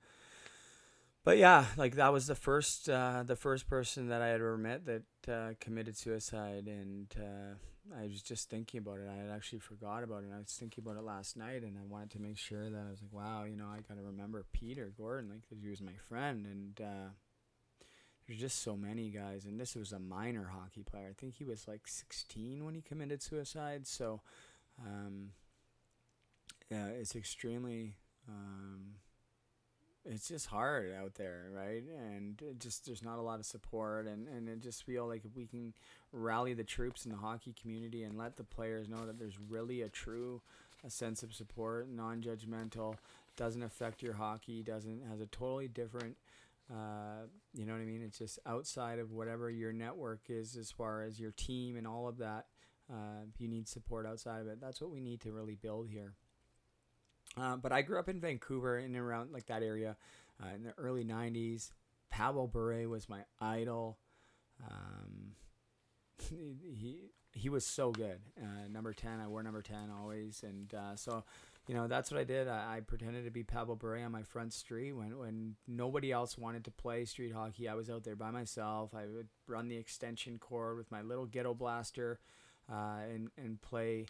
but 1.25 1.39
yeah, 1.39 1.65
like 1.75 1.95
that 1.95 2.13
was 2.13 2.27
the 2.27 2.35
first 2.35 2.87
uh, 2.87 3.23
the 3.25 3.35
first 3.35 3.67
person 3.67 4.09
that 4.09 4.21
I 4.21 4.27
had 4.27 4.35
ever 4.41 4.57
met 4.57 4.85
that 4.85 5.03
uh, 5.27 5.53
committed 5.59 5.97
suicide, 5.97 6.67
and 6.67 7.07
uh, 7.19 7.97
I 7.99 8.03
was 8.03 8.21
just 8.21 8.47
thinking 8.49 8.77
about 8.77 8.99
it. 8.99 9.09
I 9.11 9.15
had 9.15 9.31
actually 9.35 9.59
forgot 9.59 10.03
about 10.03 10.23
it. 10.23 10.29
I 10.33 10.37
was 10.37 10.55
thinking 10.57 10.83
about 10.83 10.97
it 10.97 11.03
last 11.03 11.35
night, 11.35 11.63
and 11.63 11.77
I 11.77 11.83
wanted 11.83 12.11
to 12.11 12.19
make 12.19 12.37
sure 12.37 12.69
that 12.69 12.85
I 12.87 12.91
was 12.91 13.01
like, 13.01 13.11
wow, 13.11 13.43
you 13.43 13.55
know, 13.55 13.65
I 13.65 13.77
got 13.77 13.97
to 13.97 14.03
remember 14.03 14.45
Peter 14.53 14.93
Gordon, 14.95 15.31
like 15.31 15.43
he 15.49 15.67
was 15.67 15.81
my 15.81 15.95
friend, 16.07 16.45
and 16.45 16.79
uh, 16.79 17.09
there's 18.27 18.39
just 18.39 18.61
so 18.61 18.77
many 18.77 19.09
guys, 19.09 19.45
and 19.45 19.59
this 19.59 19.75
was 19.75 19.93
a 19.93 19.99
minor 19.99 20.51
hockey 20.53 20.83
player. 20.83 21.07
I 21.09 21.19
think 21.19 21.33
he 21.33 21.43
was 21.43 21.67
like 21.67 21.87
16 21.87 22.63
when 22.63 22.75
he 22.75 22.81
committed 22.81 23.23
suicide. 23.23 23.87
So, 23.87 24.21
um, 24.79 25.31
yeah, 26.69 26.85
it's 26.85 27.15
extremely, 27.15 27.95
um, 28.29 28.95
it's 30.05 30.27
just 30.27 30.47
hard 30.47 30.93
out 30.93 31.15
there, 31.15 31.49
right? 31.53 31.83
And 31.97 32.41
just 32.59 32.85
there's 32.85 33.03
not 33.03 33.17
a 33.19 33.21
lot 33.21 33.39
of 33.39 33.45
support, 33.45 34.07
and 34.07 34.27
and 34.27 34.47
it 34.49 34.61
just 34.61 34.83
feel 34.85 35.07
like 35.07 35.25
if 35.25 35.35
we 35.35 35.45
can 35.47 35.73
rally 36.11 36.53
the 36.53 36.63
troops 36.63 37.05
in 37.05 37.11
the 37.11 37.17
hockey 37.17 37.53
community 37.59 38.03
and 38.03 38.17
let 38.17 38.37
the 38.37 38.43
players 38.43 38.87
know 38.89 39.05
that 39.05 39.19
there's 39.19 39.39
really 39.39 39.81
a 39.81 39.89
true 39.89 40.41
a 40.85 40.89
sense 40.89 41.23
of 41.23 41.33
support, 41.33 41.89
non-judgmental, 41.89 42.97
doesn't 43.35 43.63
affect 43.63 44.03
your 44.03 44.13
hockey, 44.13 44.61
doesn't 44.63 45.01
has 45.09 45.21
a 45.21 45.25
totally 45.27 45.67
different 45.67 46.17
Uh, 46.71 47.27
you 47.53 47.65
know 47.65 47.73
what 47.73 47.81
I 47.81 47.85
mean? 47.85 48.01
It's 48.01 48.17
just 48.17 48.39
outside 48.45 48.97
of 48.99 49.11
whatever 49.11 49.49
your 49.51 49.71
network 49.71 50.21
is 50.29 50.57
as 50.57 50.71
far 50.71 51.03
as 51.03 51.19
your 51.19 51.31
team 51.31 51.77
and 51.77 51.85
all 51.87 52.07
of 52.07 52.17
that. 52.17 52.47
Uh, 52.91 53.25
you 53.37 53.47
need 53.47 53.67
support 53.67 54.05
outside 54.05 54.41
of 54.41 54.47
it. 54.47 54.59
That's 54.59 54.81
what 54.81 54.91
we 54.91 54.99
need 54.99 55.21
to 55.21 55.31
really 55.31 55.55
build 55.55 55.89
here. 55.89 56.13
Uh, 57.37 57.57
but 57.57 57.71
I 57.71 57.81
grew 57.81 57.99
up 57.99 58.09
in 58.09 58.19
Vancouver 58.19 58.77
and 58.77 58.95
around 58.95 59.31
like 59.33 59.47
that 59.47 59.63
area 59.63 59.97
uh, 60.41 60.55
in 60.55 60.63
the 60.63 60.73
early 60.77 61.03
'90s. 61.03 61.71
Pavel 62.09 62.47
Bure 62.47 62.87
was 62.87 63.09
my 63.09 63.23
idol. 63.41 63.97
Um, 64.63 65.35
he 66.29 67.11
he 67.33 67.49
was 67.49 67.65
so 67.65 67.91
good. 67.91 68.19
Uh, 68.41 68.67
number 68.71 68.93
ten, 68.93 69.19
I 69.19 69.27
wore 69.27 69.43
number 69.43 69.61
ten 69.61 69.91
always, 69.91 70.43
and 70.43 70.73
uh, 70.73 70.95
so 70.95 71.23
you 71.67 71.75
know 71.75 71.87
that's 71.87 72.09
what 72.09 72.19
I 72.19 72.23
did. 72.23 72.47
I, 72.47 72.77
I, 72.77 72.79
pretended 72.79 73.25
to 73.25 73.31
be 73.31 73.43
Pavel 73.43 73.75
Bure 73.75 73.97
on 73.97 74.11
my 74.11 74.23
front 74.23 74.53
street 74.53 74.93
when 74.93 75.17
when 75.17 75.55
nobody 75.67 76.11
else 76.11 76.37
wanted 76.37 76.63
to 76.65 76.71
play 76.71 77.05
street 77.05 77.33
hockey. 77.33 77.67
I 77.67 77.73
was 77.73 77.89
out 77.89 78.03
there 78.03 78.15
by 78.15 78.31
myself. 78.31 78.93
I 78.95 79.07
would 79.07 79.27
run 79.47 79.67
the 79.67 79.77
extension 79.77 80.39
cord 80.39 80.77
with 80.77 80.89
my 80.91 81.01
little 81.01 81.25
ghetto 81.25 81.53
blaster, 81.53 82.19
uh, 82.71 82.99
and 83.13 83.29
and 83.37 83.61
play. 83.61 84.05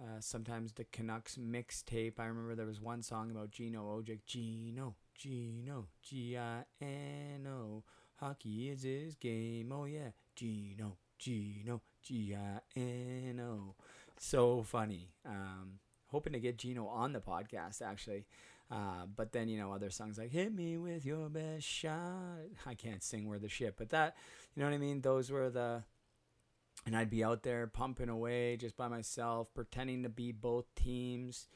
Uh, 0.00 0.18
sometimes 0.20 0.72
the 0.72 0.84
Canucks 0.84 1.36
mixtape. 1.36 2.18
I 2.18 2.24
remember 2.24 2.54
there 2.54 2.66
was 2.66 2.80
one 2.80 3.02
song 3.02 3.30
about 3.30 3.50
Gino 3.50 3.82
Odjick. 3.82 4.20
Gino, 4.26 4.94
Gino, 5.14 5.88
G 6.02 6.38
I 6.38 6.64
N 6.80 7.46
O. 7.46 7.84
Hockey 8.16 8.70
is 8.70 8.82
his 8.82 9.14
game. 9.14 9.70
Oh 9.72 9.84
yeah, 9.84 10.10
Gino, 10.34 10.96
Gino, 11.18 11.82
G 12.02 12.34
I 12.34 12.60
N 12.74 13.40
O. 13.40 13.74
So 14.18 14.62
funny. 14.62 15.10
Um, 15.26 15.80
hoping 16.06 16.32
to 16.32 16.40
get 16.40 16.56
Gino 16.56 16.86
on 16.86 17.12
the 17.12 17.20
podcast 17.20 17.82
actually. 17.82 18.24
Uh, 18.70 19.04
but 19.16 19.32
then 19.32 19.48
you 19.48 19.58
know 19.58 19.72
other 19.72 19.90
songs 19.90 20.16
like 20.16 20.30
"Hit 20.30 20.54
Me 20.54 20.78
with 20.78 21.04
Your 21.04 21.28
Best 21.28 21.66
Shot." 21.66 22.46
I 22.64 22.74
can't 22.74 23.02
sing 23.02 23.26
"We're 23.26 23.38
the 23.38 23.48
Ship," 23.48 23.74
but 23.76 23.90
that 23.90 24.16
you 24.54 24.62
know 24.62 24.68
what 24.68 24.74
I 24.74 24.78
mean. 24.78 25.00
Those 25.00 25.30
were 25.30 25.50
the, 25.50 25.82
and 26.86 26.96
I'd 26.96 27.10
be 27.10 27.24
out 27.24 27.42
there 27.42 27.66
pumping 27.66 28.08
away 28.08 28.56
just 28.56 28.76
by 28.76 28.88
myself, 28.88 29.48
pretending 29.54 30.02
to 30.02 30.08
be 30.08 30.32
both 30.32 30.66
teams. 30.74 31.48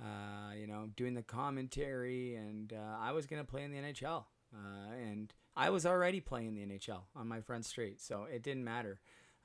Uh, 0.00 0.54
you 0.58 0.66
know, 0.66 0.88
doing 0.96 1.12
the 1.12 1.22
commentary, 1.22 2.34
and 2.34 2.72
uh, 2.72 2.96
I 2.98 3.12
was 3.12 3.26
gonna 3.26 3.44
play 3.44 3.64
in 3.64 3.70
the 3.70 3.76
NHL, 3.76 4.24
uh, 4.54 4.94
and 4.98 5.34
I 5.54 5.68
was 5.68 5.84
already 5.84 6.20
playing 6.20 6.54
the 6.54 6.62
NHL 6.62 7.02
on 7.14 7.28
my 7.28 7.42
front 7.42 7.66
street, 7.66 8.00
so 8.00 8.24
it 8.32 8.42
didn't 8.42 8.64
matter. 8.64 9.00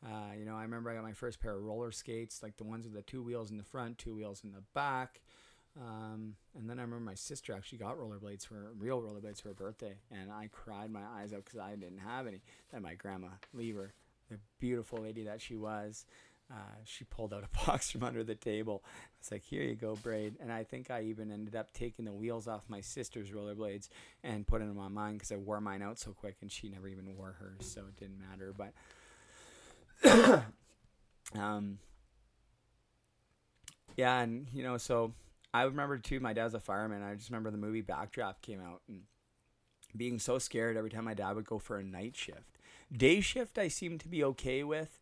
Uh, 0.05 0.33
you 0.38 0.45
know, 0.45 0.55
I 0.55 0.61
remember 0.61 0.89
I 0.89 0.95
got 0.95 1.03
my 1.03 1.13
first 1.13 1.41
pair 1.41 1.55
of 1.55 1.63
roller 1.63 1.91
skates, 1.91 2.43
like 2.43 2.57
the 2.57 2.63
ones 2.63 2.86
with 2.86 2.93
the 2.93 3.01
two 3.01 3.23
wheels 3.23 3.51
in 3.51 3.57
the 3.57 3.63
front, 3.63 3.97
two 3.97 4.15
wheels 4.15 4.43
in 4.43 4.51
the 4.51 4.63
back. 4.73 5.21
Um, 5.77 6.36
and 6.57 6.69
then 6.69 6.79
I 6.79 6.83
remember 6.83 7.03
my 7.03 7.15
sister 7.15 7.53
actually 7.53 7.79
got 7.79 7.97
rollerblades 7.97 8.47
for 8.47 8.71
real 8.77 9.01
rollerblades 9.01 9.41
for 9.41 9.49
her 9.49 9.53
birthday, 9.53 9.97
and 10.09 10.31
I 10.31 10.49
cried 10.51 10.89
my 10.89 11.03
eyes 11.17 11.33
out 11.33 11.43
because 11.43 11.59
I 11.59 11.75
didn't 11.75 11.99
have 11.99 12.27
any. 12.27 12.41
Then 12.71 12.83
my 12.83 12.93
grandma 12.93 13.27
Lever, 13.53 13.93
the 14.30 14.39
beautiful 14.59 14.99
lady 14.99 15.23
that 15.23 15.41
she 15.41 15.55
was, 15.55 16.05
uh, 16.51 16.78
she 16.84 17.03
pulled 17.05 17.34
out 17.34 17.43
a 17.43 17.65
box 17.65 17.91
from 17.91 18.03
under 18.03 18.23
the 18.23 18.36
table. 18.36 18.84
It's 19.19 19.32
like, 19.32 19.43
here 19.43 19.63
you 19.63 19.76
go, 19.76 19.95
braid. 19.95 20.36
And 20.39 20.51
I 20.51 20.63
think 20.63 20.91
I 20.91 21.03
even 21.03 21.32
ended 21.32 21.55
up 21.55 21.73
taking 21.73 22.05
the 22.05 22.13
wheels 22.13 22.47
off 22.47 22.63
my 22.67 22.82
sister's 22.82 23.32
rollerblades 23.32 23.89
and 24.23 24.45
putting 24.45 24.67
them 24.67 24.80
on 24.80 24.93
mine 24.93 25.13
because 25.13 25.32
I 25.32 25.38
wore 25.38 25.59
mine 25.61 25.82
out 25.82 25.99
so 25.99 26.11
quick, 26.11 26.38
and 26.41 26.51
she 26.51 26.69
never 26.69 26.88
even 26.88 27.15
wore 27.17 27.36
hers, 27.39 27.65
so 27.65 27.82
it 27.82 27.97
didn't 27.97 28.19
matter. 28.19 28.53
But 28.55 28.73
um, 31.39 31.80
yeah, 33.97 34.19
and 34.19 34.47
you 34.53 34.63
know, 34.63 34.78
so 34.78 35.13
I 35.53 35.63
remember 35.63 35.97
too. 35.97 36.19
My 36.19 36.34
dad's 36.34 36.53
a 36.53 36.59
fireman. 36.59 37.01
I 37.01 37.15
just 37.15 37.30
remember 37.30 37.49
the 37.49 37.57
movie 37.57 37.82
Backdraft 37.82 38.41
came 38.41 38.61
out 38.61 38.82
and 38.88 39.01
being 39.95 40.19
so 40.19 40.38
scared 40.38 40.78
every 40.78 40.89
time 40.89 41.05
my 41.05 41.13
dad 41.13 41.36
would 41.36 41.45
go 41.45 41.57
for 41.57 41.78
a 41.78 41.84
night 41.84 42.15
shift. 42.15 42.55
Day 42.95 43.21
shift, 43.21 43.57
I 43.57 43.67
seemed 43.67 43.99
to 44.01 44.07
be 44.07 44.23
okay 44.23 44.63
with, 44.63 44.99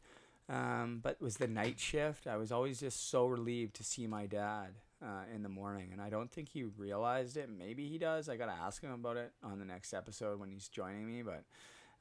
um, 0.49 0.99
but 1.03 1.21
was 1.21 1.37
the 1.37 1.47
night 1.47 1.79
shift. 1.79 2.27
I 2.27 2.37
was 2.37 2.51
always 2.51 2.79
just 2.79 3.09
so 3.09 3.25
relieved 3.25 3.75
to 3.75 3.83
see 3.83 4.07
my 4.07 4.25
dad 4.25 4.75
uh, 5.01 5.23
in 5.33 5.43
the 5.43 5.49
morning, 5.49 5.89
and 5.91 6.01
I 6.01 6.09
don't 6.09 6.31
think 6.31 6.49
he 6.49 6.63
realized 6.63 7.37
it. 7.37 7.49
Maybe 7.49 7.87
he 7.87 7.97
does. 7.97 8.29
I 8.29 8.37
gotta 8.37 8.53
ask 8.53 8.81
him 8.81 8.91
about 8.91 9.17
it 9.17 9.31
on 9.43 9.59
the 9.59 9.65
next 9.65 9.93
episode 9.93 10.39
when 10.39 10.49
he's 10.49 10.67
joining 10.67 11.07
me, 11.07 11.21
but. 11.23 11.43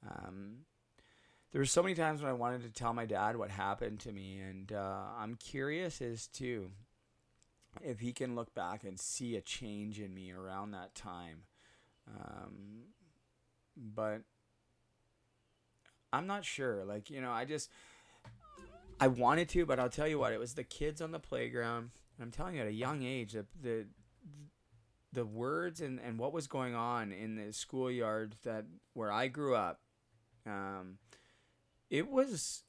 Um, 0.09 0.65
there 1.53 1.61
were 1.61 1.67
so 1.67 1.83
many 1.83 1.95
times 1.95 2.23
when 2.23 2.31
I 2.31 2.35
wanted 2.35 2.63
to 2.63 2.71
tell 2.71 2.95
my 2.95 3.05
dad 3.05 3.37
what 3.37 3.51
happened 3.51 4.01
to 4.01 4.13
me, 4.13 4.41
and 4.41 4.73
uh, 4.73 5.03
I'm 5.19 5.35
curious 5.35 6.01
as 6.01 6.27
to 6.29 6.71
if 7.83 8.01
he 8.01 8.13
can 8.13 8.35
look 8.35 8.55
back 8.55 8.85
and 8.85 8.99
see 8.99 9.37
a 9.37 9.43
change 9.43 10.01
in 10.01 10.15
me 10.15 10.33
around 10.33 10.71
that 10.71 10.95
time. 10.95 11.43
Um, 12.09 12.85
but 13.77 14.23
I'm 16.13 16.27
not 16.27 16.45
sure. 16.45 16.85
Like, 16.85 17.11
you 17.11 17.21
know, 17.21 17.31
I 17.31 17.45
just, 17.45 17.71
I 19.01 19.09
wanted 19.09 19.49
to, 19.51 19.67
but 19.67 19.79
I'll 19.79 19.89
tell 19.89 20.09
you 20.09 20.19
what, 20.19 20.33
it 20.33 20.41
was 20.41 20.55
the 20.55 20.65
kids 20.65 21.01
on 21.01 21.13
the 21.13 21.19
playground. 21.19 21.91
I'm 22.21 22.31
telling 22.31 22.57
you, 22.57 22.61
at 22.61 22.67
a 22.67 22.73
young 22.73 23.03
age, 23.03 23.33
the, 23.33 23.47
the, 23.61 23.87
the 25.13 25.25
words 25.25 25.81
and, 25.81 25.99
and 26.01 26.19
what 26.19 26.33
was 26.33 26.47
going 26.47 26.75
on 26.75 27.13
in 27.13 27.37
the 27.37 27.53
schoolyard 27.53 28.37
that 28.45 28.65
where 28.95 29.11
I 29.11 29.29
grew 29.29 29.55
up, 29.55 29.81
um, 30.47 30.99
it 31.91 32.11
was 32.11 32.65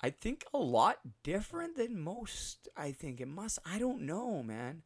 I 0.00 0.10
think 0.10 0.44
a 0.54 0.58
lot 0.58 0.98
different 1.22 1.76
than 1.76 1.98
most. 1.98 2.68
I 2.76 2.92
think 2.92 3.20
it 3.20 3.28
must. 3.28 3.58
I 3.66 3.78
don't 3.78 4.02
know, 4.02 4.42
man. 4.42 4.82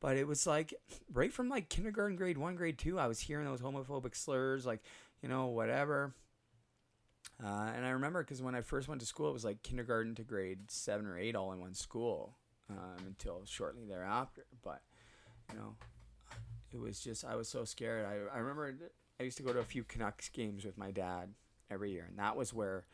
But 0.00 0.16
it 0.16 0.26
was 0.26 0.46
like 0.46 0.74
right 1.12 1.32
from 1.32 1.48
like 1.48 1.68
kindergarten, 1.68 2.16
grade 2.16 2.38
one, 2.38 2.56
grade 2.56 2.78
two, 2.78 2.98
I 2.98 3.06
was 3.06 3.20
hearing 3.20 3.46
those 3.46 3.60
homophobic 3.60 4.16
slurs, 4.16 4.64
like 4.64 4.80
you 5.22 5.28
know 5.28 5.46
whatever. 5.46 6.14
Uh, 7.42 7.70
and 7.74 7.86
I 7.86 7.90
remember 7.90 8.22
because 8.22 8.42
when 8.42 8.54
I 8.54 8.60
first 8.60 8.88
went 8.88 9.00
to 9.00 9.06
school, 9.06 9.30
it 9.30 9.32
was 9.32 9.44
like 9.44 9.62
kindergarten 9.62 10.14
to 10.16 10.22
grade 10.22 10.70
seven 10.70 11.06
or 11.06 11.18
eight, 11.18 11.34
all 11.34 11.52
in 11.52 11.60
one 11.60 11.74
school, 11.74 12.36
um, 12.68 13.06
until 13.06 13.42
shortly 13.46 13.84
thereafter. 13.86 14.44
But 14.62 14.82
you 15.50 15.58
know, 15.58 15.74
it 16.72 16.78
was 16.78 17.00
just 17.00 17.24
I 17.24 17.36
was 17.36 17.48
so 17.48 17.64
scared. 17.64 18.04
I 18.04 18.36
I 18.36 18.40
remember 18.40 18.74
I 19.18 19.22
used 19.22 19.38
to 19.38 19.42
go 19.42 19.52
to 19.52 19.58
a 19.58 19.64
few 19.64 19.84
Canucks 19.84 20.28
games 20.28 20.64
with 20.64 20.76
my 20.76 20.90
dad 20.90 21.30
every 21.70 21.92
year, 21.92 22.06
and 22.08 22.18
that 22.18 22.36
was 22.36 22.52
where 22.52 22.84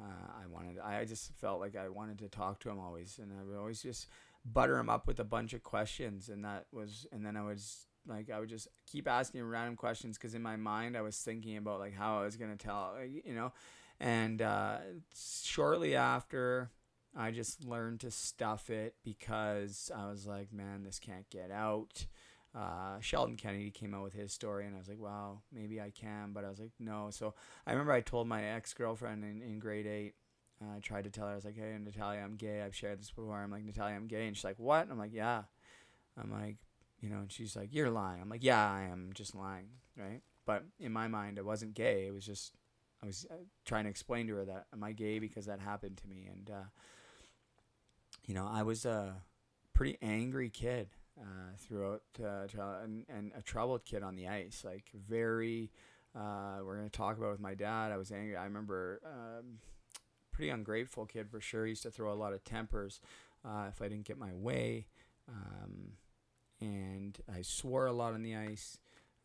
uh, 0.00 0.42
I 0.42 0.46
wanted. 0.46 0.78
I 0.80 1.04
just 1.04 1.32
felt 1.34 1.60
like 1.60 1.76
I 1.76 1.88
wanted 1.88 2.18
to 2.20 2.28
talk 2.28 2.60
to 2.60 2.70
him 2.70 2.80
always, 2.80 3.20
and 3.22 3.30
I 3.38 3.44
would 3.44 3.56
always 3.56 3.82
just 3.82 4.08
butter 4.44 4.78
him 4.78 4.90
up 4.90 5.06
with 5.06 5.20
a 5.20 5.24
bunch 5.24 5.52
of 5.52 5.62
questions, 5.62 6.28
and 6.28 6.44
that 6.44 6.66
was. 6.72 7.06
And 7.12 7.24
then 7.24 7.36
I 7.36 7.42
was 7.42 7.86
like, 8.06 8.30
I 8.30 8.40
would 8.40 8.48
just 8.48 8.68
keep 8.90 9.06
asking 9.06 9.40
him 9.40 9.48
random 9.48 9.76
questions 9.76 10.18
because 10.18 10.34
in 10.34 10.42
my 10.42 10.56
mind 10.56 10.96
I 10.96 11.02
was 11.02 11.16
thinking 11.18 11.56
about 11.56 11.78
like 11.78 11.94
how 11.94 12.20
I 12.20 12.24
was 12.24 12.36
gonna 12.36 12.56
tell, 12.56 12.96
you 13.24 13.34
know, 13.34 13.52
and 14.02 14.42
uh, 14.42 14.78
shortly 15.14 15.96
after. 15.96 16.70
I 17.14 17.30
just 17.30 17.62
learned 17.62 18.00
to 18.00 18.10
stuff 18.10 18.70
it 18.70 18.94
because 19.04 19.90
I 19.94 20.08
was 20.08 20.26
like, 20.26 20.50
man, 20.50 20.82
this 20.82 20.98
can't 20.98 21.28
get 21.28 21.50
out 21.50 22.06
uh, 22.54 23.00
Sheldon 23.00 23.36
Kennedy 23.36 23.70
came 23.70 23.94
out 23.94 24.02
with 24.02 24.12
his 24.12 24.32
story, 24.32 24.66
and 24.66 24.74
I 24.74 24.78
was 24.78 24.88
like, 24.88 24.98
wow, 24.98 25.40
maybe 25.52 25.80
I 25.80 25.90
can. 25.90 26.32
But 26.32 26.44
I 26.44 26.50
was 26.50 26.60
like, 26.60 26.72
no. 26.78 27.08
So 27.10 27.34
I 27.66 27.72
remember 27.72 27.92
I 27.92 28.00
told 28.00 28.28
my 28.28 28.44
ex 28.44 28.74
girlfriend 28.74 29.24
in, 29.24 29.42
in 29.42 29.58
grade 29.58 29.86
eight, 29.86 30.14
uh, 30.62 30.76
I 30.76 30.80
tried 30.80 31.04
to 31.04 31.10
tell 31.10 31.26
her, 31.26 31.32
I 31.32 31.36
was 31.36 31.44
like, 31.44 31.56
hey, 31.56 31.76
Natalia, 31.82 32.20
I'm 32.20 32.36
gay. 32.36 32.62
I've 32.62 32.76
shared 32.76 33.00
this 33.00 33.10
before. 33.10 33.38
I'm 33.38 33.50
like, 33.50 33.64
Natalia, 33.64 33.96
I'm 33.96 34.06
gay. 34.06 34.26
And 34.26 34.36
she's 34.36 34.44
like, 34.44 34.58
what? 34.58 34.82
And 34.82 34.92
I'm 34.92 34.98
like, 34.98 35.14
yeah. 35.14 35.42
I'm 36.20 36.30
like, 36.30 36.56
you 37.00 37.08
know, 37.08 37.20
and 37.20 37.32
she's 37.32 37.56
like, 37.56 37.72
you're 37.72 37.90
lying. 37.90 38.20
I'm 38.20 38.28
like, 38.28 38.44
yeah, 38.44 38.70
I 38.70 38.82
am 38.82 39.10
just 39.14 39.34
lying, 39.34 39.68
right? 39.96 40.20
But 40.44 40.64
in 40.78 40.92
my 40.92 41.08
mind, 41.08 41.38
it 41.38 41.46
wasn't 41.46 41.74
gay. 41.74 42.06
It 42.06 42.12
was 42.12 42.26
just, 42.26 42.52
I 43.02 43.06
was 43.06 43.26
uh, 43.30 43.34
trying 43.64 43.84
to 43.84 43.90
explain 43.90 44.26
to 44.28 44.36
her 44.36 44.44
that, 44.44 44.66
am 44.72 44.84
I 44.84 44.92
gay 44.92 45.18
because 45.18 45.46
that 45.46 45.58
happened 45.58 45.96
to 45.98 46.08
me? 46.08 46.28
And, 46.30 46.50
uh, 46.50 46.68
you 48.26 48.34
know, 48.34 48.48
I 48.50 48.62
was 48.62 48.84
a 48.84 49.16
pretty 49.74 49.98
angry 50.00 50.50
kid 50.50 50.88
uh, 51.20 51.56
throughout 51.58 52.02
uh, 52.22 52.46
and, 52.84 53.04
and 53.08 53.32
a 53.36 53.42
troubled 53.42 53.84
kid 53.84 54.02
on 54.02 54.16
the 54.16 54.28
ice, 54.28 54.62
like 54.64 54.90
very. 54.94 55.70
Uh, 56.14 56.58
we're 56.62 56.76
gonna 56.76 56.90
talk 56.90 57.16
about 57.16 57.30
with 57.30 57.40
my 57.40 57.54
dad. 57.54 57.90
I 57.90 57.96
was 57.96 58.12
angry. 58.12 58.36
I 58.36 58.44
remember 58.44 59.00
um, 59.04 59.58
pretty 60.30 60.50
ungrateful 60.50 61.06
kid 61.06 61.30
for 61.30 61.40
sure. 61.40 61.64
He 61.64 61.70
used 61.70 61.82
to 61.84 61.90
throw 61.90 62.12
a 62.12 62.14
lot 62.14 62.34
of 62.34 62.44
tempers 62.44 63.00
uh, 63.44 63.64
if 63.68 63.80
I 63.80 63.88
didn't 63.88 64.04
get 64.04 64.18
my 64.18 64.32
way, 64.34 64.86
um, 65.26 65.92
and 66.60 67.18
I 67.34 67.40
swore 67.42 67.86
a 67.86 67.92
lot 67.92 68.12
on 68.12 68.22
the 68.22 68.36
ice. 68.36 68.78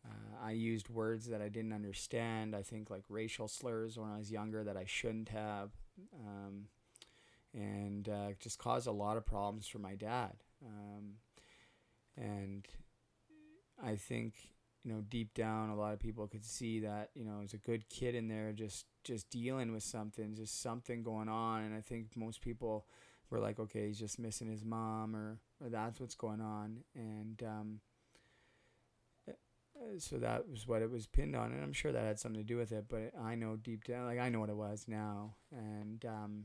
Uh, 0.08 0.46
I 0.46 0.52
used 0.52 0.88
words 0.88 1.26
that 1.26 1.42
I 1.42 1.48
didn't 1.48 1.72
understand. 1.72 2.54
I 2.54 2.62
think 2.62 2.90
like 2.90 3.04
racial 3.08 3.48
slurs 3.48 3.98
when 3.98 4.10
I 4.10 4.18
was 4.18 4.30
younger 4.30 4.64
that 4.64 4.76
I 4.76 4.84
shouldn't 4.86 5.28
have, 5.30 5.70
um, 6.26 6.64
and 7.52 8.08
uh, 8.08 8.28
just 8.40 8.58
caused 8.58 8.86
a 8.86 8.92
lot 8.92 9.16
of 9.16 9.26
problems 9.26 9.66
for 9.66 9.78
my 9.78 9.94
dad. 9.94 10.32
Um, 10.64 11.14
and 12.16 12.66
I 13.82 13.96
think 13.96 14.34
you 14.84 14.92
know 14.92 15.02
deep 15.08 15.34
down 15.34 15.70
a 15.70 15.76
lot 15.76 15.92
of 15.92 16.00
people 16.00 16.26
could 16.26 16.44
see 16.44 16.80
that 16.80 17.10
you 17.14 17.24
know 17.24 17.38
there's 17.38 17.54
a 17.54 17.58
good 17.58 17.88
kid 17.88 18.14
in 18.14 18.28
there 18.28 18.52
just 18.52 18.86
just 19.04 19.28
dealing 19.30 19.72
with 19.72 19.82
something 19.82 20.34
just 20.34 20.62
something 20.62 21.02
going 21.02 21.28
on 21.28 21.62
and 21.62 21.74
I 21.74 21.80
think 21.80 22.16
most 22.16 22.40
people 22.40 22.86
were 23.30 23.38
like 23.38 23.58
okay 23.58 23.88
he's 23.88 23.98
just 23.98 24.18
missing 24.18 24.48
his 24.48 24.64
mom 24.64 25.14
or 25.14 25.38
or 25.62 25.68
that's 25.68 26.00
what's 26.00 26.14
going 26.14 26.40
on 26.40 26.78
and 26.94 27.42
um, 27.44 27.80
so 29.98 30.18
that 30.18 30.48
was 30.48 30.66
what 30.66 30.82
it 30.82 30.90
was 30.90 31.06
pinned 31.06 31.36
on, 31.36 31.52
and 31.52 31.62
I'm 31.62 31.72
sure 31.72 31.92
that 31.92 32.04
had 32.04 32.18
something 32.18 32.40
to 32.40 32.46
do 32.46 32.56
with 32.56 32.72
it. 32.72 32.86
But 32.88 33.12
I 33.20 33.34
know 33.34 33.56
deep 33.56 33.84
down, 33.84 34.06
like 34.06 34.18
I 34.18 34.28
know 34.28 34.40
what 34.40 34.50
it 34.50 34.56
was 34.56 34.84
now, 34.88 35.34
and 35.52 36.04
um, 36.04 36.44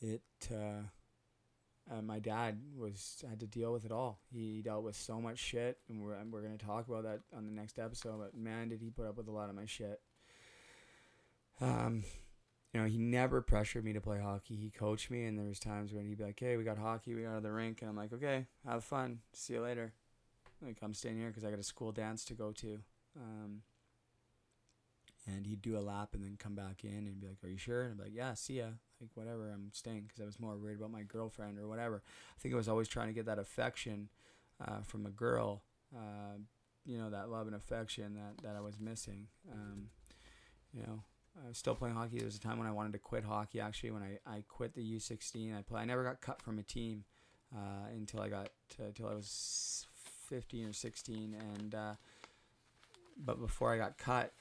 it. 0.00 0.22
Uh, 0.50 0.88
uh, 1.90 2.00
my 2.00 2.18
dad 2.18 2.58
was 2.78 3.22
had 3.28 3.40
to 3.40 3.46
deal 3.46 3.72
with 3.72 3.84
it 3.84 3.92
all. 3.92 4.18
He 4.32 4.62
dealt 4.62 4.84
with 4.84 4.96
so 4.96 5.20
much 5.20 5.38
shit, 5.38 5.78
and 5.88 6.02
we're 6.02 6.16
we're 6.30 6.40
gonna 6.40 6.56
talk 6.56 6.88
about 6.88 7.02
that 7.04 7.20
on 7.36 7.44
the 7.44 7.52
next 7.52 7.78
episode. 7.78 8.18
But 8.18 8.34
man, 8.34 8.70
did 8.70 8.80
he 8.80 8.90
put 8.90 9.06
up 9.06 9.16
with 9.16 9.28
a 9.28 9.32
lot 9.32 9.50
of 9.50 9.54
my 9.54 9.66
shit. 9.66 10.00
Um, 11.60 12.04
you 12.72 12.80
know, 12.80 12.86
he 12.86 12.98
never 12.98 13.42
pressured 13.42 13.84
me 13.84 13.92
to 13.92 14.00
play 14.00 14.18
hockey. 14.18 14.56
He 14.56 14.70
coached 14.70 15.10
me, 15.10 15.24
and 15.26 15.38
there 15.38 15.46
was 15.46 15.58
times 15.58 15.92
when 15.92 16.06
he'd 16.06 16.18
be 16.18 16.24
like, 16.24 16.40
"Hey, 16.40 16.56
we 16.56 16.64
got 16.64 16.78
hockey, 16.78 17.14
we 17.14 17.22
got 17.22 17.34
to 17.34 17.40
the 17.40 17.52
rink," 17.52 17.82
and 17.82 17.90
I'm 17.90 17.96
like, 17.96 18.12
"Okay, 18.14 18.46
have 18.66 18.82
fun. 18.82 19.20
See 19.34 19.54
you 19.54 19.60
later." 19.60 19.92
Like 20.64 20.78
I'm 20.82 20.94
staying 20.94 21.18
here 21.18 21.28
because 21.28 21.44
I 21.44 21.50
got 21.50 21.58
a 21.58 21.64
school 21.64 21.92
dance 21.92 22.24
to 22.26 22.34
go 22.34 22.52
to. 22.52 22.80
Um, 23.16 23.62
and 25.26 25.46
he'd 25.46 25.62
do 25.62 25.78
a 25.78 25.80
lap 25.80 26.10
and 26.12 26.22
then 26.22 26.36
come 26.38 26.54
back 26.54 26.84
in 26.84 27.06
and 27.06 27.20
be 27.20 27.26
like, 27.26 27.42
"Are 27.42 27.48
you 27.48 27.56
sure?" 27.56 27.82
And 27.82 27.92
I'd 27.92 27.96
be 27.96 28.04
like, 28.04 28.14
"Yeah, 28.14 28.34
see 28.34 28.58
ya." 28.58 28.66
Like 29.00 29.10
whatever, 29.14 29.50
I'm 29.50 29.70
staying 29.72 30.02
because 30.02 30.20
I 30.20 30.24
was 30.24 30.38
more 30.38 30.56
worried 30.56 30.78
about 30.78 30.90
my 30.90 31.02
girlfriend 31.02 31.58
or 31.58 31.66
whatever. 31.66 32.02
I 32.36 32.40
think 32.40 32.54
I 32.54 32.56
was 32.56 32.68
always 32.68 32.88
trying 32.88 33.08
to 33.08 33.14
get 33.14 33.26
that 33.26 33.38
affection 33.38 34.08
uh, 34.66 34.80
from 34.82 35.06
a 35.06 35.10
girl. 35.10 35.62
Uh, 35.94 36.38
you 36.84 36.98
know, 36.98 37.10
that 37.10 37.30
love 37.30 37.46
and 37.46 37.56
affection 37.56 38.14
that 38.14 38.42
that 38.42 38.56
I 38.56 38.60
was 38.60 38.78
missing. 38.78 39.28
Um, 39.50 39.88
you 40.72 40.82
know, 40.82 41.02
I 41.42 41.48
was 41.48 41.58
still 41.58 41.74
playing 41.74 41.94
hockey. 41.94 42.18
There 42.18 42.26
was 42.26 42.36
a 42.36 42.40
time 42.40 42.58
when 42.58 42.68
I 42.68 42.72
wanted 42.72 42.92
to 42.92 42.98
quit 42.98 43.24
hockey. 43.24 43.60
Actually, 43.60 43.92
when 43.92 44.02
I, 44.02 44.18
I 44.26 44.44
quit 44.46 44.74
the 44.74 44.96
U16, 44.96 45.56
I 45.58 45.62
play. 45.62 45.80
I 45.80 45.84
never 45.84 46.04
got 46.04 46.20
cut 46.20 46.42
from 46.42 46.58
a 46.58 46.62
team 46.62 47.04
uh, 47.54 47.88
until 47.92 48.20
I 48.20 48.28
got 48.28 48.50
until 48.78 49.08
I 49.08 49.14
was 49.14 49.86
15 50.24 50.66
or 50.66 50.72
16, 50.72 51.36
and 51.54 51.74
uh, 51.74 51.94
but 53.16 53.40
before 53.40 53.72
I 53.72 53.78
got 53.78 53.98
cut, 53.98 54.32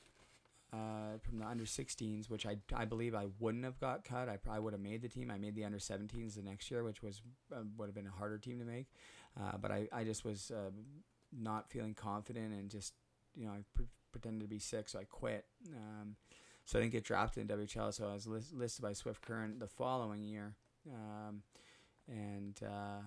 uh, 0.73 1.19
from 1.21 1.37
the 1.37 1.45
under 1.45 1.65
16s, 1.65 2.29
which 2.29 2.47
I, 2.47 2.57
I 2.73 2.85
believe 2.85 3.13
I 3.13 3.27
wouldn't 3.39 3.63
have 3.63 3.79
got 3.79 4.03
cut. 4.03 4.27
I 4.27 4.37
probably 4.37 4.61
would 4.63 4.73
have 4.73 4.81
made 4.81 5.03
the 5.03 5.07
team. 5.07 5.29
I 5.29 5.37
made 5.37 5.55
the 5.55 5.65
under 5.65 5.77
17s 5.77 6.35
the 6.35 6.41
next 6.41 6.71
year, 6.71 6.83
which 6.83 7.03
was 7.03 7.21
uh, 7.55 7.61
would 7.77 7.85
have 7.85 7.95
been 7.95 8.07
a 8.07 8.17
harder 8.17 8.39
team 8.39 8.57
to 8.57 8.65
make. 8.65 8.87
Uh, 9.39 9.57
but 9.61 9.71
I, 9.71 9.87
I 9.93 10.03
just 10.03 10.25
was 10.25 10.49
uh, 10.49 10.71
not 11.31 11.69
feeling 11.69 11.93
confident 11.93 12.53
and 12.53 12.69
just 12.69 12.93
you 13.35 13.45
know 13.45 13.51
I 13.51 13.59
pre- 13.75 13.85
pretended 14.11 14.41
to 14.41 14.47
be 14.47 14.59
sick, 14.59 14.89
so 14.89 14.99
I 14.99 15.03
quit. 15.03 15.45
Um, 15.75 16.15
so 16.65 16.79
I 16.79 16.81
didn't 16.81 16.93
get 16.93 17.03
drafted 17.03 17.49
in 17.51 17.57
WHL. 17.57 17.93
So 17.93 18.07
I 18.07 18.13
was 18.13 18.25
list- 18.25 18.53
listed 18.53 18.81
by 18.81 18.93
Swift 18.93 19.21
Current 19.21 19.59
the 19.59 19.67
following 19.67 20.23
year, 20.23 20.55
um, 20.91 21.43
and 22.07 22.59
uh, 22.63 23.01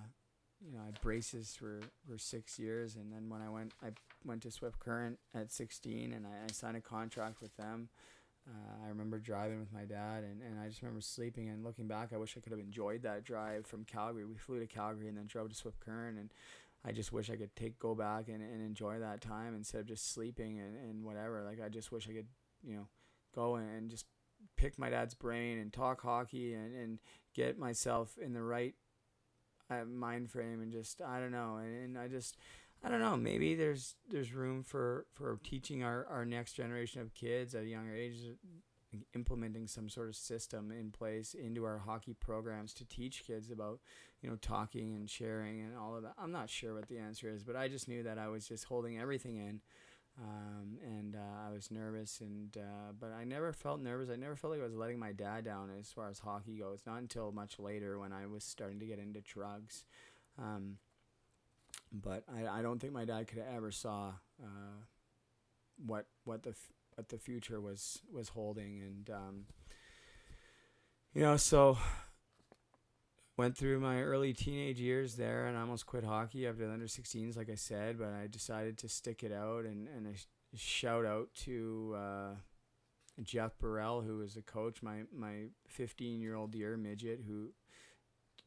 you 0.65 0.73
know, 0.73 0.81
I 0.87 0.91
braces 1.03 1.55
for, 1.59 1.81
for 2.09 2.19
six 2.19 2.59
years, 2.59 2.97
and 2.97 3.12
then 3.12 3.28
when 3.28 3.43
I 3.43 3.49
went, 3.49 3.73
I 3.83 3.89
went 4.24 4.43
to 4.43 4.51
Swift 4.51 4.78
Current 4.78 5.19
at 5.35 5.53
16, 5.53 6.12
and 6.12 6.27
I, 6.27 6.31
I 6.31 6.53
signed 6.53 6.77
a 6.77 6.81
contract 6.81 7.41
with 7.41 7.57
them. 7.57 7.89
Uh, 8.49 8.85
I 8.85 8.89
remember 8.89 9.19
driving 9.19 9.59
with 9.59 9.73
my 9.73 9.85
dad, 9.85 10.23
and, 10.23 10.41
and 10.41 10.61
I 10.61 10.69
just 10.69 10.81
remember 10.81 11.01
sleeping. 11.01 11.49
And 11.49 11.65
looking 11.65 11.89
back, 11.89 12.11
I 12.12 12.16
wish 12.16 12.37
I 12.37 12.41
could 12.41 12.53
have 12.53 12.61
enjoyed 12.61 13.03
that 13.03 13.24
drive 13.24 13.66
from 13.66 13.85
Calgary. 13.85 14.24
We 14.24 14.37
flew 14.37 14.61
to 14.61 14.66
Calgary 14.66 15.09
and 15.09 15.19
then 15.19 15.27
drove 15.27 15.49
to 15.49 15.55
Swift 15.55 15.81
Current, 15.81 16.19
and 16.19 16.33
I 16.85 16.93
just 16.93 17.12
wish 17.12 17.28
I 17.31 17.37
could 17.37 17.55
take 17.57 17.78
go 17.78 17.95
back 17.95 18.28
and, 18.28 18.41
and 18.41 18.65
enjoy 18.65 19.01
that 19.01 19.20
time 19.20 19.55
instead 19.55 19.81
of 19.81 19.87
just 19.87 20.12
sleeping 20.12 20.61
and, 20.61 20.77
and 20.77 21.05
whatever. 21.05 21.43
Like 21.43 21.61
I 21.61 21.69
just 21.69 21.91
wish 21.91 22.09
I 22.09 22.12
could, 22.12 22.28
you 22.62 22.77
know, 22.77 22.87
go 23.35 23.57
and 23.57 23.91
just 23.91 24.07
pick 24.57 24.78
my 24.78 24.91
dad's 24.91 25.15
brain 25.15 25.59
and 25.59 25.73
talk 25.73 26.01
hockey 26.01 26.55
and, 26.55 26.74
and 26.77 26.99
get 27.35 27.59
myself 27.59 28.16
in 28.23 28.33
the 28.33 28.43
right 28.43 28.74
uh, 29.71 29.85
mind 29.85 30.31
frame 30.31 30.61
and 30.61 30.73
just 30.73 31.01
I 31.01 31.21
don't 31.21 31.33
know 31.33 31.57
and, 31.57 31.85
and 31.85 31.99
I 31.99 32.09
just 32.09 32.37
I 32.85 32.89
don't 32.89 33.01
know 33.01 33.17
maybe 33.17 33.55
there's 33.55 33.95
there's 34.11 34.33
room 34.33 34.63
for 34.63 35.07
for 35.15 35.39
teaching 35.43 35.83
our 35.83 36.07
our 36.11 36.25
next 36.25 36.53
generation 36.53 37.01
of 37.01 37.15
kids 37.15 37.55
at 37.55 37.65
a 37.65 37.69
younger 37.69 37.95
age 37.95 38.17
implementing 39.15 39.67
some 39.67 39.89
sort 39.89 40.09
of 40.09 40.17
system 40.17 40.71
in 40.71 40.91
place 40.91 41.35
into 41.35 41.65
our 41.65 41.79
hockey 41.79 42.15
programs 42.15 42.73
to 42.75 42.85
teach 42.85 43.25
kids 43.27 43.51
about 43.51 43.81
you 44.23 44.31
know 44.31 44.37
talking 44.37 44.95
and 44.95 45.11
sharing 45.11 45.61
and 45.61 45.77
all 45.77 45.97
of 45.97 46.03
that. 46.03 46.15
I'm 46.19 46.33
not 46.33 46.49
sure 46.49 46.75
what 46.75 46.89
the 46.89 46.99
answer 46.99 47.29
is 47.29 47.43
but 47.43 47.57
I 47.57 47.69
just 47.69 47.89
knew 47.89 48.03
that 48.05 48.19
I 48.19 48.29
was 48.29 48.47
just 48.47 48.65
holding 48.65 48.99
everything 48.99 49.37
in 49.37 49.61
um, 50.19 50.79
and 50.83 51.15
uh, 51.15 51.49
I 51.49 51.53
was 51.53 51.71
nervous, 51.71 52.21
and 52.21 52.57
uh, 52.57 52.93
but 52.99 53.13
I 53.13 53.25
never 53.25 53.53
felt 53.53 53.81
nervous. 53.81 54.09
I 54.09 54.17
never 54.17 54.35
felt 54.35 54.53
like 54.53 54.61
I 54.61 54.65
was 54.65 54.75
letting 54.75 54.99
my 54.99 55.13
dad 55.13 55.45
down 55.45 55.71
as 55.79 55.93
far 55.93 56.09
as 56.09 56.21
hockey 56.21 56.59
goes. 56.59 56.81
Not 56.87 56.99
until 57.01 57.33
much 57.33 57.59
later 57.59 57.99
when 57.99 58.13
I 58.13 58.27
was 58.27 58.43
starting 58.43 58.81
to 58.81 58.87
get 58.87 58.99
into 58.99 59.21
drugs. 59.21 59.85
Um, 60.39 60.79
but 61.93 62.25
I, 62.35 62.61
I 62.61 62.63
don't 62.63 62.79
think 62.79 62.93
my 62.93 63.05
dad 63.05 63.29
could 63.29 63.39
have 63.39 63.55
ever 63.55 63.71
saw 63.71 64.13
uh, 64.43 64.85
what 65.85 66.07
what 66.25 66.43
the 66.43 66.51
f- 66.51 66.73
what 66.95 67.11
the 67.11 67.19
future 67.19 67.61
was 67.61 68.01
was 68.11 68.31
holding, 68.31 68.81
and 68.81 69.11
um, 69.11 69.45
you 71.13 71.23
know 71.23 71.37
so 71.37 71.77
went 73.37 73.57
through 73.57 73.81
my 73.81 74.01
early 74.01 74.33
teenage 74.33 74.81
years 74.81 75.17
there 75.17 75.47
and 75.47 75.57
I 75.57 75.61
almost 75.61 75.87
quit 75.87 76.05
hockey 76.05 76.47
after 76.47 76.67
the 76.67 76.73
under 76.73 76.87
16s, 76.87 77.37
like 77.37 77.51
I 77.51 77.55
said, 77.55 77.99
but 77.99 78.09
I 78.09 78.27
decided 78.29 78.79
to 78.79 78.89
stick 78.89 79.23
it 79.23 79.33
out 79.33 79.65
and, 79.65 79.89
and 79.89 80.07
a 80.07 80.57
shout 80.57 81.05
out 81.05 81.29
to 81.45 81.97
uh, 81.99 82.35
Jeff 83.23 83.59
Burrell, 83.59 84.01
who 84.01 84.19
was 84.19 84.35
the 84.35 84.43
coach, 84.43 84.83
my, 84.83 85.03
my 85.15 85.49
15 85.69 86.21
year 86.21 86.35
old 86.35 86.55
year 86.55 86.77
midget, 86.77 87.21
who 87.27 87.51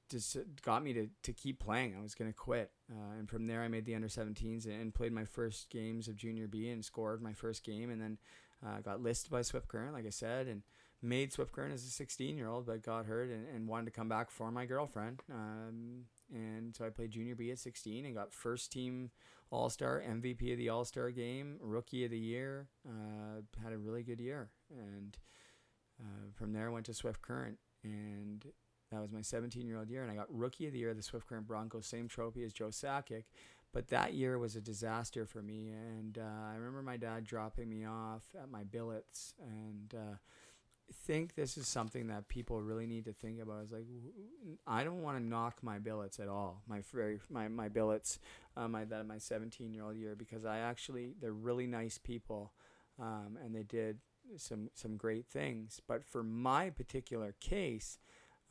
just 0.09 0.37
got 0.63 0.83
me 0.83 0.93
to, 0.93 1.07
to 1.23 1.33
keep 1.33 1.59
playing. 1.59 1.95
I 1.95 2.01
was 2.01 2.15
going 2.15 2.31
to 2.31 2.35
quit. 2.35 2.71
Uh, 2.91 3.19
and 3.19 3.29
from 3.29 3.45
there, 3.45 3.61
I 3.61 3.67
made 3.67 3.85
the 3.85 3.95
under 3.95 4.07
17s 4.07 4.65
and 4.65 4.93
played 4.93 5.13
my 5.13 5.25
first 5.25 5.69
games 5.69 6.07
of 6.07 6.15
junior 6.15 6.47
B 6.47 6.69
and 6.69 6.83
scored 6.83 7.21
my 7.21 7.33
first 7.33 7.63
game 7.63 7.91
and 7.91 8.01
then 8.01 8.17
uh, 8.65 8.79
got 8.81 9.01
listed 9.01 9.31
by 9.31 9.43
Swift 9.43 9.67
Current, 9.67 9.93
like 9.93 10.07
I 10.07 10.11
said. 10.11 10.47
And 10.47 10.63
made 11.01 11.31
Swift 11.31 11.51
Current 11.51 11.73
as 11.73 11.85
a 11.85 11.89
16 11.89 12.37
year 12.37 12.47
old, 12.47 12.65
but 12.65 12.83
got 12.83 13.05
hurt 13.05 13.29
and, 13.29 13.47
and 13.53 13.67
wanted 13.67 13.85
to 13.85 13.91
come 13.91 14.09
back 14.09 14.29
for 14.29 14.51
my 14.51 14.65
girlfriend. 14.65 15.21
Um, 15.31 16.05
and 16.33 16.75
so 16.75 16.85
I 16.85 16.89
played 16.89 17.11
junior 17.11 17.35
B 17.35 17.51
at 17.51 17.59
16 17.59 18.05
and 18.05 18.15
got 18.15 18.33
first 18.33 18.71
team 18.71 19.11
All 19.49 19.69
Star, 19.69 20.03
MVP 20.07 20.51
of 20.51 20.57
the 20.57 20.69
All 20.69 20.85
Star 20.85 21.09
game, 21.11 21.57
Rookie 21.61 22.05
of 22.05 22.11
the 22.11 22.19
Year. 22.19 22.67
Uh, 22.87 23.41
had 23.63 23.73
a 23.73 23.77
really 23.77 24.03
good 24.03 24.19
year. 24.19 24.49
And 24.71 25.17
uh, 25.99 26.31
from 26.33 26.53
there, 26.53 26.67
I 26.67 26.71
went 26.71 26.85
to 26.87 26.93
Swift 26.93 27.21
Current. 27.21 27.57
And 27.83 28.45
that 28.91 29.01
was 29.01 29.11
my 29.11 29.21
17 29.21 29.65
year 29.65 29.79
old 29.79 29.89
year. 29.89 30.03
And 30.03 30.11
I 30.11 30.15
got 30.15 30.27
Rookie 30.29 30.67
of 30.67 30.73
the 30.73 30.79
Year 30.79 30.93
the 30.93 31.01
Swift 31.01 31.27
Current 31.27 31.47
Broncos, 31.47 31.87
same 31.87 32.07
trophy 32.07 32.43
as 32.43 32.53
Joe 32.53 32.67
Sakic. 32.67 33.23
But 33.71 33.89
that 33.89 34.13
year 34.13 34.39
was 34.39 34.55
a 34.55 34.61
disaster 34.61 35.25
for 35.25 35.41
me. 35.41 35.69
And 35.69 36.17
uh, 36.17 36.51
I 36.51 36.55
remember 36.55 36.81
my 36.81 36.97
dad 36.97 37.23
dropping 37.23 37.69
me 37.69 37.85
off 37.85 38.23
at 38.39 38.49
my 38.49 38.63
billets. 38.63 39.33
And 39.39 39.93
uh, 39.95 40.15
think 40.93 41.35
this 41.35 41.57
is 41.57 41.67
something 41.67 42.07
that 42.07 42.27
people 42.27 42.61
really 42.61 42.87
need 42.87 43.05
to 43.05 43.13
think 43.13 43.41
about. 43.41 43.63
Is 43.63 43.71
like, 43.71 43.85
I 44.67 44.83
don't 44.83 45.01
want 45.01 45.17
to 45.17 45.23
knock 45.23 45.57
my 45.61 45.79
billets 45.79 46.19
at 46.19 46.27
all. 46.27 46.61
My 46.67 46.81
very 46.93 47.19
my 47.29 47.47
my 47.47 47.69
billets, 47.69 48.19
uh, 48.57 48.67
my 48.67 48.85
that 48.85 49.05
my 49.05 49.17
17 49.17 49.73
year 49.73 49.83
old 49.83 49.95
year 49.95 50.15
because 50.15 50.45
I 50.45 50.59
actually 50.59 51.13
they're 51.19 51.31
really 51.31 51.67
nice 51.67 51.97
people, 51.97 52.53
um, 52.99 53.37
and 53.43 53.55
they 53.55 53.63
did 53.63 53.99
some 54.37 54.69
some 54.73 54.97
great 54.97 55.25
things. 55.27 55.81
But 55.87 56.05
for 56.05 56.23
my 56.23 56.69
particular 56.69 57.35
case, 57.39 57.97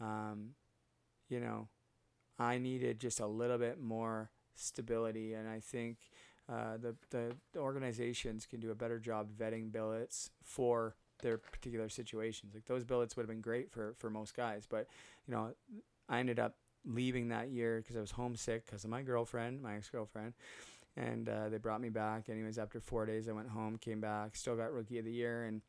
um, 0.00 0.50
you 1.28 1.40
know, 1.40 1.68
I 2.38 2.58
needed 2.58 3.00
just 3.00 3.20
a 3.20 3.26
little 3.26 3.58
bit 3.58 3.80
more 3.80 4.30
stability, 4.54 5.34
and 5.34 5.48
I 5.48 5.60
think. 5.60 5.98
Uh, 6.50 6.78
the, 6.78 6.96
the 7.10 7.36
organizations 7.58 8.46
can 8.46 8.58
do 8.58 8.70
a 8.70 8.74
better 8.74 8.98
job 8.98 9.28
vetting 9.38 9.70
billets 9.70 10.30
for 10.42 10.96
their 11.20 11.38
particular 11.38 11.88
situations. 11.88 12.52
Like 12.54 12.66
those 12.66 12.84
billets 12.84 13.16
would 13.16 13.22
have 13.22 13.28
been 13.28 13.40
great 13.40 13.70
for 13.70 13.94
for 13.98 14.10
most 14.10 14.36
guys, 14.36 14.66
but 14.68 14.86
you 15.26 15.34
know, 15.34 15.52
I 16.08 16.20
ended 16.20 16.38
up 16.38 16.54
leaving 16.84 17.28
that 17.28 17.50
year 17.50 17.78
because 17.80 17.96
I 17.96 18.00
was 18.00 18.12
homesick 18.12 18.66
because 18.66 18.84
of 18.84 18.90
my 18.90 19.02
girlfriend, 19.02 19.62
my 19.62 19.76
ex 19.76 19.88
girlfriend, 19.88 20.34
and 20.96 21.28
uh, 21.28 21.48
they 21.48 21.58
brought 21.58 21.80
me 21.80 21.88
back. 21.90 22.28
Anyways, 22.28 22.58
after 22.58 22.80
four 22.80 23.06
days, 23.06 23.28
I 23.28 23.32
went 23.32 23.48
home, 23.48 23.76
came 23.76 24.00
back, 24.00 24.36
still 24.36 24.56
got 24.56 24.72
rookie 24.72 24.98
of 24.98 25.04
the 25.04 25.12
year, 25.12 25.44
and 25.44 25.62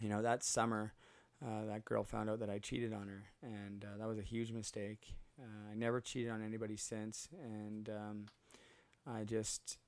you 0.00 0.08
know 0.08 0.22
that 0.22 0.42
summer. 0.44 0.92
Uh, 1.40 1.66
that 1.66 1.84
girl 1.84 2.02
found 2.02 2.28
out 2.28 2.40
that 2.40 2.50
I 2.50 2.58
cheated 2.58 2.92
on 2.92 3.06
her, 3.06 3.22
and 3.44 3.84
uh, 3.84 3.96
that 3.98 4.08
was 4.08 4.18
a 4.18 4.22
huge 4.22 4.50
mistake. 4.50 5.14
Uh, 5.40 5.70
I 5.70 5.74
never 5.76 6.00
cheated 6.00 6.32
on 6.32 6.42
anybody 6.42 6.76
since, 6.76 7.28
and 7.40 7.88
um, 7.88 8.26
I 9.06 9.22
just 9.22 9.78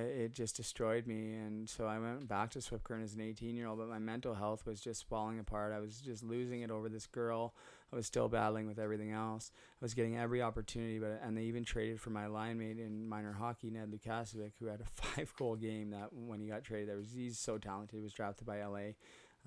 it 0.00 0.34
just 0.34 0.56
destroyed 0.56 1.06
me. 1.06 1.34
And 1.34 1.68
so 1.68 1.86
I 1.86 1.98
went 1.98 2.26
back 2.26 2.50
to 2.50 2.60
Swift 2.60 2.84
Current 2.84 3.04
as 3.04 3.14
an 3.14 3.20
18 3.20 3.56
year 3.56 3.68
old, 3.68 3.78
but 3.78 3.88
my 3.88 3.98
mental 3.98 4.34
health 4.34 4.66
was 4.66 4.80
just 4.80 5.08
falling 5.08 5.38
apart. 5.38 5.72
I 5.72 5.78
was 5.78 6.00
just 6.00 6.22
losing 6.22 6.62
it 6.62 6.70
over 6.70 6.88
this 6.88 7.06
girl. 7.06 7.54
I 7.92 7.96
was 7.96 8.06
still 8.06 8.28
battling 8.28 8.66
with 8.66 8.80
everything 8.80 9.12
else. 9.12 9.52
I 9.80 9.84
was 9.84 9.94
getting 9.94 10.16
every 10.16 10.42
opportunity, 10.42 10.98
but 10.98 11.20
and 11.22 11.36
they 11.36 11.42
even 11.42 11.64
traded 11.64 12.00
for 12.00 12.10
my 12.10 12.26
line 12.26 12.58
mate 12.58 12.78
in 12.78 13.08
minor 13.08 13.32
hockey, 13.32 13.70
Ned 13.70 13.92
Lukacevic, 13.92 14.52
who 14.58 14.66
had 14.66 14.80
a 14.80 14.84
five 15.02 15.32
goal 15.36 15.54
game 15.54 15.90
that 15.90 16.12
when 16.12 16.40
he 16.40 16.48
got 16.48 16.64
traded. 16.64 16.88
There 16.88 16.96
was 16.96 17.12
he's 17.14 17.38
so 17.38 17.58
talented. 17.58 17.96
He 17.96 18.02
was 18.02 18.12
drafted 18.12 18.46
by 18.46 18.64
LA. 18.64 18.94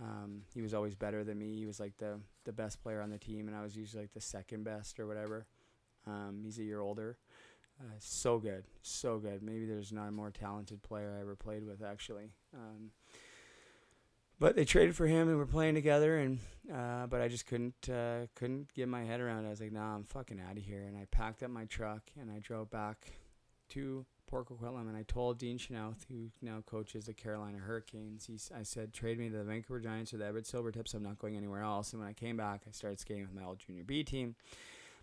Um, 0.01 0.43
he 0.53 0.61
was 0.61 0.73
always 0.73 0.95
better 0.95 1.23
than 1.23 1.39
me. 1.39 1.55
He 1.55 1.65
was 1.65 1.79
like 1.79 1.97
the 1.97 2.19
the 2.45 2.53
best 2.53 2.81
player 2.81 3.01
on 3.01 3.09
the 3.09 3.17
team, 3.17 3.47
and 3.47 3.57
I 3.57 3.61
was 3.61 3.75
usually 3.75 4.03
like 4.03 4.13
the 4.13 4.21
second 4.21 4.63
best 4.63 4.99
or 4.99 5.07
whatever. 5.07 5.45
Um, 6.05 6.41
he's 6.43 6.57
a 6.57 6.63
year 6.63 6.79
older. 6.79 7.17
Uh, 7.79 7.93
so 7.99 8.39
good, 8.39 8.63
so 8.81 9.19
good. 9.19 9.43
Maybe 9.43 9.65
there's 9.65 9.91
not 9.91 10.07
a 10.07 10.11
more 10.11 10.31
talented 10.31 10.81
player 10.81 11.15
I 11.15 11.21
ever 11.21 11.35
played 11.35 11.63
with, 11.63 11.83
actually. 11.83 12.31
Um, 12.53 12.91
but 14.39 14.55
they 14.55 14.65
traded 14.65 14.95
for 14.95 15.07
him 15.07 15.29
and 15.29 15.37
we're 15.37 15.45
playing 15.45 15.75
together, 15.75 16.17
and 16.17 16.39
uh, 16.73 17.07
but 17.07 17.21
I 17.21 17.27
just 17.27 17.45
couldn't 17.45 17.89
uh, 17.89 18.27
couldn't 18.35 18.73
get 18.73 18.87
my 18.87 19.03
head 19.03 19.19
around 19.19 19.45
it. 19.45 19.47
I 19.47 19.51
was 19.51 19.61
like, 19.61 19.71
nah, 19.71 19.95
I'm 19.95 20.03
fucking 20.03 20.39
out 20.39 20.57
of 20.57 20.63
here. 20.63 20.83
And 20.87 20.97
I 20.97 21.05
packed 21.09 21.43
up 21.43 21.49
my 21.49 21.65
truck 21.65 22.03
and 22.19 22.31
I 22.31 22.39
drove 22.39 22.69
back 22.69 23.13
to 23.69 24.05
Port 24.27 24.49
Coquitlam, 24.49 24.87
and 24.87 24.97
I 24.97 25.03
told 25.03 25.39
Dean 25.39 25.57
Chenoweth, 25.57 26.05
who 26.09 26.29
now 26.41 26.61
coaches 26.65 27.05
the 27.05 27.13
Carolina 27.13 27.57
Hurricanes, 27.59 28.25
he's, 28.25 28.51
I 28.55 28.63
said, 28.63 28.93
trade 28.93 29.17
me 29.17 29.29
to 29.29 29.37
the 29.37 29.43
Vancouver 29.43 29.79
Giants 29.79 30.13
or 30.13 30.17
the 30.17 30.25
Everett 30.25 30.45
Silvertips. 30.45 30.93
I'm 30.93 31.03
not 31.03 31.17
going 31.17 31.37
anywhere 31.37 31.63
else. 31.63 31.93
And 31.93 32.01
when 32.01 32.09
I 32.09 32.13
came 32.13 32.37
back, 32.37 32.63
I 32.67 32.71
started 32.71 32.99
skating 32.99 33.23
with 33.23 33.33
my 33.33 33.43
old 33.43 33.59
junior 33.59 33.83
B 33.83 34.03
team. 34.03 34.35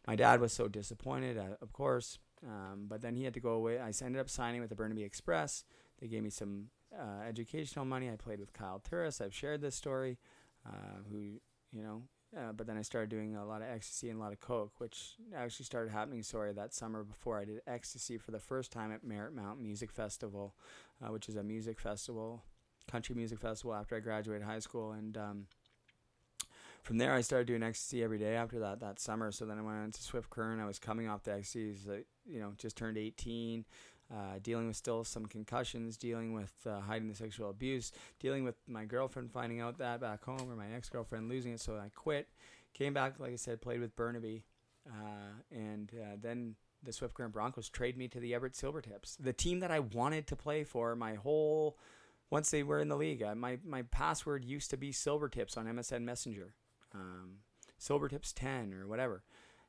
My 0.07 0.15
dad 0.15 0.41
was 0.41 0.53
so 0.53 0.69
disappointed, 0.69 1.39
uh, 1.39 1.57
of 1.63 1.73
course, 1.73 2.19
um, 2.47 2.87
but 2.89 3.01
then 3.01 3.17
he 3.17 3.25
had 3.25 3.35
to 3.35 3.41
go 3.41 3.51
away. 3.51 3.79
I 3.79 3.93
ended 4.03 4.21
up 4.21 4.29
signing 4.29 4.61
with 4.61 4.71
the 4.71 4.77
Burnaby 4.77 5.03
Express. 5.03 5.65
They 6.01 6.09
gave 6.09 6.23
me 6.23 6.31
some 6.31 6.67
uh, 6.97 7.23
educational 7.27 7.85
money. 7.85 8.11
I 8.11 8.17
played 8.17 8.41
with 8.41 8.53
Kyle 8.53 8.81
Turris. 8.81 9.21
I've 9.21 9.35
shared 9.35 9.61
this 9.61 9.75
story, 9.75 10.19
uh, 10.67 10.99
who, 11.11 11.41
you 11.73 11.83
know, 11.83 12.03
uh, 12.37 12.53
but 12.53 12.67
then 12.67 12.77
I 12.77 12.83
started 12.83 13.11
doing 13.11 13.37
a 13.37 13.47
lot 13.47 13.63
of 13.63 13.69
ecstasy 13.69 14.11
and 14.11 14.19
a 14.19 14.23
lot 14.23 14.33
of 14.33 14.41
coke, 14.41 14.73
which 14.79 15.15
actually 15.35 15.67
started 15.67 15.93
happening. 15.93 16.23
Sorry, 16.23 16.53
that 16.53 16.75
summer 16.75 17.05
before 17.05 17.39
I 17.39 17.45
did 17.45 17.61
ecstasy 17.67 18.19
for 18.19 18.33
the 18.33 18.41
first 18.41 18.73
time 18.73 18.93
at 18.93 19.05
Merritt 19.05 19.35
Mountain 19.35 19.63
Music 19.63 19.93
Festival, 19.93 20.55
uh, 21.03 21.13
which 21.13 21.29
is 21.29 21.37
a 21.37 21.43
music 21.43 21.79
festival, 21.79 22.43
country 22.91 23.15
music 23.15 23.39
festival 23.39 23.75
after 23.75 23.97
I 23.97 24.01
graduated 24.01 24.47
high 24.47 24.59
school, 24.59 24.93
and 24.93 25.17
um, 25.17 25.47
from 26.83 26.99
there 26.99 27.15
I 27.15 27.21
started 27.21 27.47
doing 27.47 27.63
ecstasy 27.63 28.03
every 28.03 28.19
day 28.19 28.35
after 28.35 28.59
that 28.59 28.81
that 28.81 28.99
summer. 28.99 29.31
So 29.31 29.47
then 29.47 29.59
I 29.59 29.63
went 29.63 29.85
into 29.85 30.03
Swift 30.03 30.29
Current. 30.29 30.61
I 30.61 30.67
was 30.67 30.79
coming 30.79 31.09
off 31.09 31.23
the 31.23 31.35
ecstasy, 31.35 31.75
you 32.27 32.41
know, 32.41 32.53
just 32.57 32.77
turned 32.77 32.99
18 32.99 33.65
uh, 34.13 34.39
dealing 34.43 34.67
with 34.67 34.77
still 34.77 35.05
some 35.05 35.27
concussions, 35.27 35.97
dealing 35.97 36.35
with 36.35 36.53
uh, 36.67 36.81
hiding 36.81 37.09
the 37.09 37.15
sexual 37.15 37.51
abuse, 37.51 37.93
dealing 38.21 38.45
with 38.45 38.55
my 38.69 38.85
girlfriend 38.85 39.33
finding 39.33 39.61
out 39.61 39.79
that 39.79 40.01
back 40.01 40.25
home, 40.25 40.51
or 40.51 40.57
my 40.57 40.71
ex 40.75 40.89
girlfriend 40.89 41.29
losing 41.29 41.53
it. 41.53 41.61
So 41.61 41.77
I 41.77 41.91
quit, 41.95 42.29
came 42.75 42.93
back, 42.93 43.19
like 43.19 43.33
I 43.33 43.37
said, 43.37 43.61
played 43.61 43.81
with 43.81 43.97
Burnaby, 43.97 44.45
uh, 44.87 45.41
and 45.51 45.91
uh, 45.95 46.17
then 46.21 46.55
the 46.83 46.93
Swift 46.93 47.15
Current 47.15 47.33
Broncos 47.33 47.71
trade 47.71 47.97
me 47.97 48.09
to 48.09 48.21
the 48.21 48.35
Everett 48.35 48.53
Silvertips, 48.53 49.17
the 49.19 49.33
team 49.33 49.61
that 49.61 49.71
I 49.71 49.81
wanted 49.81 50.27
to 50.29 50.37
play 50.37 50.65
for 50.65 50.95
my 50.95 51.15
whole. 51.15 51.79
Once 52.31 52.51
they 52.51 52.63
were 52.63 52.81
in 52.81 52.89
the 52.89 52.97
league, 52.97 53.23
uh, 53.23 53.35
my 53.35 53.59
my 53.65 53.83
password 53.83 54.45
used 54.45 54.71
to 54.71 54.77
be 54.77 54.93
Silvertips 54.93 55.57
on 55.57 55.67
MSN 55.67 56.03
Messenger, 56.03 56.55
um, 56.95 57.39
Silvertips 57.81 58.33
ten 58.35 58.75
or 58.75 58.87
whatever. 58.87 59.23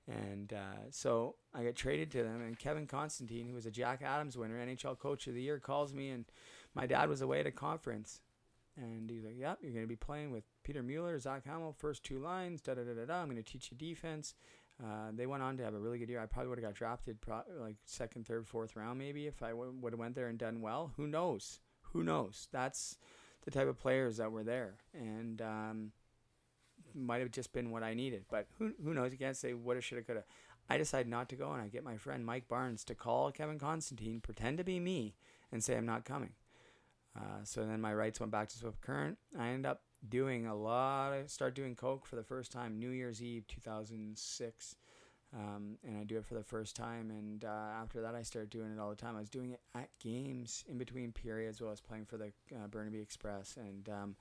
And 0.08 0.54
uh, 0.54 0.90
so 0.92 1.36
I 1.54 1.64
got 1.64 1.76
traded 1.76 2.12
to 2.12 2.24
them, 2.24 2.42
and 2.42 2.58
Kevin 2.60 2.86
Constantine, 2.86 3.48
who 3.48 3.56
was 3.56 3.66
a 3.66 3.72
Jack 3.72 4.02
Adams 4.04 4.38
winner, 4.38 4.64
NHL 4.64 5.00
Coach 5.00 5.26
of 5.28 5.34
the 5.34 5.42
Year, 5.42 5.60
calls 5.60 5.94
me, 5.94 6.10
and 6.10 6.26
my 6.76 6.86
dad 6.86 7.10
was 7.10 7.22
away 7.22 7.40
at 7.40 7.48
a 7.48 7.52
conference, 7.52 8.22
and 8.78 9.10
he's 9.10 9.26
like, 9.26 9.38
"Yep, 9.38 9.60
you're 9.62 9.72
going 9.72 9.84
to 9.84 9.90
be 9.90 9.96
playing 9.96 10.30
with 10.32 10.44
Peter 10.64 10.84
Mueller, 10.84 11.18
Zach 11.18 11.46
Hamill, 11.46 11.74
first 11.76 12.04
two 12.04 12.20
lines, 12.20 12.62
da 12.62 12.76
da 12.76 12.84
da 12.84 12.94
da 12.94 13.06
da. 13.06 13.22
I'm 13.22 13.26
going 13.30 13.38
to 13.38 13.44
teach 13.44 13.72
you 13.72 13.78
defense." 13.78 14.36
Uh, 14.84 15.10
they 15.12 15.26
went 15.26 15.42
on 15.42 15.58
to 15.58 15.64
have 15.64 15.74
a 15.74 15.80
really 15.80 15.98
good 15.98 16.10
year. 16.10 16.22
I 16.22 16.26
probably 16.28 16.50
would 16.50 16.60
have 16.60 16.66
got 16.66 16.76
drafted, 16.76 17.20
pro- 17.22 17.44
like 17.60 17.78
second, 17.86 18.28
third, 18.28 18.46
fourth 18.46 18.76
round, 18.76 19.00
maybe 19.00 19.26
if 19.26 19.42
I 19.42 19.52
w- 19.52 19.74
would 19.82 19.94
have 19.94 20.00
went 20.00 20.16
there 20.16 20.28
and 20.28 20.38
done 20.38 20.62
well. 20.62 20.92
Who 20.98 21.08
knows? 21.08 21.62
Who 21.94 22.04
knows? 22.04 22.48
That's 22.52 22.98
the 23.46 23.52
type 23.52 23.68
of 23.68 23.80
players 23.80 24.18
that 24.18 24.32
were 24.32 24.44
there, 24.44 24.76
and. 24.94 25.42
Um, 25.42 25.92
might 26.96 27.22
have 27.22 27.32
just 27.32 27.54
been 27.54 27.72
what 27.72 27.84
I 27.84 27.94
needed. 27.94 28.26
But 28.30 28.48
who 28.58 28.74
who 28.84 28.94
knows? 28.94 29.12
You 29.12 29.18
can't 29.18 29.38
say 29.38 29.54
woulda, 29.54 29.82
shoulda, 29.82 30.04
coulda. 30.04 30.24
I 30.70 30.78
decide 30.78 31.08
not 31.08 31.30
to 31.30 31.36
go, 31.36 31.52
and 31.52 31.62
I 31.62 31.68
get 31.68 31.84
my 31.84 31.98
friend 31.98 32.26
Mike 32.26 32.48
Barnes 32.48 32.84
to 32.86 32.96
call 32.96 33.32
Kevin 33.32 33.60
Constantine, 33.60 34.20
pretend 34.20 34.58
to 34.58 34.64
be 34.64 34.80
me, 34.80 35.14
and 35.52 35.64
say 35.64 35.78
I'm 35.78 35.86
not 35.86 36.06
coming. 36.06 36.32
Uh, 37.16 37.44
so 37.44 37.66
then 37.66 37.80
my 37.80 37.94
rights 37.94 38.20
went 38.20 38.32
back 38.32 38.50
to 38.50 38.58
Swift 38.58 38.82
Current. 38.82 39.18
I 39.38 39.50
end 39.50 39.66
up 39.66 39.82
doing 40.08 40.48
a 40.48 40.56
lot. 40.56 41.14
I 41.14 41.26
start 41.28 41.56
doing 41.56 41.76
coke 41.76 42.06
for 42.06 42.16
the 42.16 42.24
first 42.24 42.52
time 42.52 42.80
New 42.80 42.90
Year's 42.90 43.22
Eve 43.22 43.48
2006. 43.48 44.76
Um, 45.34 45.78
and 45.84 45.98
I 45.98 46.04
do 46.04 46.18
it 46.18 46.26
for 46.26 46.36
the 46.36 46.44
first 46.44 46.76
time. 46.76 47.12
And 47.12 47.44
uh, 47.44 47.82
after 47.82 48.02
that, 48.02 48.16
I 48.16 48.22
started 48.22 48.50
doing 48.50 48.72
it 48.72 48.80
all 48.80 48.90
the 48.90 48.96
time. 48.96 49.16
I 49.16 49.20
was 49.20 49.30
doing 49.30 49.52
it 49.52 49.60
at 49.74 49.90
games 50.00 50.64
in 50.70 50.78
between 50.78 51.12
periods 51.12 51.60
while 51.60 51.70
I 51.70 51.72
was 51.72 51.82
playing 51.82 52.06
for 52.06 52.18
the 52.18 52.32
uh, 52.54 52.68
Burnaby 52.70 53.00
Express. 53.00 53.58
And 53.58 53.90
um, 53.90 54.16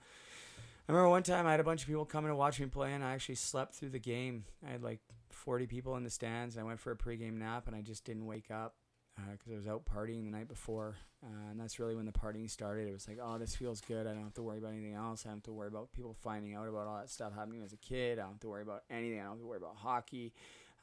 I 0.86 0.93
remember 0.93 1.09
one 1.09 1.23
time 1.23 1.47
I 1.47 1.51
had 1.51 1.61
a 1.61 1.65
bunch 1.65 1.82
of 1.82 1.89
people 1.89 2.05
coming 2.05 2.31
to 2.31 2.36
watch 2.36 2.61
me 2.61 2.66
play, 2.66 2.93
and 2.93 3.02
I 3.02 3.12
actually 3.12 3.36
slept 3.36 3.74
through 3.74 3.90
the 3.90 3.98
game. 3.98 4.44
I 4.66 4.73
had 4.73 4.82
like 4.82 5.01
40 5.31 5.66
people 5.66 5.97
in 5.97 6.05
the 6.05 6.11
stands, 6.11 6.56
and 6.56 6.62
I 6.62 6.66
went 6.66 6.78
for 6.78 6.90
a 6.90 6.97
pregame 6.97 7.39
nap, 7.39 7.66
and 7.66 7.74
I 7.74 7.81
just 7.81 8.05
didn't 8.05 8.27
wake 8.27 8.51
up 8.51 8.74
because 9.16 9.52
uh, 9.52 9.55
I 9.55 9.56
was 9.56 9.66
out 9.66 9.85
partying 9.86 10.24
the 10.24 10.31
night 10.31 10.48
before. 10.48 10.97
Uh, 11.24 11.51
and 11.51 11.59
that's 11.59 11.78
really 11.78 11.94
when 11.94 12.05
the 12.05 12.12
partying 12.12 12.51
started. 12.51 12.86
It 12.86 12.93
was 12.93 13.09
like, 13.09 13.19
oh, 13.23 13.39
this 13.39 13.56
feels 13.56 13.81
good. 13.81 14.06
I 14.06 14.12
don't 14.12 14.24
have 14.24 14.35
to 14.35 14.43
worry 14.43 14.59
about 14.59 14.73
anything 14.73 14.94
else. 14.94 15.24
I 15.24 15.31
don't 15.31 15.39
have 15.39 15.44
to 15.44 15.52
worry 15.52 15.69
about 15.69 15.93
people 15.93 16.15
finding 16.20 16.55
out 16.55 16.69
about 16.69 16.86
all 16.86 16.98
that 16.98 17.09
stuff 17.09 17.35
happening 17.35 17.62
as 17.62 17.73
a 17.73 17.78
kid. 17.78 18.19
I 18.19 18.23
don't 18.23 18.32
have 18.32 18.40
to 18.40 18.48
worry 18.48 18.62
about 18.62 18.82
anything. 18.90 19.20
I 19.20 19.23
don't 19.23 19.32
have 19.32 19.40
to 19.40 19.47
worry 19.47 19.59
about 19.59 19.77
hockey. 19.77 20.35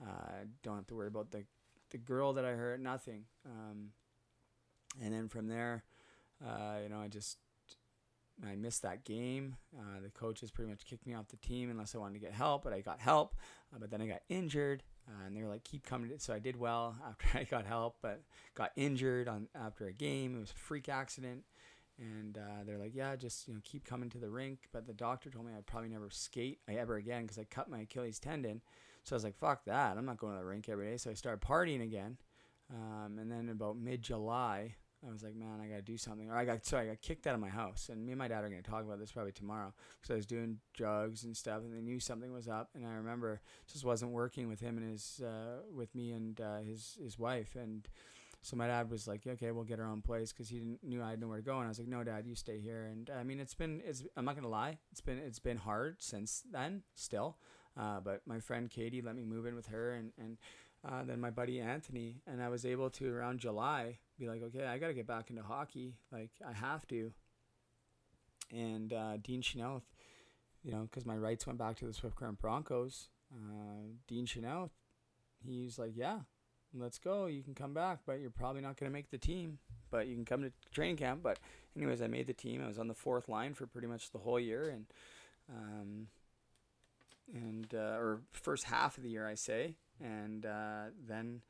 Uh, 0.01 0.45
don't 0.63 0.77
have 0.77 0.87
to 0.87 0.95
worry 0.95 1.07
about 1.07 1.31
the 1.31 1.43
the 1.91 1.97
girl 1.97 2.33
that 2.33 2.45
I 2.45 2.51
hurt. 2.51 2.79
Nothing. 2.79 3.25
Um, 3.45 3.89
and 5.03 5.13
then 5.13 5.27
from 5.27 5.47
there, 5.47 5.83
uh, 6.43 6.77
you 6.81 6.89
know, 6.89 7.01
I 7.01 7.07
just 7.07 7.37
I 8.47 8.55
missed 8.55 8.81
that 8.81 9.05
game. 9.05 9.55
Uh, 9.77 9.99
the 10.01 10.09
coaches 10.09 10.51
pretty 10.51 10.69
much 10.69 10.85
kicked 10.85 11.05
me 11.05 11.13
off 11.13 11.27
the 11.27 11.37
team 11.37 11.69
unless 11.69 11.93
I 11.93 11.99
wanted 11.99 12.15
to 12.15 12.19
get 12.19 12.33
help, 12.33 12.63
but 12.63 12.73
I 12.73 12.81
got 12.81 12.99
help. 12.99 13.35
Uh, 13.73 13.77
but 13.79 13.91
then 13.91 14.01
I 14.01 14.07
got 14.07 14.21
injured, 14.29 14.83
uh, 15.07 15.25
and 15.25 15.35
they 15.35 15.43
were 15.43 15.49
like, 15.49 15.63
"Keep 15.63 15.85
coming." 15.85 16.11
So 16.17 16.33
I 16.33 16.39
did 16.39 16.55
well 16.55 16.95
after 17.07 17.37
I 17.37 17.43
got 17.43 17.65
help, 17.65 17.97
but 18.01 18.21
got 18.55 18.71
injured 18.75 19.27
on 19.27 19.47
after 19.53 19.87
a 19.87 19.93
game. 19.93 20.35
It 20.35 20.39
was 20.39 20.51
a 20.51 20.55
freak 20.55 20.89
accident, 20.89 21.43
and 21.99 22.37
uh, 22.37 22.63
they're 22.65 22.79
like, 22.79 22.95
"Yeah, 22.95 23.15
just 23.15 23.47
you 23.47 23.53
know, 23.53 23.59
keep 23.63 23.85
coming 23.85 24.09
to 24.09 24.17
the 24.17 24.29
rink." 24.29 24.67
But 24.73 24.87
the 24.87 24.93
doctor 24.93 25.29
told 25.29 25.45
me 25.45 25.53
I'd 25.55 25.67
probably 25.67 25.89
never 25.89 26.09
skate 26.09 26.59
ever 26.67 26.95
again 26.95 27.23
because 27.23 27.37
I 27.37 27.43
cut 27.43 27.69
my 27.69 27.81
Achilles 27.81 28.19
tendon. 28.19 28.61
So 29.03 29.15
I 29.15 29.17
was 29.17 29.23
like, 29.23 29.37
"Fuck 29.37 29.65
that! 29.65 29.97
I'm 29.97 30.05
not 30.05 30.17
going 30.17 30.33
to 30.33 30.39
the 30.39 30.45
rink 30.45 30.67
every 30.67 30.89
day." 30.89 30.97
So 30.97 31.11
I 31.11 31.13
started 31.13 31.45
partying 31.45 31.83
again, 31.83 32.17
um, 32.71 33.19
and 33.19 33.31
then 33.31 33.49
about 33.49 33.77
mid 33.77 34.01
July. 34.01 34.75
I 35.07 35.11
was 35.11 35.23
like, 35.23 35.35
man, 35.35 35.59
I 35.63 35.67
gotta 35.67 35.81
do 35.81 35.97
something. 35.97 36.29
Or 36.29 36.37
I 36.37 36.45
got 36.45 36.65
sorry, 36.65 36.85
I 36.85 36.89
got 36.89 37.01
kicked 37.01 37.25
out 37.27 37.33
of 37.33 37.39
my 37.39 37.49
house, 37.49 37.89
and 37.91 38.05
me 38.05 38.11
and 38.11 38.19
my 38.19 38.27
dad 38.27 38.43
are 38.43 38.49
gonna 38.49 38.61
talk 38.61 38.83
about 38.83 38.99
this 38.99 39.11
probably 39.11 39.31
tomorrow 39.31 39.73
because 39.99 40.13
I 40.13 40.15
was 40.15 40.25
doing 40.25 40.59
drugs 40.73 41.23
and 41.23 41.35
stuff, 41.35 41.61
and 41.63 41.73
they 41.73 41.81
knew 41.81 41.99
something 41.99 42.31
was 42.31 42.47
up. 42.47 42.69
And 42.75 42.85
I 42.85 42.93
remember 42.93 43.41
just 43.71 43.83
wasn't 43.83 44.11
working 44.11 44.47
with 44.47 44.59
him 44.59 44.77
and 44.77 44.91
his 44.91 45.21
uh, 45.23 45.61
with 45.73 45.93
me 45.95 46.11
and 46.11 46.39
uh, 46.39 46.59
his 46.59 46.97
his 47.01 47.17
wife, 47.17 47.55
and 47.55 47.87
so 48.43 48.55
my 48.55 48.67
dad 48.67 48.89
was 48.89 49.07
like, 49.07 49.25
okay, 49.27 49.51
we'll 49.51 49.63
get 49.63 49.79
our 49.79 49.87
own 49.87 50.01
place 50.01 50.31
because 50.31 50.49
he 50.49 50.57
didn't 50.57 50.83
knew 50.83 51.01
I 51.01 51.11
had 51.11 51.21
nowhere 51.21 51.37
to 51.37 51.43
go, 51.43 51.57
and 51.57 51.65
I 51.65 51.67
was 51.69 51.79
like, 51.79 51.87
no, 51.87 52.03
dad, 52.03 52.25
you 52.25 52.35
stay 52.35 52.59
here. 52.59 52.89
And 52.91 53.09
I 53.09 53.23
mean, 53.23 53.39
it's 53.39 53.53
been 53.53 53.81
it's 53.85 54.03
I'm 54.17 54.25
not 54.25 54.35
gonna 54.35 54.49
lie, 54.49 54.77
it's 54.91 55.01
been 55.01 55.19
it's 55.19 55.39
been 55.39 55.57
hard 55.57 56.01
since 56.01 56.43
then 56.51 56.83
still, 56.95 57.37
uh, 57.77 57.99
but 57.99 58.21
my 58.25 58.39
friend 58.39 58.69
Katie 58.69 59.01
let 59.01 59.15
me 59.15 59.25
move 59.25 59.45
in 59.45 59.55
with 59.55 59.67
her, 59.67 59.91
and 59.93 60.11
and 60.17 60.37
uh, 60.87 61.03
then 61.03 61.19
my 61.19 61.29
buddy 61.29 61.59
Anthony, 61.59 62.21
and 62.25 62.41
I 62.41 62.49
was 62.49 62.65
able 62.65 62.89
to 62.91 63.13
around 63.13 63.39
July 63.39 63.99
be 64.19 64.27
like, 64.27 64.41
okay, 64.43 64.65
I 64.65 64.77
got 64.77 64.87
to 64.87 64.93
get 64.93 65.07
back 65.07 65.29
into 65.29 65.43
hockey. 65.43 65.95
Like 66.11 66.31
I 66.47 66.53
have 66.53 66.87
to. 66.87 67.11
And 68.51 68.91
uh, 68.91 69.17
Dean 69.17 69.41
Chenoweth, 69.41 69.85
you 70.63 70.71
know, 70.71 70.87
because 70.89 71.05
my 71.05 71.15
rights 71.15 71.45
went 71.45 71.59
back 71.59 71.77
to 71.77 71.85
the 71.85 71.93
Swift 71.93 72.15
Current 72.15 72.39
Broncos. 72.39 73.09
Uh, 73.33 73.93
Dean 74.07 74.25
Chenoweth, 74.25 74.71
he's 75.45 75.79
like, 75.79 75.93
yeah, 75.95 76.19
let's 76.73 76.97
go. 76.97 77.27
You 77.27 77.43
can 77.43 77.53
come 77.53 77.73
back, 77.73 77.99
but 78.05 78.19
you're 78.19 78.29
probably 78.29 78.61
not 78.61 78.77
going 78.77 78.91
to 78.91 78.93
make 78.93 79.09
the 79.09 79.17
team. 79.17 79.59
But 79.89 80.07
you 80.07 80.15
can 80.15 80.25
come 80.25 80.41
to 80.41 80.51
training 80.73 80.97
camp. 80.97 81.21
But 81.21 81.39
anyways, 81.77 82.01
I 82.01 82.07
made 82.07 82.27
the 82.27 82.33
team. 82.33 82.61
I 82.63 82.67
was 82.67 82.79
on 82.79 82.87
the 82.87 82.93
fourth 82.93 83.29
line 83.29 83.53
for 83.53 83.67
pretty 83.67 83.87
much 83.87 84.11
the 84.11 84.19
whole 84.19 84.39
year, 84.39 84.69
and 84.69 84.85
um, 85.49 86.07
and 87.33 87.73
uh, 87.73 87.97
or 87.97 88.21
first 88.31 88.65
half 88.65 88.97
of 88.97 89.03
the 89.03 89.09
year, 89.09 89.27
I 89.27 89.35
say 89.35 89.75
and 90.03 90.45
uh, 90.45 90.85
then 91.07 91.41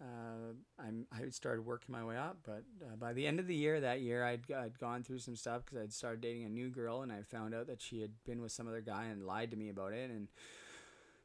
uh, 0.00 0.84
I 1.12 1.28
started 1.30 1.64
working 1.64 1.92
my 1.92 2.04
way 2.04 2.16
up. 2.16 2.38
But 2.44 2.64
uh, 2.82 2.96
by 2.96 3.12
the 3.12 3.26
end 3.26 3.40
of 3.40 3.46
the 3.46 3.54
year, 3.54 3.80
that 3.80 4.00
year, 4.00 4.24
I'd, 4.24 4.50
I'd 4.52 4.78
gone 4.78 5.02
through 5.02 5.20
some 5.20 5.36
stuff 5.36 5.64
because 5.64 5.82
I'd 5.82 5.92
started 5.92 6.20
dating 6.20 6.44
a 6.44 6.48
new 6.48 6.68
girl, 6.68 7.02
and 7.02 7.12
I 7.12 7.22
found 7.22 7.54
out 7.54 7.66
that 7.68 7.80
she 7.80 8.00
had 8.00 8.10
been 8.24 8.42
with 8.42 8.52
some 8.52 8.68
other 8.68 8.80
guy 8.80 9.04
and 9.04 9.26
lied 9.26 9.50
to 9.52 9.56
me 9.56 9.68
about 9.68 9.92
it. 9.92 10.10
And 10.10 10.28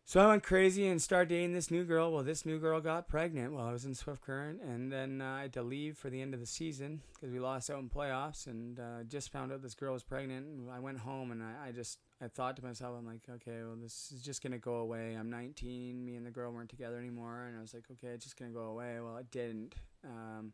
so 0.06 0.22
I 0.22 0.28
went 0.28 0.44
crazy 0.44 0.88
and 0.88 1.02
started 1.02 1.30
dating 1.30 1.54
this 1.54 1.70
new 1.70 1.84
girl. 1.84 2.12
Well, 2.12 2.24
this 2.24 2.46
new 2.46 2.60
girl 2.60 2.82
got 2.82 3.08
pregnant 3.08 3.54
while 3.54 3.68
I 3.68 3.72
was 3.72 3.86
in 3.86 3.94
Swift 3.94 4.22
Current, 4.22 4.62
and 4.62 4.92
then 4.92 5.22
uh, 5.22 5.36
I 5.38 5.42
had 5.44 5.54
to 5.54 5.64
leave 5.64 5.98
for 5.98 6.10
the 6.10 6.22
end 6.22 6.34
of 6.34 6.40
the 6.40 6.46
season 6.46 7.02
because 7.14 7.32
we 7.32 7.40
lost 7.40 7.70
out 7.70 7.80
in 7.80 7.90
playoffs. 7.90 8.48
And 8.48 8.80
uh, 8.80 9.04
just 9.08 9.32
found 9.32 9.52
out 9.52 9.62
this 9.62 9.76
girl 9.76 9.94
was 9.94 10.04
pregnant. 10.04 10.48
And 10.48 10.72
I 10.72 10.80
went 10.80 11.00
home 11.00 11.32
and 11.32 11.44
I, 11.44 11.68
I 11.68 11.72
just 11.72 12.00
I 12.22 12.28
thought 12.28 12.58
to 12.58 12.64
myself, 12.64 12.96
I'm 12.98 13.06
like, 13.06 13.22
okay, 13.30 13.64
well, 13.64 13.78
this 13.82 14.12
is 14.14 14.22
just 14.22 14.44
gonna 14.44 14.58
go 14.58 14.76
away. 14.76 15.16
I'm 15.18 15.30
19. 15.30 16.04
Me 16.04 16.16
and 16.16 16.26
the 16.26 16.32
girl 16.32 16.52
weren't 16.52 16.70
together 16.70 16.98
anymore, 16.98 17.46
and 17.48 17.58
I 17.58 17.62
was 17.62 17.74
like, 17.74 17.86
okay, 17.92 18.10
it's 18.10 18.26
just 18.26 18.38
gonna 18.38 18.52
go 18.52 18.66
away. 18.66 18.98
Well, 19.02 19.18
it 19.18 19.32
didn't. 19.32 19.76
Um, 20.04 20.54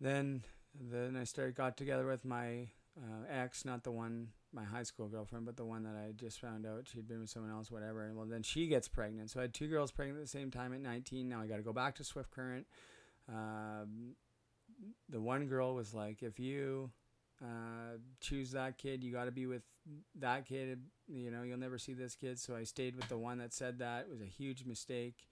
then 0.00 0.42
then 0.74 1.16
I 1.16 1.24
started 1.24 1.56
got 1.56 1.76
together 1.76 2.06
with 2.06 2.24
my 2.24 2.68
uh, 2.96 3.24
ex, 3.28 3.64
not 3.64 3.84
the 3.84 3.90
one 3.90 4.28
my 4.52 4.64
high 4.64 4.82
school 4.82 5.08
girlfriend, 5.08 5.44
but 5.44 5.56
the 5.56 5.64
one 5.64 5.82
that 5.82 5.94
I 5.94 6.12
just 6.12 6.40
found 6.40 6.64
out 6.66 6.88
she'd 6.88 7.06
been 7.06 7.20
with 7.20 7.30
someone 7.30 7.52
else, 7.52 7.70
whatever. 7.70 8.04
And 8.04 8.16
well, 8.16 8.26
then 8.26 8.42
she 8.42 8.66
gets 8.66 8.88
pregnant. 8.88 9.30
So 9.30 9.40
I 9.40 9.42
had 9.42 9.54
two 9.54 9.68
girls 9.68 9.90
pregnant 9.90 10.18
at 10.18 10.24
the 10.24 10.30
same 10.30 10.50
time 10.50 10.72
at 10.72 10.80
19. 10.80 11.28
Now 11.28 11.40
I 11.40 11.46
got 11.46 11.56
to 11.56 11.62
go 11.62 11.72
back 11.72 11.96
to 11.96 12.04
Swift 12.04 12.30
Current. 12.30 12.66
Um, 13.28 14.14
the 15.08 15.20
one 15.20 15.46
girl 15.46 15.74
was 15.74 15.92
like, 15.92 16.22
if 16.22 16.40
you 16.40 16.90
uh, 17.42 17.98
choose 18.20 18.52
that 18.52 18.78
kid, 18.78 19.04
you 19.04 19.12
got 19.12 19.26
to 19.26 19.32
be 19.32 19.46
with 19.46 19.62
that 20.18 20.46
kid. 20.46 20.80
You 21.08 21.30
know, 21.30 21.42
you'll 21.42 21.58
never 21.58 21.78
see 21.78 21.94
this 21.94 22.14
kid. 22.14 22.38
So 22.38 22.54
I 22.54 22.64
stayed 22.64 22.96
with 22.96 23.08
the 23.08 23.18
one 23.18 23.38
that 23.38 23.52
said 23.52 23.78
that. 23.78 24.06
It 24.08 24.10
was 24.10 24.20
a 24.20 24.26
huge 24.26 24.64
mistake. 24.64 25.28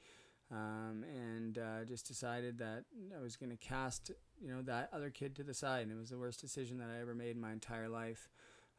Um, 0.51 1.05
and 1.13 1.59
uh, 1.59 1.85
just 1.85 2.07
decided 2.07 2.59
that 2.59 2.85
I 3.17 3.21
was 3.21 3.37
going 3.37 3.51
to 3.51 3.57
cast, 3.57 4.13
you 4.41 4.49
know, 4.49 4.63
that 4.63 4.91
other 4.93 5.11
kid 5.11 5.35
to 5.37 5.43
the 5.43 5.55
side. 5.55 5.83
And 5.83 5.93
it 5.93 5.99
was 5.99 6.11
the 6.11 6.19
worst 6.19 6.41
decision 6.41 6.79
that 6.79 6.89
I 6.89 7.01
ever 7.01 7.15
made 7.15 7.35
in 7.35 7.41
my 7.41 7.53
entire 7.53 7.89
life. 7.89 8.29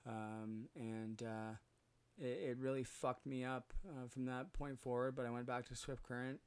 Um, 0.07 0.69
and 0.75 1.21
uh, 1.21 1.55
it, 2.17 2.51
it 2.51 2.57
really 2.57 2.83
fucked 2.83 3.25
me 3.25 3.43
up 3.43 3.73
uh, 3.87 4.07
from 4.07 4.25
that 4.25 4.53
point 4.53 4.79
forward. 4.79 5.15
But 5.15 5.25
I 5.25 5.29
went 5.29 5.45
back 5.45 5.67
to 5.67 5.75
Swift 5.75 6.03
Current. 6.03 6.39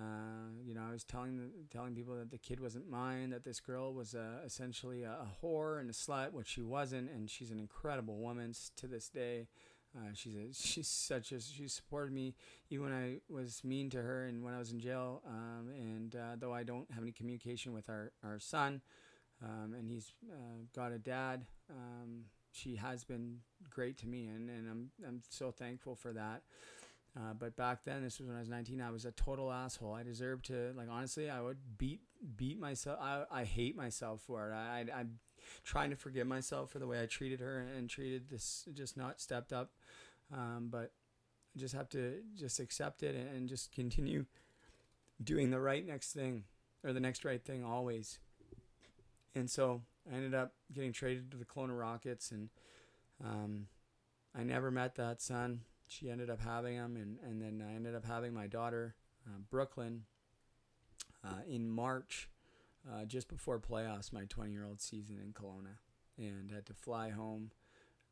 Uh, 0.00 0.48
you 0.64 0.72
know, 0.74 0.82
I 0.88 0.92
was 0.92 1.04
telling 1.04 1.50
telling 1.70 1.94
people 1.94 2.14
that 2.16 2.30
the 2.30 2.38
kid 2.38 2.60
wasn't 2.60 2.88
mine, 2.88 3.30
that 3.30 3.44
this 3.44 3.60
girl 3.60 3.92
was 3.92 4.14
uh, 4.14 4.40
essentially 4.46 5.02
a, 5.02 5.10
a 5.10 5.28
whore 5.42 5.78
and 5.78 5.90
a 5.90 5.92
slut, 5.92 6.32
which 6.32 6.48
she 6.48 6.62
wasn't, 6.62 7.10
and 7.10 7.28
she's 7.28 7.50
an 7.50 7.58
incredible 7.58 8.16
woman 8.16 8.54
to 8.76 8.86
this 8.86 9.08
day. 9.08 9.48
Uh, 9.94 10.12
she's 10.14 10.36
a, 10.36 10.52
she's 10.54 10.88
such 10.88 11.32
a 11.32 11.40
she 11.40 11.68
supported 11.68 12.12
me 12.12 12.34
even 12.70 12.86
when 12.86 12.94
I 12.94 13.16
was 13.32 13.62
mean 13.62 13.90
to 13.90 14.00
her 14.00 14.24
and 14.24 14.42
when 14.42 14.54
I 14.54 14.58
was 14.58 14.72
in 14.72 14.80
jail. 14.80 15.22
Um, 15.26 15.68
and 15.76 16.16
uh, 16.16 16.36
though 16.38 16.54
I 16.54 16.62
don't 16.62 16.90
have 16.92 17.02
any 17.02 17.12
communication 17.12 17.74
with 17.74 17.90
our 17.90 18.12
our 18.24 18.38
son, 18.38 18.80
um, 19.42 19.74
and 19.78 19.90
he's 19.90 20.14
uh, 20.30 20.64
got 20.74 20.92
a 20.92 20.98
dad, 20.98 21.44
um, 21.68 22.24
she 22.52 22.76
has 22.76 23.04
been 23.04 23.38
great 23.68 23.98
to 23.98 24.08
me, 24.08 24.28
and, 24.28 24.48
and 24.48 24.68
I'm 24.70 24.90
I'm 25.06 25.22
so 25.28 25.50
thankful 25.50 25.94
for 25.94 26.12
that. 26.12 26.42
Uh, 27.16 27.32
but 27.36 27.56
back 27.56 27.84
then, 27.84 28.04
this 28.04 28.18
was 28.18 28.28
when 28.28 28.36
I 28.36 28.40
was 28.40 28.48
19. 28.48 28.80
I 28.80 28.90
was 28.90 29.04
a 29.04 29.10
total 29.12 29.52
asshole. 29.52 29.94
I 29.94 30.02
deserved 30.02 30.46
to, 30.46 30.72
like, 30.76 30.88
honestly, 30.90 31.28
I 31.28 31.40
would 31.40 31.58
beat 31.76 32.00
beat 32.36 32.60
myself. 32.60 32.98
I, 33.00 33.24
I 33.30 33.44
hate 33.44 33.76
myself 33.76 34.20
for 34.26 34.50
it. 34.50 34.54
I, 34.54 34.84
I 34.94 35.00
I'm 35.00 35.18
trying 35.64 35.90
to 35.90 35.96
forgive 35.96 36.26
myself 36.26 36.70
for 36.70 36.78
the 36.78 36.86
way 36.86 37.02
I 37.02 37.06
treated 37.06 37.40
her 37.40 37.58
and, 37.58 37.76
and 37.76 37.90
treated 37.90 38.28
this, 38.28 38.68
just 38.74 38.96
not 38.96 39.20
stepped 39.20 39.52
up. 39.52 39.72
Um, 40.32 40.68
but 40.70 40.92
I 41.56 41.58
just 41.58 41.74
have 41.74 41.88
to 41.90 42.18
just 42.36 42.60
accept 42.60 43.02
it 43.02 43.16
and, 43.16 43.28
and 43.28 43.48
just 43.48 43.72
continue 43.72 44.26
doing 45.22 45.50
the 45.50 45.60
right 45.60 45.84
next 45.86 46.12
thing 46.12 46.44
or 46.84 46.92
the 46.92 47.00
next 47.00 47.24
right 47.24 47.42
thing 47.44 47.64
always. 47.64 48.20
And 49.34 49.50
so 49.50 49.82
I 50.10 50.16
ended 50.16 50.34
up 50.34 50.54
getting 50.72 50.92
traded 50.92 51.30
to 51.32 51.36
the 51.36 51.44
Kelowna 51.44 51.78
Rockets, 51.78 52.30
and 52.30 52.48
um, 53.24 53.66
I 54.36 54.42
never 54.42 54.70
met 54.70 54.96
that 54.96 55.20
son 55.20 55.62
she 55.90 56.08
ended 56.08 56.30
up 56.30 56.40
having 56.40 56.76
him, 56.76 56.96
and, 56.96 57.18
and 57.24 57.42
then 57.42 57.66
I 57.68 57.74
ended 57.74 57.96
up 57.96 58.04
having 58.04 58.32
my 58.32 58.46
daughter, 58.46 58.94
uh, 59.26 59.38
Brooklyn, 59.50 60.04
uh, 61.24 61.40
in 61.48 61.68
March, 61.68 62.30
uh, 62.88 63.04
just 63.04 63.28
before 63.28 63.58
playoffs, 63.58 64.12
my 64.12 64.24
20 64.24 64.52
year 64.52 64.64
old 64.64 64.80
season 64.80 65.18
in 65.20 65.32
Kelowna, 65.32 65.78
and 66.16 66.52
had 66.52 66.64
to 66.66 66.74
fly 66.74 67.10
home 67.10 67.50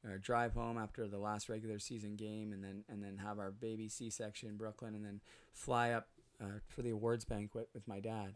or 0.05 0.19
drive 0.19 0.55
home 0.55 0.77
after 0.77 1.07
the 1.07 1.19
last 1.19 1.49
regular 1.49 1.79
season 1.79 2.17
game, 2.17 2.53
and 2.53 2.65
then 2.65 2.83
and 2.89 3.01
then 3.03 3.19
have 3.19 3.39
our 3.39 3.53
baby 3.53 3.89
C 3.89 4.11
section 4.11 4.49
in 4.49 4.57
Brooklyn, 4.57 4.97
and 4.97 5.05
then 5.05 5.21
fly 5.53 5.93
up 5.93 6.09
uh, 6.43 6.59
for 6.67 6.83
the 6.83 6.91
awards 6.91 7.25
banquet 7.25 7.69
with 7.73 7.87
my 7.87 8.01
dad 8.01 8.35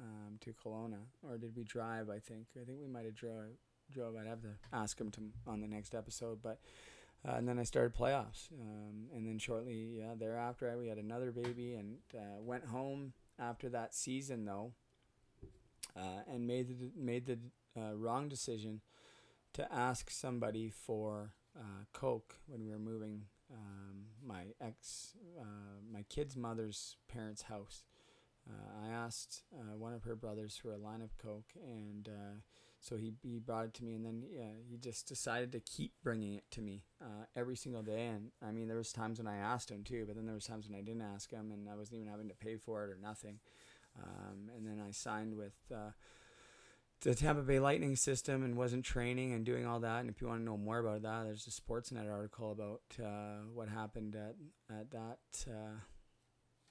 um, 0.00 0.38
to 0.42 0.52
Kelowna. 0.52 1.00
Or 1.28 1.38
did 1.38 1.56
we 1.56 1.64
drive? 1.64 2.08
I 2.08 2.20
think 2.20 2.46
I 2.60 2.64
think 2.64 2.78
we 2.80 2.88
might 2.88 3.04
have 3.04 3.16
drove. 3.16 3.56
Drove. 3.90 4.14
I'd 4.16 4.28
have 4.28 4.42
to 4.42 4.54
ask 4.72 5.00
him 5.00 5.10
to 5.10 5.20
on 5.46 5.60
the 5.60 5.68
next 5.68 5.92
episode, 5.94 6.38
but 6.40 6.60
uh, 7.24 7.32
and 7.32 7.48
then 7.48 7.58
I 7.58 7.64
started 7.64 7.94
playoffs. 7.94 8.50
Um, 8.52 9.06
and 9.14 9.26
then 9.26 9.38
shortly 9.38 9.98
yeah, 9.98 10.14
thereafter, 10.18 10.76
we 10.78 10.88
had 10.88 10.98
another 10.98 11.32
baby 11.32 11.74
and 11.74 11.96
uh, 12.14 12.40
went 12.40 12.66
home 12.66 13.12
after 13.38 13.68
that 13.70 13.94
season 13.94 14.44
though, 14.44 14.72
uh, 15.96 16.22
and 16.30 16.46
made 16.46 16.68
the 16.68 16.90
made 16.96 17.26
the 17.26 17.38
uh, 17.76 17.94
wrong 17.94 18.28
decision 18.28 18.80
to 19.54 19.72
ask 19.72 20.10
somebody 20.10 20.70
for 20.70 21.32
uh, 21.58 21.84
coke 21.92 22.36
when 22.46 22.64
we 22.64 22.70
were 22.70 22.78
moving 22.78 23.22
um, 23.52 24.06
my 24.24 24.44
ex 24.60 25.14
uh, 25.40 25.80
my 25.90 26.04
kid's 26.08 26.36
mother's 26.36 26.96
parents' 27.08 27.42
house. 27.42 27.84
I 28.80 28.92
asked 28.92 29.42
one 29.76 29.92
of 29.92 30.04
her 30.04 30.14
brothers 30.14 30.56
for 30.56 30.70
a 30.70 30.76
line 30.76 31.02
of 31.02 31.18
coke 31.18 31.50
and 31.60 32.08
so 32.86 32.96
he, 32.96 33.14
he 33.22 33.38
brought 33.38 33.64
it 33.64 33.74
to 33.74 33.84
me 33.84 33.94
and 33.94 34.04
then 34.04 34.22
yeah, 34.30 34.52
he 34.68 34.76
just 34.76 35.08
decided 35.08 35.50
to 35.52 35.60
keep 35.60 35.92
bringing 36.04 36.34
it 36.34 36.44
to 36.52 36.60
me 36.60 36.84
uh, 37.02 37.24
every 37.34 37.56
single 37.56 37.82
day. 37.82 38.06
And 38.06 38.30
i 38.46 38.52
mean 38.52 38.68
there 38.68 38.76
was 38.76 38.92
times 38.92 39.18
when 39.18 39.26
i 39.26 39.36
asked 39.36 39.70
him 39.70 39.82
too 39.82 40.04
but 40.06 40.14
then 40.16 40.26
there 40.26 40.34
was 40.34 40.46
times 40.46 40.68
when 40.68 40.78
i 40.78 40.82
didn't 40.82 41.02
ask 41.02 41.30
him 41.30 41.50
and 41.52 41.68
i 41.68 41.74
wasn't 41.74 41.96
even 41.96 42.10
having 42.10 42.28
to 42.28 42.34
pay 42.34 42.56
for 42.56 42.84
it 42.84 42.90
or 42.90 42.98
nothing. 43.02 43.40
Um, 44.00 44.50
and 44.56 44.66
then 44.66 44.82
i 44.86 44.90
signed 44.90 45.36
with 45.36 45.54
uh, 45.74 45.90
the 47.00 47.14
tampa 47.14 47.42
bay 47.42 47.58
lightning 47.58 47.96
system 47.96 48.44
and 48.44 48.56
wasn't 48.56 48.84
training 48.84 49.32
and 49.32 49.44
doing 49.44 49.66
all 49.66 49.80
that. 49.80 50.00
And 50.00 50.10
if 50.10 50.20
you 50.20 50.28
want 50.28 50.40
to 50.40 50.44
know 50.44 50.56
more 50.56 50.78
about 50.78 51.02
that 51.02 51.24
there's 51.24 51.46
a 51.46 51.50
sportsnet 51.50 52.10
article 52.10 52.52
about 52.52 52.82
uh, 53.02 53.46
what 53.52 53.68
happened 53.68 54.16
at, 54.16 54.36
at 54.74 54.90
that 54.92 55.18
uh, 55.48 55.80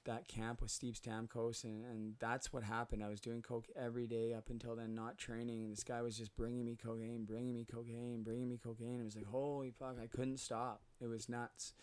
that 0.06 0.28
camp 0.28 0.60
with 0.62 0.70
Steve 0.70 0.94
Stamkos, 0.94 1.64
and, 1.64 1.84
and 1.84 2.14
that's 2.18 2.52
what 2.52 2.62
happened. 2.62 3.04
I 3.04 3.08
was 3.08 3.20
doing 3.20 3.42
coke 3.42 3.66
every 3.76 4.06
day 4.06 4.32
up 4.32 4.50
until 4.50 4.74
then, 4.74 4.94
not 4.94 5.18
training. 5.18 5.68
This 5.70 5.84
guy 5.84 6.02
was 6.02 6.16
just 6.16 6.34
bringing 6.34 6.64
me 6.64 6.76
cocaine, 6.76 7.24
bringing 7.24 7.54
me 7.54 7.64
cocaine, 7.64 8.22
bringing 8.22 8.48
me 8.48 8.58
cocaine. 8.62 9.00
It 9.00 9.04
was 9.04 9.16
like, 9.16 9.26
holy 9.26 9.70
fuck, 9.70 9.96
I 10.02 10.06
couldn't 10.06 10.38
stop. 10.38 10.82
It 11.00 11.06
was 11.06 11.28
nuts. 11.28 11.74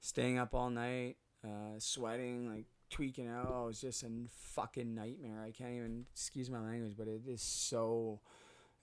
Staying 0.00 0.38
up 0.38 0.54
all 0.54 0.70
night, 0.70 1.16
uh, 1.44 1.78
sweating, 1.78 2.50
like 2.50 2.66
tweaking 2.90 3.28
out. 3.28 3.50
Oh, 3.52 3.64
it 3.64 3.66
was 3.68 3.80
just 3.80 4.02
a 4.02 4.10
fucking 4.28 4.94
nightmare. 4.94 5.42
I 5.42 5.50
can't 5.50 5.72
even 5.72 6.06
excuse 6.12 6.50
my 6.50 6.60
language, 6.60 6.94
but 6.96 7.08
it 7.08 7.22
is 7.26 7.42
so. 7.42 8.20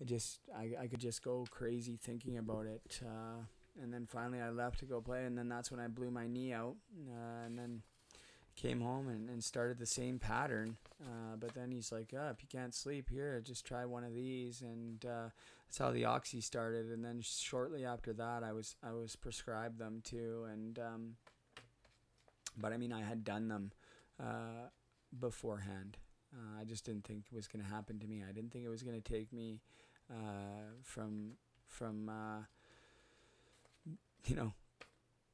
I 0.02 0.06
just 0.06 0.40
I, 0.56 0.72
I 0.82 0.88
could 0.88 1.00
just 1.00 1.24
go 1.24 1.46
crazy 1.50 1.98
thinking 2.02 2.38
about 2.38 2.66
it. 2.66 3.02
Uh, 3.04 3.44
and 3.82 3.94
then 3.94 4.06
finally 4.06 4.40
I 4.40 4.50
left 4.50 4.80
to 4.80 4.86
go 4.86 5.02
play, 5.02 5.26
and 5.26 5.38
then 5.38 5.50
that's 5.50 5.72
when 5.72 5.80
I 5.80 5.88
blew 5.88 6.12
my 6.12 6.28
knee 6.28 6.54
out. 6.54 6.76
Uh, 7.08 7.46
and 7.46 7.58
then 7.58 7.82
came 8.56 8.82
home 8.82 9.08
and, 9.08 9.30
and 9.30 9.44
started 9.44 9.78
the 9.80 9.86
same 9.86 10.20
pattern. 10.20 10.78
Uh, 11.02 11.36
but 11.40 11.54
then 11.54 11.72
he's 11.72 11.92
like, 11.92 12.14
oh, 12.18 12.30
if 12.30 12.42
you 12.42 12.48
can't 12.50 12.74
sleep 12.74 13.10
here, 13.10 13.42
just 13.42 13.66
try 13.66 13.86
one 13.86 14.04
of 14.04 14.14
these. 14.14 14.62
And 14.62 15.06
uh, 15.06 15.30
that's 15.66 15.78
how 15.78 15.92
the 15.92 16.06
oxy 16.06 16.42
started. 16.42 16.92
And 16.92 17.04
then 17.04 17.22
shortly 17.22 17.86
after 17.86 18.14
that, 18.14 18.44
I 18.44 18.52
was 18.52 18.76
I 18.84 18.92
was 18.92 19.16
prescribed 19.16 19.80
them 19.80 20.02
too. 20.04 20.46
And 20.52 20.80
um, 20.80 21.16
but 22.58 22.74
I 22.74 22.78
mean, 22.78 22.94
I 22.94 23.02
had 23.02 23.24
done 23.24 23.48
them 23.48 23.72
uh, 24.20 24.70
beforehand. 25.20 25.98
Uh, 26.34 26.62
I 26.62 26.64
just 26.64 26.86
didn't 26.86 27.06
think 27.06 27.26
it 27.32 27.36
was 27.36 27.48
going 27.48 27.64
to 27.64 27.70
happen 27.70 28.00
to 28.00 28.08
me. 28.08 28.24
I 28.28 28.32
didn't 28.32 28.52
think 28.52 28.66
it 28.66 28.70
was 28.70 28.84
going 28.84 29.00
to 29.00 29.14
take 29.14 29.32
me 29.32 29.62
uh, 30.10 30.74
from 30.84 31.34
from 31.68 32.10
uh, 32.10 32.44
you 34.26 34.36
know 34.36 34.54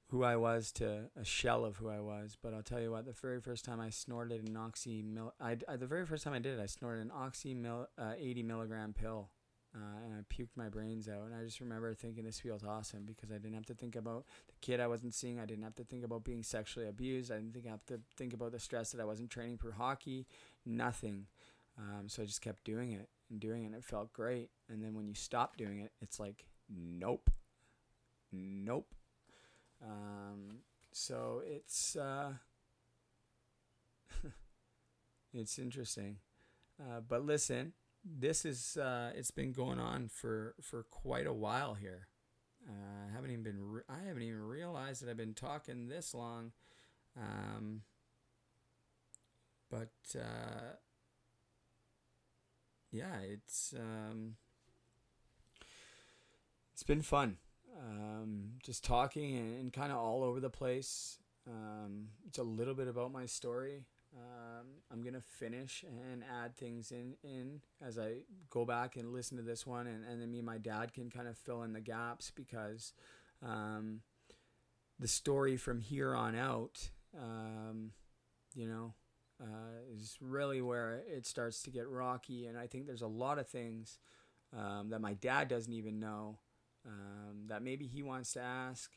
who 0.09 0.23
I 0.23 0.35
was 0.35 0.71
to 0.73 1.09
a 1.19 1.23
shell 1.23 1.65
of 1.65 1.77
who 1.77 1.89
I 1.89 1.99
was. 1.99 2.37
But 2.41 2.53
I'll 2.53 2.63
tell 2.63 2.81
you 2.81 2.91
what, 2.91 3.05
the 3.05 3.13
very 3.13 3.39
first 3.39 3.63
time 3.63 3.79
I 3.79 3.89
snorted 3.89 4.47
an 4.47 4.57
oxy, 4.57 5.01
mil- 5.03 5.33
I, 5.39 5.57
I 5.67 5.75
the 5.75 5.87
very 5.87 6.05
first 6.05 6.23
time 6.23 6.33
I 6.33 6.39
did 6.39 6.57
it, 6.57 6.61
I 6.61 6.65
snorted 6.65 7.01
an 7.01 7.11
oxy 7.15 7.53
mil- 7.53 7.87
uh, 7.97 8.13
80 8.17 8.43
milligram 8.43 8.93
pill. 8.93 9.29
Uh, 9.75 10.03
and 10.03 10.13
I 10.15 10.33
puked 10.33 10.57
my 10.57 10.67
brains 10.67 11.07
out. 11.07 11.25
And 11.25 11.35
I 11.35 11.43
just 11.43 11.59
remember 11.59 11.93
thinking 11.93 12.23
this 12.23 12.39
feels 12.39 12.63
awesome 12.63 13.03
because 13.05 13.29
I 13.29 13.35
didn't 13.35 13.53
have 13.53 13.67
to 13.67 13.75
think 13.75 13.95
about 13.95 14.25
the 14.47 14.55
kid 14.61 14.79
I 14.79 14.87
wasn't 14.87 15.13
seeing. 15.13 15.39
I 15.39 15.45
didn't 15.45 15.63
have 15.63 15.75
to 15.75 15.83
think 15.83 16.03
about 16.03 16.23
being 16.23 16.41
sexually 16.41 16.87
abused. 16.87 17.31
I 17.31 17.35
didn't 17.35 17.53
think 17.53 17.67
I 17.67 17.69
have 17.69 17.85
to 17.85 17.99
think 18.17 18.33
about 18.33 18.51
the 18.51 18.59
stress 18.59 18.91
that 18.91 19.01
I 19.01 19.05
wasn't 19.05 19.29
training 19.29 19.57
for 19.57 19.73
hockey. 19.73 20.25
Nothing. 20.65 21.27
Um, 21.77 22.09
so 22.09 22.23
I 22.23 22.25
just 22.25 22.41
kept 22.41 22.63
doing 22.63 22.93
it 22.93 23.09
and 23.29 23.39
doing 23.39 23.63
it. 23.63 23.67
And 23.67 23.75
it 23.75 23.83
felt 23.83 24.11
great. 24.11 24.49
And 24.69 24.83
then 24.83 24.95
when 24.95 25.07
you 25.07 25.13
stop 25.13 25.55
doing 25.55 25.81
it, 25.81 25.91
it's 26.01 26.19
like, 26.19 26.45
nope, 26.67 27.29
nope, 28.31 28.95
um, 29.83 30.59
so 30.91 31.41
it's 31.45 31.95
uh, 31.95 32.33
it's 35.33 35.59
interesting. 35.59 36.17
Uh, 36.79 37.01
but 37.07 37.25
listen, 37.25 37.73
this 38.03 38.45
is 38.45 38.77
uh, 38.77 39.11
it's 39.15 39.31
been 39.31 39.51
going 39.51 39.79
on 39.79 40.07
for 40.09 40.55
for 40.61 40.83
quite 40.83 41.27
a 41.27 41.33
while 41.33 41.73
here. 41.75 42.07
Uh, 42.67 43.07
I 43.09 43.13
haven't 43.13 43.31
even 43.31 43.43
been 43.43 43.61
re- 43.61 43.83
I 43.89 44.05
haven't 44.07 44.23
even 44.23 44.41
realized 44.41 45.01
that 45.01 45.09
I've 45.09 45.17
been 45.17 45.33
talking 45.33 45.87
this 45.87 46.13
long. 46.13 46.51
Um, 47.17 47.81
but 49.69 49.91
uh, 50.15 50.75
yeah, 52.91 53.19
it's 53.21 53.73
um, 53.77 54.35
it's 56.73 56.83
been 56.83 57.01
fun 57.01 57.37
um, 57.79 58.51
just 58.63 58.83
talking 58.83 59.37
and, 59.37 59.59
and 59.59 59.73
kind 59.73 59.91
of 59.91 59.97
all 59.97 60.23
over 60.23 60.39
the 60.39 60.49
place. 60.49 61.17
Um, 61.47 62.09
it's 62.27 62.37
a 62.37 62.43
little 62.43 62.73
bit 62.73 62.87
about 62.87 63.11
my 63.11 63.25
story. 63.25 63.85
Um, 64.15 64.65
I'm 64.91 65.03
gonna 65.03 65.21
finish 65.21 65.85
and 65.87 66.23
add 66.23 66.55
things 66.55 66.91
in 66.91 67.13
in 67.23 67.61
as 67.79 67.99
I 67.99 68.23
go 68.49 68.65
back 68.65 68.95
and 68.95 69.13
listen 69.13 69.37
to 69.37 69.43
this 69.43 69.67
one, 69.67 69.85
and, 69.87 70.03
and 70.03 70.21
then 70.21 70.31
me 70.31 70.39
and 70.39 70.47
my 70.47 70.57
dad 70.57 70.93
can 70.93 71.09
kind 71.09 71.27
of 71.27 71.37
fill 71.37 71.61
in 71.61 71.73
the 71.73 71.81
gaps 71.81 72.31
because 72.35 72.93
um, 73.43 74.01
the 74.99 75.07
story 75.07 75.57
from 75.57 75.79
here 75.79 76.15
on 76.15 76.35
out, 76.35 76.89
um, 77.17 77.91
you 78.55 78.67
know, 78.67 78.93
uh, 79.41 79.93
is 79.95 80.17
really 80.19 80.61
where 80.61 81.01
it 81.07 81.25
starts 81.25 81.61
to 81.63 81.71
get 81.71 81.87
rocky. 81.87 82.47
And 82.47 82.57
I 82.57 82.67
think 82.67 82.85
there's 82.85 83.01
a 83.01 83.07
lot 83.07 83.39
of 83.39 83.47
things 83.47 83.99
um, 84.57 84.89
that 84.89 85.01
my 85.01 85.13
dad 85.13 85.47
doesn't 85.47 85.71
even 85.71 85.99
know 85.99 86.39
um, 86.85 87.47
that 87.47 87.61
maybe 87.61 87.87
he 87.87 88.03
wants 88.03 88.33
to 88.33 88.41
ask. 88.41 88.91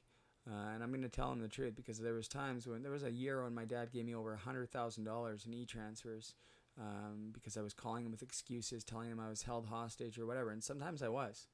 Uh, 0.49 0.75
and 0.75 0.83
I'm 0.83 0.91
going 0.91 1.03
to 1.03 1.09
tell 1.09 1.31
him 1.31 1.41
the 1.41 1.49
truth 1.49 1.77
because 1.77 2.01
there 2.01 2.15
was 2.15 2.27
times 2.27 2.67
when 2.67 2.83
there 2.83 2.91
was 2.91 3.05
a 3.05 3.11
year 3.11 3.45
when 3.45 3.55
my 3.55 3.65
dad 3.65 3.93
gave 3.93 4.05
me 4.05 4.15
over 4.15 4.35
hundred 4.35 4.71
thousand 4.71 5.05
dollars 5.05 5.47
in 5.47 5.55
e-transfers 5.55 6.35
um, 6.81 7.31
because 7.33 7.57
I 7.57 7.63
was 7.63 7.75
calling 7.75 8.05
him 8.05 8.11
with 8.11 8.23
excuses, 8.23 8.83
telling 8.83 9.11
him 9.11 9.21
I 9.21 9.29
was 9.29 9.43
held 9.43 9.67
hostage 9.67 10.19
or 10.19 10.27
whatever. 10.27 10.51
And 10.51 10.63
sometimes 10.63 11.03
I 11.03 11.09
was. 11.09 11.47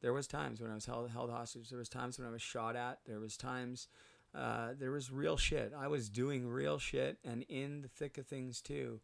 There 0.00 0.12
was 0.12 0.26
times 0.26 0.60
when 0.60 0.70
I 0.70 0.74
was 0.74 0.86
held 0.86 1.10
held 1.10 1.30
hostage. 1.30 1.68
There 1.68 1.78
was 1.78 1.88
times 1.88 2.18
when 2.18 2.28
I 2.28 2.30
was 2.30 2.42
shot 2.42 2.76
at. 2.76 3.00
There 3.06 3.20
was 3.20 3.36
times. 3.36 3.88
Uh, 4.34 4.70
there 4.78 4.90
was 4.90 5.12
real 5.12 5.36
shit. 5.36 5.72
I 5.78 5.86
was 5.88 6.08
doing 6.08 6.48
real 6.48 6.78
shit 6.78 7.18
and 7.24 7.44
in 7.48 7.82
the 7.82 7.88
thick 7.88 8.18
of 8.18 8.26
things 8.26 8.60
too. 8.60 9.00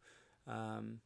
Um, 0.48 1.00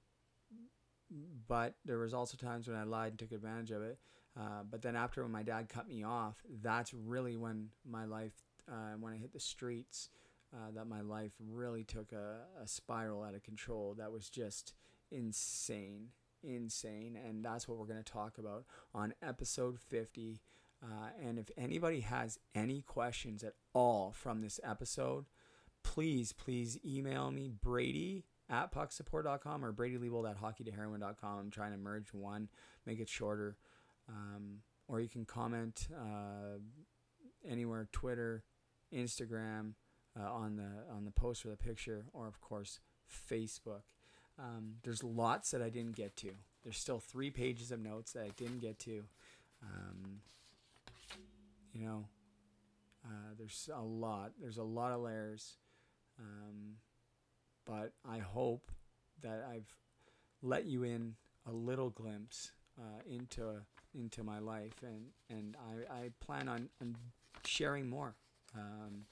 but 1.46 1.74
there 1.84 1.98
was 1.98 2.14
also 2.14 2.36
times 2.36 2.66
when 2.66 2.76
I 2.76 2.84
lied 2.84 3.12
and 3.12 3.18
took 3.18 3.32
advantage 3.32 3.70
of 3.70 3.82
it. 3.82 3.98
Uh, 4.38 4.62
but 4.68 4.82
then 4.82 4.96
after 4.96 5.22
when 5.22 5.30
my 5.30 5.42
dad 5.42 5.68
cut 5.68 5.88
me 5.88 6.02
off, 6.02 6.42
that's 6.62 6.92
really 6.92 7.36
when 7.36 7.68
my 7.88 8.04
life, 8.04 8.32
uh, 8.68 8.96
when 8.98 9.12
I 9.12 9.16
hit 9.16 9.32
the 9.32 9.40
streets, 9.40 10.08
uh, 10.52 10.70
that 10.74 10.86
my 10.86 11.00
life 11.00 11.32
really 11.38 11.84
took 11.84 12.12
a, 12.12 12.62
a 12.62 12.66
spiral 12.66 13.22
out 13.22 13.34
of 13.34 13.42
control. 13.42 13.94
That 13.96 14.12
was 14.12 14.28
just 14.28 14.74
insane, 15.10 16.08
insane. 16.42 17.16
And 17.16 17.44
that's 17.44 17.68
what 17.68 17.78
we're 17.78 17.86
going 17.86 18.02
to 18.02 18.12
talk 18.12 18.38
about 18.38 18.64
on 18.94 19.14
episode 19.22 19.78
50. 19.78 20.40
Uh, 20.82 21.08
and 21.22 21.38
if 21.38 21.50
anybody 21.56 22.00
has 22.00 22.38
any 22.54 22.82
questions 22.82 23.42
at 23.42 23.54
all 23.72 24.12
from 24.12 24.42
this 24.42 24.60
episode, 24.62 25.26
please, 25.82 26.32
please 26.32 26.78
email 26.84 27.30
me, 27.30 27.50
Brady 27.50 28.24
at 28.50 28.72
pucksupport.com 28.72 29.64
or 29.64 29.72
Brady 29.72 29.96
Leavold 29.96 30.28
at 30.28 30.40
hockeytoheroin.com. 30.40 31.38
I'm 31.38 31.50
trying 31.50 31.72
to 31.72 31.78
merge 31.78 32.12
one, 32.12 32.48
make 32.84 33.00
it 33.00 33.08
shorter. 33.08 33.56
Um, 34.08 34.60
or 34.88 35.00
you 35.00 35.08
can 35.08 35.24
comment 35.24 35.88
uh, 35.94 36.58
anywhere 37.48 37.88
Twitter, 37.92 38.44
Instagram, 38.92 39.72
uh, 40.18 40.30
on 40.30 40.56
the 40.56 40.94
on 40.94 41.04
the 41.04 41.10
post 41.10 41.44
or 41.44 41.50
the 41.50 41.56
picture, 41.56 42.04
or 42.12 42.26
of 42.26 42.40
course 42.40 42.80
Facebook. 43.30 43.82
Um, 44.38 44.74
there's 44.82 45.02
lots 45.02 45.50
that 45.52 45.62
I 45.62 45.70
didn't 45.70 45.96
get 45.96 46.16
to. 46.18 46.30
There's 46.62 46.78
still 46.78 46.98
three 46.98 47.30
pages 47.30 47.70
of 47.70 47.80
notes 47.80 48.12
that 48.12 48.24
I 48.24 48.30
didn't 48.36 48.60
get 48.60 48.78
to. 48.80 49.04
Um, 49.62 50.20
you 51.72 51.86
know, 51.86 52.04
uh, 53.04 53.34
there's 53.38 53.68
a 53.74 53.82
lot. 53.82 54.32
There's 54.40 54.58
a 54.58 54.62
lot 54.64 54.92
of 54.92 55.00
layers. 55.00 55.56
Um, 56.18 56.76
but 57.64 57.92
I 58.08 58.18
hope 58.18 58.70
that 59.22 59.46
I've 59.50 59.72
let 60.42 60.66
you 60.66 60.84
in 60.84 61.14
a 61.46 61.52
little 61.52 61.90
glimpse 61.90 62.52
uh, 62.78 63.00
into 63.06 63.62
into 63.94 64.22
my 64.22 64.38
life, 64.38 64.82
and 64.82 65.06
and 65.30 65.56
I, 65.90 65.94
I 65.94 66.10
plan 66.20 66.48
on, 66.48 66.68
on 66.80 66.96
sharing 67.44 67.88
more. 67.88 68.14
Um, 68.56 69.06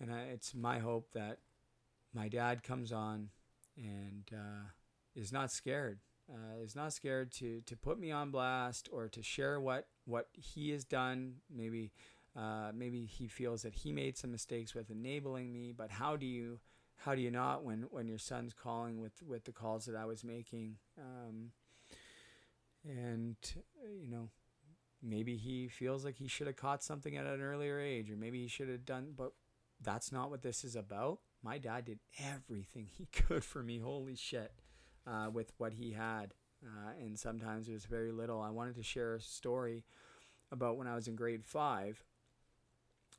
and 0.00 0.12
I, 0.12 0.20
it's 0.32 0.54
my 0.54 0.78
hope 0.78 1.12
that 1.14 1.38
my 2.14 2.28
dad 2.28 2.62
comes 2.62 2.92
on 2.92 3.30
and 3.76 4.24
uh, 4.32 4.68
is 5.14 5.32
not 5.32 5.50
scared. 5.50 5.98
Uh, 6.32 6.62
is 6.62 6.74
not 6.74 6.92
scared 6.92 7.30
to 7.30 7.60
to 7.66 7.76
put 7.76 7.98
me 7.98 8.10
on 8.10 8.30
blast 8.30 8.88
or 8.90 9.08
to 9.08 9.22
share 9.22 9.60
what 9.60 9.88
what 10.06 10.28
he 10.32 10.70
has 10.70 10.84
done. 10.84 11.34
Maybe 11.54 11.92
uh, 12.36 12.70
maybe 12.74 13.04
he 13.04 13.28
feels 13.28 13.62
that 13.62 13.74
he 13.74 13.92
made 13.92 14.16
some 14.16 14.32
mistakes 14.32 14.74
with 14.74 14.90
enabling 14.90 15.52
me. 15.52 15.72
But 15.76 15.90
how 15.90 16.16
do 16.16 16.24
you 16.24 16.60
how 16.96 17.14
do 17.14 17.20
you 17.20 17.30
not 17.30 17.62
when 17.62 17.86
when 17.90 18.08
your 18.08 18.18
son's 18.18 18.54
calling 18.54 19.00
with 19.00 19.22
with 19.22 19.44
the 19.44 19.52
calls 19.52 19.84
that 19.84 19.96
I 19.96 20.06
was 20.06 20.24
making? 20.24 20.76
Um, 20.98 21.50
and 22.84 23.36
you 24.00 24.08
know 24.08 24.28
maybe 25.02 25.36
he 25.36 25.68
feels 25.68 26.04
like 26.04 26.16
he 26.16 26.28
should 26.28 26.46
have 26.46 26.56
caught 26.56 26.82
something 26.82 27.16
at 27.16 27.26
an 27.26 27.42
earlier 27.42 27.78
age 27.78 28.10
or 28.10 28.16
maybe 28.16 28.40
he 28.42 28.48
should 28.48 28.68
have 28.68 28.84
done 28.84 29.12
but 29.16 29.32
that's 29.80 30.12
not 30.12 30.30
what 30.30 30.42
this 30.42 30.64
is 30.64 30.76
about. 30.76 31.18
My 31.42 31.58
dad 31.58 31.84
did 31.84 31.98
everything 32.18 32.88
he 32.90 33.06
could 33.12 33.44
for 33.44 33.62
me 33.62 33.78
holy 33.78 34.16
shit 34.16 34.52
uh, 35.06 35.28
with 35.32 35.52
what 35.58 35.74
he 35.74 35.92
had 35.92 36.34
uh, 36.64 36.92
and 36.98 37.18
sometimes 37.18 37.68
it 37.68 37.72
was 37.72 37.84
very 37.84 38.12
little. 38.12 38.40
I 38.40 38.50
wanted 38.50 38.76
to 38.76 38.82
share 38.82 39.14
a 39.14 39.20
story 39.20 39.84
about 40.52 40.76
when 40.76 40.86
i 40.86 40.94
was 40.94 41.08
in 41.08 41.16
grade 41.16 41.44
five 41.44 42.04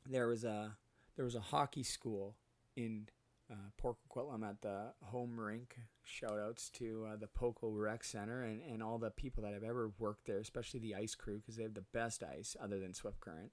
there 0.08 0.26
was 0.26 0.44
a 0.44 0.76
there 1.16 1.24
was 1.24 1.34
a 1.34 1.40
hockey 1.40 1.82
school 1.82 2.36
in 2.76 3.08
uh, 3.50 3.70
Port 3.76 3.96
Coquitlam 4.08 4.48
at 4.48 4.60
the 4.62 4.92
home 5.04 5.38
rink. 5.38 5.76
Shout 6.02 6.38
outs 6.38 6.68
to 6.70 7.06
uh, 7.12 7.16
the 7.16 7.26
Poco 7.26 7.70
Rec 7.70 8.04
Center 8.04 8.42
and, 8.42 8.60
and 8.62 8.82
all 8.82 8.98
the 8.98 9.10
people 9.10 9.42
that 9.44 9.52
have 9.52 9.62
ever 9.62 9.92
worked 9.98 10.26
there, 10.26 10.38
especially 10.38 10.80
the 10.80 10.94
ice 10.94 11.14
crew, 11.14 11.38
because 11.38 11.56
they 11.56 11.62
have 11.62 11.74
the 11.74 11.84
best 11.92 12.22
ice 12.22 12.56
other 12.60 12.78
than 12.78 12.94
Swift 12.94 13.20
Current. 13.20 13.52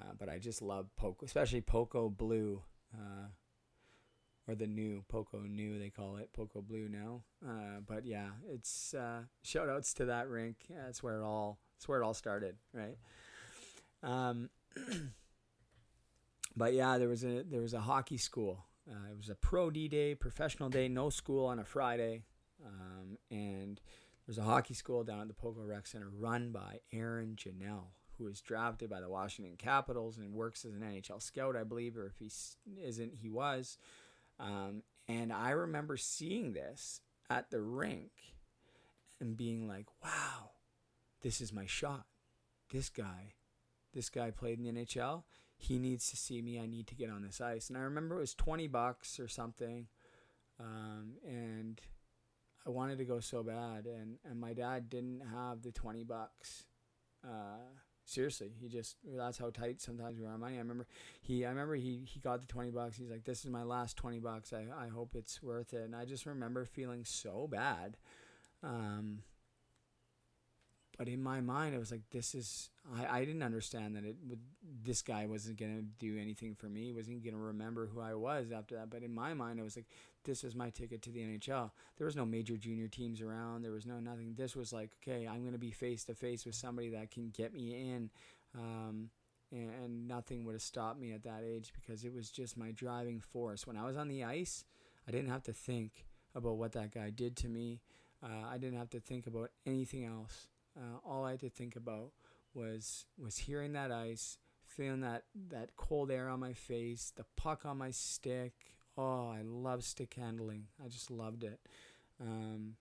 Uh, 0.00 0.12
but 0.18 0.28
I 0.28 0.38
just 0.38 0.60
love 0.60 0.88
Poco, 0.96 1.24
especially 1.24 1.60
Poco 1.60 2.08
Blue, 2.08 2.62
uh, 2.94 3.28
or 4.48 4.54
the 4.54 4.66
new 4.66 5.04
Poco 5.08 5.40
New, 5.40 5.78
they 5.78 5.90
call 5.90 6.16
it 6.16 6.32
Poco 6.32 6.60
Blue 6.60 6.88
now. 6.88 7.22
Uh, 7.46 7.80
but 7.86 8.04
yeah, 8.04 8.30
it's 8.48 8.94
uh, 8.94 9.22
shout 9.42 9.68
outs 9.68 9.94
to 9.94 10.06
that 10.06 10.28
rink. 10.28 10.56
That's 10.68 11.02
where 11.02 11.20
it 11.20 11.22
all. 11.22 11.58
That's 11.76 11.88
where 11.88 12.00
it 12.00 12.04
all 12.04 12.14
started, 12.14 12.56
right? 12.72 12.98
Um, 14.02 14.50
but 16.56 16.74
yeah, 16.74 16.98
there 16.98 17.08
was 17.08 17.24
a 17.24 17.44
there 17.44 17.60
was 17.60 17.74
a 17.74 17.80
hockey 17.80 18.16
school 18.16 18.64
uh, 18.90 19.10
it 19.10 19.16
was 19.16 19.28
a 19.28 19.34
pro 19.34 19.70
D 19.70 19.88
day, 19.88 20.14
professional 20.14 20.68
day, 20.68 20.88
no 20.88 21.10
school 21.10 21.46
on 21.46 21.58
a 21.58 21.64
Friday. 21.64 22.22
Um, 22.64 23.18
and 23.30 23.80
there's 24.26 24.38
a 24.38 24.42
hockey 24.42 24.74
school 24.74 25.04
down 25.04 25.22
at 25.22 25.28
the 25.28 25.34
Poco 25.34 25.62
Rec 25.62 25.86
Center 25.86 26.08
run 26.08 26.50
by 26.50 26.80
Aaron 26.92 27.36
Janelle, 27.36 27.88
who 28.16 28.24
was 28.24 28.40
drafted 28.40 28.90
by 28.90 29.00
the 29.00 29.08
Washington 29.08 29.56
Capitals 29.56 30.18
and 30.18 30.32
works 30.32 30.64
as 30.64 30.74
an 30.74 30.80
NHL 30.80 31.22
scout, 31.22 31.56
I 31.56 31.64
believe, 31.64 31.96
or 31.96 32.06
if 32.06 32.18
he 32.18 32.30
isn't, 32.82 33.14
he 33.16 33.28
was. 33.28 33.78
Um, 34.38 34.82
and 35.08 35.32
I 35.32 35.50
remember 35.50 35.96
seeing 35.96 36.52
this 36.52 37.00
at 37.28 37.50
the 37.50 37.60
rink 37.60 38.12
and 39.20 39.36
being 39.36 39.68
like, 39.68 39.86
wow, 40.02 40.50
this 41.22 41.40
is 41.40 41.52
my 41.52 41.66
shot. 41.66 42.06
This 42.70 42.88
guy, 42.88 43.34
this 43.92 44.08
guy 44.08 44.30
played 44.30 44.58
in 44.58 44.64
the 44.64 44.84
NHL 44.84 45.24
he 45.56 45.78
needs 45.78 46.10
to 46.10 46.16
see 46.16 46.42
me. 46.42 46.58
I 46.58 46.66
need 46.66 46.86
to 46.88 46.94
get 46.94 47.10
on 47.10 47.22
this 47.22 47.40
ice. 47.40 47.68
And 47.68 47.78
I 47.78 47.82
remember 47.82 48.16
it 48.16 48.20
was 48.20 48.34
20 48.34 48.66
bucks 48.68 49.18
or 49.20 49.28
something. 49.28 49.86
Um, 50.60 51.14
and 51.26 51.80
I 52.66 52.70
wanted 52.70 52.98
to 52.98 53.04
go 53.04 53.20
so 53.20 53.42
bad. 53.42 53.86
And, 53.86 54.18
and 54.28 54.40
my 54.40 54.52
dad 54.52 54.90
didn't 54.90 55.22
have 55.32 55.62
the 55.62 55.72
20 55.72 56.04
bucks. 56.04 56.64
Uh, 57.24 57.58
seriously, 58.04 58.52
he 58.60 58.68
just, 58.68 58.96
that's 59.04 59.38
how 59.38 59.50
tight 59.50 59.80
sometimes 59.80 60.18
we 60.18 60.26
are 60.26 60.32
on 60.32 60.40
money. 60.40 60.56
I 60.56 60.58
remember 60.58 60.86
he, 61.22 61.44
I 61.44 61.50
remember 61.50 61.74
he, 61.74 62.02
he 62.06 62.20
got 62.20 62.40
the 62.40 62.46
20 62.46 62.70
bucks. 62.70 62.96
He's 62.96 63.10
like, 63.10 63.24
this 63.24 63.44
is 63.44 63.50
my 63.50 63.62
last 63.62 63.96
20 63.96 64.18
bucks. 64.18 64.52
I, 64.52 64.66
I 64.78 64.88
hope 64.88 65.14
it's 65.14 65.42
worth 65.42 65.72
it. 65.72 65.82
And 65.82 65.96
I 65.96 66.04
just 66.04 66.26
remember 66.26 66.64
feeling 66.64 67.04
so 67.04 67.48
bad. 67.50 67.96
Um, 68.62 69.20
but 70.96 71.08
in 71.08 71.22
my 71.22 71.40
mind, 71.40 71.74
it 71.74 71.78
was 71.78 71.90
like, 71.90 72.02
this 72.10 72.34
is, 72.34 72.70
I, 72.96 73.18
I 73.18 73.24
didn't 73.24 73.42
understand 73.42 73.96
that 73.96 74.04
it 74.04 74.16
would, 74.28 74.38
this 74.84 75.02
guy 75.02 75.26
wasn't 75.26 75.58
going 75.58 75.76
to 75.76 75.82
do 75.82 76.20
anything 76.20 76.54
for 76.54 76.66
me. 76.66 76.92
Wasn't 76.92 77.22
going 77.22 77.34
to 77.34 77.40
remember 77.40 77.86
who 77.86 78.00
I 78.00 78.14
was 78.14 78.52
after 78.52 78.76
that. 78.76 78.90
But 78.90 79.02
in 79.02 79.12
my 79.12 79.34
mind, 79.34 79.58
it 79.58 79.64
was 79.64 79.76
like, 79.76 79.86
this 80.24 80.44
is 80.44 80.54
my 80.54 80.70
ticket 80.70 81.02
to 81.02 81.10
the 81.10 81.20
NHL. 81.20 81.70
There 81.98 82.04
was 82.04 82.16
no 82.16 82.24
major 82.24 82.56
junior 82.56 82.88
teams 82.88 83.20
around. 83.20 83.62
There 83.62 83.72
was 83.72 83.86
no 83.86 83.98
nothing. 83.98 84.34
This 84.36 84.54
was 84.54 84.72
like, 84.72 84.90
okay, 85.02 85.26
I'm 85.26 85.40
going 85.40 85.52
to 85.52 85.58
be 85.58 85.72
face 85.72 86.04
to 86.04 86.14
face 86.14 86.46
with 86.46 86.54
somebody 86.54 86.90
that 86.90 87.10
can 87.10 87.30
get 87.30 87.52
me 87.52 87.92
in. 87.92 88.10
Um, 88.56 89.10
and, 89.50 89.70
and 89.82 90.08
nothing 90.08 90.44
would 90.44 90.54
have 90.54 90.62
stopped 90.62 91.00
me 91.00 91.12
at 91.12 91.24
that 91.24 91.42
age 91.44 91.72
because 91.74 92.04
it 92.04 92.14
was 92.14 92.30
just 92.30 92.56
my 92.56 92.70
driving 92.70 93.20
force. 93.20 93.66
When 93.66 93.76
I 93.76 93.84
was 93.84 93.96
on 93.96 94.08
the 94.08 94.24
ice, 94.24 94.64
I 95.08 95.10
didn't 95.10 95.30
have 95.30 95.42
to 95.44 95.52
think 95.52 96.06
about 96.34 96.56
what 96.56 96.72
that 96.72 96.94
guy 96.94 97.10
did 97.10 97.36
to 97.38 97.48
me. 97.48 97.80
Uh, 98.22 98.48
I 98.48 98.58
didn't 98.58 98.78
have 98.78 98.90
to 98.90 99.00
think 99.00 99.26
about 99.26 99.50
anything 99.66 100.04
else. 100.04 100.48
Uh, 100.76 100.98
all 101.04 101.24
I 101.24 101.32
had 101.32 101.40
to 101.40 101.50
think 101.50 101.76
about 101.76 102.10
was 102.54 103.06
was 103.18 103.38
hearing 103.38 103.72
that 103.72 103.92
ice, 103.92 104.38
feeling 104.66 105.00
that 105.00 105.24
that 105.50 105.76
cold 105.76 106.10
air 106.10 106.28
on 106.28 106.40
my 106.40 106.52
face, 106.52 107.12
the 107.14 107.24
puck 107.36 107.64
on 107.64 107.78
my 107.78 107.90
stick. 107.90 108.52
Oh, 108.96 109.28
I 109.28 109.42
love 109.42 109.84
stick 109.84 110.14
handling. 110.14 110.66
I 110.84 110.88
just 110.88 111.10
loved 111.10 111.42
it. 111.44 111.60
Um, 112.20 112.76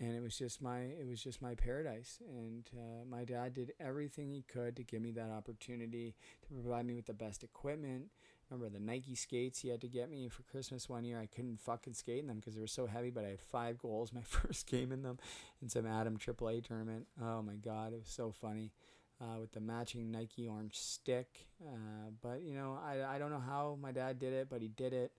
and 0.00 0.14
it 0.14 0.22
was 0.22 0.36
just 0.36 0.60
my 0.60 0.80
it 0.80 1.06
was 1.08 1.22
just 1.22 1.40
my 1.40 1.54
paradise 1.54 2.18
and 2.28 2.68
uh, 2.76 3.04
my 3.08 3.24
dad 3.24 3.54
did 3.54 3.72
everything 3.78 4.30
he 4.30 4.42
could 4.42 4.76
to 4.76 4.82
give 4.82 5.00
me 5.00 5.12
that 5.12 5.30
opportunity 5.30 6.14
to 6.42 6.48
provide 6.48 6.86
me 6.86 6.94
with 6.94 7.06
the 7.06 7.14
best 7.14 7.44
equipment 7.44 8.06
remember 8.54 8.78
the 8.78 8.84
nike 8.84 9.14
skates 9.14 9.60
he 9.60 9.68
had 9.68 9.80
to 9.80 9.88
get 9.88 10.10
me 10.10 10.28
for 10.28 10.42
christmas 10.44 10.88
one 10.88 11.04
year 11.04 11.20
i 11.20 11.26
couldn't 11.26 11.60
fucking 11.60 11.92
skate 11.92 12.20
in 12.20 12.26
them 12.26 12.36
because 12.36 12.54
they 12.54 12.60
were 12.60 12.66
so 12.66 12.86
heavy 12.86 13.10
but 13.10 13.24
i 13.24 13.28
had 13.28 13.40
five 13.40 13.78
goals 13.78 14.12
my 14.12 14.20
first 14.24 14.66
game 14.66 14.92
in 14.92 15.02
them 15.02 15.18
in 15.62 15.68
some 15.68 15.86
atom 15.86 16.16
aaa 16.16 16.64
tournament 16.64 17.06
oh 17.22 17.42
my 17.42 17.56
god 17.56 17.92
it 17.92 17.98
was 17.98 18.08
so 18.08 18.32
funny 18.32 18.72
uh, 19.20 19.38
with 19.40 19.52
the 19.52 19.60
matching 19.60 20.10
nike 20.10 20.48
orange 20.48 20.76
stick 20.76 21.46
uh, 21.64 22.10
but 22.22 22.42
you 22.42 22.54
know 22.54 22.78
I, 22.84 23.14
I 23.14 23.18
don't 23.18 23.30
know 23.30 23.42
how 23.44 23.78
my 23.80 23.92
dad 23.92 24.18
did 24.18 24.32
it 24.32 24.48
but 24.50 24.60
he 24.60 24.68
did 24.68 24.92
it 24.92 25.12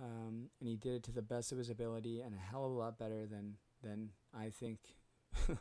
um, 0.00 0.48
and 0.60 0.68
he 0.68 0.76
did 0.76 0.94
it 0.94 1.02
to 1.04 1.12
the 1.12 1.22
best 1.22 1.52
of 1.52 1.58
his 1.58 1.70
ability 1.70 2.20
and 2.20 2.34
a 2.34 2.38
hell 2.38 2.64
of 2.64 2.72
a 2.72 2.74
lot 2.74 2.98
better 2.98 3.26
than 3.26 3.56
than 3.82 4.10
I 4.34 4.50
think 4.50 4.78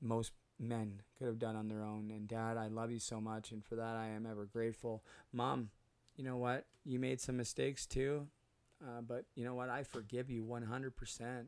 most 0.00 0.32
men 0.58 1.02
could 1.16 1.26
have 1.26 1.38
done 1.38 1.56
on 1.56 1.68
their 1.68 1.82
own. 1.82 2.10
And 2.10 2.26
Dad, 2.26 2.56
I 2.56 2.68
love 2.68 2.90
you 2.90 2.98
so 2.98 3.20
much, 3.20 3.52
and 3.52 3.64
for 3.64 3.76
that 3.76 3.96
I 3.96 4.08
am 4.08 4.26
ever 4.26 4.44
grateful. 4.44 5.04
Mom, 5.32 5.70
you 6.18 6.24
know 6.24 6.36
what? 6.36 6.66
You 6.84 6.98
made 6.98 7.20
some 7.20 7.36
mistakes 7.36 7.86
too, 7.86 8.26
uh, 8.82 9.00
but 9.00 9.24
you 9.36 9.44
know 9.44 9.54
what? 9.54 9.70
I 9.70 9.84
forgive 9.84 10.28
you 10.28 10.44
100%. 10.44 11.46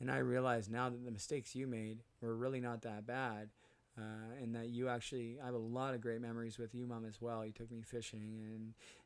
And 0.00 0.10
I 0.10 0.18
realize 0.18 0.68
now 0.68 0.90
that 0.90 1.04
the 1.04 1.10
mistakes 1.10 1.54
you 1.54 1.66
made 1.66 2.02
were 2.20 2.34
really 2.34 2.60
not 2.60 2.82
that 2.82 3.06
bad. 3.06 3.50
Uh, 3.98 4.42
and 4.42 4.54
that 4.54 4.68
you 4.68 4.88
actually, 4.88 5.38
I 5.42 5.46
have 5.46 5.54
a 5.54 5.58
lot 5.58 5.94
of 5.94 6.02
great 6.02 6.20
memories 6.20 6.58
with 6.58 6.74
you, 6.74 6.86
mom, 6.86 7.06
as 7.06 7.20
well. 7.20 7.46
You 7.46 7.52
took 7.52 7.70
me 7.70 7.80
fishing 7.80 8.42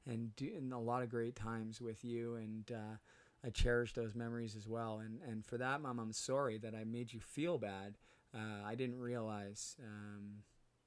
and 0.07 0.33
and, 0.43 0.73
a 0.73 0.79
lot 0.79 1.05
of 1.05 1.09
great 1.09 1.37
times 1.37 1.81
with 1.81 2.05
you, 2.05 2.35
and 2.35 2.73
uh, 2.73 2.97
I 3.45 3.51
cherish 3.51 3.93
those 3.93 4.17
memories 4.17 4.57
as 4.57 4.67
well. 4.67 4.99
And 4.99 5.21
and 5.29 5.47
for 5.47 5.59
that, 5.59 5.81
mom, 5.81 6.01
I'm 6.01 6.13
sorry 6.13 6.59
that 6.59 6.75
I 6.75 6.83
made 6.83 7.13
you 7.13 7.21
feel 7.21 7.57
bad. 7.57 7.99
Uh, 8.35 8.67
I 8.67 8.75
didn't 8.75 8.99
realize 8.99 9.77
um, 9.81 10.43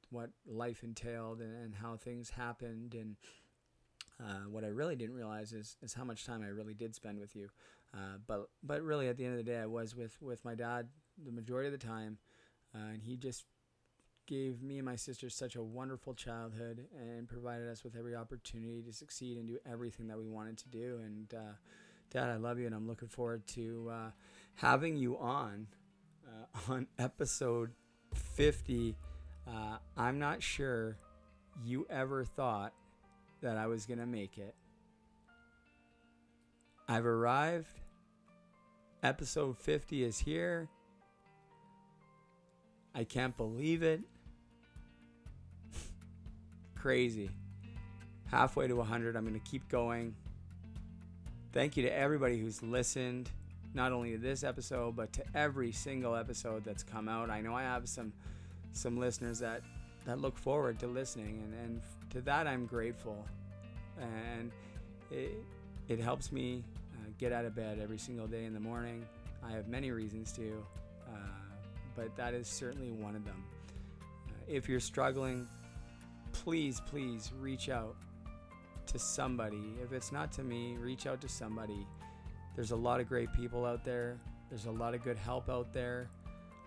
what 0.10 0.32
life 0.46 0.84
entailed 0.84 1.40
and, 1.40 1.56
and, 1.64 1.76
how 1.76 1.96
things 1.96 2.32
happened, 2.32 2.94
and 2.94 3.16
uh, 4.24 4.48
what 4.50 4.64
I 4.64 4.68
really 4.68 4.96
didn't 4.96 5.16
realize 5.16 5.52
is 5.54 5.78
is 5.82 5.94
how 5.94 6.04
much 6.04 6.26
time 6.26 6.44
I 6.44 6.48
really 6.48 6.74
did 6.74 6.96
spend 6.96 7.20
with 7.20 7.36
you. 7.36 7.50
Uh, 7.94 8.18
but 8.26 8.50
but 8.64 8.82
really, 8.82 9.08
at 9.08 9.18
the 9.18 9.26
end 9.26 9.34
of 9.34 9.46
the 9.46 9.52
day, 9.52 9.60
I 9.60 9.66
was 9.66 9.96
with 9.96 10.22
with 10.22 10.44
my 10.46 10.56
dad 10.56 10.88
the 11.24 11.32
majority 11.32 11.68
of 11.68 11.80
the 11.80 11.86
time, 11.86 12.18
uh, 12.74 12.94
and 12.94 13.02
he 13.04 13.18
just 13.18 13.46
gave 14.26 14.62
me 14.62 14.78
and 14.78 14.86
my 14.86 14.96
sister 14.96 15.30
such 15.30 15.56
a 15.56 15.64
wonderful 15.64 16.14
childhood 16.14 16.88
and 16.98 17.28
provided 17.28 17.68
us 17.68 17.84
with 17.84 17.96
every 17.98 18.16
opportunity 18.16 18.82
to 18.82 18.94
succeed 18.94 19.38
and 19.38 19.48
do 19.48 19.58
everything 19.70 20.08
that 20.08 20.18
we 20.18 20.26
wanted 20.26 20.58
to 20.58 20.70
do. 20.70 21.02
And 21.04 21.34
uh, 21.34 21.54
Dad, 22.10 22.30
I 22.30 22.38
love 22.38 22.58
you, 22.58 22.66
and 22.66 22.74
I'm 22.74 22.88
looking 22.88 23.10
forward 23.10 23.46
to 23.48 23.92
uh, 23.92 24.12
having 24.56 24.96
you 24.96 25.18
on 25.18 25.68
on 26.70 26.88
episode 26.98 27.72
50. 28.14 28.96
Uh, 29.48 29.78
I'm 29.98 30.20
not 30.20 30.42
sure 30.42 30.98
you 31.64 31.86
ever 31.90 32.24
thought 32.24 32.74
that 33.44 33.58
I 33.58 33.68
was 33.68 33.86
gonna 33.86 34.08
make 34.08 34.38
it. 34.38 34.56
I've 36.88 37.06
arrived. 37.06 37.80
Episode 39.04 39.58
50 39.58 40.04
is 40.04 40.18
here. 40.18 40.70
I 42.96 43.04
can't 43.04 43.36
believe 43.36 43.84
it 43.84 44.02
crazy. 46.76 47.30
Halfway 48.26 48.68
to 48.68 48.76
100, 48.76 49.16
I'm 49.16 49.24
going 49.26 49.40
to 49.40 49.50
keep 49.50 49.68
going. 49.70 50.16
Thank 51.52 51.78
you 51.78 51.84
to 51.84 51.94
everybody 51.94 52.40
who's 52.40 52.64
listened, 52.64 53.30
not 53.74 53.92
only 53.92 54.12
to 54.14 54.18
this 54.18 54.44
episode, 54.44 54.96
but 54.96 55.14
to 55.14 55.24
every 55.36 55.72
single 55.72 56.16
episode 56.16 56.64
that's 56.64 56.84
come 56.84 57.08
out. 57.08 57.30
I 57.30 57.42
know 57.42 57.54
I 57.54 57.64
have 57.64 57.88
some 57.88 58.14
some 58.72 58.98
listeners 58.98 59.38
that, 59.40 59.62
that 60.06 60.20
look 60.20 60.36
forward 60.36 60.80
to 60.80 60.88
listening, 60.88 61.44
and, 61.44 61.54
and 61.54 61.82
to 62.14 62.22
that 62.22 62.48
I'm 62.48 62.66
grateful. 62.66 63.26
And 64.00 64.52
it, 65.12 65.32
it 65.88 66.00
helps 66.00 66.32
me 66.32 66.64
uh, 66.94 67.10
get 67.18 67.32
out 67.32 67.46
of 67.46 67.56
bed 67.56 67.80
every 67.82 67.98
single 67.98 68.28
day 68.28 68.46
in 68.46 68.54
the 68.54 68.60
morning. 68.60 69.06
I 69.44 69.52
have 69.52 69.68
many 69.68 69.92
reasons 69.92 70.32
to, 70.34 70.66
uh, 71.08 71.18
but 71.96 72.16
that 72.16 72.34
is 72.34 72.48
certainly 72.48 72.92
one 72.92 73.16
of 73.16 73.26
them. 73.26 73.44
Uh, 74.02 74.34
if 74.48 74.70
you're 74.70 74.80
struggling, 74.80 75.48
please, 76.32 76.82
please 76.88 77.32
reach 77.40 77.70
out 77.70 77.96
to 78.88 79.00
somebody. 79.00 79.74
If 79.84 79.92
it's 79.92 80.12
not 80.12 80.32
to 80.34 80.44
me, 80.44 80.76
reach 80.80 81.08
out 81.08 81.22
to 81.22 81.30
somebody. 81.30 81.86
There's 82.56 82.72
a 82.72 82.76
lot 82.76 83.00
of 83.00 83.10
great 83.10 83.34
people 83.34 83.66
out 83.66 83.84
there, 83.84 84.18
there's 84.50 84.66
a 84.66 84.72
lot 84.72 84.94
of 84.94 85.04
good 85.04 85.18
help 85.18 85.50
out 85.50 85.74
there. 85.74 86.10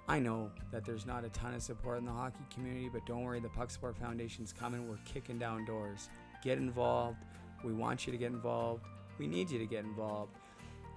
I 0.09 0.19
know 0.21 0.51
that 0.71 0.85
there's 0.85 1.05
not 1.05 1.25
a 1.25 1.29
ton 1.31 1.55
of 1.55 1.63
support 1.63 1.99
in 1.99 2.05
the 2.05 2.13
hockey 2.13 2.45
community, 2.55 2.89
but 2.93 3.05
don't 3.07 3.25
worry, 3.25 3.41
the 3.41 3.49
Puck 3.49 3.71
Support 3.71 3.97
Foundation's 3.97 4.53
coming. 4.53 4.89
We're 4.89 4.99
kicking 5.05 5.39
down 5.39 5.65
doors. 5.65 6.09
Get 6.45 6.59
involved. 6.59 7.19
We 7.65 7.73
want 7.73 8.07
you 8.07 8.13
to 8.13 8.19
get 8.19 8.31
involved. 8.31 8.85
We 9.19 9.27
need 9.27 9.51
you 9.51 9.59
to 9.59 9.67
get 9.67 9.85
involved. 9.85 10.37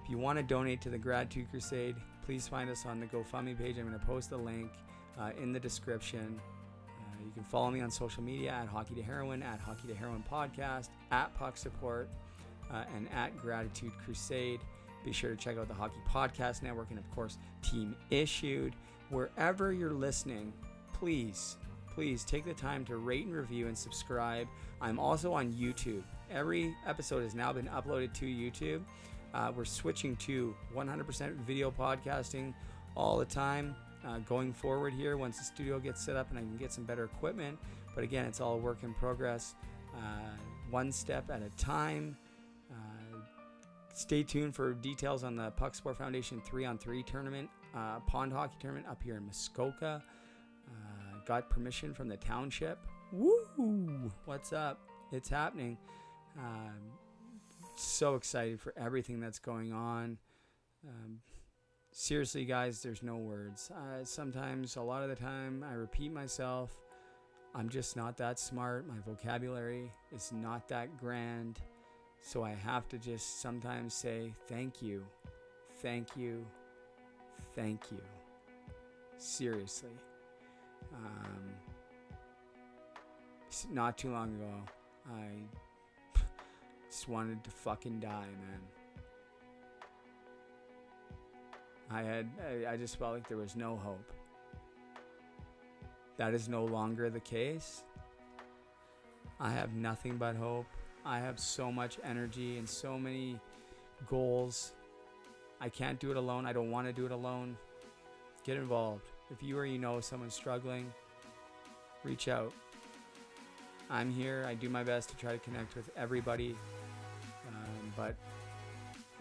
If 0.04 0.10
you 0.10 0.18
want 0.18 0.38
to 0.38 0.44
donate 0.44 0.80
to 0.82 0.90
the 0.90 0.98
Gratitude 0.98 1.50
Crusade, 1.50 1.96
please 2.24 2.46
find 2.46 2.70
us 2.70 2.86
on 2.86 3.00
the 3.00 3.06
GoFundMe 3.06 3.58
page. 3.58 3.78
I'm 3.78 3.86
going 3.86 3.98
to 3.98 4.06
post 4.06 4.30
the 4.30 4.36
link 4.36 4.70
uh, 5.18 5.30
in 5.42 5.52
the 5.52 5.60
description. 5.60 6.40
You 7.24 7.30
can 7.32 7.44
follow 7.44 7.70
me 7.70 7.80
on 7.80 7.90
social 7.90 8.22
media 8.22 8.50
at 8.50 8.66
Hockey 8.66 8.94
to 8.94 9.02
Heroin, 9.02 9.42
at 9.42 9.60
Hockey 9.60 9.88
to 9.88 9.94
Heroin 9.94 10.24
Podcast, 10.30 10.88
at 11.10 11.34
Puck 11.34 11.56
Support, 11.56 12.08
uh, 12.72 12.84
and 12.96 13.08
at 13.12 13.36
Gratitude 13.38 13.92
Crusade. 14.04 14.60
Be 15.04 15.12
sure 15.12 15.30
to 15.30 15.36
check 15.36 15.58
out 15.58 15.68
the 15.68 15.74
Hockey 15.74 16.00
Podcast 16.08 16.62
Network 16.62 16.90
and, 16.90 16.98
of 16.98 17.10
course, 17.14 17.38
Team 17.62 17.94
Issued. 18.10 18.74
Wherever 19.10 19.72
you're 19.72 19.92
listening, 19.92 20.52
please, 20.92 21.56
please 21.92 22.24
take 22.24 22.44
the 22.44 22.54
time 22.54 22.84
to 22.86 22.96
rate 22.96 23.26
and 23.26 23.34
review 23.34 23.66
and 23.66 23.76
subscribe. 23.76 24.46
I'm 24.80 24.98
also 24.98 25.32
on 25.32 25.52
YouTube. 25.52 26.02
Every 26.30 26.74
episode 26.86 27.24
has 27.24 27.34
now 27.34 27.52
been 27.52 27.66
uploaded 27.66 28.12
to 28.14 28.26
YouTube. 28.26 28.82
Uh, 29.34 29.52
we're 29.54 29.64
switching 29.64 30.16
to 30.16 30.54
100% 30.74 31.36
video 31.38 31.70
podcasting 31.70 32.54
all 32.96 33.18
the 33.18 33.24
time 33.24 33.74
uh, 34.06 34.18
going 34.18 34.52
forward 34.52 34.92
here 34.92 35.16
once 35.16 35.38
the 35.38 35.44
studio 35.44 35.78
gets 35.78 36.02
set 36.02 36.16
up 36.16 36.30
and 36.30 36.38
I 36.38 36.42
can 36.42 36.56
get 36.56 36.72
some 36.72 36.84
better 36.84 37.04
equipment. 37.04 37.58
But 37.94 38.04
again, 38.04 38.26
it's 38.26 38.40
all 38.40 38.58
work 38.58 38.82
in 38.82 38.94
progress, 38.94 39.54
uh, 39.94 40.36
one 40.70 40.92
step 40.92 41.30
at 41.30 41.42
a 41.42 41.50
time. 41.56 42.16
Uh, 42.70 43.18
stay 43.92 44.22
tuned 44.22 44.54
for 44.54 44.72
details 44.74 45.24
on 45.24 45.36
the 45.36 45.50
Puck 45.52 45.74
Support 45.74 45.96
Foundation 45.98 46.40
3 46.44 46.64
on 46.64 46.78
3 46.78 47.02
tournament, 47.02 47.50
uh, 47.74 48.00
pond 48.00 48.32
hockey 48.32 48.56
tournament 48.60 48.86
up 48.88 49.02
here 49.02 49.16
in 49.16 49.26
Muskoka. 49.26 50.02
Uh, 50.68 51.24
got 51.26 51.50
permission 51.50 51.94
from 51.94 52.08
the 52.08 52.16
township. 52.16 52.78
Woo! 53.12 54.10
What's 54.24 54.52
up? 54.52 54.80
It's 55.12 55.28
happening. 55.28 55.76
Um, 56.38 56.78
so 57.76 58.14
excited 58.14 58.60
for 58.60 58.72
everything 58.76 59.20
that's 59.20 59.38
going 59.38 59.72
on. 59.72 60.18
Um, 60.86 61.18
seriously, 61.92 62.44
guys, 62.44 62.82
there's 62.82 63.02
no 63.02 63.16
words. 63.16 63.70
Uh, 63.70 64.04
sometimes, 64.04 64.76
a 64.76 64.82
lot 64.82 65.02
of 65.02 65.08
the 65.08 65.16
time, 65.16 65.64
I 65.68 65.74
repeat 65.74 66.12
myself. 66.12 66.70
I'm 67.54 67.68
just 67.68 67.96
not 67.96 68.16
that 68.18 68.38
smart. 68.38 68.86
My 68.86 68.98
vocabulary 69.04 69.90
is 70.14 70.32
not 70.32 70.68
that 70.68 70.96
grand. 70.98 71.60
So 72.22 72.44
I 72.44 72.50
have 72.50 72.88
to 72.90 72.98
just 72.98 73.40
sometimes 73.40 73.94
say 73.94 74.34
thank 74.46 74.82
you, 74.82 75.04
thank 75.80 76.16
you, 76.16 76.46
thank 77.54 77.90
you. 77.90 78.02
Seriously. 79.18 79.90
Um, 80.94 81.54
not 83.70 83.98
too 83.98 84.10
long 84.10 84.34
ago, 84.34 84.54
I 85.10 86.20
just 86.90 87.08
wanted 87.08 87.42
to 87.44 87.50
fucking 87.50 88.00
die, 88.00 88.08
man. 88.08 88.60
I 91.90 92.02
had 92.02 92.30
I, 92.48 92.72
I 92.72 92.76
just 92.76 92.98
felt 92.98 93.14
like 93.14 93.28
there 93.28 93.36
was 93.36 93.56
no 93.56 93.76
hope. 93.76 94.12
That 96.16 96.34
is 96.34 96.48
no 96.48 96.64
longer 96.64 97.10
the 97.10 97.20
case. 97.20 97.82
I 99.40 99.50
have 99.50 99.74
nothing 99.74 100.16
but 100.16 100.36
hope. 100.36 100.66
I 101.04 101.18
have 101.18 101.40
so 101.40 101.72
much 101.72 101.98
energy 102.04 102.58
and 102.58 102.68
so 102.68 102.98
many 102.98 103.40
goals. 104.06 104.72
I 105.60 105.68
can't 105.68 105.98
do 105.98 106.10
it 106.10 106.16
alone. 106.16 106.46
I 106.46 106.52
don't 106.52 106.70
want 106.70 106.86
to 106.86 106.92
do 106.92 107.04
it 107.04 107.12
alone. 107.12 107.56
Get 108.44 108.56
involved. 108.56 109.04
If 109.30 109.42
you 109.42 109.58
or 109.58 109.66
you 109.66 109.78
know 109.78 110.00
someone's 110.00 110.34
struggling, 110.34 110.92
reach 112.02 112.28
out. 112.28 112.52
I'm 113.90 114.10
here. 114.10 114.44
I 114.48 114.54
do 114.54 114.68
my 114.68 114.82
best 114.82 115.10
to 115.10 115.16
try 115.16 115.32
to 115.32 115.38
connect 115.38 115.76
with 115.76 115.90
everybody. 115.96 116.56
Um, 117.48 117.92
but 117.96 118.14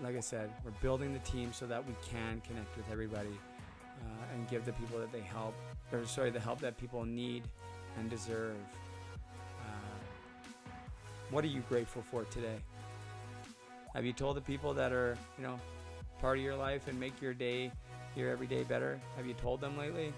like 0.01 0.15
I 0.15 0.21
said, 0.21 0.49
we're 0.63 0.71
building 0.81 1.11
the 1.11 1.19
team 1.19 1.51
so 1.51 1.65
that 1.65 1.85
we 1.85 1.93
can 2.07 2.41
connect 2.47 2.75
with 2.77 2.85
everybody 2.91 3.37
uh, 4.01 4.33
and 4.33 4.47
give 4.47 4.65
the 4.65 4.73
people 4.73 4.99
that 4.99 5.11
they 5.11 5.21
help, 5.21 5.53
or 5.91 6.05
sorry, 6.05 6.29
the 6.29 6.39
help 6.39 6.59
that 6.61 6.77
people 6.77 7.03
need 7.03 7.43
and 7.97 8.09
deserve. 8.09 8.55
Uh, 9.59 10.69
what 11.31 11.43
are 11.43 11.47
you 11.47 11.63
grateful 11.67 12.01
for 12.01 12.23
today? 12.25 12.55
Have 13.93 14.05
you 14.05 14.13
told 14.13 14.37
the 14.37 14.41
people 14.41 14.73
that 14.75 14.93
are, 14.93 15.17
you 15.37 15.43
know, 15.43 15.59
part 16.19 16.37
of 16.37 16.43
your 16.43 16.55
life 16.55 16.87
and 16.87 16.99
make 16.99 17.21
your 17.21 17.33
day, 17.33 17.71
your 18.15 18.29
every 18.29 18.47
day 18.47 18.63
better? 18.63 18.99
Have 19.15 19.25
you 19.25 19.33
told 19.33 19.61
them 19.61 19.77
lately? 19.77 20.13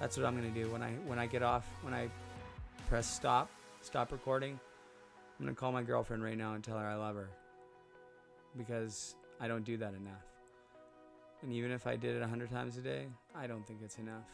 That's 0.00 0.16
what 0.16 0.26
I'm 0.26 0.34
gonna 0.34 0.50
do 0.50 0.70
when 0.70 0.82
I 0.82 0.90
when 1.06 1.18
I 1.18 1.26
get 1.26 1.42
off 1.42 1.66
when 1.82 1.94
I 1.94 2.08
press 2.88 3.06
stop, 3.06 3.50
stop 3.80 4.12
recording. 4.12 4.58
I'm 5.38 5.46
gonna 5.46 5.54
call 5.54 5.72
my 5.72 5.82
girlfriend 5.82 6.22
right 6.22 6.36
now 6.36 6.54
and 6.54 6.62
tell 6.62 6.78
her 6.78 6.86
I 6.86 6.94
love 6.94 7.16
her 7.16 7.28
because 8.56 9.14
I 9.40 9.48
don't 9.48 9.64
do 9.64 9.76
that 9.78 9.94
enough. 9.94 10.26
And 11.42 11.52
even 11.52 11.70
if 11.70 11.86
I 11.86 11.96
did 11.96 12.16
it 12.16 12.22
a 12.22 12.26
hundred 12.26 12.50
times 12.50 12.76
a 12.76 12.80
day, 12.80 13.06
I 13.34 13.46
don't 13.46 13.66
think 13.66 13.80
it's 13.82 13.98
enough. 13.98 14.28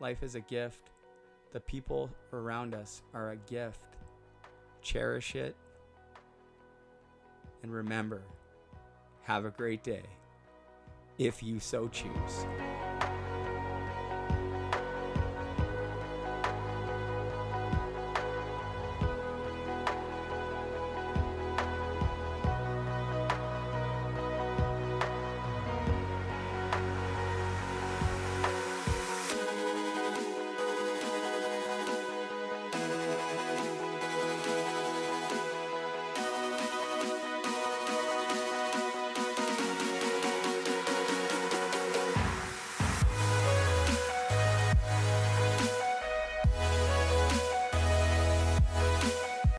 Life 0.00 0.22
is 0.22 0.34
a 0.34 0.40
gift. 0.40 0.90
The 1.52 1.60
people 1.60 2.10
around 2.32 2.74
us 2.74 3.02
are 3.14 3.30
a 3.30 3.36
gift. 3.36 3.80
Cherish 4.82 5.34
it 5.34 5.56
And 7.62 7.74
remember, 7.74 8.22
have 9.26 9.44
a 9.44 9.50
great 9.50 9.82
day 9.82 10.02
if 11.18 11.42
you 11.42 11.58
so 11.58 11.88
choose. 11.88 12.46